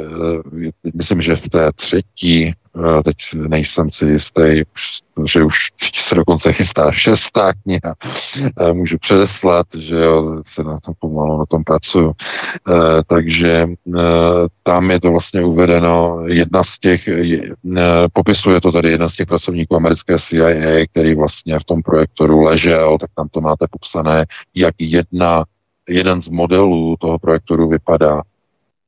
myslím, 0.94 1.22
že 1.22 1.36
v 1.36 1.48
té 1.48 1.72
třetí 1.72 2.54
Eh, 2.76 3.02
teď 3.02 3.16
nejsem 3.34 3.90
si 3.90 4.06
jistý, 4.06 4.62
že 5.26 5.42
už 5.42 5.54
se 5.94 6.14
dokonce 6.14 6.52
chystá 6.52 6.92
šestá 6.92 7.52
kniha, 7.52 7.94
eh, 8.60 8.72
můžu 8.72 8.98
předeslat, 8.98 9.66
že 9.78 9.96
jo, 9.96 10.42
se 10.46 10.64
na 10.64 10.80
tom 10.80 10.94
pomalu 10.98 11.38
na 11.38 11.44
tom 11.46 11.64
pracuju. 11.64 12.12
Eh, 12.12 13.02
takže 13.06 13.66
tam 14.62 14.90
je 14.90 15.00
to 15.00 15.10
vlastně 15.10 15.44
uvedeno, 15.44 16.22
jedna 16.26 16.62
z 16.62 16.78
těch, 16.78 17.08
popisuje 18.12 18.60
to 18.60 18.72
tady 18.72 18.90
jeden 18.90 19.08
z 19.08 19.14
těch 19.14 19.26
pracovníků 19.26 19.76
americké 19.76 20.18
CIA, 20.18 20.86
který 20.86 21.14
vlastně 21.14 21.58
v 21.58 21.64
tom 21.64 21.82
projektoru 21.82 22.42
ležel, 22.42 22.98
tak 22.98 23.10
tam 23.16 23.28
to 23.28 23.40
máte 23.40 23.66
popsané, 23.70 24.26
jak 24.54 24.74
jedna, 24.78 25.44
jeden 25.88 26.22
z 26.22 26.28
modelů 26.28 26.96
toho 27.00 27.18
projektoru 27.18 27.68
vypadá 27.68 28.22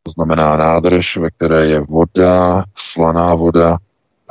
to 0.07 0.11
znamená 0.11 0.57
nádrž, 0.57 1.17
ve 1.17 1.31
které 1.31 1.67
je 1.67 1.81
voda, 1.81 2.65
slaná 2.77 3.35
voda, 3.35 3.79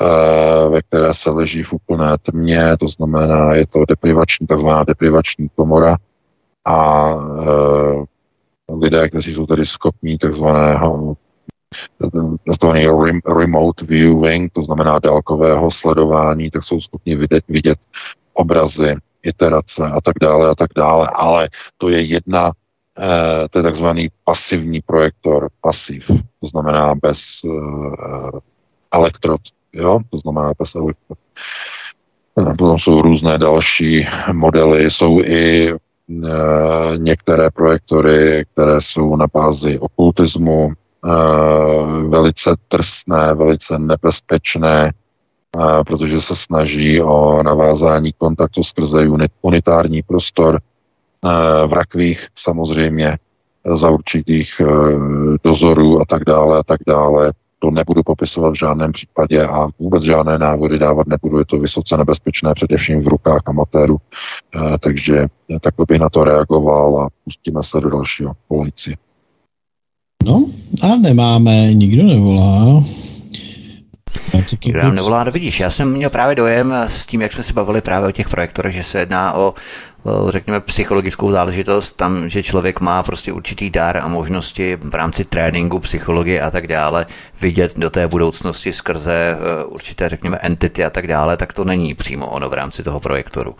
eh, 0.02 0.69
ve 0.69 0.81
které 0.81 1.14
se 1.14 1.30
leží 1.30 1.64
v 1.64 1.73
úplné 1.73 2.18
tmě, 2.18 2.77
to 2.80 2.88
znamená, 2.88 3.53
je 3.53 3.68
to 3.68 3.85
deprivační, 3.85 4.47
takzvaná 4.47 4.84
deprivační 4.84 5.49
komora. 5.56 5.97
A 6.65 7.10
eh, 7.14 8.06
lidé, 8.76 9.10
kteří 9.10 9.34
jsou 9.34 9.45
tedy 9.45 9.65
schopní 9.65 10.18
takzvaného 10.18 11.15
takzvaný 12.47 12.88
remote 13.39 13.85
viewing, 13.85 14.53
to 14.53 14.64
znamená 14.64 14.99
dálkového 14.99 15.72
sledování, 15.72 16.52
tak 16.52 16.64
jsou 16.64 16.81
schopni 16.81 17.15
vidět, 17.15 17.43
vidět 17.47 17.80
obrazy, 18.34 18.95
iterace 19.23 19.84
a 19.84 20.02
tak 20.02 20.15
dále 20.22 20.49
a 20.49 20.56
tak 20.56 20.69
dále, 20.76 21.10
ale 21.14 21.49
to 21.77 21.89
je 21.89 22.02
jedna 22.02 22.52
Eh, 23.00 23.48
to 23.50 23.60
je 23.60 23.64
takzvaný 23.64 24.10
pasivní 24.24 24.82
projektor, 24.82 25.50
pasiv, 25.62 26.08
to 26.42 26.48
znamená 26.48 26.96
bez 26.96 27.20
uh, 27.44 28.40
elektrod, 28.94 29.42
jo, 29.74 30.00
to 30.12 30.18
znamená 30.18 30.52
bez 30.60 30.76
elektrod. 30.76 31.18
Eh, 32.40 32.54
potom 32.58 32.80
jsou 32.80 33.02
různé 33.02 33.38
další 33.38 34.08
modely, 34.32 34.92
jsou 34.92 35.22
i 35.22 35.74
uh, 35.74 35.80
některé 36.98 37.52
projektory, 37.52 38.46
které 38.54 38.82
jsou 38.82 39.16
na 39.16 39.26
bázi 39.34 39.80
okultismu, 39.80 40.66
uh, 40.66 42.10
velice 42.10 42.56
trsné, 42.68 43.34
velice 43.34 43.80
nebezpečné, 43.80 44.92
protože 45.88 46.22
se 46.22 46.36
snaží 46.36 47.02
o 47.02 47.44
navázání 47.44 48.14
kontaktu 48.14 48.64
skrze 48.64 49.08
unitární 49.42 50.02
prostor, 50.02 50.60
v 51.68 51.73
rakvích 51.73 52.27
samozřejmě 52.35 53.18
za 53.73 53.89
určitých 53.89 54.61
eh, 54.61 54.65
dozorů 55.43 56.02
a 56.02 56.06
tak 56.06 56.23
dále 56.23 56.60
a 56.60 56.64
tak 56.64 56.80
dále. 56.88 57.34
To 57.60 57.72
nebudu 57.72 58.03
popisovat 58.03 58.49
v 58.49 58.60
žádném 58.60 58.91
případě 58.91 59.45
a 59.45 59.68
vůbec 59.80 60.03
žádné 60.03 60.38
návody 60.38 60.80
dávat 60.80 61.07
nebudu. 61.07 61.39
Je 61.39 61.45
to 61.45 61.60
vysoce 61.60 61.97
nebezpečné, 61.97 62.53
především 62.53 63.02
v 63.02 63.07
rukách 63.07 63.41
amatérů. 63.45 63.97
Eh, 64.56 64.77
takže 64.80 65.27
takhle 65.61 65.85
bych 65.89 65.99
na 65.99 66.10
to 66.10 66.23
reagoval 66.23 67.02
a 67.02 67.07
pustíme 67.23 67.64
se 67.64 67.81
do 67.81 67.89
dalšího 67.89 68.34
volající. 68.49 68.95
No 70.26 70.45
a 70.84 70.95
nemáme, 70.95 71.73
nikdo 71.73 72.03
nevolá. 72.03 72.81
Nikdo 74.65 74.81
nám 74.81 74.95
nevolá, 74.95 75.23
no 75.23 75.31
vidíš, 75.31 75.60
já 75.60 75.69
jsem 75.69 75.91
měl 75.91 76.10
právě 76.10 76.35
dojem 76.35 76.73
s 76.88 77.06
tím, 77.06 77.22
jak 77.22 77.34
jsme 77.34 77.43
se 77.43 77.53
bavili 77.53 77.81
právě 77.81 78.10
o 78.10 78.11
těch 78.11 78.30
projektorech, 78.30 78.76
že 78.76 78.84
se 78.84 78.99
jedná 78.99 79.34
o 79.34 79.53
řekněme, 80.30 80.60
psychologickou 80.60 81.32
záležitost, 81.32 81.94
tam, 81.94 82.30
že 82.30 82.44
člověk 82.44 82.80
má 82.80 83.03
prostě 83.03 83.32
určitý 83.32 83.69
dar 83.69 83.98
a 83.98 84.07
možnosti 84.07 84.77
v 84.82 84.95
rámci 84.95 85.26
tréninku, 85.26 85.80
psychologie 85.80 86.41
a 86.41 86.52
tak 86.52 86.68
dále 86.68 87.06
vidět 87.41 87.73
do 87.77 87.90
té 87.90 88.07
budoucnosti 88.07 88.73
skrze 88.73 89.38
eh, 89.38 89.65
určité, 89.65 90.10
řekněme, 90.10 90.38
entity 90.38 90.84
a 90.84 90.90
tak 90.90 91.07
dále, 91.07 91.38
tak 91.38 91.53
to 91.53 91.64
není 91.64 91.94
přímo 91.94 92.27
ono 92.27 92.49
v 92.49 92.53
rámci 92.53 92.84
toho 92.84 92.99
projektoru. 92.99 93.56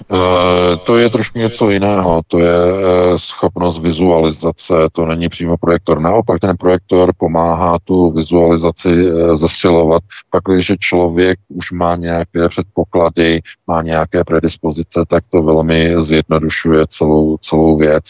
Eh, 0.00 0.76
to 0.86 0.98
je 0.98 1.10
trošku 1.10 1.38
něco 1.38 1.70
jiného, 1.70 2.22
to 2.26 2.38
je 2.38 2.54
eh, 2.54 3.18
schopnost 3.18 3.78
vizualizace, 3.78 4.74
to 4.92 5.06
není 5.06 5.28
přímo 5.28 5.56
projektor. 5.56 6.00
Naopak 6.00 6.40
ten 6.40 6.56
projektor 6.56 7.12
pomáhá 7.16 7.78
tu 7.84 8.10
vizualizaci 8.10 9.10
uh, 9.10 9.36
zastřelovat, 9.36 10.02
pak 10.30 10.42
když 10.48 10.72
člověk 10.80 11.38
už 11.48 11.72
má 11.72 11.96
nějaké 11.96 12.48
předpoklady, 12.48 13.40
má 13.66 13.82
nějaké 13.82 14.24
predispozice, 14.24 15.04
tak 15.08 15.24
to 15.30 15.42
velmi 15.42 16.02
zjednodušuje 16.02 16.86
celou, 16.88 17.36
celou 17.36 17.76
věc, 17.76 18.04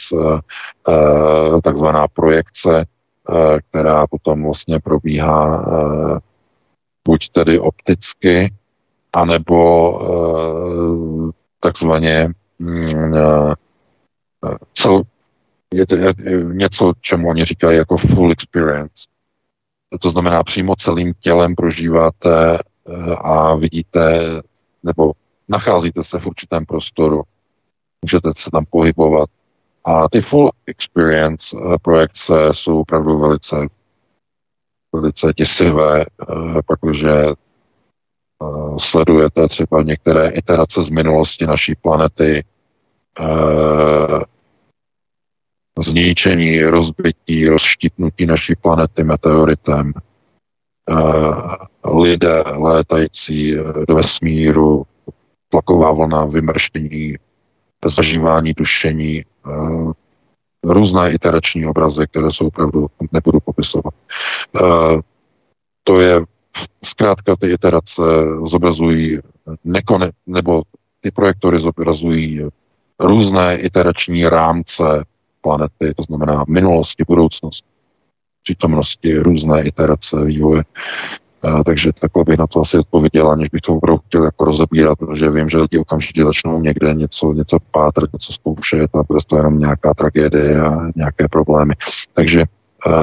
takzvaná 1.62 2.09
projekce, 2.09 2.85
která 3.59 4.06
potom 4.06 4.44
vlastně 4.44 4.81
probíhá 4.81 5.65
buď 7.09 7.28
tedy 7.28 7.59
opticky, 7.59 8.52
anebo 9.16 9.93
takzvaně 11.60 12.30
mm, 12.59 13.14
eh, 13.14 13.55
cel, 14.74 15.02
je 15.74 15.86
to 15.86 15.97
je 15.97 16.14
něco, 16.44 16.93
čemu 17.01 17.28
oni 17.28 17.44
říkají 17.44 17.78
jako 17.78 17.97
full 17.97 18.32
experience. 18.32 19.05
To 20.01 20.10
znamená, 20.10 20.43
přímo 20.43 20.76
celým 20.76 21.14
tělem 21.20 21.55
prožíváte 21.55 22.59
eh, 22.59 23.14
a 23.14 23.55
vidíte, 23.55 24.20
nebo 24.82 25.12
nacházíte 25.48 26.05
se 26.05 26.18
v 26.18 26.26
určitém 26.26 26.66
prostoru. 26.66 27.22
Můžete 28.05 28.32
se 28.36 28.51
tam 28.51 28.64
pohybovat. 28.70 29.28
A 29.85 30.09
ty 30.09 30.20
full 30.20 30.51
experience 30.66 31.56
eh, 31.56 31.76
projekce 31.82 32.35
jsou 32.52 32.80
opravdu 32.80 33.18
velice, 33.18 33.56
velice 34.93 35.32
těsivé, 35.36 36.05
protože 36.66 37.10
sledujete 38.78 39.48
třeba 39.48 39.82
některé 39.82 40.28
iterace 40.28 40.82
z 40.82 40.90
minulosti 40.90 41.47
naší 41.47 41.74
planety, 41.74 42.44
eh, 43.20 44.24
zničení, 45.78 46.62
rozbití, 46.62 47.48
rozštipnutí 47.48 48.27
naší 48.27 48.55
planety 48.55 49.05
meteoritem, 49.05 49.93
eh, 50.90 51.90
lidé 51.90 52.43
létající 52.47 53.55
do 53.89 53.94
vesmíru, 53.94 54.86
tlaková 55.48 55.93
vlna, 55.93 56.24
vymrštění, 56.24 57.16
zažívání, 57.86 58.55
tušení, 58.55 59.24
různé 60.65 61.12
iterační 61.12 61.66
obrazy, 61.66 62.06
které 62.06 62.31
jsou 62.31 62.47
opravdu, 62.47 62.86
nebudu 63.12 63.40
popisovat. 63.40 63.94
To 65.85 66.01
je 66.01 66.20
Zkrátka 66.85 67.36
ty 67.36 67.52
iterace 67.52 68.02
zobrazují 68.44 69.18
nekone, 69.64 70.10
nebo 70.26 70.62
ty 71.01 71.10
projektory 71.10 71.60
zobrazují 71.60 72.48
různé 73.01 73.56
iterační 73.56 74.28
rámce 74.28 75.05
planety, 75.40 75.94
to 75.97 76.02
znamená 76.02 76.44
minulosti, 76.48 77.05
budoucnosti, 77.06 77.68
přítomnosti, 78.43 79.18
různé 79.18 79.62
iterace 79.62 80.24
vývoje. 80.24 80.64
Uh, 81.44 81.62
takže 81.62 81.90
takhle 82.01 82.24
bych 82.24 82.39
na 82.39 82.47
to 82.47 82.60
asi 82.60 82.78
odpověděl, 82.78 83.30
aniž 83.30 83.48
bych 83.48 83.60
to 83.60 83.74
opravdu 83.74 84.02
chtěl 84.06 84.24
jako 84.24 84.44
rozebírat, 84.44 84.98
protože 84.98 85.30
vím, 85.30 85.48
že 85.48 85.59
lidi 85.59 85.78
okamžitě 85.78 86.24
začnou 86.24 86.60
někde 86.60 86.94
něco, 86.94 87.32
něco 87.32 87.59
pátrat, 87.70 88.12
něco 88.12 88.32
zkoušet 88.32 88.90
a 88.94 89.02
bude 89.09 89.20
to 89.26 89.36
jenom 89.36 89.59
nějaká 89.59 89.94
tragédie 89.94 90.60
a 90.60 90.90
nějaké 90.97 91.28
problémy. 91.28 91.74
Takže 92.14 92.44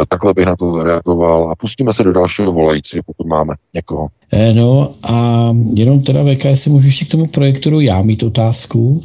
takhle 0.10 0.34
bych 0.34 0.46
na 0.46 0.56
to 0.56 0.84
reagoval 0.84 1.50
a 1.52 1.56
pustíme 1.56 1.94
se 1.94 2.04
do 2.04 2.14
dalšího 2.14 2.52
volající, 2.52 3.00
pokud 3.06 3.28
máme 3.28 3.56
někoho. 3.74 4.08
Eh, 4.34 4.54
no 4.54 4.92
a 5.04 5.50
jenom 5.74 6.04
teda 6.04 6.24
VK, 6.24 6.46
jestli 6.46 6.72
můžu 6.72 6.88
ještě 6.88 7.06
k 7.06 7.12
tomu 7.12 7.28
projektoru 7.28 7.80
já 7.80 8.02
mít 8.02 8.24
otázku. 8.24 9.04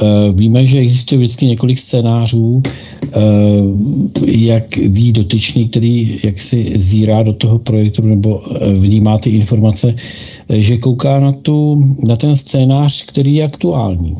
Eh, 0.00 0.32
víme, 0.32 0.66
že 0.66 0.78
existuje 0.78 1.18
vždycky 1.18 1.46
několik 1.46 1.78
scénářů, 1.78 2.62
jak 4.24 4.76
ví 4.76 5.12
dotyčný, 5.12 5.68
který 5.68 6.20
jak 6.24 6.42
si 6.42 6.78
zírá 6.78 7.22
do 7.22 7.32
toho 7.32 7.58
projektoru 7.58 8.08
nebo 8.08 8.42
vnímá 8.78 9.18
ty 9.18 9.30
informace, 9.30 9.94
že 10.48 10.78
kouká 10.78 11.20
na, 11.20 11.32
tu, 11.32 11.84
na 12.08 12.16
ten 12.16 12.36
scénář, 12.36 13.06
který 13.06 13.34
je 13.34 13.44
aktuální. 13.44 14.14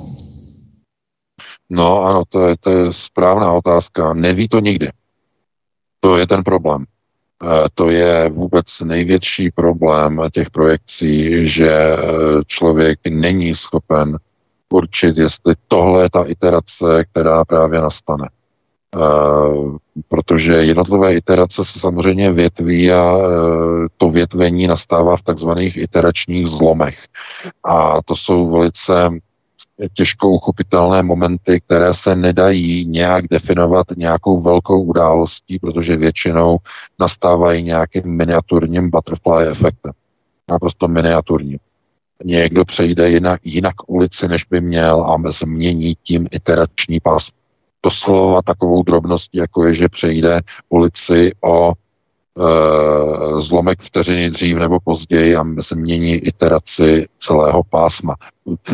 No 1.70 2.02
ano, 2.02 2.22
to 2.28 2.46
je, 2.46 2.56
to 2.60 2.70
je 2.70 2.92
správná 2.92 3.52
otázka. 3.52 4.14
Neví 4.14 4.48
to 4.48 4.60
nikdy. 4.60 4.88
To 6.04 6.16
je 6.16 6.26
ten 6.26 6.44
problém. 6.44 6.84
Eh, 7.42 7.68
to 7.74 7.90
je 7.90 8.28
vůbec 8.30 8.80
největší 8.80 9.50
problém 9.50 10.22
těch 10.32 10.50
projekcí, 10.50 11.46
že 11.48 11.70
eh, 11.70 11.98
člověk 12.46 12.98
není 13.08 13.54
schopen 13.54 14.18
určit, 14.72 15.16
jestli 15.18 15.54
tohle 15.68 16.02
je 16.02 16.10
ta 16.10 16.24
iterace, 16.24 17.04
která 17.10 17.44
právě 17.44 17.80
nastane. 17.80 18.28
Uh, 18.96 19.76
protože 20.08 20.54
jednotlivé 20.54 21.14
iterace 21.14 21.64
se 21.64 21.80
samozřejmě 21.80 22.32
větví 22.32 22.92
a 22.92 23.16
to 23.96 24.10
větvení 24.10 24.66
nastává 24.66 25.16
v 25.16 25.22
takzvaných 25.22 25.76
iteračních 25.76 26.46
zlomech. 26.46 27.06
A 27.64 28.02
to 28.02 28.16
jsou 28.16 28.50
velice 28.50 28.92
těžko 29.92 30.30
uchopitelné 30.30 31.02
momenty, 31.02 31.60
které 31.60 31.94
se 31.94 32.16
nedají 32.16 32.86
nějak 32.86 33.28
definovat 33.28 33.86
nějakou 33.96 34.40
velkou 34.40 34.82
událostí, 34.82 35.58
protože 35.58 35.96
většinou 35.96 36.56
nastávají 37.00 37.62
nějakým 37.62 38.02
miniaturním 38.04 38.90
butterfly 38.90 39.46
efektem. 39.46 39.92
Naprosto 40.50 40.88
miniaturním. 40.88 41.58
Někdo 42.24 42.64
přejde 42.64 43.10
jinak, 43.10 43.40
jinak 43.44 43.74
ulici, 43.86 44.28
než 44.28 44.44
by 44.44 44.60
měl 44.60 45.02
a 45.04 45.30
změní 45.30 45.94
tím 46.02 46.28
iterační 46.30 47.00
pás. 47.00 47.28
Doslova 47.84 48.42
takovou 48.42 48.82
drobností, 48.82 49.38
jako 49.38 49.66
je, 49.66 49.74
že 49.74 49.88
přejde 49.88 50.40
ulici 50.68 51.32
o 51.44 51.72
zlomek 53.38 53.82
vteřiny 53.82 54.30
dřív 54.30 54.56
nebo 54.56 54.80
později 54.80 55.36
a 55.36 55.44
změní 55.58 56.14
iteraci 56.14 57.08
celého 57.18 57.62
pásma. 57.62 58.16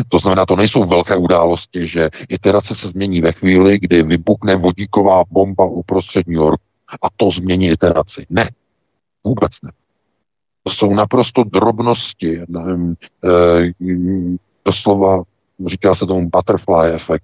To 0.09 0.19
znamená, 0.19 0.45
to 0.45 0.55
nejsou 0.55 0.83
velké 0.83 1.15
události, 1.15 1.87
že 1.87 2.09
iterace 2.29 2.75
se 2.75 2.87
změní 2.87 3.21
ve 3.21 3.31
chvíli, 3.31 3.79
kdy 3.79 4.03
vypukne 4.03 4.55
vodíková 4.55 5.23
bomba 5.31 5.65
uprostřed 5.65 6.27
New 6.27 6.37
Yorku 6.37 6.63
a 7.01 7.07
to 7.17 7.29
změní 7.29 7.67
iteraci. 7.67 8.25
Ne, 8.29 8.49
vůbec 9.23 9.51
ne. 9.63 9.71
To 10.63 10.73
jsou 10.73 10.93
naprosto 10.93 11.43
drobnosti, 11.43 12.41
nevím, 12.47 12.95
e, 13.23 13.29
doslova 14.65 15.23
říká 15.67 15.95
se 15.95 16.05
tomu 16.05 16.29
butterfly 16.29 16.93
efekt, 16.93 17.23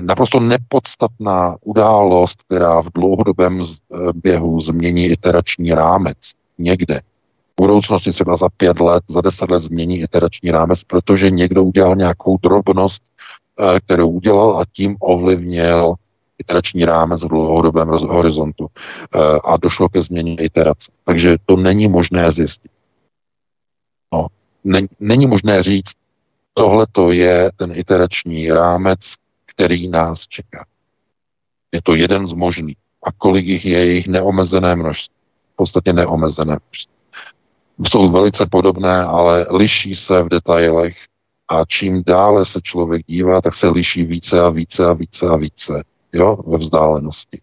naprosto 0.00 0.40
nepodstatná 0.40 1.56
událost, 1.60 2.42
která 2.42 2.82
v 2.82 2.88
dlouhodobém 2.94 3.62
eh, 3.62 3.96
běhu 4.14 4.60
změní 4.60 5.06
iterační 5.06 5.74
rámec 5.74 6.18
někde. 6.58 7.00
V 7.58 7.60
budoucnosti 7.60 8.12
třeba 8.12 8.36
za 8.36 8.48
pět 8.56 8.80
let, 8.80 9.04
za 9.08 9.20
deset 9.20 9.50
let 9.50 9.62
změní 9.62 10.00
iterační 10.00 10.50
rámec, 10.50 10.84
protože 10.84 11.30
někdo 11.30 11.64
udělal 11.64 11.96
nějakou 11.96 12.36
drobnost, 12.36 13.02
kterou 13.84 14.10
udělal 14.10 14.58
a 14.58 14.64
tím 14.72 14.96
ovlivnil 15.00 15.94
iterační 16.38 16.84
rámec 16.84 17.24
v 17.24 17.28
dlouhodobém 17.28 17.88
horizontu 17.88 18.66
eh, 18.66 19.18
a 19.44 19.56
došlo 19.56 19.88
ke 19.88 20.02
změně 20.02 20.34
iterace. 20.34 20.92
Takže 21.04 21.36
to 21.46 21.56
není 21.56 21.88
možné 21.88 22.32
zjistit. 22.32 22.70
No, 24.12 24.26
není 25.00 25.26
možné 25.26 25.62
říct, 25.62 25.92
tohle 26.54 26.86
to 26.92 27.12
je 27.12 27.50
ten 27.56 27.72
iterační 27.74 28.52
rámec, 28.52 29.00
který 29.58 29.88
nás 29.88 30.26
čeká. 30.26 30.66
Je 31.72 31.82
to 31.82 31.94
jeden 31.94 32.26
z 32.26 32.32
možných. 32.32 32.76
A 33.02 33.12
kolik 33.12 33.46
jich 33.46 33.64
je, 33.64 33.86
jejich 33.86 34.06
neomezené 34.06 34.76
množství. 34.76 35.14
V 35.52 35.56
podstatě 35.56 35.92
neomezené 35.92 36.58
množství. 36.66 36.94
Jsou 37.88 38.10
velice 38.10 38.46
podobné, 38.46 39.02
ale 39.02 39.46
liší 39.50 39.96
se 39.96 40.22
v 40.22 40.28
detailech 40.28 40.96
a 41.48 41.64
čím 41.64 42.02
dále 42.06 42.44
se 42.44 42.60
člověk 42.62 43.06
dívá, 43.06 43.40
tak 43.40 43.54
se 43.54 43.68
liší 43.68 44.04
více 44.04 44.40
a 44.40 44.48
více 44.50 44.86
a 44.86 44.92
více 44.92 45.26
a 45.28 45.36
více 45.36 45.84
jo, 46.12 46.38
ve 46.46 46.58
vzdálenosti. 46.58 47.40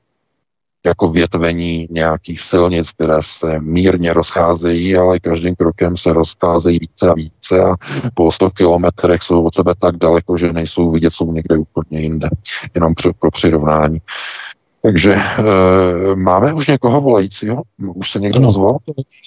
Jako 0.86 1.10
větvení 1.10 1.88
nějakých 1.92 2.42
silnic, 2.42 2.92
které 2.92 3.18
se 3.22 3.60
mírně 3.60 4.14
rozcházejí, 4.14 4.96
ale 4.96 5.20
každým 5.20 5.56
krokem 5.56 5.98
se 5.98 6.14
rozcházejí 6.14 6.80
více 6.80 7.10
a 7.10 7.14
více 7.14 7.60
a 7.60 7.76
po 8.14 8.32
100 8.32 8.50
kilometrech 8.50 9.22
jsou 9.22 9.44
od 9.44 9.56
sebe 9.56 9.74
tak 9.80 9.98
daleko, 9.98 10.38
že 10.38 10.54
nejsou 10.54 10.92
vidět, 10.92 11.10
jsou 11.10 11.32
někde 11.32 11.58
úplně 11.58 12.00
jinde. 12.00 12.30
Jenom 12.76 12.94
pro, 12.94 13.14
pro 13.14 13.32
přirovnání. 13.32 14.02
Takže 14.86 15.14
e, 15.14 16.16
máme 16.16 16.54
už 16.54 16.68
někoho 16.68 17.02
volajícího? 17.02 17.62
Už 17.96 18.12
se 18.12 18.20
někdo 18.20 18.48
ozval? 18.48 18.78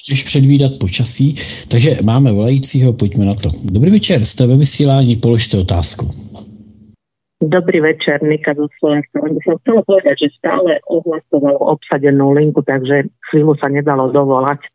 Když 0.08 0.22
předvídat 0.22 0.72
počasí, 0.80 1.34
takže 1.68 1.98
máme 2.04 2.32
volajícího, 2.32 2.92
pojďme 2.92 3.24
na 3.24 3.34
to. 3.34 3.48
Dobrý 3.72 3.90
večer, 3.90 4.24
jste 4.24 4.46
ve 4.46 4.56
vysílání, 4.56 5.16
položte 5.16 5.58
otázku. 5.58 6.14
Dobrý 7.38 7.78
večer, 7.78 8.18
Nika 8.18 8.50
zo 8.58 8.66
Slovenska. 8.82 9.22
Len 9.22 9.38
by 9.38 9.40
som 9.46 9.54
chcela 9.62 9.82
povedať, 9.86 10.26
že 10.26 10.42
stále 10.42 10.82
ohlasovalo 10.90 11.70
obsadenú 11.70 12.34
linku, 12.34 12.66
takže 12.66 13.06
chvíľu 13.30 13.54
sa 13.62 13.70
nedalo 13.70 14.10
dovolať. 14.10 14.58
E, 14.58 14.70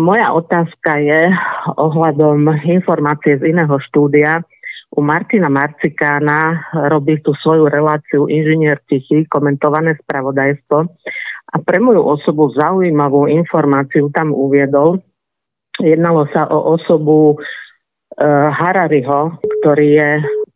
moja 0.00 0.32
otázka 0.32 0.96
je 1.04 1.28
ohľadom 1.76 2.48
informácie 2.64 3.36
z 3.36 3.52
iného 3.52 3.76
štúdia. 3.84 4.40
U 4.96 5.04
Martina 5.04 5.52
Marcikána 5.52 6.72
robí 6.88 7.20
tú 7.20 7.36
svoju 7.36 7.68
reláciu 7.68 8.32
inžinier 8.32 8.80
Tichý, 8.88 9.28
komentované 9.28 10.00
spravodajstvo. 10.08 10.88
A 11.52 11.56
pre 11.60 11.84
moju 11.84 12.00
osobu 12.00 12.48
zaujímavú 12.56 13.28
informáciu 13.28 14.08
tam 14.08 14.32
uviedol. 14.32 15.04
Jednalo 15.76 16.24
sa 16.32 16.48
o 16.48 16.80
osobu 16.80 17.36
e, 17.36 17.44
Harariho, 18.56 19.36
ktorý 19.60 19.88
je 20.00 20.10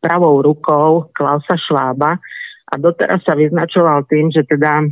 pravou 0.06 0.38
rukou 0.38 1.10
Klausa 1.10 1.58
Švába 1.58 2.22
a 2.70 2.74
doteraz 2.78 3.26
sa 3.26 3.34
vyznačoval 3.34 4.06
tým, 4.06 4.30
že 4.30 4.46
teda 4.46 4.86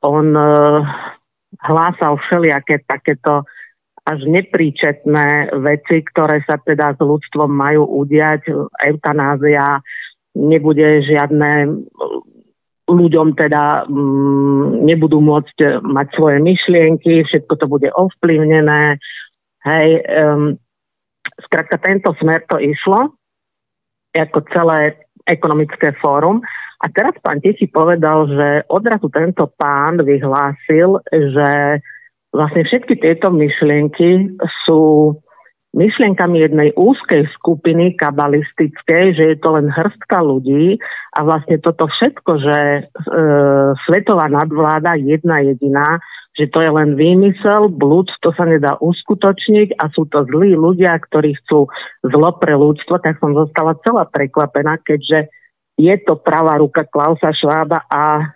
on 0.00 0.32
e, 0.32 0.48
hlásal 1.60 2.16
všelijaké 2.16 2.88
takéto 2.88 3.44
až 4.06 4.22
nepríčetné 4.24 5.52
veci, 5.60 6.00
ktoré 6.08 6.40
sa 6.48 6.56
teda 6.56 6.94
s 6.94 7.00
ľudstvom 7.02 7.50
majú 7.50 8.06
udiať. 8.06 8.48
Eutanázia, 8.78 9.82
nebude 10.38 11.02
žiadne 11.02 11.82
ľuďom 12.86 13.34
teda 13.34 13.90
mm, 13.90 14.86
nebudú 14.86 15.18
môcť 15.18 15.82
mať 15.82 16.06
svoje 16.14 16.38
myšlienky, 16.38 17.26
všetko 17.26 17.54
to 17.58 17.66
bude 17.66 17.90
ovplyvnené. 17.90 19.02
Hej, 19.66 20.06
um, 20.06 20.54
skrátka 21.50 21.74
tento 21.82 22.14
smer 22.22 22.46
to 22.46 22.62
išlo 22.62 23.10
ako 24.20 24.44
celé 24.52 24.96
ekonomické 25.26 25.92
fórum. 25.98 26.40
A 26.80 26.86
teraz 26.92 27.16
pán 27.24 27.40
Tichi 27.40 27.66
povedal, 27.66 28.28
že 28.30 28.62
odrazu 28.68 29.08
tento 29.08 29.48
pán 29.56 30.00
vyhlásil, 30.04 31.00
že 31.08 31.80
vlastne 32.36 32.62
všetky 32.68 33.00
tieto 33.00 33.32
myšlienky 33.32 34.36
sú 34.68 35.16
myšlienkami 35.74 36.40
jednej 36.40 36.70
úzkej 36.76 37.26
skupiny 37.36 37.98
kabalistickej, 37.98 39.04
že 39.18 39.24
je 39.34 39.36
to 39.40 39.58
len 39.58 39.68
hrstka 39.68 40.22
ľudí 40.22 40.78
a 41.12 41.20
vlastne 41.26 41.60
toto 41.60 41.90
všetko, 41.90 42.32
že 42.40 42.58
e, 42.58 42.82
svetová 43.84 44.30
nadvláda 44.30 44.96
jedna 44.96 45.44
jediná, 45.44 46.00
že 46.36 46.48
to 46.48 46.64
je 46.64 46.70
len 46.72 46.96
výmysel, 46.96 47.72
blúd, 47.72 48.08
to 48.20 48.32
sa 48.36 48.44
nedá 48.44 48.76
uskutočniť 48.80 49.76
a 49.80 49.88
sú 49.92 50.08
to 50.08 50.24
zlí 50.28 50.56
ľudia, 50.56 50.96
ktorí 50.96 51.36
chcú 51.44 51.68
zlo 52.04 52.30
pre 52.36 52.56
ľudstvo, 52.56 53.00
tak 53.00 53.20
som 53.20 53.32
zostala 53.32 53.76
celá 53.84 54.04
prekvapená, 54.08 54.80
keďže 54.80 55.32
je 55.76 55.94
to 56.04 56.16
pravá 56.16 56.56
ruka 56.56 56.88
Klausa 56.88 57.36
Švába 57.36 57.84
a, 57.88 58.32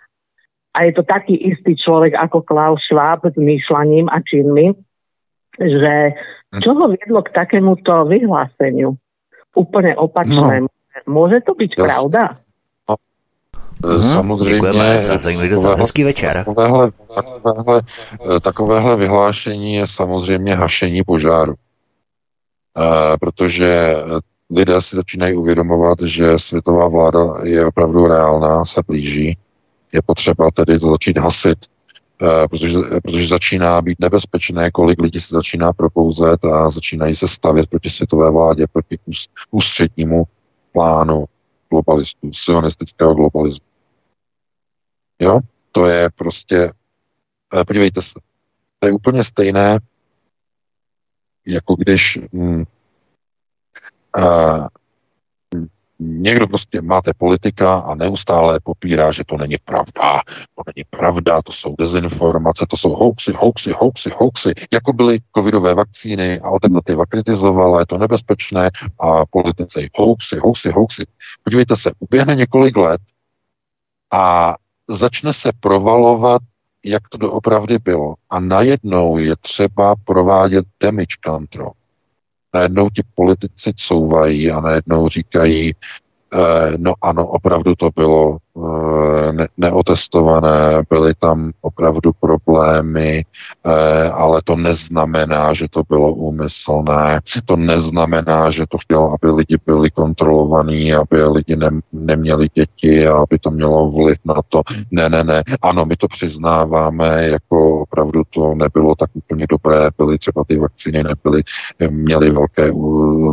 a 0.73 0.79
je 0.85 0.91
to 0.93 1.01
taký 1.01 1.37
istý 1.37 1.73
človek 1.73 2.13
ako 2.17 2.45
Klaus 2.45 2.85
Šváb 2.85 3.25
s 3.25 3.37
myšľaním 3.37 4.09
a 4.13 4.21
činmi, 4.21 4.77
že 5.57 6.13
čo 6.59 6.75
ho 6.75 6.85
viedlo 6.91 7.23
k 7.23 7.31
takémuto 7.31 8.03
vyhláseniu? 8.11 8.99
Úplne 9.55 9.95
opačnému. 9.95 10.67
No. 10.67 10.79
Môže 11.07 11.39
to 11.47 11.55
byť 11.55 11.71
yes. 11.71 11.79
pravda? 11.79 12.23
Samozřejmě. 14.13 14.53
Děkujeme 14.53 15.01
za 15.01 15.17
zajímavý 15.17 15.49
dotaz. 15.49 15.77
Hezký 15.79 16.03
večer. 16.03 16.37
Takovéhle, 16.45 16.91
takovéhle, 17.15 17.81
takovéhle 18.41 18.95
vyhlášení 18.97 19.73
je 19.73 19.87
samozřejmě 19.87 20.55
hašení 20.55 21.03
požáru. 21.03 21.53
E, 21.53 23.17
protože 23.17 23.95
lidé 24.51 24.81
si 24.81 24.95
začínají 24.95 25.35
uvědomovat, 25.35 25.97
že 26.01 26.39
světová 26.39 26.87
vláda 26.87 27.19
je 27.43 27.65
opravdu 27.65 28.07
reálná, 28.07 28.65
se 28.65 28.81
blíží. 28.87 29.37
Je 29.91 30.01
potřeba 30.05 30.51
tedy 30.51 30.79
to 30.79 30.89
začít 30.89 31.17
hasit, 31.17 31.57
e, 31.65 31.67
protože, 32.49 32.77
protože 33.03 33.27
začíná 33.27 33.81
být 33.81 33.99
nebezpečné, 33.99 34.71
kolik 34.71 35.01
lidí 35.01 35.21
se 35.21 35.35
začíná 35.35 35.73
propouzet 35.73 36.45
a 36.45 36.69
začínají 36.69 37.15
se 37.15 37.27
stavět 37.27 37.69
proti 37.69 37.89
světové 37.89 38.31
vládě, 38.31 38.67
proti 38.73 38.99
ústřednímu 39.51 40.23
plánu 40.73 41.25
globalistů, 41.69 42.33
sionistického 42.33 43.15
globalismu. 43.15 43.65
Jo? 45.21 45.39
To 45.71 45.85
je 45.85 46.09
prostě, 46.15 46.71
eh, 47.53 47.65
podívejte 47.65 48.01
se, 48.01 48.19
to 48.79 48.87
je 48.87 48.93
úplně 48.93 49.23
stejné, 49.23 49.79
jako 51.45 51.75
když 51.75 52.19
hm, 52.33 52.63
a, 54.13 54.67
někdo 56.01 56.47
prostě 56.47 56.81
máte 56.81 57.11
politika 57.17 57.75
a 57.75 57.95
neustále 57.95 58.59
popírá, 58.63 59.11
že 59.11 59.23
to 59.27 59.37
není 59.37 59.57
pravda, 59.65 60.21
to 60.55 60.63
není 60.75 60.83
pravda, 60.89 61.41
to 61.41 61.51
jsou 61.51 61.75
dezinformace, 61.79 62.65
to 62.69 62.77
jsou 62.77 62.89
hoaxy, 62.89 63.33
hoaxy, 63.35 63.71
hoaxy, 63.71 64.09
hoaxy, 64.15 64.53
jako 64.73 64.93
byly 64.93 65.19
covidové 65.37 65.73
vakcíny, 65.73 66.39
alternativa 66.39 67.05
kritizovala, 67.05 67.79
je 67.79 67.85
to 67.85 67.97
nebezpečné 67.97 68.69
a 68.99 69.25
politici 69.25 69.89
hoaxy, 69.95 70.37
hoaxy, 70.37 70.69
hoaxy. 70.69 71.05
Podívejte 71.43 71.75
se, 71.75 71.91
uběhne 71.99 72.35
několik 72.35 72.77
let 72.77 73.01
a 74.11 74.55
začne 74.87 75.33
se 75.33 75.51
provalovat, 75.59 76.41
jak 76.85 77.09
to 77.09 77.17
doopravdy 77.17 77.77
bylo. 77.79 78.15
A 78.29 78.39
najednou 78.39 79.17
je 79.17 79.35
třeba 79.35 79.95
provádět 80.05 80.65
damage 80.83 81.15
control. 81.25 81.71
Najednou 82.53 82.89
ti 82.89 83.01
politici 83.15 83.73
couvají 83.73 84.51
a 84.51 84.59
najednou 84.59 85.09
říkají, 85.09 85.73
Eh, 86.33 86.77
no 86.77 86.93
ano, 87.01 87.27
opravdu 87.27 87.75
to 87.75 87.89
bylo 87.95 88.37
eh, 88.57 88.61
ne- 89.31 89.47
neotestované, 89.57 90.83
byly 90.89 91.13
tam 91.19 91.51
opravdu 91.61 92.11
problémy, 92.19 93.25
eh, 93.65 94.09
ale 94.09 94.41
to 94.43 94.55
neznamená, 94.55 95.53
že 95.53 95.67
to 95.69 95.83
bylo 95.89 96.13
úmyslné, 96.13 97.19
to 97.45 97.55
neznamená, 97.55 98.51
že 98.51 98.65
to 98.69 98.77
chtělo, 98.77 99.13
aby 99.13 99.31
lidi 99.31 99.57
byli 99.65 99.91
kontrolovaní, 99.91 100.93
aby 100.93 101.23
lidi 101.23 101.55
ne- 101.55 101.81
neměli 101.93 102.47
děti 102.53 103.07
a 103.07 103.17
aby 103.17 103.39
to 103.39 103.51
mělo 103.51 103.91
vliv 103.91 104.17
na 104.25 104.35
to. 104.49 104.61
Ne, 104.91 105.09
ne, 105.09 105.23
ne. 105.23 105.43
Ano, 105.61 105.85
my 105.85 105.95
to 105.95 106.07
přiznáváme, 106.07 107.27
jako 107.27 107.81
opravdu 107.81 108.21
to 108.29 108.55
nebylo 108.55 108.95
tak 108.95 109.09
úplně 109.13 109.45
dobré, 109.49 109.89
byly 109.97 110.17
třeba 110.17 110.43
ty 110.47 110.59
vakcíny, 110.59 111.03
nebyly, 111.03 111.43
měly 111.89 112.29
velké 112.29 112.71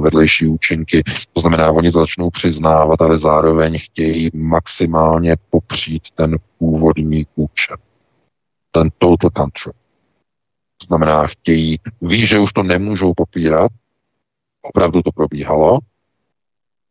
vedlejší 0.00 0.46
účinky. 0.46 1.02
To 1.32 1.40
znamená, 1.40 1.70
oni 1.70 1.92
to 1.92 2.00
začnou 2.00 2.30
přiznávat 2.30 2.98
ale 3.00 3.18
zároveň 3.18 3.78
chtějí 3.78 4.30
maximálně 4.34 5.36
popřít 5.60 6.10
ten 6.14 6.36
původní 6.58 7.26
účel. 7.34 7.76
Ten 8.70 8.90
total 8.98 9.30
control. 9.36 9.72
To 10.78 10.86
znamená, 10.86 11.26
chtějí, 11.26 11.80
ví, 12.00 12.26
že 12.26 12.38
už 12.38 12.52
to 12.52 12.62
nemůžou 12.62 13.14
popírat, 13.16 13.72
opravdu 14.62 15.02
to 15.02 15.12
probíhalo, 15.12 15.78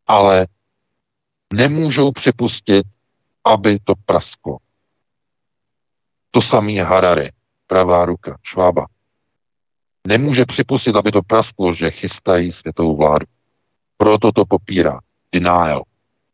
ale 0.06 0.46
nemůžou 1.52 2.12
připustit, 2.12 2.86
aby 3.44 3.78
to 3.84 3.94
prasklo. 4.06 4.58
To 6.30 6.40
samý 6.40 6.78
Harary, 6.78 7.32
pravá 7.66 8.04
ruka, 8.04 8.38
Švába. 8.42 8.86
Nemůže 10.06 10.44
připustit, 10.44 10.96
aby 10.96 11.12
to 11.12 11.22
prasklo, 11.22 11.74
že 11.74 11.90
chystají 11.90 12.52
světovou 12.52 12.96
vládu. 12.96 13.26
Proto 13.96 14.32
to 14.32 14.44
popírá. 14.44 15.00
Denial. 15.32 15.82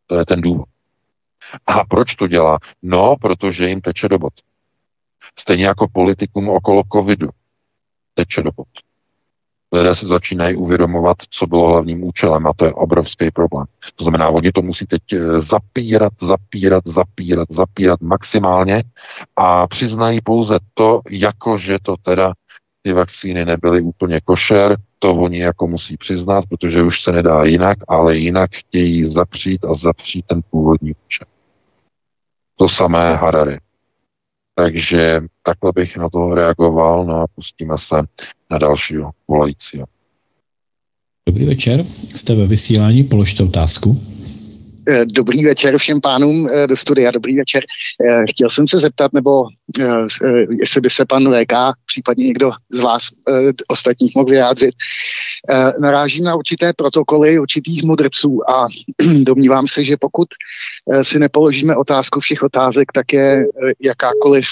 To 0.06 0.18
je 0.18 0.26
ten 0.26 0.40
důvod. 0.40 0.73
A 1.66 1.84
proč 1.84 2.14
to 2.14 2.28
dělá? 2.28 2.58
No, 2.82 3.16
protože 3.20 3.68
jim 3.68 3.80
teče 3.80 4.08
do 4.08 4.18
bod. 4.18 4.32
Stejně 5.38 5.66
jako 5.66 5.88
politikům 5.88 6.48
okolo 6.48 6.82
covidu 6.92 7.28
teče 8.14 8.42
do 8.42 8.50
bod. 8.56 8.68
Lidé 9.72 9.96
se 9.96 10.06
začínají 10.06 10.56
uvědomovat, 10.56 11.16
co 11.30 11.46
bylo 11.46 11.68
hlavním 11.68 12.04
účelem 12.04 12.46
a 12.46 12.52
to 12.56 12.64
je 12.64 12.72
obrovský 12.72 13.30
problém. 13.30 13.66
To 13.94 14.04
znamená, 14.04 14.28
oni 14.28 14.52
to 14.52 14.62
musí 14.62 14.86
teď 14.86 15.02
eh, 15.12 15.40
zapírat, 15.40 16.12
zapírat, 16.20 16.84
zapírat, 16.86 17.48
zapírat 17.50 18.00
maximálně 18.00 18.84
a 19.36 19.66
přiznají 19.66 20.20
pouze 20.20 20.58
to, 20.74 21.00
jako 21.10 21.58
že 21.58 21.78
to 21.82 21.96
teda 21.96 22.32
ty 22.82 22.92
vakcíny 22.92 23.44
nebyly 23.44 23.80
úplně 23.80 24.20
košer, 24.20 24.76
to 25.04 25.14
oni 25.14 25.38
jako 25.38 25.66
musí 25.66 25.96
přiznat, 25.96 26.44
protože 26.48 26.82
už 26.82 27.02
se 27.02 27.12
nedá 27.12 27.44
jinak, 27.44 27.78
ale 27.88 28.16
jinak 28.16 28.50
chtějí 28.54 29.04
zapřít 29.04 29.64
a 29.64 29.74
zapřít 29.74 30.26
ten 30.26 30.40
původní 30.50 30.92
účel. 31.06 31.26
To 32.56 32.68
samé 32.68 33.16
Harary. 33.16 33.58
Takže 34.54 35.20
takhle 35.42 35.72
bych 35.74 35.96
na 35.96 36.10
to 36.10 36.34
reagoval, 36.34 37.04
no 37.04 37.20
a 37.20 37.26
pustíme 37.34 37.78
se 37.78 37.96
na 38.50 38.58
dalšího 38.58 39.10
volajícího. 39.28 39.86
Dobrý 41.28 41.44
večer, 41.44 41.84
jste 41.84 42.34
ve 42.34 42.46
vysílání, 42.46 43.04
položte 43.04 43.42
otázku. 43.42 44.00
Eh, 44.88 45.04
dobrý 45.04 45.44
večer 45.44 45.78
všem 45.78 46.00
pánům 46.00 46.48
eh, 46.52 46.66
do 46.66 46.76
studia, 46.76 47.10
dobrý 47.10 47.36
večer. 47.36 47.64
Eh, 48.06 48.24
chtěl 48.30 48.50
jsem 48.50 48.68
se 48.68 48.78
zeptat, 48.78 49.12
nebo 49.12 49.44
jestli 50.60 50.80
by 50.80 50.90
se 50.90 51.04
pan 51.04 51.24
VK, 51.24 51.52
případně 51.86 52.26
někdo 52.26 52.50
z 52.72 52.80
vás 52.80 53.08
ostatních 53.68 54.14
mohl 54.14 54.28
vyjádřit. 54.28 54.74
Narážím 55.80 56.24
na 56.24 56.34
určité 56.34 56.72
protokoly 56.72 57.38
určitých 57.38 57.82
mudrců 57.82 58.50
a 58.50 58.66
domnívám 59.22 59.68
se, 59.68 59.84
že 59.84 59.96
pokud 60.00 60.28
si 61.02 61.18
nepoložíme 61.18 61.76
otázku 61.76 62.20
všech 62.20 62.42
otázek, 62.42 62.92
tak 62.92 63.12
je 63.12 63.46
jakákoliv 63.82 64.46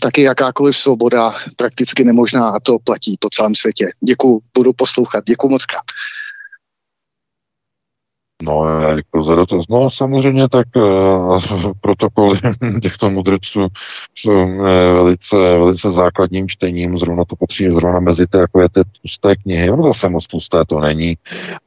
taky 0.00 0.22
jakákoliv 0.22 0.76
svoboda 0.76 1.34
prakticky 1.56 2.04
nemožná 2.04 2.48
a 2.48 2.60
to 2.60 2.78
platí 2.78 3.16
po 3.20 3.28
celém 3.30 3.54
světě. 3.54 3.86
Děkuji, 4.00 4.40
budu 4.54 4.72
poslouchat. 4.72 5.24
Děkuji 5.26 5.48
moc 5.48 5.64
krát. 5.64 5.84
No, 8.44 8.80
jako 8.80 9.22
za 9.22 9.34
dotaz. 9.34 9.64
No, 9.70 9.90
samozřejmě 9.90 10.48
tak 10.48 10.66
uh, 10.76 11.72
protokoly 11.80 12.40
těchto 12.82 13.10
mudrců 13.10 13.68
jsou 14.14 14.44
uh, 14.44 14.62
velice, 14.94 15.36
velice 15.36 15.90
základním 15.90 16.48
čtením, 16.48 16.98
zrovna 16.98 17.24
to 17.24 17.36
patří 17.36 17.68
zrovna 17.68 18.00
mezi 18.00 18.26
ty, 18.26 18.38
jako 18.38 18.60
je 18.60 18.68
ty 18.68 18.80
tlusté 19.00 19.36
knihy. 19.36 19.66
No, 19.66 19.82
zase 19.82 20.08
moc 20.08 20.26
tlusté 20.26 20.64
to 20.64 20.80
není, 20.80 21.16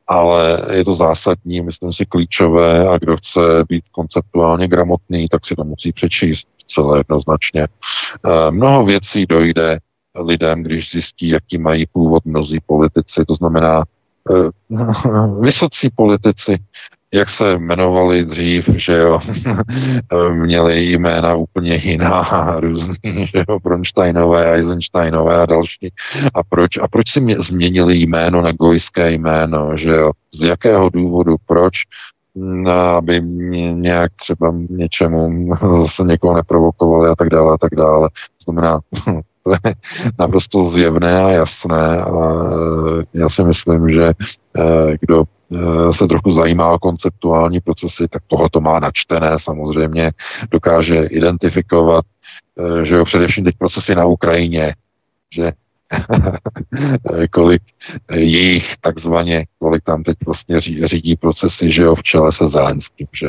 ale 0.07 0.65
je 0.71 0.85
to 0.85 0.95
zásadní, 0.95 1.61
myslím 1.61 1.93
si 1.93 2.05
klíčové 2.05 2.87
a 2.87 2.97
kdo 2.97 3.17
chce 3.17 3.39
být 3.69 3.83
konceptuálně 3.91 4.67
gramotný, 4.67 5.27
tak 5.27 5.45
si 5.45 5.55
to 5.55 5.63
musí 5.63 5.91
přečíst 5.91 6.47
celé 6.67 6.99
jednoznačně. 6.99 7.67
Uh, 8.25 8.51
mnoho 8.51 8.85
věcí 8.85 9.25
dojde 9.25 9.79
lidem, 10.15 10.63
když 10.63 10.91
zjistí, 10.91 11.27
jaký 11.27 11.57
mají 11.57 11.85
původ 11.91 12.25
mnozí 12.25 12.59
politici, 12.65 13.25
to 13.27 13.33
znamená, 13.33 13.83
vysocí 15.39 15.89
politici, 15.95 16.57
jak 17.13 17.29
se 17.29 17.51
jmenovali 17.51 18.25
dřív, 18.25 18.69
že 18.75 18.97
jo, 18.97 19.19
měli 20.33 20.91
jména 20.91 21.35
úplně 21.35 21.75
jiná, 21.75 22.55
různý, 22.59 22.95
že 23.03 23.43
jo, 23.49 23.59
Bronsteinové, 23.63 24.53
Eisensteinové 24.53 25.41
a 25.41 25.45
další. 25.45 25.93
A 26.33 26.43
proč, 26.43 26.77
a 26.77 26.87
proč 26.87 27.11
si 27.11 27.21
mě 27.21 27.35
změnili 27.39 27.97
jméno 27.97 28.41
na 28.41 28.51
gojské 28.51 29.11
jméno, 29.11 29.77
že 29.77 29.89
jo, 29.89 30.11
z 30.33 30.43
jakého 30.43 30.89
důvodu, 30.89 31.35
proč, 31.45 31.73
no, 32.35 32.71
aby 32.71 33.21
mě 33.21 33.73
nějak 33.73 34.11
třeba 34.15 34.53
něčemu 34.69 35.49
se 35.85 36.03
někoho 36.03 36.35
neprovokovali 36.35 37.09
a 37.09 37.15
tak 37.15 37.29
dále 37.29 37.53
a 37.53 37.57
tak 37.57 37.75
dále. 37.75 38.09
To 38.09 38.51
znamená, 38.51 38.79
je 39.51 39.75
naprosto 40.19 40.69
zjevné 40.69 41.21
a 41.23 41.29
jasné 41.29 42.01
a 42.01 42.33
e, 42.33 43.03
já 43.13 43.29
si 43.29 43.43
myslím, 43.43 43.89
že 43.89 44.03
e, 44.05 44.13
kdo 45.01 45.23
e, 45.23 45.93
se 45.93 46.07
trochu 46.07 46.31
zajímá 46.31 46.71
o 46.71 46.79
konceptuální 46.79 47.59
procesy, 47.59 48.07
tak 48.07 48.21
tohle 48.27 48.49
to 48.51 48.61
má 48.61 48.79
načtené 48.79 49.31
samozřejmě, 49.37 50.11
dokáže 50.51 51.05
identifikovat, 51.05 52.05
že 52.83 52.95
jo, 52.95 53.05
především 53.05 53.43
teď 53.43 53.55
procesy 53.57 53.95
na 53.95 54.05
Ukrajině, 54.05 54.75
že 55.31 55.51
kolik 57.31 57.61
jejich 58.11 58.77
takzvaně, 58.81 59.45
kolik 59.59 59.83
tam 59.83 60.03
teď 60.03 60.17
vlastně 60.25 60.59
řídí 60.59 61.15
procesy, 61.15 61.71
že 61.71 61.81
jo, 61.81 61.95
v 61.95 62.03
čele 62.03 62.31
se 62.31 62.47
Zelenským, 62.47 63.07
že 63.13 63.27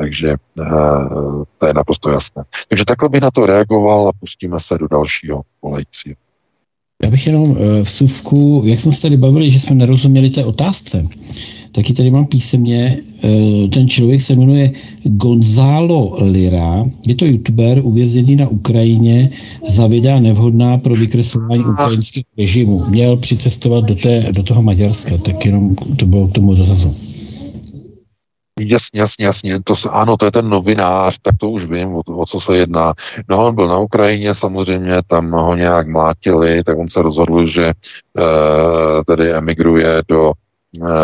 takže 0.00 0.34
uh, 0.58 1.44
to 1.58 1.66
je 1.66 1.74
naprosto 1.74 2.10
jasné. 2.10 2.44
Takže 2.68 2.84
takhle 2.84 3.08
bych 3.08 3.20
na 3.20 3.30
to 3.30 3.46
reagoval 3.46 4.08
a 4.08 4.12
pustíme 4.20 4.56
se 4.60 4.78
do 4.78 4.88
dalšího 4.88 5.42
volajícího. 5.62 6.16
Já 7.04 7.10
bych 7.10 7.26
jenom 7.26 7.50
uh, 7.50 7.56
vsuvku, 7.82 8.62
jak 8.64 8.80
jsme 8.80 8.92
se 8.92 9.02
tady 9.02 9.16
bavili, 9.16 9.50
že 9.50 9.60
jsme 9.60 9.74
nerozuměli 9.74 10.30
té 10.30 10.44
otázce, 10.44 11.06
taky 11.72 11.92
tady 11.92 12.10
mám 12.10 12.26
písemně, 12.26 12.96
uh, 13.24 13.68
ten 13.68 13.88
člověk 13.88 14.20
se 14.20 14.34
jmenuje 14.34 14.72
Gonzalo 15.04 16.16
Lira, 16.24 16.84
je 17.06 17.14
to 17.14 17.24
youtuber 17.24 17.80
uvězněný 17.82 18.36
na 18.36 18.48
Ukrajině 18.48 19.30
za 19.68 19.86
videa 19.86 20.20
nevhodná 20.20 20.78
pro 20.78 20.94
vykreslování 20.94 21.64
ukrajinského 21.64 22.24
režimu. 22.38 22.84
Měl 22.88 23.16
přicestovat 23.16 23.84
do, 23.84 23.94
té, 23.94 24.32
do 24.32 24.42
toho 24.42 24.62
Maďarska, 24.62 25.18
tak 25.18 25.46
jenom 25.46 25.74
to 25.74 26.06
bylo 26.06 26.28
k 26.28 26.32
tomu 26.32 26.54
dotazu. 26.54 27.09
Jasně, 28.60 29.00
jasně, 29.00 29.26
jasně. 29.26 29.62
To, 29.62 29.74
ano, 29.90 30.16
to 30.16 30.24
je 30.24 30.30
ten 30.30 30.48
novinář, 30.48 31.18
tak 31.22 31.34
to 31.40 31.50
už 31.50 31.64
vím, 31.64 31.94
o, 31.94 32.00
o 32.00 32.26
co 32.26 32.40
se 32.40 32.56
jedná. 32.56 32.94
No, 33.28 33.46
on 33.46 33.54
byl 33.54 33.68
na 33.68 33.78
Ukrajině, 33.78 34.34
samozřejmě 34.34 35.02
tam 35.06 35.30
ho 35.30 35.56
nějak 35.56 35.88
mlátili, 35.88 36.64
tak 36.64 36.78
on 36.78 36.88
se 36.88 37.02
rozhodl, 37.02 37.46
že 37.46 37.66
e, 37.66 37.74
tedy 39.06 39.32
emigruje 39.32 40.02
do, 40.08 40.32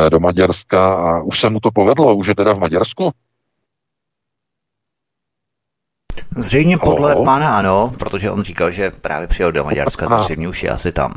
e, 0.06 0.10
do 0.10 0.20
Maďarska 0.20 0.94
a 0.94 1.22
už 1.22 1.40
se 1.40 1.50
mu 1.50 1.60
to 1.60 1.70
povedlo, 1.70 2.14
už 2.14 2.26
je 2.26 2.34
teda 2.34 2.52
v 2.52 2.58
Maďarsku? 2.58 3.10
Zřejmě 6.36 6.78
podle 6.78 7.12
Halo? 7.12 7.24
pána 7.24 7.58
ano, 7.58 7.92
protože 7.98 8.30
on 8.30 8.42
říkal, 8.42 8.70
že 8.70 8.90
právě 8.90 9.28
přijel 9.28 9.52
do 9.52 9.64
Maďarska, 9.64 10.06
to 10.06 10.22
si 10.22 10.48
už 10.48 10.62
je 10.62 10.70
asi 10.70 10.92
tam. 10.92 11.12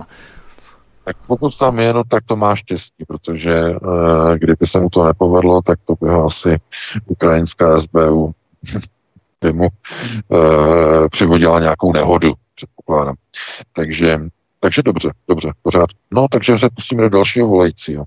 Tak 1.10 1.18
pokud 1.27 1.57
tam 1.57 1.80
je, 1.80 1.94
no, 1.94 2.03
tak 2.03 2.23
to 2.26 2.36
má 2.36 2.56
štěstí, 2.56 3.06
protože 3.07 3.61
uh, 3.69 4.36
kdyby 4.36 4.68
se 4.68 4.80
mu 4.80 4.90
to 4.90 5.06
nepovedlo, 5.06 5.61
tak 5.61 5.80
to 5.86 5.95
by 6.02 6.10
ho 6.10 6.26
asi 6.26 6.57
ukrajinská 7.07 7.80
SBU 7.80 8.31
by 9.41 9.53
mu 9.53 9.68
uh, 10.27 11.07
přivodila 11.11 11.60
nějakou 11.60 11.94
nehodu, 11.94 12.34
předpokládám. 12.56 13.15
Takže, 13.73 14.19
takže 14.60 14.84
dobře, 14.84 15.11
dobře, 15.27 15.52
pořád. 15.61 15.90
No, 16.11 16.27
takže 16.31 16.60
se 16.60 16.69
pustíme 16.76 17.02
do 17.03 17.10
dalšího 17.10 17.48
volajícího. 17.48 18.06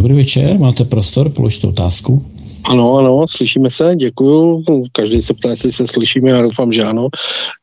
Dobrý 0.00 0.16
večer, 0.16 0.58
máte 0.58 0.84
prostor, 0.84 1.32
položte 1.32 1.66
otázku. 1.66 2.45
Ano, 2.68 2.96
ano, 2.96 3.26
slyšíme 3.28 3.70
se, 3.70 3.96
děkuju. 3.96 4.64
Každý 4.92 5.22
se 5.22 5.34
ptá, 5.34 5.50
jestli 5.50 5.72
se 5.72 5.86
slyšíme, 5.86 6.30
já 6.30 6.42
doufám, 6.42 6.72
že 6.72 6.82
ano. 6.82 7.08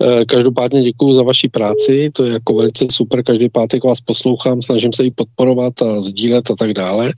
Eh, 0.04 0.26
každopádně 0.26 0.84
děkuju 0.84 1.14
za 1.14 1.24
vaši 1.24 1.50
práci, 1.50 2.10
to 2.14 2.24
je 2.24 2.34
jako 2.34 2.54
velice 2.54 2.86
super, 2.92 3.24
každý 3.24 3.50
pátek 3.50 3.84
vás 3.84 4.02
poslouchám, 4.02 4.62
snažím 4.62 4.94
se 4.94 5.04
ji 5.04 5.12
podporovat 5.12 5.82
a 5.82 6.02
sdílet 6.02 6.52
a 6.52 6.56
tak 6.56 6.74
dále. 6.74 7.14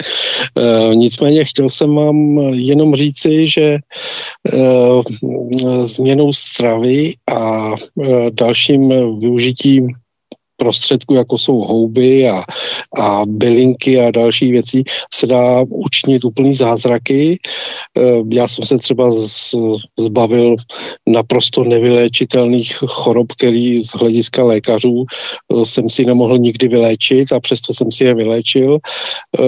Eh, 0.58 0.96
nicméně 0.96 1.46
chtěl 1.46 1.70
jsem 1.70 1.96
vám 1.96 2.38
jenom 2.54 2.96
říci, 2.96 3.48
že 3.48 3.78
eh, 4.54 4.58
změnou 5.86 6.34
stravy 6.34 7.14
a 7.36 7.72
dalším 8.34 8.90
využitím 9.20 9.88
prostředků, 10.58 11.14
jako 11.14 11.38
jsou 11.38 11.58
houby 11.58 12.30
a, 12.30 12.44
a 13.00 13.22
bylinky 13.26 14.02
a 14.02 14.12
další 14.12 14.52
věcí, 14.52 14.84
se 15.14 15.28
dá 15.28 15.64
učinit 15.70 16.26
úplný 16.26 16.54
zázraky. 16.54 17.40
Eh, 17.98 18.02
já 18.32 18.48
jsem 18.48 18.66
se 18.66 18.78
třeba 18.78 19.12
zbavil 20.00 20.56
naprosto 21.08 21.64
nevyléčitelných 21.64 22.76
chorob, 22.76 23.32
který 23.32 23.84
z 23.84 23.90
hlediska 23.90 24.44
lékařů 24.44 25.06
eh, 25.06 25.66
jsem 25.66 25.90
si 25.90 26.06
nemohl 26.06 26.38
nikdy 26.38 26.68
vyléčit 26.68 27.32
a 27.32 27.40
přesto 27.40 27.74
jsem 27.74 27.92
si 27.92 28.04
je 28.04 28.16
vyléčil. 28.16 28.78
Eh, 29.40 29.44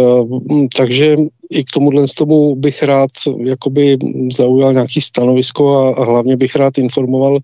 takže 0.78 1.18
i 1.50 1.64
k 1.64 1.72
tomuhle 1.74 2.08
z 2.08 2.14
tomu 2.14 2.56
bych 2.56 2.84
rád 2.84 3.10
jakoby 3.44 3.98
zaujal 4.32 4.74
nějaký 4.74 5.02
stanovisko 5.02 5.78
a, 5.78 6.02
a 6.02 6.06
hlavně 6.06 6.38
bych 6.38 6.56
rád 6.56 6.78
informoval 6.78 7.40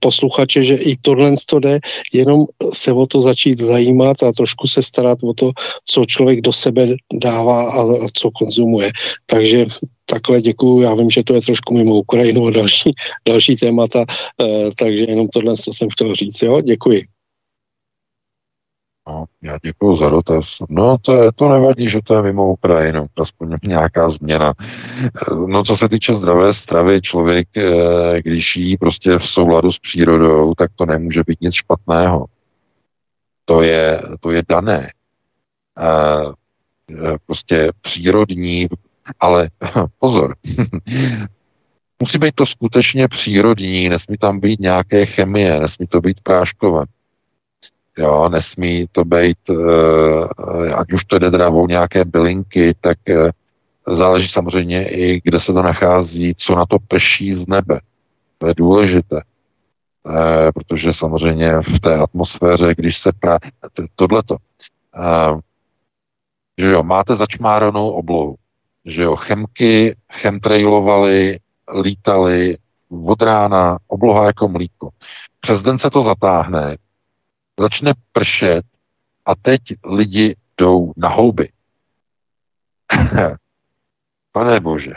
posluchače, 0.00 0.62
že 0.62 0.74
i 0.74 0.96
tohle 0.96 1.34
to 1.46 1.58
jde, 1.58 1.80
jenom 2.12 2.44
se 2.72 2.92
o 2.92 3.06
to 3.06 3.22
začít 3.22 3.60
zajímat 3.60 4.22
a 4.22 4.32
trošku 4.32 4.66
se 4.66 4.82
starat 4.82 5.18
o 5.22 5.34
to, 5.34 5.50
co 5.84 6.04
člověk 6.04 6.40
do 6.40 6.52
sebe 6.52 6.88
dává 7.12 7.70
a, 7.70 7.80
a 7.82 8.06
co 8.12 8.30
konzumuje. 8.30 8.90
Takže 9.26 9.66
takhle 10.04 10.40
děkuju, 10.40 10.80
já 10.80 10.94
vím, 10.94 11.10
že 11.10 11.24
to 11.24 11.34
je 11.34 11.40
trošku 11.40 11.74
mimo 11.74 11.94
Ukrajinu 11.94 12.46
a 12.46 12.50
další, 12.50 12.92
další 13.26 13.56
témata, 13.56 14.04
eh, 14.42 14.70
takže 14.78 15.04
jenom 15.08 15.28
tohle 15.28 15.54
to 15.64 15.72
jsem 15.72 15.88
chtěl 15.90 16.14
říct, 16.14 16.42
jo, 16.42 16.60
děkuji. 16.60 17.19
No, 19.10 19.24
já 19.42 19.58
děkuji 19.62 19.96
za 19.96 20.10
dotaz. 20.10 20.56
No, 20.68 20.98
to, 21.02 21.22
je, 21.22 21.32
to 21.32 21.48
nevadí, 21.48 21.88
že 21.88 22.00
to 22.04 22.14
je 22.14 22.22
mimo 22.22 22.52
Ukrajinu, 22.52 23.06
aspoň 23.16 23.56
nějaká 23.62 24.10
změna. 24.10 24.54
No, 25.46 25.64
co 25.64 25.76
se 25.76 25.88
týče 25.88 26.14
zdravé 26.14 26.54
stravy, 26.54 27.02
člověk, 27.02 27.48
eh, 27.56 28.22
když 28.22 28.56
jí 28.56 28.76
prostě 28.76 29.18
v 29.18 29.26
souladu 29.26 29.72
s 29.72 29.78
přírodou, 29.78 30.54
tak 30.54 30.70
to 30.76 30.86
nemůže 30.86 31.22
být 31.26 31.40
nic 31.40 31.54
špatného. 31.54 32.26
To 33.44 33.62
je, 33.62 34.02
to 34.20 34.30
je 34.30 34.42
dané. 34.48 34.92
A, 35.76 36.20
eh, 36.90 37.16
prostě 37.26 37.72
přírodní, 37.80 38.68
ale 39.20 39.50
pozor, 39.98 40.36
musí 42.00 42.18
být 42.18 42.34
to 42.34 42.46
skutečně 42.46 43.08
přírodní, 43.08 43.88
nesmí 43.88 44.16
tam 44.16 44.40
být 44.40 44.60
nějaké 44.60 45.06
chemie, 45.06 45.60
nesmí 45.60 45.86
to 45.86 46.00
být 46.00 46.20
práškové. 46.20 46.84
Jo, 48.00 48.28
nesmí 48.28 48.86
to 48.92 49.04
být, 49.04 49.50
uh, 49.50 50.26
ať 50.74 50.92
už 50.92 51.04
to 51.04 51.18
jde 51.18 51.30
teda 51.30 51.48
o 51.50 51.66
nějaké 51.66 52.04
bylinky, 52.04 52.74
tak 52.80 52.98
uh, 53.08 53.30
záleží 53.96 54.28
samozřejmě 54.28 54.88
i, 54.88 55.20
kde 55.24 55.40
se 55.40 55.52
to 55.52 55.62
nachází, 55.62 56.34
co 56.34 56.54
na 56.54 56.66
to 56.66 56.76
prší 56.88 57.34
z 57.34 57.48
nebe. 57.48 57.80
To 58.38 58.46
je 58.46 58.54
důležité. 58.56 59.22
Protože 60.54 60.92
samozřejmě 60.92 61.52
v 61.60 61.80
té 61.80 61.96
atmosféře, 61.96 62.74
když 62.76 62.98
se 62.98 63.12
právě 63.20 63.50
tohleto, 63.96 64.36
že 66.58 66.70
jo, 66.70 66.82
máte 66.82 67.16
začmáranou 67.16 67.90
oblohu, 67.90 68.36
že 68.84 69.02
jo, 69.02 69.16
chemky 69.16 69.96
chemtrailovali, 70.12 71.38
lítali 71.80 72.56
od 73.06 73.22
rána, 73.22 73.78
obloha 73.86 74.26
jako 74.26 74.48
mlíko. 74.48 74.88
Přes 75.40 75.62
den 75.62 75.78
se 75.78 75.90
to 75.90 76.02
zatáhne, 76.02 76.76
začne 77.58 77.92
pršet 78.12 78.64
a 79.26 79.34
teď 79.34 79.60
lidi 79.84 80.36
jdou 80.58 80.92
na 80.96 81.08
houby. 81.08 81.52
Pane 84.32 84.60
Bože. 84.60 84.92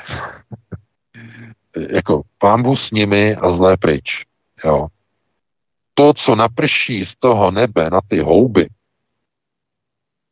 jako 1.90 2.22
pambu 2.38 2.76
s 2.76 2.92
nimi 2.92 3.36
a 3.36 3.50
zlé 3.50 3.78
pryč. 3.78 4.26
Jo. 4.66 4.88
To, 5.94 6.14
co 6.14 6.36
naprší 6.36 7.06
z 7.06 7.16
toho 7.16 7.52
nebe 7.52 7.90
na 7.90 8.02
ty 8.08 8.20
houby, 8.20 8.70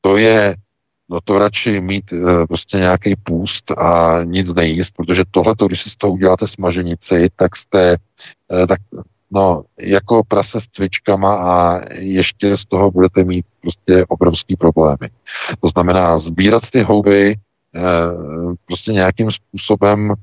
to 0.01 0.17
je 0.17 0.55
no 1.11 1.19
to 1.23 1.39
radši 1.39 1.81
mít 1.81 2.13
e, 2.13 2.47
prostě 2.47 2.77
nějaký 2.77 3.15
půst 3.15 3.71
a 3.71 4.19
nic 4.23 4.53
nejíst, 4.53 4.95
protože 4.95 5.23
tohle, 5.31 5.55
když 5.67 5.81
si 5.81 5.89
z 5.89 5.95
toho 5.95 6.13
uděláte 6.13 6.47
smaženici, 6.47 7.29
tak 7.35 7.55
jste, 7.55 7.97
e, 8.63 8.67
tak 8.67 8.79
No, 9.31 9.63
jako 9.79 10.23
prase 10.23 10.61
s 10.61 10.67
cvičkama 10.67 11.35
a 11.35 11.81
ještě 11.93 12.57
z 12.57 12.65
toho 12.65 12.91
budete 12.91 13.23
mít 13.23 13.45
prostě 13.61 14.05
obrovský 14.07 14.55
problémy. 14.55 15.09
To 15.59 15.67
znamená, 15.67 16.19
sbírat 16.19 16.63
ty 16.69 16.81
houby 16.81 17.35
eh, 17.75 17.81
prostě 18.65 18.91
nějakým 18.93 19.31
způsobem, 19.31 20.13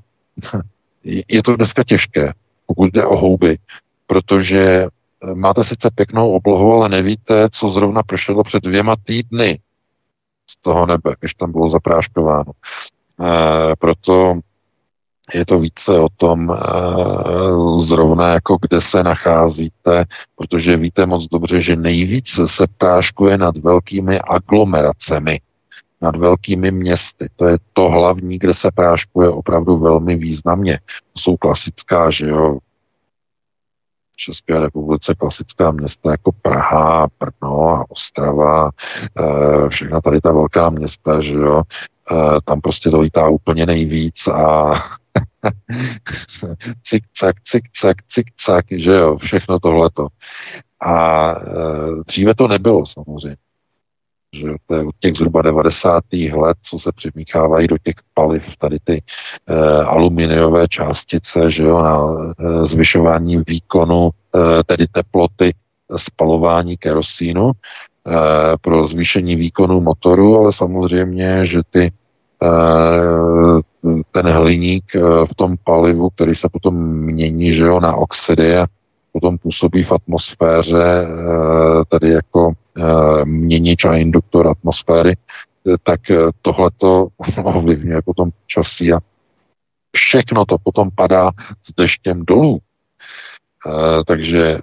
je 1.27 1.43
to 1.43 1.55
dneska 1.55 1.83
těžké, 1.83 2.33
pokud 2.65 2.93
jde 2.93 3.05
o 3.05 3.17
houby, 3.17 3.57
protože 4.07 4.61
eh, 4.61 5.35
máte 5.35 5.63
sice 5.63 5.89
pěknou 5.95 6.31
oblohu, 6.31 6.73
ale 6.73 6.89
nevíte, 6.89 7.49
co 7.51 7.69
zrovna 7.69 8.03
pršelo 8.03 8.43
před 8.43 8.63
dvěma 8.63 8.95
týdny 9.03 9.59
z 10.49 10.57
toho 10.61 10.85
nebe, 10.85 11.15
když 11.19 11.33
tam 11.33 11.51
bylo 11.51 11.69
zapráškováno. 11.69 12.51
E, 12.51 13.75
proto 13.75 14.39
je 15.33 15.45
to 15.45 15.59
více 15.59 15.99
o 15.99 16.07
tom 16.17 16.51
eh, 16.51 16.55
zrovna 17.77 18.27
jako 18.33 18.57
kde 18.61 18.81
se 18.81 19.03
nacházíte, 19.03 20.05
protože 20.35 20.77
víte 20.77 21.05
moc 21.05 21.27
dobře, 21.27 21.61
že 21.61 21.75
nejvíce 21.75 22.47
se 22.47 22.67
práškuje 22.77 23.37
nad 23.37 23.57
velkými 23.57 24.19
aglomeracemi, 24.19 25.41
nad 26.01 26.15
velkými 26.15 26.71
městy. 26.71 27.29
To 27.35 27.47
je 27.47 27.57
to 27.73 27.89
hlavní, 27.89 28.39
kde 28.39 28.53
se 28.53 28.71
práškuje 28.71 29.29
opravdu 29.29 29.77
velmi 29.77 30.15
významně. 30.15 30.79
To 31.13 31.19
jsou 31.19 31.37
klasická, 31.37 32.09
že 32.09 32.29
jo, 32.29 32.57
České 34.15 34.59
republice 34.59 35.15
klasická 35.15 35.71
města 35.71 36.11
jako 36.11 36.31
Praha, 36.41 37.07
Brno 37.19 37.69
a 37.69 37.85
Ostrava, 37.89 38.69
eh, 39.19 39.69
všechna 39.69 40.01
tady 40.01 40.21
ta 40.21 40.31
velká 40.31 40.69
města, 40.69 41.21
že 41.21 41.33
jo, 41.33 41.61
eh, 42.11 42.15
tam 42.45 42.61
prostě 42.61 42.89
dolítá 42.89 43.29
úplně 43.29 43.65
nejvíc 43.65 44.27
a 44.27 44.73
cik, 46.83 47.03
cak, 47.13 47.35
cik, 47.43 47.63
cak, 47.71 47.97
cik, 48.07 48.27
cak, 48.35 48.65
že 48.71 48.91
jo, 48.91 49.17
všechno 49.17 49.59
tohleto. 49.59 50.07
A 50.81 51.31
e, 51.31 51.45
dříve 52.07 52.35
to 52.35 52.47
nebylo 52.47 52.85
samozřejmě. 52.85 53.37
Že 54.33 54.47
to 54.65 54.75
je 54.75 54.83
od 54.83 54.95
těch 54.99 55.15
zhruba 55.15 55.41
90. 55.41 56.03
let, 56.33 56.57
co 56.61 56.79
se 56.79 56.91
přimíchávají 56.91 57.67
do 57.67 57.77
těch 57.77 57.95
paliv, 58.13 58.43
tady 58.57 58.77
ty 58.83 59.03
e, 59.47 59.55
aluminiové 59.83 60.67
částice, 60.67 61.51
že 61.51 61.63
jo, 61.63 61.81
na 61.81 62.01
e, 62.01 62.65
zvyšování 62.65 63.43
výkonu, 63.47 64.09
e, 64.09 64.63
tedy 64.63 64.87
teploty 64.87 65.53
spalování 65.97 66.77
kerosínu, 66.77 67.51
e, 67.51 67.51
pro 68.61 68.87
zvýšení 68.87 69.35
výkonu 69.35 69.81
motoru, 69.81 70.37
ale 70.37 70.53
samozřejmě, 70.53 71.45
že 71.45 71.61
ty 71.69 71.91
ten 74.11 74.27
hliník 74.29 74.95
eh, 74.95 74.99
v 75.25 75.35
tom 75.35 75.55
palivu, 75.63 76.09
který 76.09 76.35
se 76.35 76.49
potom 76.49 76.75
mění 76.95 77.51
že 77.51 77.63
jo, 77.63 77.79
na 77.79 77.95
oxidy 77.95 78.57
a 78.57 78.67
potom 79.11 79.37
působí 79.37 79.83
v 79.83 79.91
atmosféře, 79.91 81.07
eh, 81.07 81.85
tedy 81.89 82.09
jako 82.09 82.53
měnič 83.23 83.85
a 83.85 83.95
induktor 83.95 84.47
atmosféry, 84.47 85.17
tak 85.83 85.99
tohleto 86.41 87.07
ovlivňuje 87.43 88.01
potom 88.01 88.29
časí 88.47 88.93
a 88.93 88.99
všechno 89.95 90.45
to 90.45 90.57
potom 90.63 90.89
padá 90.95 91.31
s 91.63 91.75
deštěm 91.77 92.25
dolů. 92.25 92.59
Takže 94.07 94.59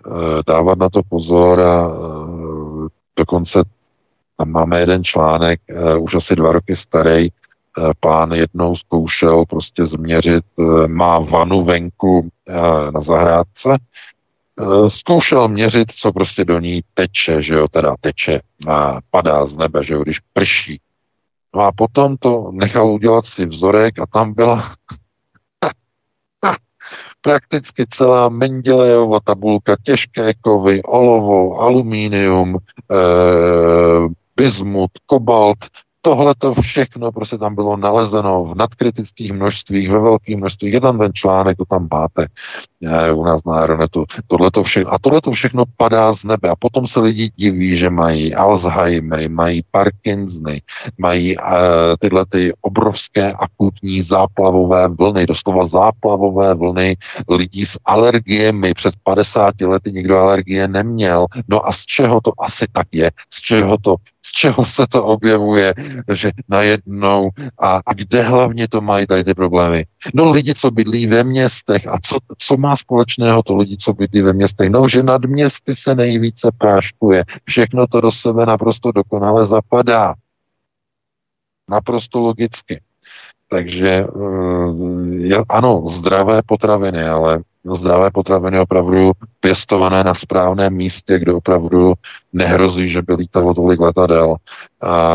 dávat 0.46 0.78
na 0.78 0.88
to 0.90 1.02
pozor 1.08 1.60
a 1.60 1.90
dokonce 3.18 3.62
tam 4.36 4.50
máme 4.50 4.80
jeden 4.80 5.04
článek, 5.04 5.60
už 6.00 6.14
asi 6.14 6.36
dva 6.36 6.52
roky 6.52 6.76
starý, 6.76 7.28
Eh, 7.28 7.45
pán 8.00 8.32
jednou 8.32 8.76
zkoušel 8.76 9.44
prostě 9.44 9.86
změřit, 9.86 10.44
eh, 10.58 10.88
má 10.88 11.18
vanu 11.18 11.64
venku 11.64 12.28
eh, 12.48 12.90
na 12.90 13.00
zahrádce, 13.00 13.78
zkoušel 14.88 15.48
měřit, 15.48 15.90
co 15.90 16.12
prostě 16.12 16.44
do 16.44 16.60
ní 16.60 16.82
teče, 16.94 17.42
že 17.42 17.54
jo, 17.54 17.68
teda 17.68 17.94
teče 18.00 18.40
a 18.68 18.98
padá 19.10 19.46
z 19.46 19.56
nebe, 19.56 19.84
že 19.84 19.94
jo, 19.94 20.02
když 20.02 20.20
prší. 20.32 20.80
No 21.54 21.62
a 21.62 21.72
potom 21.72 22.16
to 22.16 22.50
nechal 22.52 22.90
udělat 22.90 23.26
si 23.26 23.46
vzorek 23.46 23.98
a 23.98 24.06
tam 24.06 24.34
byla 24.34 24.74
prakticky 27.20 27.86
celá 27.90 28.28
Mendelejova 28.28 29.20
tabulka, 29.20 29.76
těžké 29.82 30.34
kovy, 30.34 30.82
olovo, 30.82 31.60
alumínium, 31.60 32.56
e, 32.56 32.58
bismut, 34.36 34.90
kobalt, 35.06 35.58
tohle 36.06 36.34
to 36.38 36.54
všechno 36.54 37.12
prostě 37.12 37.38
tam 37.38 37.54
bylo 37.54 37.76
nalezeno 37.76 38.44
v 38.44 38.54
nadkritických 38.54 39.32
množstvích, 39.32 39.90
ve 39.90 40.00
velkých 40.00 40.36
množstvích. 40.36 40.72
Je 40.72 40.80
tam 40.80 40.98
ten 40.98 41.12
článek, 41.12 41.56
to 41.56 41.64
tam 41.64 41.88
máte 41.92 42.26
u 43.14 43.24
nás 43.24 43.44
na 43.44 43.54
Aeronetu. 43.54 44.04
Tohle 44.26 44.50
to 44.50 44.62
všechno, 44.62 44.92
a 44.92 44.98
tohle 44.98 45.20
to 45.20 45.30
všechno 45.30 45.64
padá 45.76 46.14
z 46.14 46.24
nebe. 46.24 46.48
A 46.48 46.56
potom 46.58 46.86
se 46.86 47.00
lidi 47.00 47.30
diví, 47.36 47.76
že 47.76 47.90
mají 47.90 48.34
Alzheimery, 48.34 49.28
mají 49.28 49.62
Parkinsony, 49.70 50.62
mají 50.98 51.36
uh, 51.36 51.44
tyhle 51.98 52.26
ty 52.26 52.52
obrovské 52.60 53.32
akutní 53.32 54.02
záplavové 54.02 54.88
vlny, 54.88 55.26
doslova 55.26 55.66
záplavové 55.66 56.54
vlny 56.54 56.96
lidí 57.28 57.66
s 57.66 57.78
alergiemi. 57.84 58.74
Před 58.74 58.94
50 59.02 59.60
lety 59.60 59.92
nikdo 59.92 60.18
alergie 60.18 60.68
neměl. 60.68 61.26
No 61.48 61.66
a 61.66 61.72
z 61.72 61.84
čeho 61.84 62.20
to 62.20 62.32
asi 62.38 62.66
tak 62.72 62.86
je? 62.92 63.10
Z 63.30 63.40
čeho 63.40 63.78
to 63.78 63.96
z 64.26 64.32
čeho 64.32 64.64
se 64.64 64.86
to 64.86 65.04
objevuje, 65.04 65.74
že 66.12 66.30
najednou 66.48 67.30
a, 67.60 67.80
a 67.86 67.94
kde 67.94 68.22
hlavně 68.22 68.68
to 68.68 68.80
mají 68.80 69.06
tady 69.06 69.24
ty 69.24 69.34
problémy? 69.34 69.84
No 70.14 70.30
lidi, 70.30 70.54
co 70.54 70.70
bydlí 70.70 71.06
ve 71.06 71.24
městech 71.24 71.86
a 71.86 71.98
co, 72.02 72.18
co 72.38 72.56
má 72.56 72.76
společného 72.76 73.42
to 73.42 73.56
lidi, 73.56 73.76
co 73.76 73.92
bydlí 73.92 74.22
ve 74.22 74.32
městech? 74.32 74.70
No, 74.70 74.88
že 74.88 75.02
nad 75.02 75.24
městy 75.24 75.74
se 75.74 75.94
nejvíce 75.94 76.50
práškuje. 76.58 77.24
Všechno 77.44 77.86
to 77.86 78.00
do 78.00 78.12
sebe 78.12 78.46
naprosto 78.46 78.92
dokonale 78.92 79.46
zapadá. 79.46 80.14
Naprosto 81.70 82.20
logicky. 82.20 82.80
Takže 83.48 84.06
uh, 84.06 85.42
ano, 85.48 85.82
zdravé 85.88 86.42
potraviny, 86.46 87.08
ale 87.08 87.42
zdravé 87.74 88.10
potraviny 88.10 88.60
opravdu 88.60 89.12
pěstované 89.40 90.04
na 90.04 90.14
správném 90.14 90.74
místě, 90.74 91.18
kde 91.18 91.32
opravdu 91.32 91.94
nehrozí, 92.32 92.88
že 92.88 93.02
by 93.02 93.14
lítalo 93.14 93.54
tolik 93.54 93.80
letadel. 93.80 94.36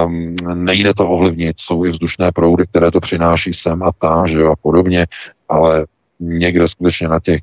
Um, 0.06 0.36
nejde 0.54 0.94
to 0.94 1.10
ovlivnit, 1.10 1.56
jsou 1.60 1.86
i 1.86 1.90
vzdušné 1.90 2.32
proudy, 2.32 2.66
které 2.68 2.92
to 2.92 3.00
přináší 3.00 3.54
sem 3.54 3.84
a 3.84 3.92
tam, 4.00 4.28
že 4.28 4.40
jo, 4.40 4.52
a 4.52 4.56
podobně, 4.56 5.08
ale 5.50 5.86
někde 6.20 6.68
skutečně 6.68 7.08
na 7.08 7.20
těch 7.20 7.42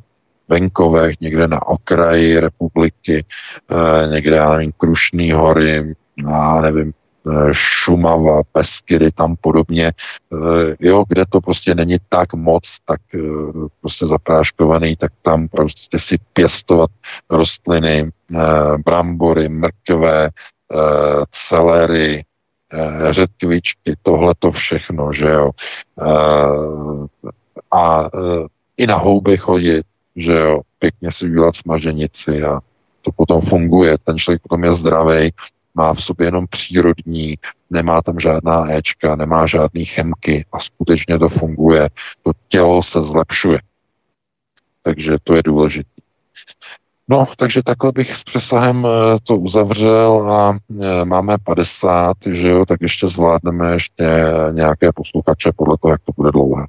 venkovech, 0.48 1.20
někde 1.20 1.48
na 1.48 1.66
okraji 1.66 2.40
republiky, 2.40 3.24
eh, 3.70 4.09
někde, 4.09 4.36
já 4.36 4.52
nevím, 4.52 4.72
Krušný 4.78 5.32
hory, 5.32 5.94
já 6.28 6.60
nevím, 6.60 6.93
Šumava, 7.53 8.43
Peskyry, 8.53 9.13
tam 9.13 9.37
podobně, 9.41 9.87
eh, 9.87 10.77
jo, 10.81 11.05
kde 11.09 11.25
to 11.29 11.41
prostě 11.41 11.75
není 11.75 11.97
tak 12.09 12.35
moc, 12.35 12.77
tak 12.85 13.01
eh, 13.15 13.19
prostě 13.81 14.07
zapráškovaný, 14.07 14.97
tak 14.97 15.13
tam 15.23 15.49
prostě 15.49 15.99
si 15.99 16.17
pěstovat 16.33 16.91
rostliny, 17.31 18.11
brambory, 18.85 19.49
mrkve, 19.49 20.31
celery, 21.49 22.25
řetkvičky, 23.11 23.95
tohle 24.03 24.35
to 24.39 24.53
všechno, 24.53 25.13
že 25.13 25.29
jo. 25.29 25.51
A 27.73 28.11
i 28.77 28.87
na 28.87 28.97
houby 28.97 29.37
chodit, 29.37 29.87
že 30.17 30.33
jo, 30.33 30.61
pěkně 30.79 31.13
si 31.13 31.25
udělat 31.25 31.57
smaženici 31.57 32.43
a 32.43 32.61
to 33.03 33.13
potom 33.17 33.41
funguje. 33.41 33.99
Ten 34.05 34.19
člověk 34.19 34.43
potom 34.43 34.65
je 34.65 34.75
zdravý 34.75 35.33
má 35.79 35.95
v 35.95 36.03
sobě 36.03 36.27
jenom 36.27 36.47
přírodní, 36.51 37.39
nemá 37.71 38.03
tam 38.03 38.21
žádná 38.21 38.73
éčka, 38.73 39.17
nemá 39.17 39.47
žádný 39.47 39.85
chemky 39.85 40.45
a 40.53 40.59
skutečně 40.59 41.19
to 41.19 41.29
funguje. 41.29 41.89
To 42.23 42.33
tělo 42.49 42.83
se 42.83 43.03
zlepšuje. 43.03 43.59
Takže 44.83 45.17
to 45.25 45.37
je 45.37 45.43
důležité. 45.43 45.91
No, 47.09 47.27
takže 47.37 47.63
takhle 47.63 47.93
bych 47.93 48.15
s 48.15 48.25
přesahem 48.25 48.87
eh, 48.87 49.19
to 49.23 49.37
uzavřel 49.37 50.33
a 50.33 50.59
eh, 50.83 51.05
máme 51.05 51.37
50, 51.45 52.17
že 52.33 52.49
jo, 52.49 52.65
tak 52.67 52.81
ještě 52.83 53.09
zvládneme 53.09 53.73
ještě 53.73 54.05
nějaké 54.53 54.93
posluchače 54.95 55.53
podle 55.57 55.77
toho, 55.81 55.93
jak 55.93 56.01
to 56.05 56.13
bude 56.17 56.31
dlouhé. 56.31 56.67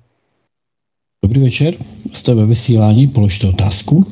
Dobrý 1.24 1.44
večer, 1.44 1.74
jste 2.14 2.36
ve 2.36 2.46
vysílání, 2.46 3.08
položte 3.08 3.48
otázku. 3.48 4.04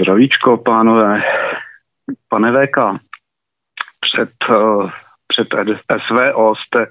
Zdravíčko, 0.00 0.56
pánové. 0.56 1.20
Pane 2.28 2.52
VK, 2.52 2.76
před, 4.12 4.30
eh, 4.50 4.90
před 5.26 5.48
SVO 6.06 6.54
jste 6.56 6.86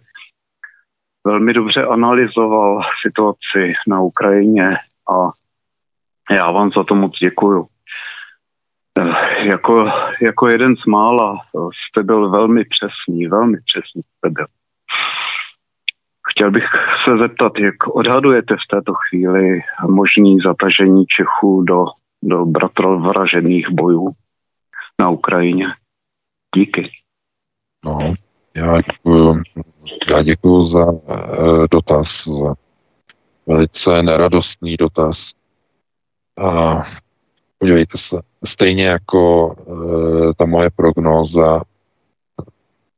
velmi 1.28 1.54
dobře 1.54 1.86
analyzoval 1.86 2.82
situaci 3.02 3.74
na 3.88 4.02
Ukrajině 4.02 4.78
a 5.12 5.32
já 6.34 6.52
vám 6.52 6.72
za 6.72 6.84
to 6.84 6.96
moc 6.96 7.20
děkuju. 7.20 7.68
Eh, 9.00 9.46
jako, 9.48 9.92
jako 10.22 10.48
jeden 10.48 10.76
z 10.76 10.86
mála 10.86 11.38
jste 11.90 12.04
byl 12.04 12.30
velmi 12.30 12.66
přesný, 12.66 13.28
velmi 13.28 13.58
přesný 13.66 14.02
jste 14.02 14.30
byl. 14.30 14.46
Chtěl 16.30 16.52
bych 16.52 16.70
se 17.04 17.18
zeptat, 17.18 17.60
jak 17.60 17.96
odhadujete 17.96 18.56
v 18.56 18.68
této 18.70 18.94
chvíli 18.94 19.60
možný 19.90 20.40
zatažení 20.40 21.06
Čechů 21.06 21.64
do, 21.64 21.86
do 22.24 22.46
bratrovražených 22.46 23.70
bojů 23.70 24.12
na 25.02 25.10
Ukrajině? 25.10 25.68
Díky. 26.56 26.92
No, 27.88 28.14
já 28.56 28.82
děkuju, 28.82 29.42
já 30.12 30.24
děkuju 30.24 30.66
za 30.66 30.86
uh, 30.86 31.68
dotaz, 31.72 32.08
za 32.28 32.56
velice 33.48 34.04
neradostný 34.04 34.78
dotaz. 34.78 35.32
A 36.38 36.84
podívejte 37.58 37.98
se, 37.98 38.22
stejně 38.46 38.86
jako 38.86 39.48
uh, 39.48 40.34
ta 40.38 40.46
moje 40.46 40.70
prognóza, 40.76 41.62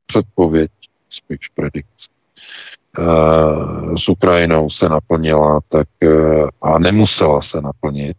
předpověď, 0.05 0.71
spíš 1.09 1.47
predikce, 1.55 2.09
uh, 2.99 3.95
s 3.95 4.09
Ukrajinou 4.09 4.69
se 4.69 4.89
naplnila, 4.89 5.59
tak 5.69 5.87
a 6.61 6.79
nemusela 6.79 7.41
se 7.41 7.61
naplnit, 7.61 8.17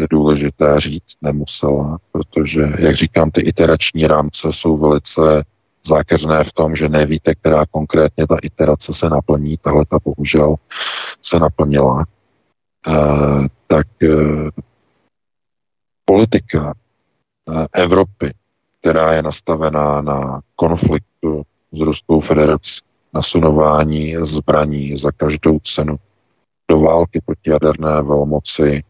je 0.00 0.06
důležité 0.10 0.80
říct, 0.80 1.16
nemusela, 1.22 1.98
protože, 2.12 2.62
jak 2.78 2.96
říkám, 2.96 3.30
ty 3.30 3.40
iterační 3.40 4.06
rámce 4.06 4.48
jsou 4.50 4.76
velice 4.76 5.44
zákeřné 5.86 6.44
v 6.44 6.52
tom, 6.52 6.74
že 6.74 6.88
nevíte, 6.88 7.34
která 7.34 7.66
konkrétně 7.66 8.26
ta 8.26 8.36
iterace 8.42 8.94
se 8.94 9.08
naplní. 9.08 9.58
Tahle 9.58 9.84
ta 9.86 9.98
bohužel 10.04 10.54
se 11.22 11.38
naplnila. 11.38 12.04
E, 12.88 12.92
tak 13.66 13.86
e, 14.02 14.08
politika 16.04 16.74
e, 16.74 17.66
Evropy, 17.72 18.34
která 18.80 19.12
je 19.12 19.22
nastavená 19.22 20.02
na 20.02 20.40
konfliktu 20.56 21.42
s 21.72 21.80
Ruskou 21.80 22.20
federací, 22.20 22.80
nasunování 23.14 24.16
zbraní 24.22 24.96
za 24.96 25.10
každou 25.16 25.58
cenu 25.58 25.96
do 26.70 26.80
války 26.80 27.20
proti 27.26 27.50
jaderné 27.50 28.02
velmoci, 28.02 28.82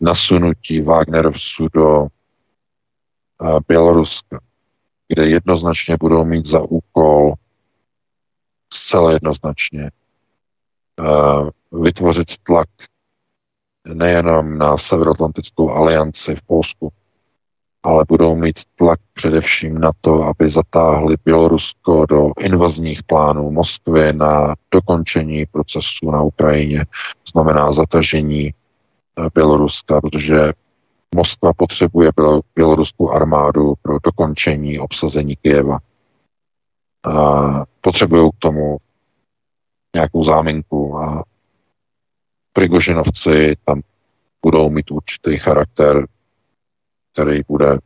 nasunutí 0.00 0.80
Wagnerovců 0.80 1.68
do 1.74 2.06
Běloruska, 3.68 4.40
kde 5.08 5.28
jednoznačně 5.28 5.96
budou 6.00 6.24
mít 6.24 6.46
za 6.46 6.60
úkol 6.60 7.34
zcela 8.72 9.12
jednoznačně 9.12 9.90
vytvořit 11.72 12.28
tlak 12.42 12.68
nejenom 13.94 14.58
na 14.58 14.76
Severoatlantickou 14.76 15.70
alianci 15.70 16.36
v 16.36 16.42
Polsku, 16.42 16.92
ale 17.82 18.04
budou 18.08 18.36
mít 18.36 18.60
tlak 18.76 19.00
především 19.14 19.80
na 19.80 19.90
to, 20.00 20.22
aby 20.22 20.50
zatáhli 20.50 21.16
Bělorusko 21.24 22.06
do 22.06 22.30
invazních 22.38 23.02
plánů 23.02 23.50
Moskvy 23.50 24.12
na 24.12 24.54
dokončení 24.70 25.46
procesu 25.46 26.10
na 26.10 26.22
Ukrajině, 26.22 26.84
znamená 27.32 27.72
zatažení 27.72 28.54
Běloruska, 29.34 30.00
protože 30.00 30.52
Moskva 31.14 31.52
potřebuje 31.56 32.10
běloruskou 32.54 33.10
armádu 33.10 33.74
pro 33.82 33.98
dokončení 34.04 34.78
obsazení 34.78 35.36
Kyjeva. 35.36 35.78
A 37.04 37.64
potřebují 37.80 38.30
k 38.30 38.38
tomu 38.38 38.76
nějakou 39.94 40.24
záminku 40.24 40.98
a 40.98 41.24
Prigožinovci 42.52 43.56
tam 43.64 43.80
budou 44.42 44.70
mít 44.70 44.90
určitý 44.90 45.38
charakter, 45.38 46.06
který 47.12 47.40
bude 47.48 47.78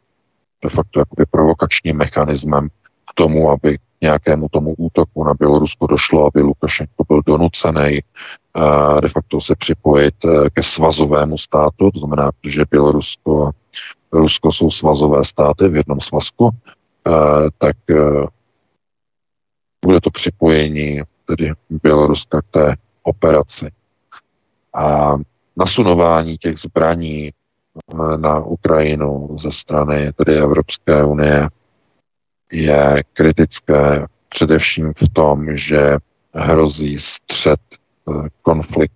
de 0.62 0.70
facto 0.70 0.98
jakoby 0.98 1.26
provokačním 1.30 1.96
mechanismem 1.96 2.68
k 3.10 3.14
tomu, 3.14 3.50
aby 3.50 3.78
nějakému 4.00 4.48
tomu 4.48 4.74
útoku 4.78 5.24
na 5.24 5.34
Bělorusko 5.34 5.86
došlo, 5.86 6.26
aby 6.26 6.40
Lukašenko 6.40 7.04
byl 7.08 7.22
donucený 7.26 8.00
uh, 8.56 9.00
de 9.00 9.08
facto 9.08 9.40
se 9.40 9.54
připojit 9.58 10.24
uh, 10.24 10.48
ke 10.54 10.62
svazovému 10.62 11.38
státu, 11.38 11.90
to 11.90 11.98
znamená, 11.98 12.30
že 12.44 12.64
Bělorusko 12.70 13.46
a 13.46 13.50
Rusko 14.12 14.52
jsou 14.52 14.70
svazové 14.70 15.24
státy 15.24 15.68
v 15.68 15.76
jednom 15.76 16.00
svazku, 16.00 16.44
uh, 16.44 16.52
tak 17.58 17.76
bude 19.84 20.00
to 20.00 20.10
připojení 20.10 21.02
tedy 21.26 21.52
Běloruska 21.70 22.42
k 22.42 22.50
té 22.50 22.74
operaci. 23.02 23.70
A 24.74 25.14
nasunování 25.56 26.38
těch 26.38 26.58
zbraní 26.58 27.32
na 28.16 28.38
Ukrajinu 28.38 29.28
ze 29.38 29.50
strany 29.50 30.12
tedy 30.12 30.36
Evropské 30.36 31.04
unie 31.04 31.48
je 32.54 33.02
kritické 33.12 34.06
především 34.28 34.92
v 34.96 35.08
tom, 35.12 35.56
že 35.56 35.96
hrozí 36.34 36.98
střed, 36.98 37.60
eh, 38.08 38.28
konflikt 38.42 38.94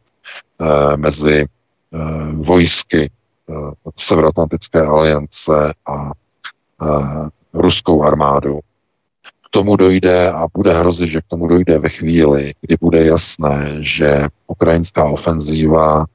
eh, 0.61 0.97
mezi 0.97 1.47
vojsky 2.33 3.11
Severoatlantické 3.97 4.81
aliance 4.81 5.73
a 5.87 6.13
ruskou 7.55 8.03
armádou. 8.03 8.61
K 9.23 9.51
tomu 9.51 9.77
dojde 9.77 10.33
a 10.33 10.47
bude 10.55 10.79
hrozit, 10.79 11.09
že 11.09 11.21
k 11.21 11.29
tomu 11.29 11.49
dojde 11.49 11.79
ve 11.79 11.89
chvíli, 11.89 12.55
kdy 12.61 12.77
bude 12.81 13.05
jasné, 13.05 13.77
že 13.81 14.29
ukrajinská 14.47 15.05
ofenzíva 15.05 16.07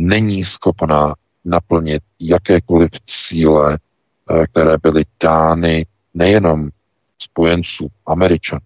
není 0.00 0.44
schopna 0.44 1.14
naplnit 1.44 2.02
jakékoliv 2.20 2.90
cíle, 3.06 3.78
eh, 4.30 4.46
které 4.46 4.76
byly 4.82 5.04
dány 5.22 5.86
nejenom 6.16 6.68
spojenců 7.18 7.88
Američan, 8.06 8.58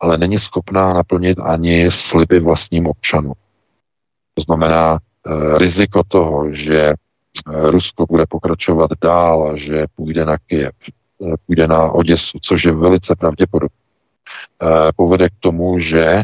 ale 0.00 0.18
není 0.18 0.38
schopná 0.38 0.92
naplnit 0.92 1.38
ani 1.38 1.90
sliby 1.90 2.40
vlastním 2.40 2.86
občanům. 2.86 3.34
To 4.34 4.42
znamená 4.42 4.98
eh, 4.98 5.58
riziko 5.58 6.02
toho, 6.08 6.52
že 6.54 6.80
eh, 6.80 6.94
Rusko 7.70 8.06
bude 8.06 8.24
pokračovat 8.28 8.90
dál 9.02 9.56
že 9.56 9.84
půjde 9.96 10.24
na 10.24 10.36
Kyjev, 10.46 10.74
půjde 11.46 11.66
na 11.66 11.90
Oděsu, 11.90 12.38
což 12.42 12.64
je 12.64 12.72
velice 12.72 13.14
pravděpodobné, 13.16 13.76
povede 14.96 15.28
k 15.28 15.32
tomu, 15.40 15.78
že 15.78 16.22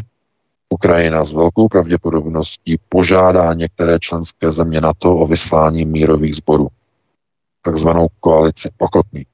Ukrajina 0.69 1.25
s 1.25 1.33
velkou 1.33 1.67
pravděpodobností 1.67 2.79
požádá 2.89 3.53
některé 3.53 3.99
členské 3.99 4.51
země 4.51 4.81
na 4.81 4.93
to 4.97 5.17
o 5.17 5.27
vyslání 5.27 5.85
mírových 5.85 6.35
sborů, 6.35 6.67
takzvanou 7.61 8.07
koalici 8.19 8.69
ochotných. 8.77 9.30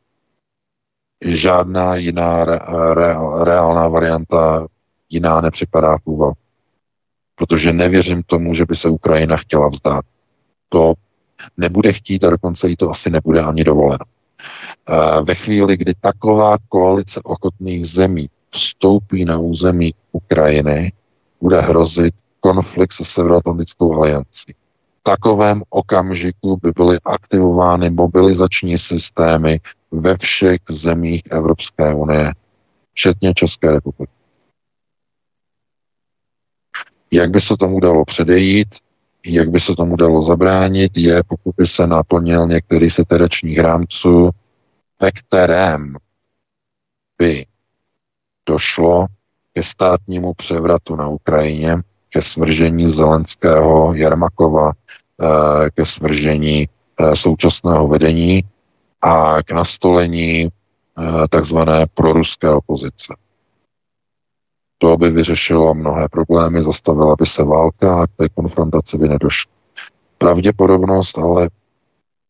Žádná 1.26 1.96
jiná 1.96 2.46
re, 2.46 2.60
re, 2.94 3.16
reálná 3.44 3.88
varianta 3.88 4.68
jiná 5.10 5.42
nepřipadá 5.42 5.98
v 5.98 6.08
úvahu. 6.08 6.34
Protože 7.36 7.74
nevěřím 7.74 8.24
tomu, 8.24 8.54
že 8.54 8.66
by 8.66 8.76
se 8.76 8.90
Ukrajina 8.90 9.38
chtěla 9.38 9.68
vzdát. 9.68 10.06
To 10.70 10.94
nebude 11.58 11.94
chtít 11.94 12.24
a 12.24 12.30
dokonce 12.30 12.70
jí 12.70 12.76
to 12.76 12.90
asi 12.90 13.10
nebude 13.10 13.42
ani 13.42 13.64
dovoleno. 13.64 14.06
Ve 15.24 15.36
chvíli, 15.36 15.78
kdy 15.78 15.94
taková 16.02 16.58
koalice 16.70 17.22
ochotných 17.24 17.86
zemí 17.86 18.30
vstoupí 18.50 19.26
na 19.26 19.38
území 19.38 19.94
Ukrajiny, 20.12 20.94
bude 21.42 21.62
hrozit 21.62 22.16
konflikt 22.40 22.94
se 22.94 23.06
Severoatlantickou 23.06 23.96
aliancí. 23.96 24.54
V 25.00 25.04
takovém 25.04 25.64
okamžiku 25.70 26.60
by 26.64 26.72
byly 26.76 26.98
aktivovány 27.06 27.90
mobilizační 27.90 28.78
systémy 28.78 29.60
ve 29.92 30.18
všech 30.18 30.62
zemích 30.70 31.24
Evropské 31.30 31.94
unie, 31.94 32.34
včetně 32.94 33.34
České 33.34 33.72
republiky. 33.72 34.14
Jak 37.12 37.30
by 37.30 37.42
se 37.42 37.58
tomu 37.58 37.80
dalo 37.80 38.06
předejít, 38.06 38.68
jak 39.26 39.50
by 39.50 39.60
se 39.60 39.76
tomu 39.76 39.96
dalo 39.96 40.24
zabránit, 40.24 40.98
je, 40.98 41.24
pokud 41.28 41.56
by 41.58 41.68
se 41.68 41.88
naplnil 41.88 42.48
některý 42.48 42.90
z 42.90 43.00
iteračních 43.00 43.60
rámců, 43.60 44.30
ve 45.02 45.12
kterém 45.12 45.96
by 47.18 47.46
došlo 48.46 49.06
ke 49.54 49.64
státnímu 49.64 50.34
převratu 50.34 50.96
na 50.96 51.08
Ukrajině, 51.08 51.76
ke 52.10 52.22
svržení 52.22 52.90
Zelenského, 52.90 53.94
Jarmakova, 53.94 54.72
eh, 54.72 55.70
ke 55.70 55.86
svržení 55.86 56.70
eh, 57.00 57.16
současného 57.16 57.88
vedení 57.88 58.44
a 59.02 59.44
k 59.44 59.52
nastolení 59.52 60.48
eh, 60.48 61.28
takzvané 61.30 61.86
proruské 61.94 62.50
opozice. 62.50 63.16
To 64.78 64.98
by 64.98 65.10
vyřešilo 65.10 65.74
mnohé 65.74 66.08
problémy, 66.10 66.64
zastavila 66.64 67.16
by 67.20 67.26
se 67.26 67.44
válka 67.44 68.02
a 68.02 68.08
k 68.08 68.12
té 68.18 68.30
konfrontaci 68.30 68.98
by 68.98 69.10
nedošlo. 69.10 69.52
Pravděpodobnost 70.18 71.18
ale 71.18 71.50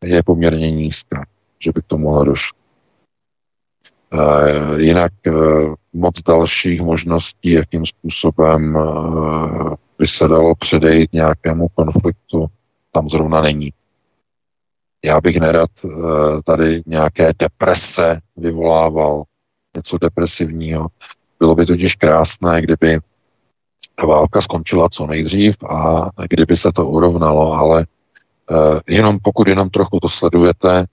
je 0.04 0.24
poměrně 0.24 0.72
nízká, 0.72 1.26
že 1.60 1.72
by 1.72 1.82
k 1.82 1.86
tomu 1.86 2.24
došlo. 2.24 2.58
Eh, 4.14 4.82
jinak 4.82 5.12
eh, 5.28 5.32
moc 5.94 6.22
dalších 6.22 6.82
možností, 6.82 7.52
jakým 7.52 7.86
způsobem 7.86 8.78
by 10.00 10.08
se 10.08 10.28
dalo 10.28 10.56
předejít 10.56 11.14
nějakému 11.14 11.68
konfliktu, 11.68 12.48
tam 12.92 13.10
zrovna 13.10 13.42
není. 13.42 13.74
Já 15.06 15.22
bych 15.22 15.40
nerad 15.40 15.70
tady 16.46 16.84
nějaké 16.86 17.34
deprese 17.40 18.20
vyvolával, 18.38 19.24
něco 19.76 19.98
depresivního. 19.98 20.88
Bylo 21.40 21.56
by 21.56 21.66
totiž 21.66 21.96
krásné, 21.96 22.62
kdyby 22.62 23.00
ta 23.96 24.06
válka 24.06 24.42
skončila 24.42 24.90
co 24.90 25.08
nejdřív 25.08 25.64
a 25.64 26.10
kdyby 26.30 26.58
se 26.58 26.72
to 26.72 26.88
urovnalo, 26.88 27.54
ale 27.54 27.86
jenom 28.88 29.18
pokud 29.24 29.48
jenom 29.48 29.70
trochu 29.70 30.00
to 30.00 30.10
sledujete, 30.10 30.86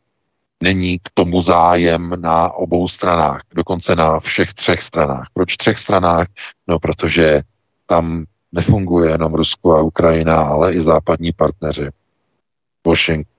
není 0.62 0.98
k 0.98 1.08
tomu 1.14 1.40
zájem 1.40 2.12
na 2.20 2.52
obou 2.52 2.88
stranách, 2.88 3.40
dokonce 3.54 3.96
na 3.96 4.20
všech 4.20 4.54
třech 4.54 4.82
stranách. 4.82 5.26
Proč 5.34 5.56
třech 5.56 5.78
stranách? 5.78 6.28
No, 6.66 6.78
protože 6.78 7.42
tam 7.86 8.24
nefunguje 8.52 9.10
jenom 9.10 9.34
Rusko 9.34 9.76
a 9.76 9.82
Ukrajina, 9.82 10.36
ale 10.36 10.72
i 10.72 10.80
západní 10.80 11.32
partneři. 11.32 11.88
Washington. 12.86 13.33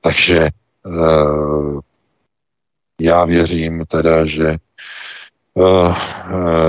Takže 0.00 0.48
uh, 0.86 1.80
já 3.00 3.24
věřím 3.24 3.84
teda, 3.88 4.26
že 4.26 4.56
uh, 5.54 5.94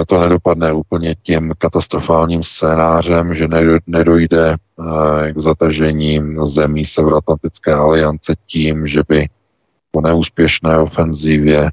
to 0.07 0.19
nedopadne 0.19 0.73
úplně 0.73 1.15
tím 1.15 1.53
katastrofálním 1.57 2.43
scénářem, 2.43 3.33
že 3.33 3.47
nedojde 3.87 4.55
k 5.33 5.37
zatažení 5.39 6.35
zemí 6.43 6.85
Severoatlantické 6.85 7.73
aliance 7.73 8.35
tím, 8.45 8.87
že 8.87 9.01
by 9.07 9.29
po 9.91 10.01
neúspěšné 10.01 10.77
ofenzívě 10.77 11.71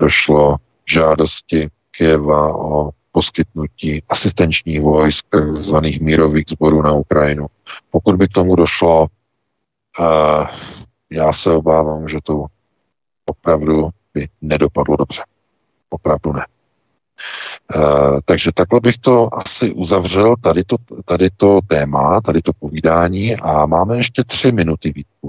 došlo 0.00 0.56
žádosti 0.86 1.68
Kieva 1.90 2.56
o 2.56 2.90
poskytnutí 3.12 4.02
asistenčních 4.08 4.80
vojsk, 4.80 5.26
takzvaných 5.28 6.00
mírových 6.00 6.44
sborů 6.48 6.82
na 6.82 6.92
Ukrajinu. 6.92 7.46
Pokud 7.90 8.16
by 8.16 8.28
k 8.28 8.32
tomu 8.32 8.56
došlo, 8.56 9.06
já 11.10 11.32
se 11.32 11.50
obávám, 11.50 12.08
že 12.08 12.18
to 12.22 12.46
opravdu 13.26 13.88
by 14.14 14.28
nedopadlo 14.42 14.96
dobře. 14.96 15.22
Opravdu 15.90 16.32
ne. 16.32 16.46
Uh, 17.76 18.18
takže 18.24 18.50
takhle 18.54 18.80
bych 18.80 18.98
to 18.98 19.34
asi 19.34 19.72
uzavřel, 19.72 20.34
tady 20.36 20.64
to, 20.64 20.76
tady 21.04 21.30
to 21.36 21.60
téma, 21.66 22.20
tady 22.20 22.42
to 22.42 22.52
povídání 22.52 23.36
a 23.36 23.66
máme 23.66 23.96
ještě 23.96 24.24
tři 24.24 24.52
minuty 24.52 24.92
výtku. 24.94 25.28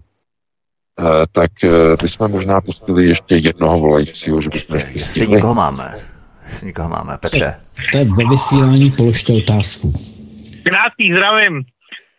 Uh, 1.00 1.06
tak 1.32 1.52
uh, 1.64 1.72
bychom 2.02 2.32
možná 2.32 2.62
pustili 2.62 3.06
ještě 3.06 3.36
jednoho 3.36 3.80
volajícího, 3.80 4.42
že 4.42 4.50
bychom 4.50 4.76
ještě 4.76 5.00
Jestli 5.00 5.28
nikoho 5.28 5.54
máme. 5.54 6.00
Jestli 6.46 6.68
nikoho 6.68 6.90
máme. 6.90 7.18
Petře. 7.18 7.56
To 7.92 7.98
je 7.98 8.06
ve 8.06 8.30
vysílání, 8.30 8.92
položte 8.92 9.34
otázku. 9.34 9.94
Krásný 10.64 11.12
zdravím. 11.12 11.64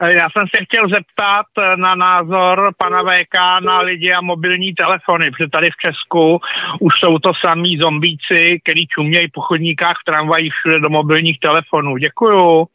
Eh, 0.02 0.12
já 0.12 0.28
jsem 0.30 0.46
se 0.56 0.64
chtěl 0.64 0.88
zeptat 0.88 1.46
eh, 1.58 1.76
na 1.76 1.94
názor 1.94 2.74
pana 2.78 3.02
VK 3.02 3.34
na 3.64 3.80
lidi 3.80 4.12
a 4.12 4.20
mobilní 4.20 4.74
telefony, 4.74 5.30
protože 5.30 5.48
tady 5.48 5.70
v 5.70 5.76
Česku 5.86 6.40
už 6.80 7.00
jsou 7.00 7.18
to 7.18 7.32
samý 7.44 7.78
zombíci, 7.78 8.60
který 8.64 8.86
čumějí 8.86 9.28
po 9.30 9.40
chodníkách 9.40 9.96
v 10.00 10.04
tramvajích 10.04 10.52
všude 10.52 10.80
do 10.80 10.88
mobilních 10.88 11.40
telefonů. 11.40 11.96
Děkuju. 11.96 12.66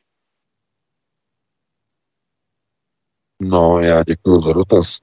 No, 3.41 3.79
já 3.79 4.03
děkuji 4.03 4.41
za 4.41 4.53
dotaz. 4.53 4.99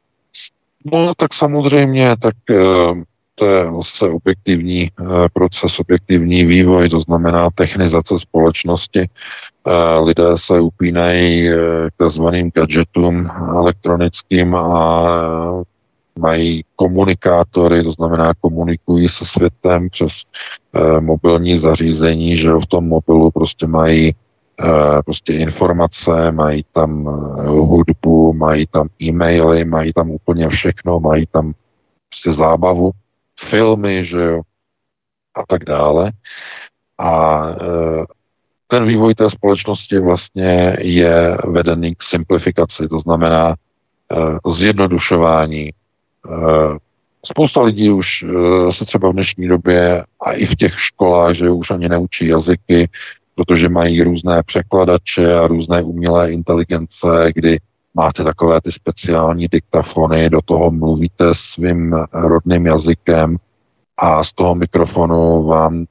No, 0.92 1.14
tak 1.14 1.34
samozřejmě, 1.34 2.16
tak 2.16 2.34
uh, 2.50 3.02
to 3.38 3.46
je 3.46 3.64
vlastně 3.64 4.08
objektivní 4.08 4.90
uh, 5.00 5.26
proces, 5.32 5.80
objektivní 5.80 6.44
vývoj, 6.44 6.88
to 6.88 7.00
znamená 7.00 7.48
technizace 7.54 8.18
společnosti. 8.18 9.08
Lidé 10.04 10.24
se 10.36 10.60
upínají 10.60 11.48
eh, 11.48 11.56
k 11.90 11.96
takzvaným 11.96 12.50
gadgetům 12.54 13.30
elektronickým 13.56 14.54
a 14.54 15.64
mají 16.18 16.64
komunikátory, 16.76 17.82
to 17.82 17.92
znamená 17.92 18.32
komunikují 18.40 19.08
se 19.08 19.24
světem 19.26 19.90
přes 19.90 20.12
eh, 20.74 21.00
mobilní 21.00 21.58
zařízení, 21.58 22.36
že 22.36 22.52
v 22.52 22.66
tom 22.66 22.88
mobilu 22.88 23.30
prostě 23.30 23.66
mají 23.66 24.14
eh, 24.14 25.02
prostě 25.04 25.32
informace, 25.32 26.32
mají 26.32 26.64
tam 26.72 27.04
hudbu, 27.46 28.32
mají 28.32 28.66
tam 28.66 28.88
e-maily, 29.02 29.64
mají 29.64 29.92
tam 29.92 30.10
úplně 30.10 30.48
všechno, 30.48 31.00
mají 31.00 31.26
tam 31.26 31.52
prostě 32.08 32.32
zábavu, 32.32 32.90
filmy, 33.38 34.04
že 34.04 34.20
jo, 34.20 34.40
a 35.34 35.42
tak 35.48 35.64
dále. 35.64 36.12
A 36.98 37.42
ten 38.66 38.86
vývoj 38.86 39.14
té 39.14 39.30
společnosti 39.30 39.98
vlastně 39.98 40.76
je 40.80 41.38
vedený 41.44 41.94
k 41.94 42.02
simplifikaci, 42.02 42.88
to 42.88 42.98
znamená 42.98 43.54
uh, 43.54 44.52
zjednodušování 44.52 45.72
uh, 46.28 46.76
spousta 47.24 47.62
lidí 47.62 47.90
už 47.90 48.24
se 48.70 48.84
třeba 48.84 49.08
v 49.08 49.12
dnešní 49.12 49.48
době 49.48 50.04
a 50.22 50.32
i 50.32 50.46
v 50.46 50.56
těch 50.56 50.80
školách, 50.80 51.34
že 51.34 51.50
už 51.50 51.70
ani 51.70 51.88
neučí 51.88 52.26
jazyky, 52.26 52.88
protože 53.34 53.68
mají 53.68 54.02
různé 54.02 54.42
překladače 54.42 55.34
a 55.34 55.46
různé 55.46 55.82
umělé 55.82 56.32
inteligence, 56.32 57.06
kdy 57.34 57.58
máte 57.98 58.24
takové 58.24 58.60
ty 58.60 58.72
speciální 58.72 59.48
diktafony, 59.48 60.30
do 60.30 60.40
toho 60.44 60.70
mluvíte 60.70 61.24
svým 61.32 61.96
rodným 62.12 62.66
jazykem 62.66 63.36
a 63.96 64.24
z 64.24 64.32
toho 64.32 64.54
mikrofonu 64.54 65.44
vám 65.44 65.86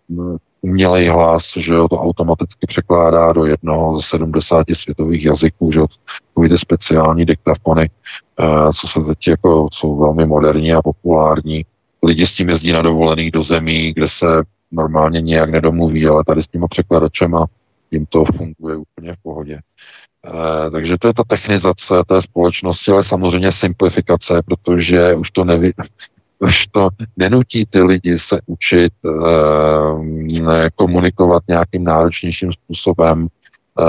umělej 0.62 1.08
hlas, 1.08 1.54
že 1.58 1.74
jo, 1.74 1.88
to 1.88 1.96
automaticky 1.96 2.68
překládá 2.68 3.34
do 3.34 3.46
jednoho 3.46 4.00
ze 4.00 4.08
70 4.08 4.66
světových 4.74 5.26
jazyků, 5.26 5.72
že 5.72 5.80
jo, 5.80 5.88
ty 6.50 6.58
speciální 6.58 7.26
diktafony, 7.26 7.90
eh, 8.40 8.74
co 8.74 8.88
se 8.88 9.00
teď 9.00 9.28
jako 9.28 9.68
jsou 9.74 9.98
velmi 9.98 10.26
moderní 10.26 10.74
a 10.74 10.82
populární. 10.82 11.66
Lidi 12.04 12.28
s 12.28 12.36
tím 12.36 12.50
jezdí 12.50 12.72
na 12.72 12.82
dovolených 12.82 13.32
do 13.32 13.44
zemí, 13.44 13.94
kde 13.94 14.10
se 14.10 14.26
normálně 14.72 15.22
nějak 15.22 15.50
nedomluví, 15.50 16.08
ale 16.08 16.24
tady 16.24 16.44
s 16.44 16.48
těma 16.48 16.68
překladačema 16.68 17.46
jim 17.92 18.06
to 18.06 18.26
funguje 18.26 18.76
úplně 18.76 19.14
v 19.14 19.18
pohodě. 19.24 19.60
E, 20.28 20.72
takže 20.72 20.98
to 20.98 21.08
je 21.08 21.14
ta 21.14 21.24
technizace 21.28 21.94
té 22.08 22.22
společnosti, 22.22 22.92
ale 22.92 23.04
samozřejmě 23.04 23.52
simplifikace, 23.52 24.42
protože 24.46 25.16
už 25.16 25.32
to 25.32 25.46
nevy, 25.46 25.72
už 26.40 26.68
to 26.68 26.90
nenutí 27.18 27.66
ty 27.70 27.82
lidi 27.82 28.20
se 28.20 28.40
učit 28.46 28.94
e, 29.06 30.70
komunikovat 30.76 31.44
nějakým 31.48 31.84
náročnějším 31.84 32.52
způsobem, 32.52 33.28
e, 33.28 33.84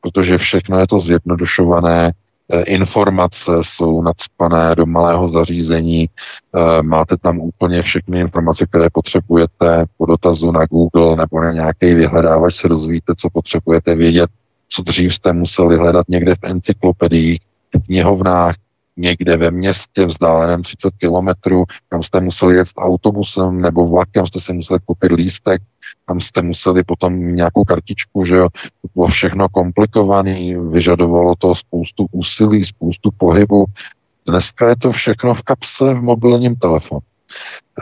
protože 0.00 0.38
všechno 0.38 0.78
je 0.78 0.86
to 0.86 1.00
zjednodušované, 1.00 2.12
informace 2.64 3.52
jsou 3.62 4.02
nadspané 4.02 4.74
do 4.74 4.86
malého 4.86 5.28
zařízení, 5.28 6.08
máte 6.82 7.16
tam 7.16 7.38
úplně 7.38 7.82
všechny 7.82 8.20
informace, 8.20 8.66
které 8.66 8.90
potřebujete 8.92 9.84
po 9.98 10.06
dotazu 10.06 10.50
na 10.52 10.66
Google 10.66 11.16
nebo 11.16 11.40
na 11.40 11.52
nějaký 11.52 11.94
vyhledávač 11.94 12.54
se 12.54 12.68
dozvíte, 12.68 13.14
co 13.18 13.28
potřebujete 13.32 13.94
vědět, 13.94 14.30
co 14.72 14.82
dřív 14.82 15.14
jste 15.14 15.32
museli 15.32 15.76
hledat 15.76 16.08
někde 16.08 16.34
v 16.34 16.44
encyklopediích, 16.44 17.40
v 17.74 17.86
knihovnách, 17.86 18.56
někde 18.96 19.36
ve 19.36 19.50
městě 19.50 20.06
vzdáleném 20.06 20.62
30 20.62 20.94
kilometrů, 20.98 21.64
kam 21.88 22.02
jste 22.02 22.20
museli 22.20 22.54
jet 22.56 22.68
autobusem 22.78 23.60
nebo 23.60 23.88
vlakem, 23.88 24.26
jste 24.26 24.40
si 24.40 24.52
museli 24.52 24.80
koupit 24.84 25.12
lístek, 25.12 25.62
tam 26.06 26.20
jste 26.20 26.42
museli 26.42 26.84
potom 26.84 27.34
nějakou 27.36 27.64
kartičku, 27.64 28.24
že 28.24 28.36
jo, 28.36 28.48
to 28.82 28.88
bylo 28.94 29.08
všechno 29.08 29.48
komplikované, 29.48 30.58
vyžadovalo 30.70 31.34
to 31.38 31.54
spoustu 31.54 32.06
úsilí, 32.12 32.64
spoustu 32.64 33.10
pohybu. 33.16 33.64
Dneska 34.28 34.68
je 34.68 34.76
to 34.76 34.92
všechno 34.92 35.34
v 35.34 35.42
kapse 35.42 35.94
v 35.94 36.02
mobilním 36.02 36.56
telefonu. 36.56 37.00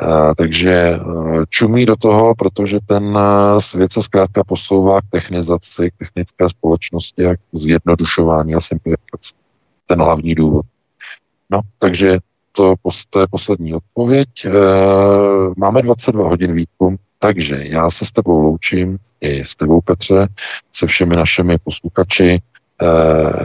Uh, 0.02 0.34
takže 0.36 0.96
uh, 0.96 1.44
čumí 1.48 1.86
do 1.86 1.96
toho, 1.96 2.34
protože 2.34 2.78
ten 2.86 3.04
uh, 3.04 3.58
svět 3.58 3.92
se 3.92 4.02
zkrátka 4.02 4.44
posouvá 4.44 5.00
k 5.00 5.04
technizaci, 5.10 5.90
k 5.90 5.98
technické 5.98 6.48
společnosti 6.48 7.26
a 7.26 7.36
k 7.36 7.40
zjednodušování 7.52 8.54
a 8.54 8.60
simplifikaci. 8.60 9.34
Ten 9.86 10.02
hlavní 10.02 10.34
důvod. 10.34 10.66
No, 11.50 11.60
takže 11.78 12.18
to, 12.52 12.74
to 13.10 13.20
je 13.20 13.26
poslední 13.30 13.74
odpověď. 13.74 14.28
Máme 15.56 15.82
22 15.82 16.28
hodin 16.28 16.54
výkum, 16.54 16.96
takže 17.18 17.58
já 17.62 17.90
se 17.90 18.06
s 18.06 18.12
tebou 18.12 18.38
loučím, 18.38 18.98
i 19.20 19.44
s 19.44 19.56
tebou 19.56 19.80
Petře, 19.80 20.28
se 20.72 20.86
všemi 20.86 21.16
našimi 21.16 21.58
posluchači, 21.58 22.42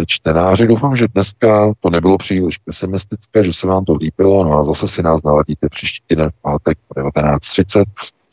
čtenáři. 0.06 0.68
Doufám, 0.68 0.96
že 0.96 1.08
dneska 1.08 1.74
to 1.80 1.90
nebylo 1.90 2.18
příliš 2.18 2.58
pesimistické, 2.58 3.44
že 3.44 3.54
se 3.54 3.68
vám 3.68 3.86
to 3.86 3.96
líbilo, 3.96 4.44
no 4.44 4.60
a 4.60 4.64
zase 4.64 4.88
si 4.88 5.04
nás 5.04 5.24
naladíte 5.24 5.70
příští 5.70 6.04
týden 6.08 6.30
v 6.30 6.42
pátek 6.42 6.78
19.30. 6.96 7.84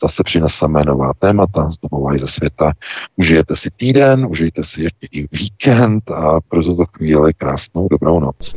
Zase 0.03 0.23
přineseme 0.23 0.83
nová 0.85 1.11
témata 1.19 1.69
z 1.69 1.75
domova 1.77 2.15
i 2.15 2.19
ze 2.19 2.27
světa. 2.27 2.71
Užijete 3.15 3.55
si 3.55 3.69
týden, 3.71 4.25
užijte 4.29 4.63
si 4.63 4.83
ještě 4.83 5.07
i 5.11 5.27
víkend 5.31 6.11
a 6.11 6.39
pro 6.47 6.63
tuto 6.63 6.85
chvíli 6.97 7.33
krásnou 7.33 7.87
dobrou 7.87 8.19
noc. 8.19 8.55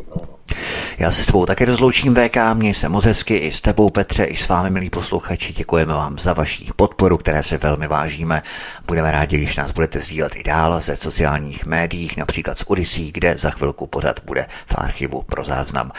Já 0.98 1.10
se 1.10 1.22
s 1.22 1.26
tebou 1.26 1.46
také 1.46 1.64
rozloučím 1.64 2.14
VK, 2.14 2.36
měj 2.52 2.74
se 2.74 2.88
moc 2.88 3.04
hezky 3.04 3.36
i 3.36 3.50
s 3.50 3.60
tebou 3.60 3.90
Petře, 3.90 4.24
i 4.24 4.36
s 4.36 4.48
vámi 4.48 4.70
milí 4.70 4.90
posluchači. 4.90 5.52
Děkujeme 5.52 5.94
vám 5.94 6.18
za 6.18 6.32
vaši 6.32 6.66
podporu, 6.76 7.18
které 7.18 7.42
se 7.42 7.56
velmi 7.58 7.88
vážíme. 7.88 8.42
Budeme 8.86 9.10
rádi, 9.10 9.36
když 9.36 9.56
nás 9.56 9.70
budete 9.70 9.98
sdílet 9.98 10.36
i 10.36 10.42
dál 10.42 10.80
ze 10.80 10.96
sociálních 10.96 11.66
médiích, 11.66 12.16
například 12.16 12.58
z 12.58 12.64
Odyssey, 12.66 13.12
kde 13.12 13.34
za 13.38 13.50
chvilku 13.50 13.86
pořád 13.86 14.20
bude 14.24 14.46
v 14.66 14.74
archivu 14.74 15.22
pro 15.22 15.44
záznam. 15.44 15.90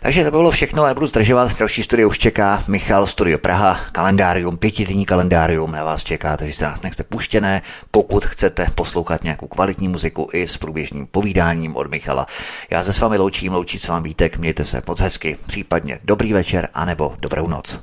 Takže 0.00 0.24
to 0.24 0.30
bylo 0.30 0.50
všechno, 0.50 0.82
ale 0.82 0.90
nebudu 0.90 1.06
zdržovat. 1.06 1.58
Další 1.58 1.82
studio 1.82 2.08
už 2.08 2.18
čeká 2.18 2.64
Michal 2.68 3.06
Studio 3.06 3.38
Praha, 3.38 3.80
kalendárium, 3.92 4.56
pětidenní 4.56 5.06
kalendárium 5.06 5.72
na 5.72 5.84
vás 5.84 6.04
čeká, 6.04 6.36
takže 6.36 6.54
se 6.54 6.64
nás 6.64 6.82
nechte 6.82 7.04
puštěné. 7.04 7.62
Pokud 7.90 8.24
chcete 8.24 8.66
poslouchat 8.74 9.24
nějakou 9.24 9.46
kvalitní 9.46 9.88
muziku 9.88 10.28
i 10.32 10.48
s 10.48 10.56
průběžným 10.56 11.06
povídáním 11.06 11.76
od 11.76 11.90
Michala. 11.90 12.26
Já 12.70 12.82
se 12.82 12.92
s 12.92 13.00
vámi 13.00 13.18
loučím, 13.18 13.52
loučit 13.52 13.82
s 13.82 13.88
vámi 13.88 14.08
Vítek, 14.08 14.35
mějte 14.38 14.64
se 14.64 14.82
moc 14.88 15.00
hezky, 15.00 15.36
případně 15.46 15.98
dobrý 16.04 16.32
večer 16.32 16.68
anebo 16.74 17.12
dobrou 17.22 17.48
noc. 17.48 17.78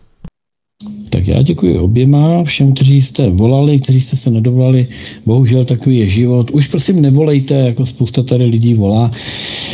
Tak 1.10 1.28
já 1.28 1.42
děkuji 1.42 1.80
oběma, 1.80 2.44
všem, 2.44 2.74
kteří 2.74 3.02
jste 3.02 3.30
volali, 3.30 3.80
kteří 3.80 4.02
jste 4.02 4.16
se 4.16 4.32
nedovolali. 4.32 4.88
Bohužel 5.26 5.66
takový 5.66 5.98
je 5.98 6.10
život. 6.10 6.52
Už 6.52 6.68
prosím 6.68 7.02
nevolejte, 7.02 7.56
jako 7.56 7.86
spousta 7.86 8.24
tady 8.24 8.46
lidí 8.46 8.74
volá. 8.74 9.12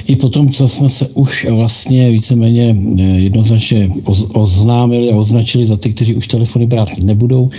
I 0.07 0.15
potom, 0.15 0.49
co 0.49 0.67
jsme 0.67 0.89
se 0.89 1.07
už 1.07 1.45
vlastně 1.49 2.11
víceméně 2.11 2.75
eh, 2.99 3.01
jednoznačně 3.03 3.91
oznámili 4.33 5.11
a 5.11 5.15
označili 5.15 5.65
za 5.65 5.77
ty, 5.77 5.93
kteří 5.93 6.15
už 6.15 6.27
telefony 6.27 6.65
brát 6.65 6.89
nebudou. 7.03 7.49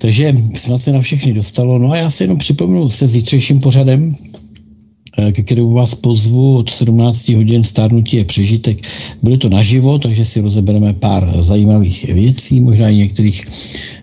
Takže 0.00 0.32
snad 0.54 0.78
se 0.78 0.92
na 0.92 1.00
všechny 1.00 1.32
dostalo. 1.32 1.78
No 1.78 1.92
a 1.92 1.96
já 1.96 2.10
se 2.10 2.24
jenom 2.24 2.38
připomenu 2.38 2.88
se 2.88 3.08
zítřejším 3.08 3.60
pořadem, 3.60 4.16
ke 5.32 5.42
kterému 5.42 5.70
vás 5.70 5.94
pozvu 5.94 6.56
od 6.56 6.70
17 6.70 7.28
hodin 7.28 7.64
stárnutí 7.64 8.16
je 8.16 8.24
přežitek. 8.24 8.78
Bude 9.22 9.38
to 9.38 9.48
naživo, 9.48 9.98
takže 9.98 10.24
si 10.24 10.40
rozebereme 10.40 10.92
pár 10.92 11.42
zajímavých 11.42 12.04
věcí, 12.04 12.60
možná 12.60 12.88
i 12.88 12.96
některých 12.96 13.46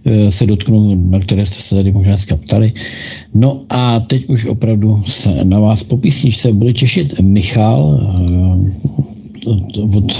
eh, 0.05 0.31
se 0.31 0.45
dotknu, 0.45 0.95
na 1.09 1.19
které 1.19 1.45
jste 1.45 1.61
se 1.61 1.75
tady 1.75 1.91
možná 1.91 2.11
dneska 2.11 2.35
ptali. 2.35 2.73
No 3.33 3.61
a 3.69 3.99
teď 3.99 4.25
už 4.29 4.45
opravdu 4.45 5.03
se 5.07 5.43
na 5.43 5.59
vás 5.59 5.83
po 5.83 5.97
písničce 5.97 6.53
bude 6.53 6.73
těšit 6.73 7.19
Michal, 7.19 7.99
eh, 8.29 9.14
od, 9.45 9.77
od 9.95 10.13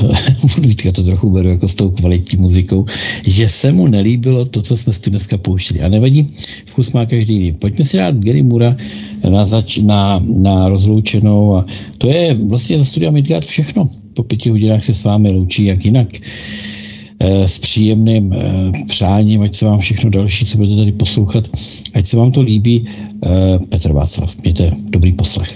Vítka 0.65 0.91
to 0.91 1.03
trochu 1.03 1.30
beru 1.30 1.49
jako 1.49 1.68
s 1.68 1.76
tou 1.76 1.89
kvalitní 1.89 2.38
muzikou, 2.38 2.85
že 3.27 3.49
se 3.49 3.72
mu 3.72 3.88
nelíbilo 3.88 4.45
to, 4.45 4.61
co 4.61 4.77
jsme 4.77 4.93
si 4.93 5.10
dneska 5.10 5.38
pouštěli. 5.38 5.81
A 5.81 5.89
nevadí, 5.89 6.30
vkus 6.65 6.91
má 6.91 7.06
každý 7.06 7.34
jiný. 7.34 7.53
Pojďme 7.53 7.85
si 7.85 7.97
dát 7.97 8.15
Gary 8.15 8.43
Mura 8.43 8.76
na, 9.30 9.45
zač, 9.45 9.77
na, 9.77 10.22
na 10.38 10.69
rozloučenou 10.69 11.56
a 11.56 11.65
to 11.97 12.07
je 12.07 12.34
vlastně 12.34 12.77
za 12.77 12.85
studia 12.85 13.11
Midgard 13.11 13.47
všechno. 13.47 13.89
Po 14.14 14.23
pěti 14.23 14.49
hodinách 14.49 14.84
se 14.84 14.93
s 14.93 15.03
vámi 15.03 15.34
loučí, 15.34 15.65
jak 15.65 15.85
jinak 15.85 16.07
eh, 17.19 17.47
s 17.47 17.57
příjemným 17.57 18.34
eh, 18.34 18.72
přáním, 18.88 19.41
ať 19.41 19.56
se 19.56 19.65
vám 19.65 19.80
všechno 19.80 20.10
další, 20.10 20.45
co 20.45 20.57
budete 20.57 20.76
tady 20.76 20.91
poslouchat, 20.91 21.47
ať 21.93 22.06
se 22.06 22.18
vám 22.18 22.31
to 22.31 22.41
líbí. 22.41 22.85
Eh, 23.23 23.60
Petr 23.69 23.91
Václav, 23.91 24.35
mějte 24.43 24.72
dobrý 24.89 25.14
poslech. 25.14 25.56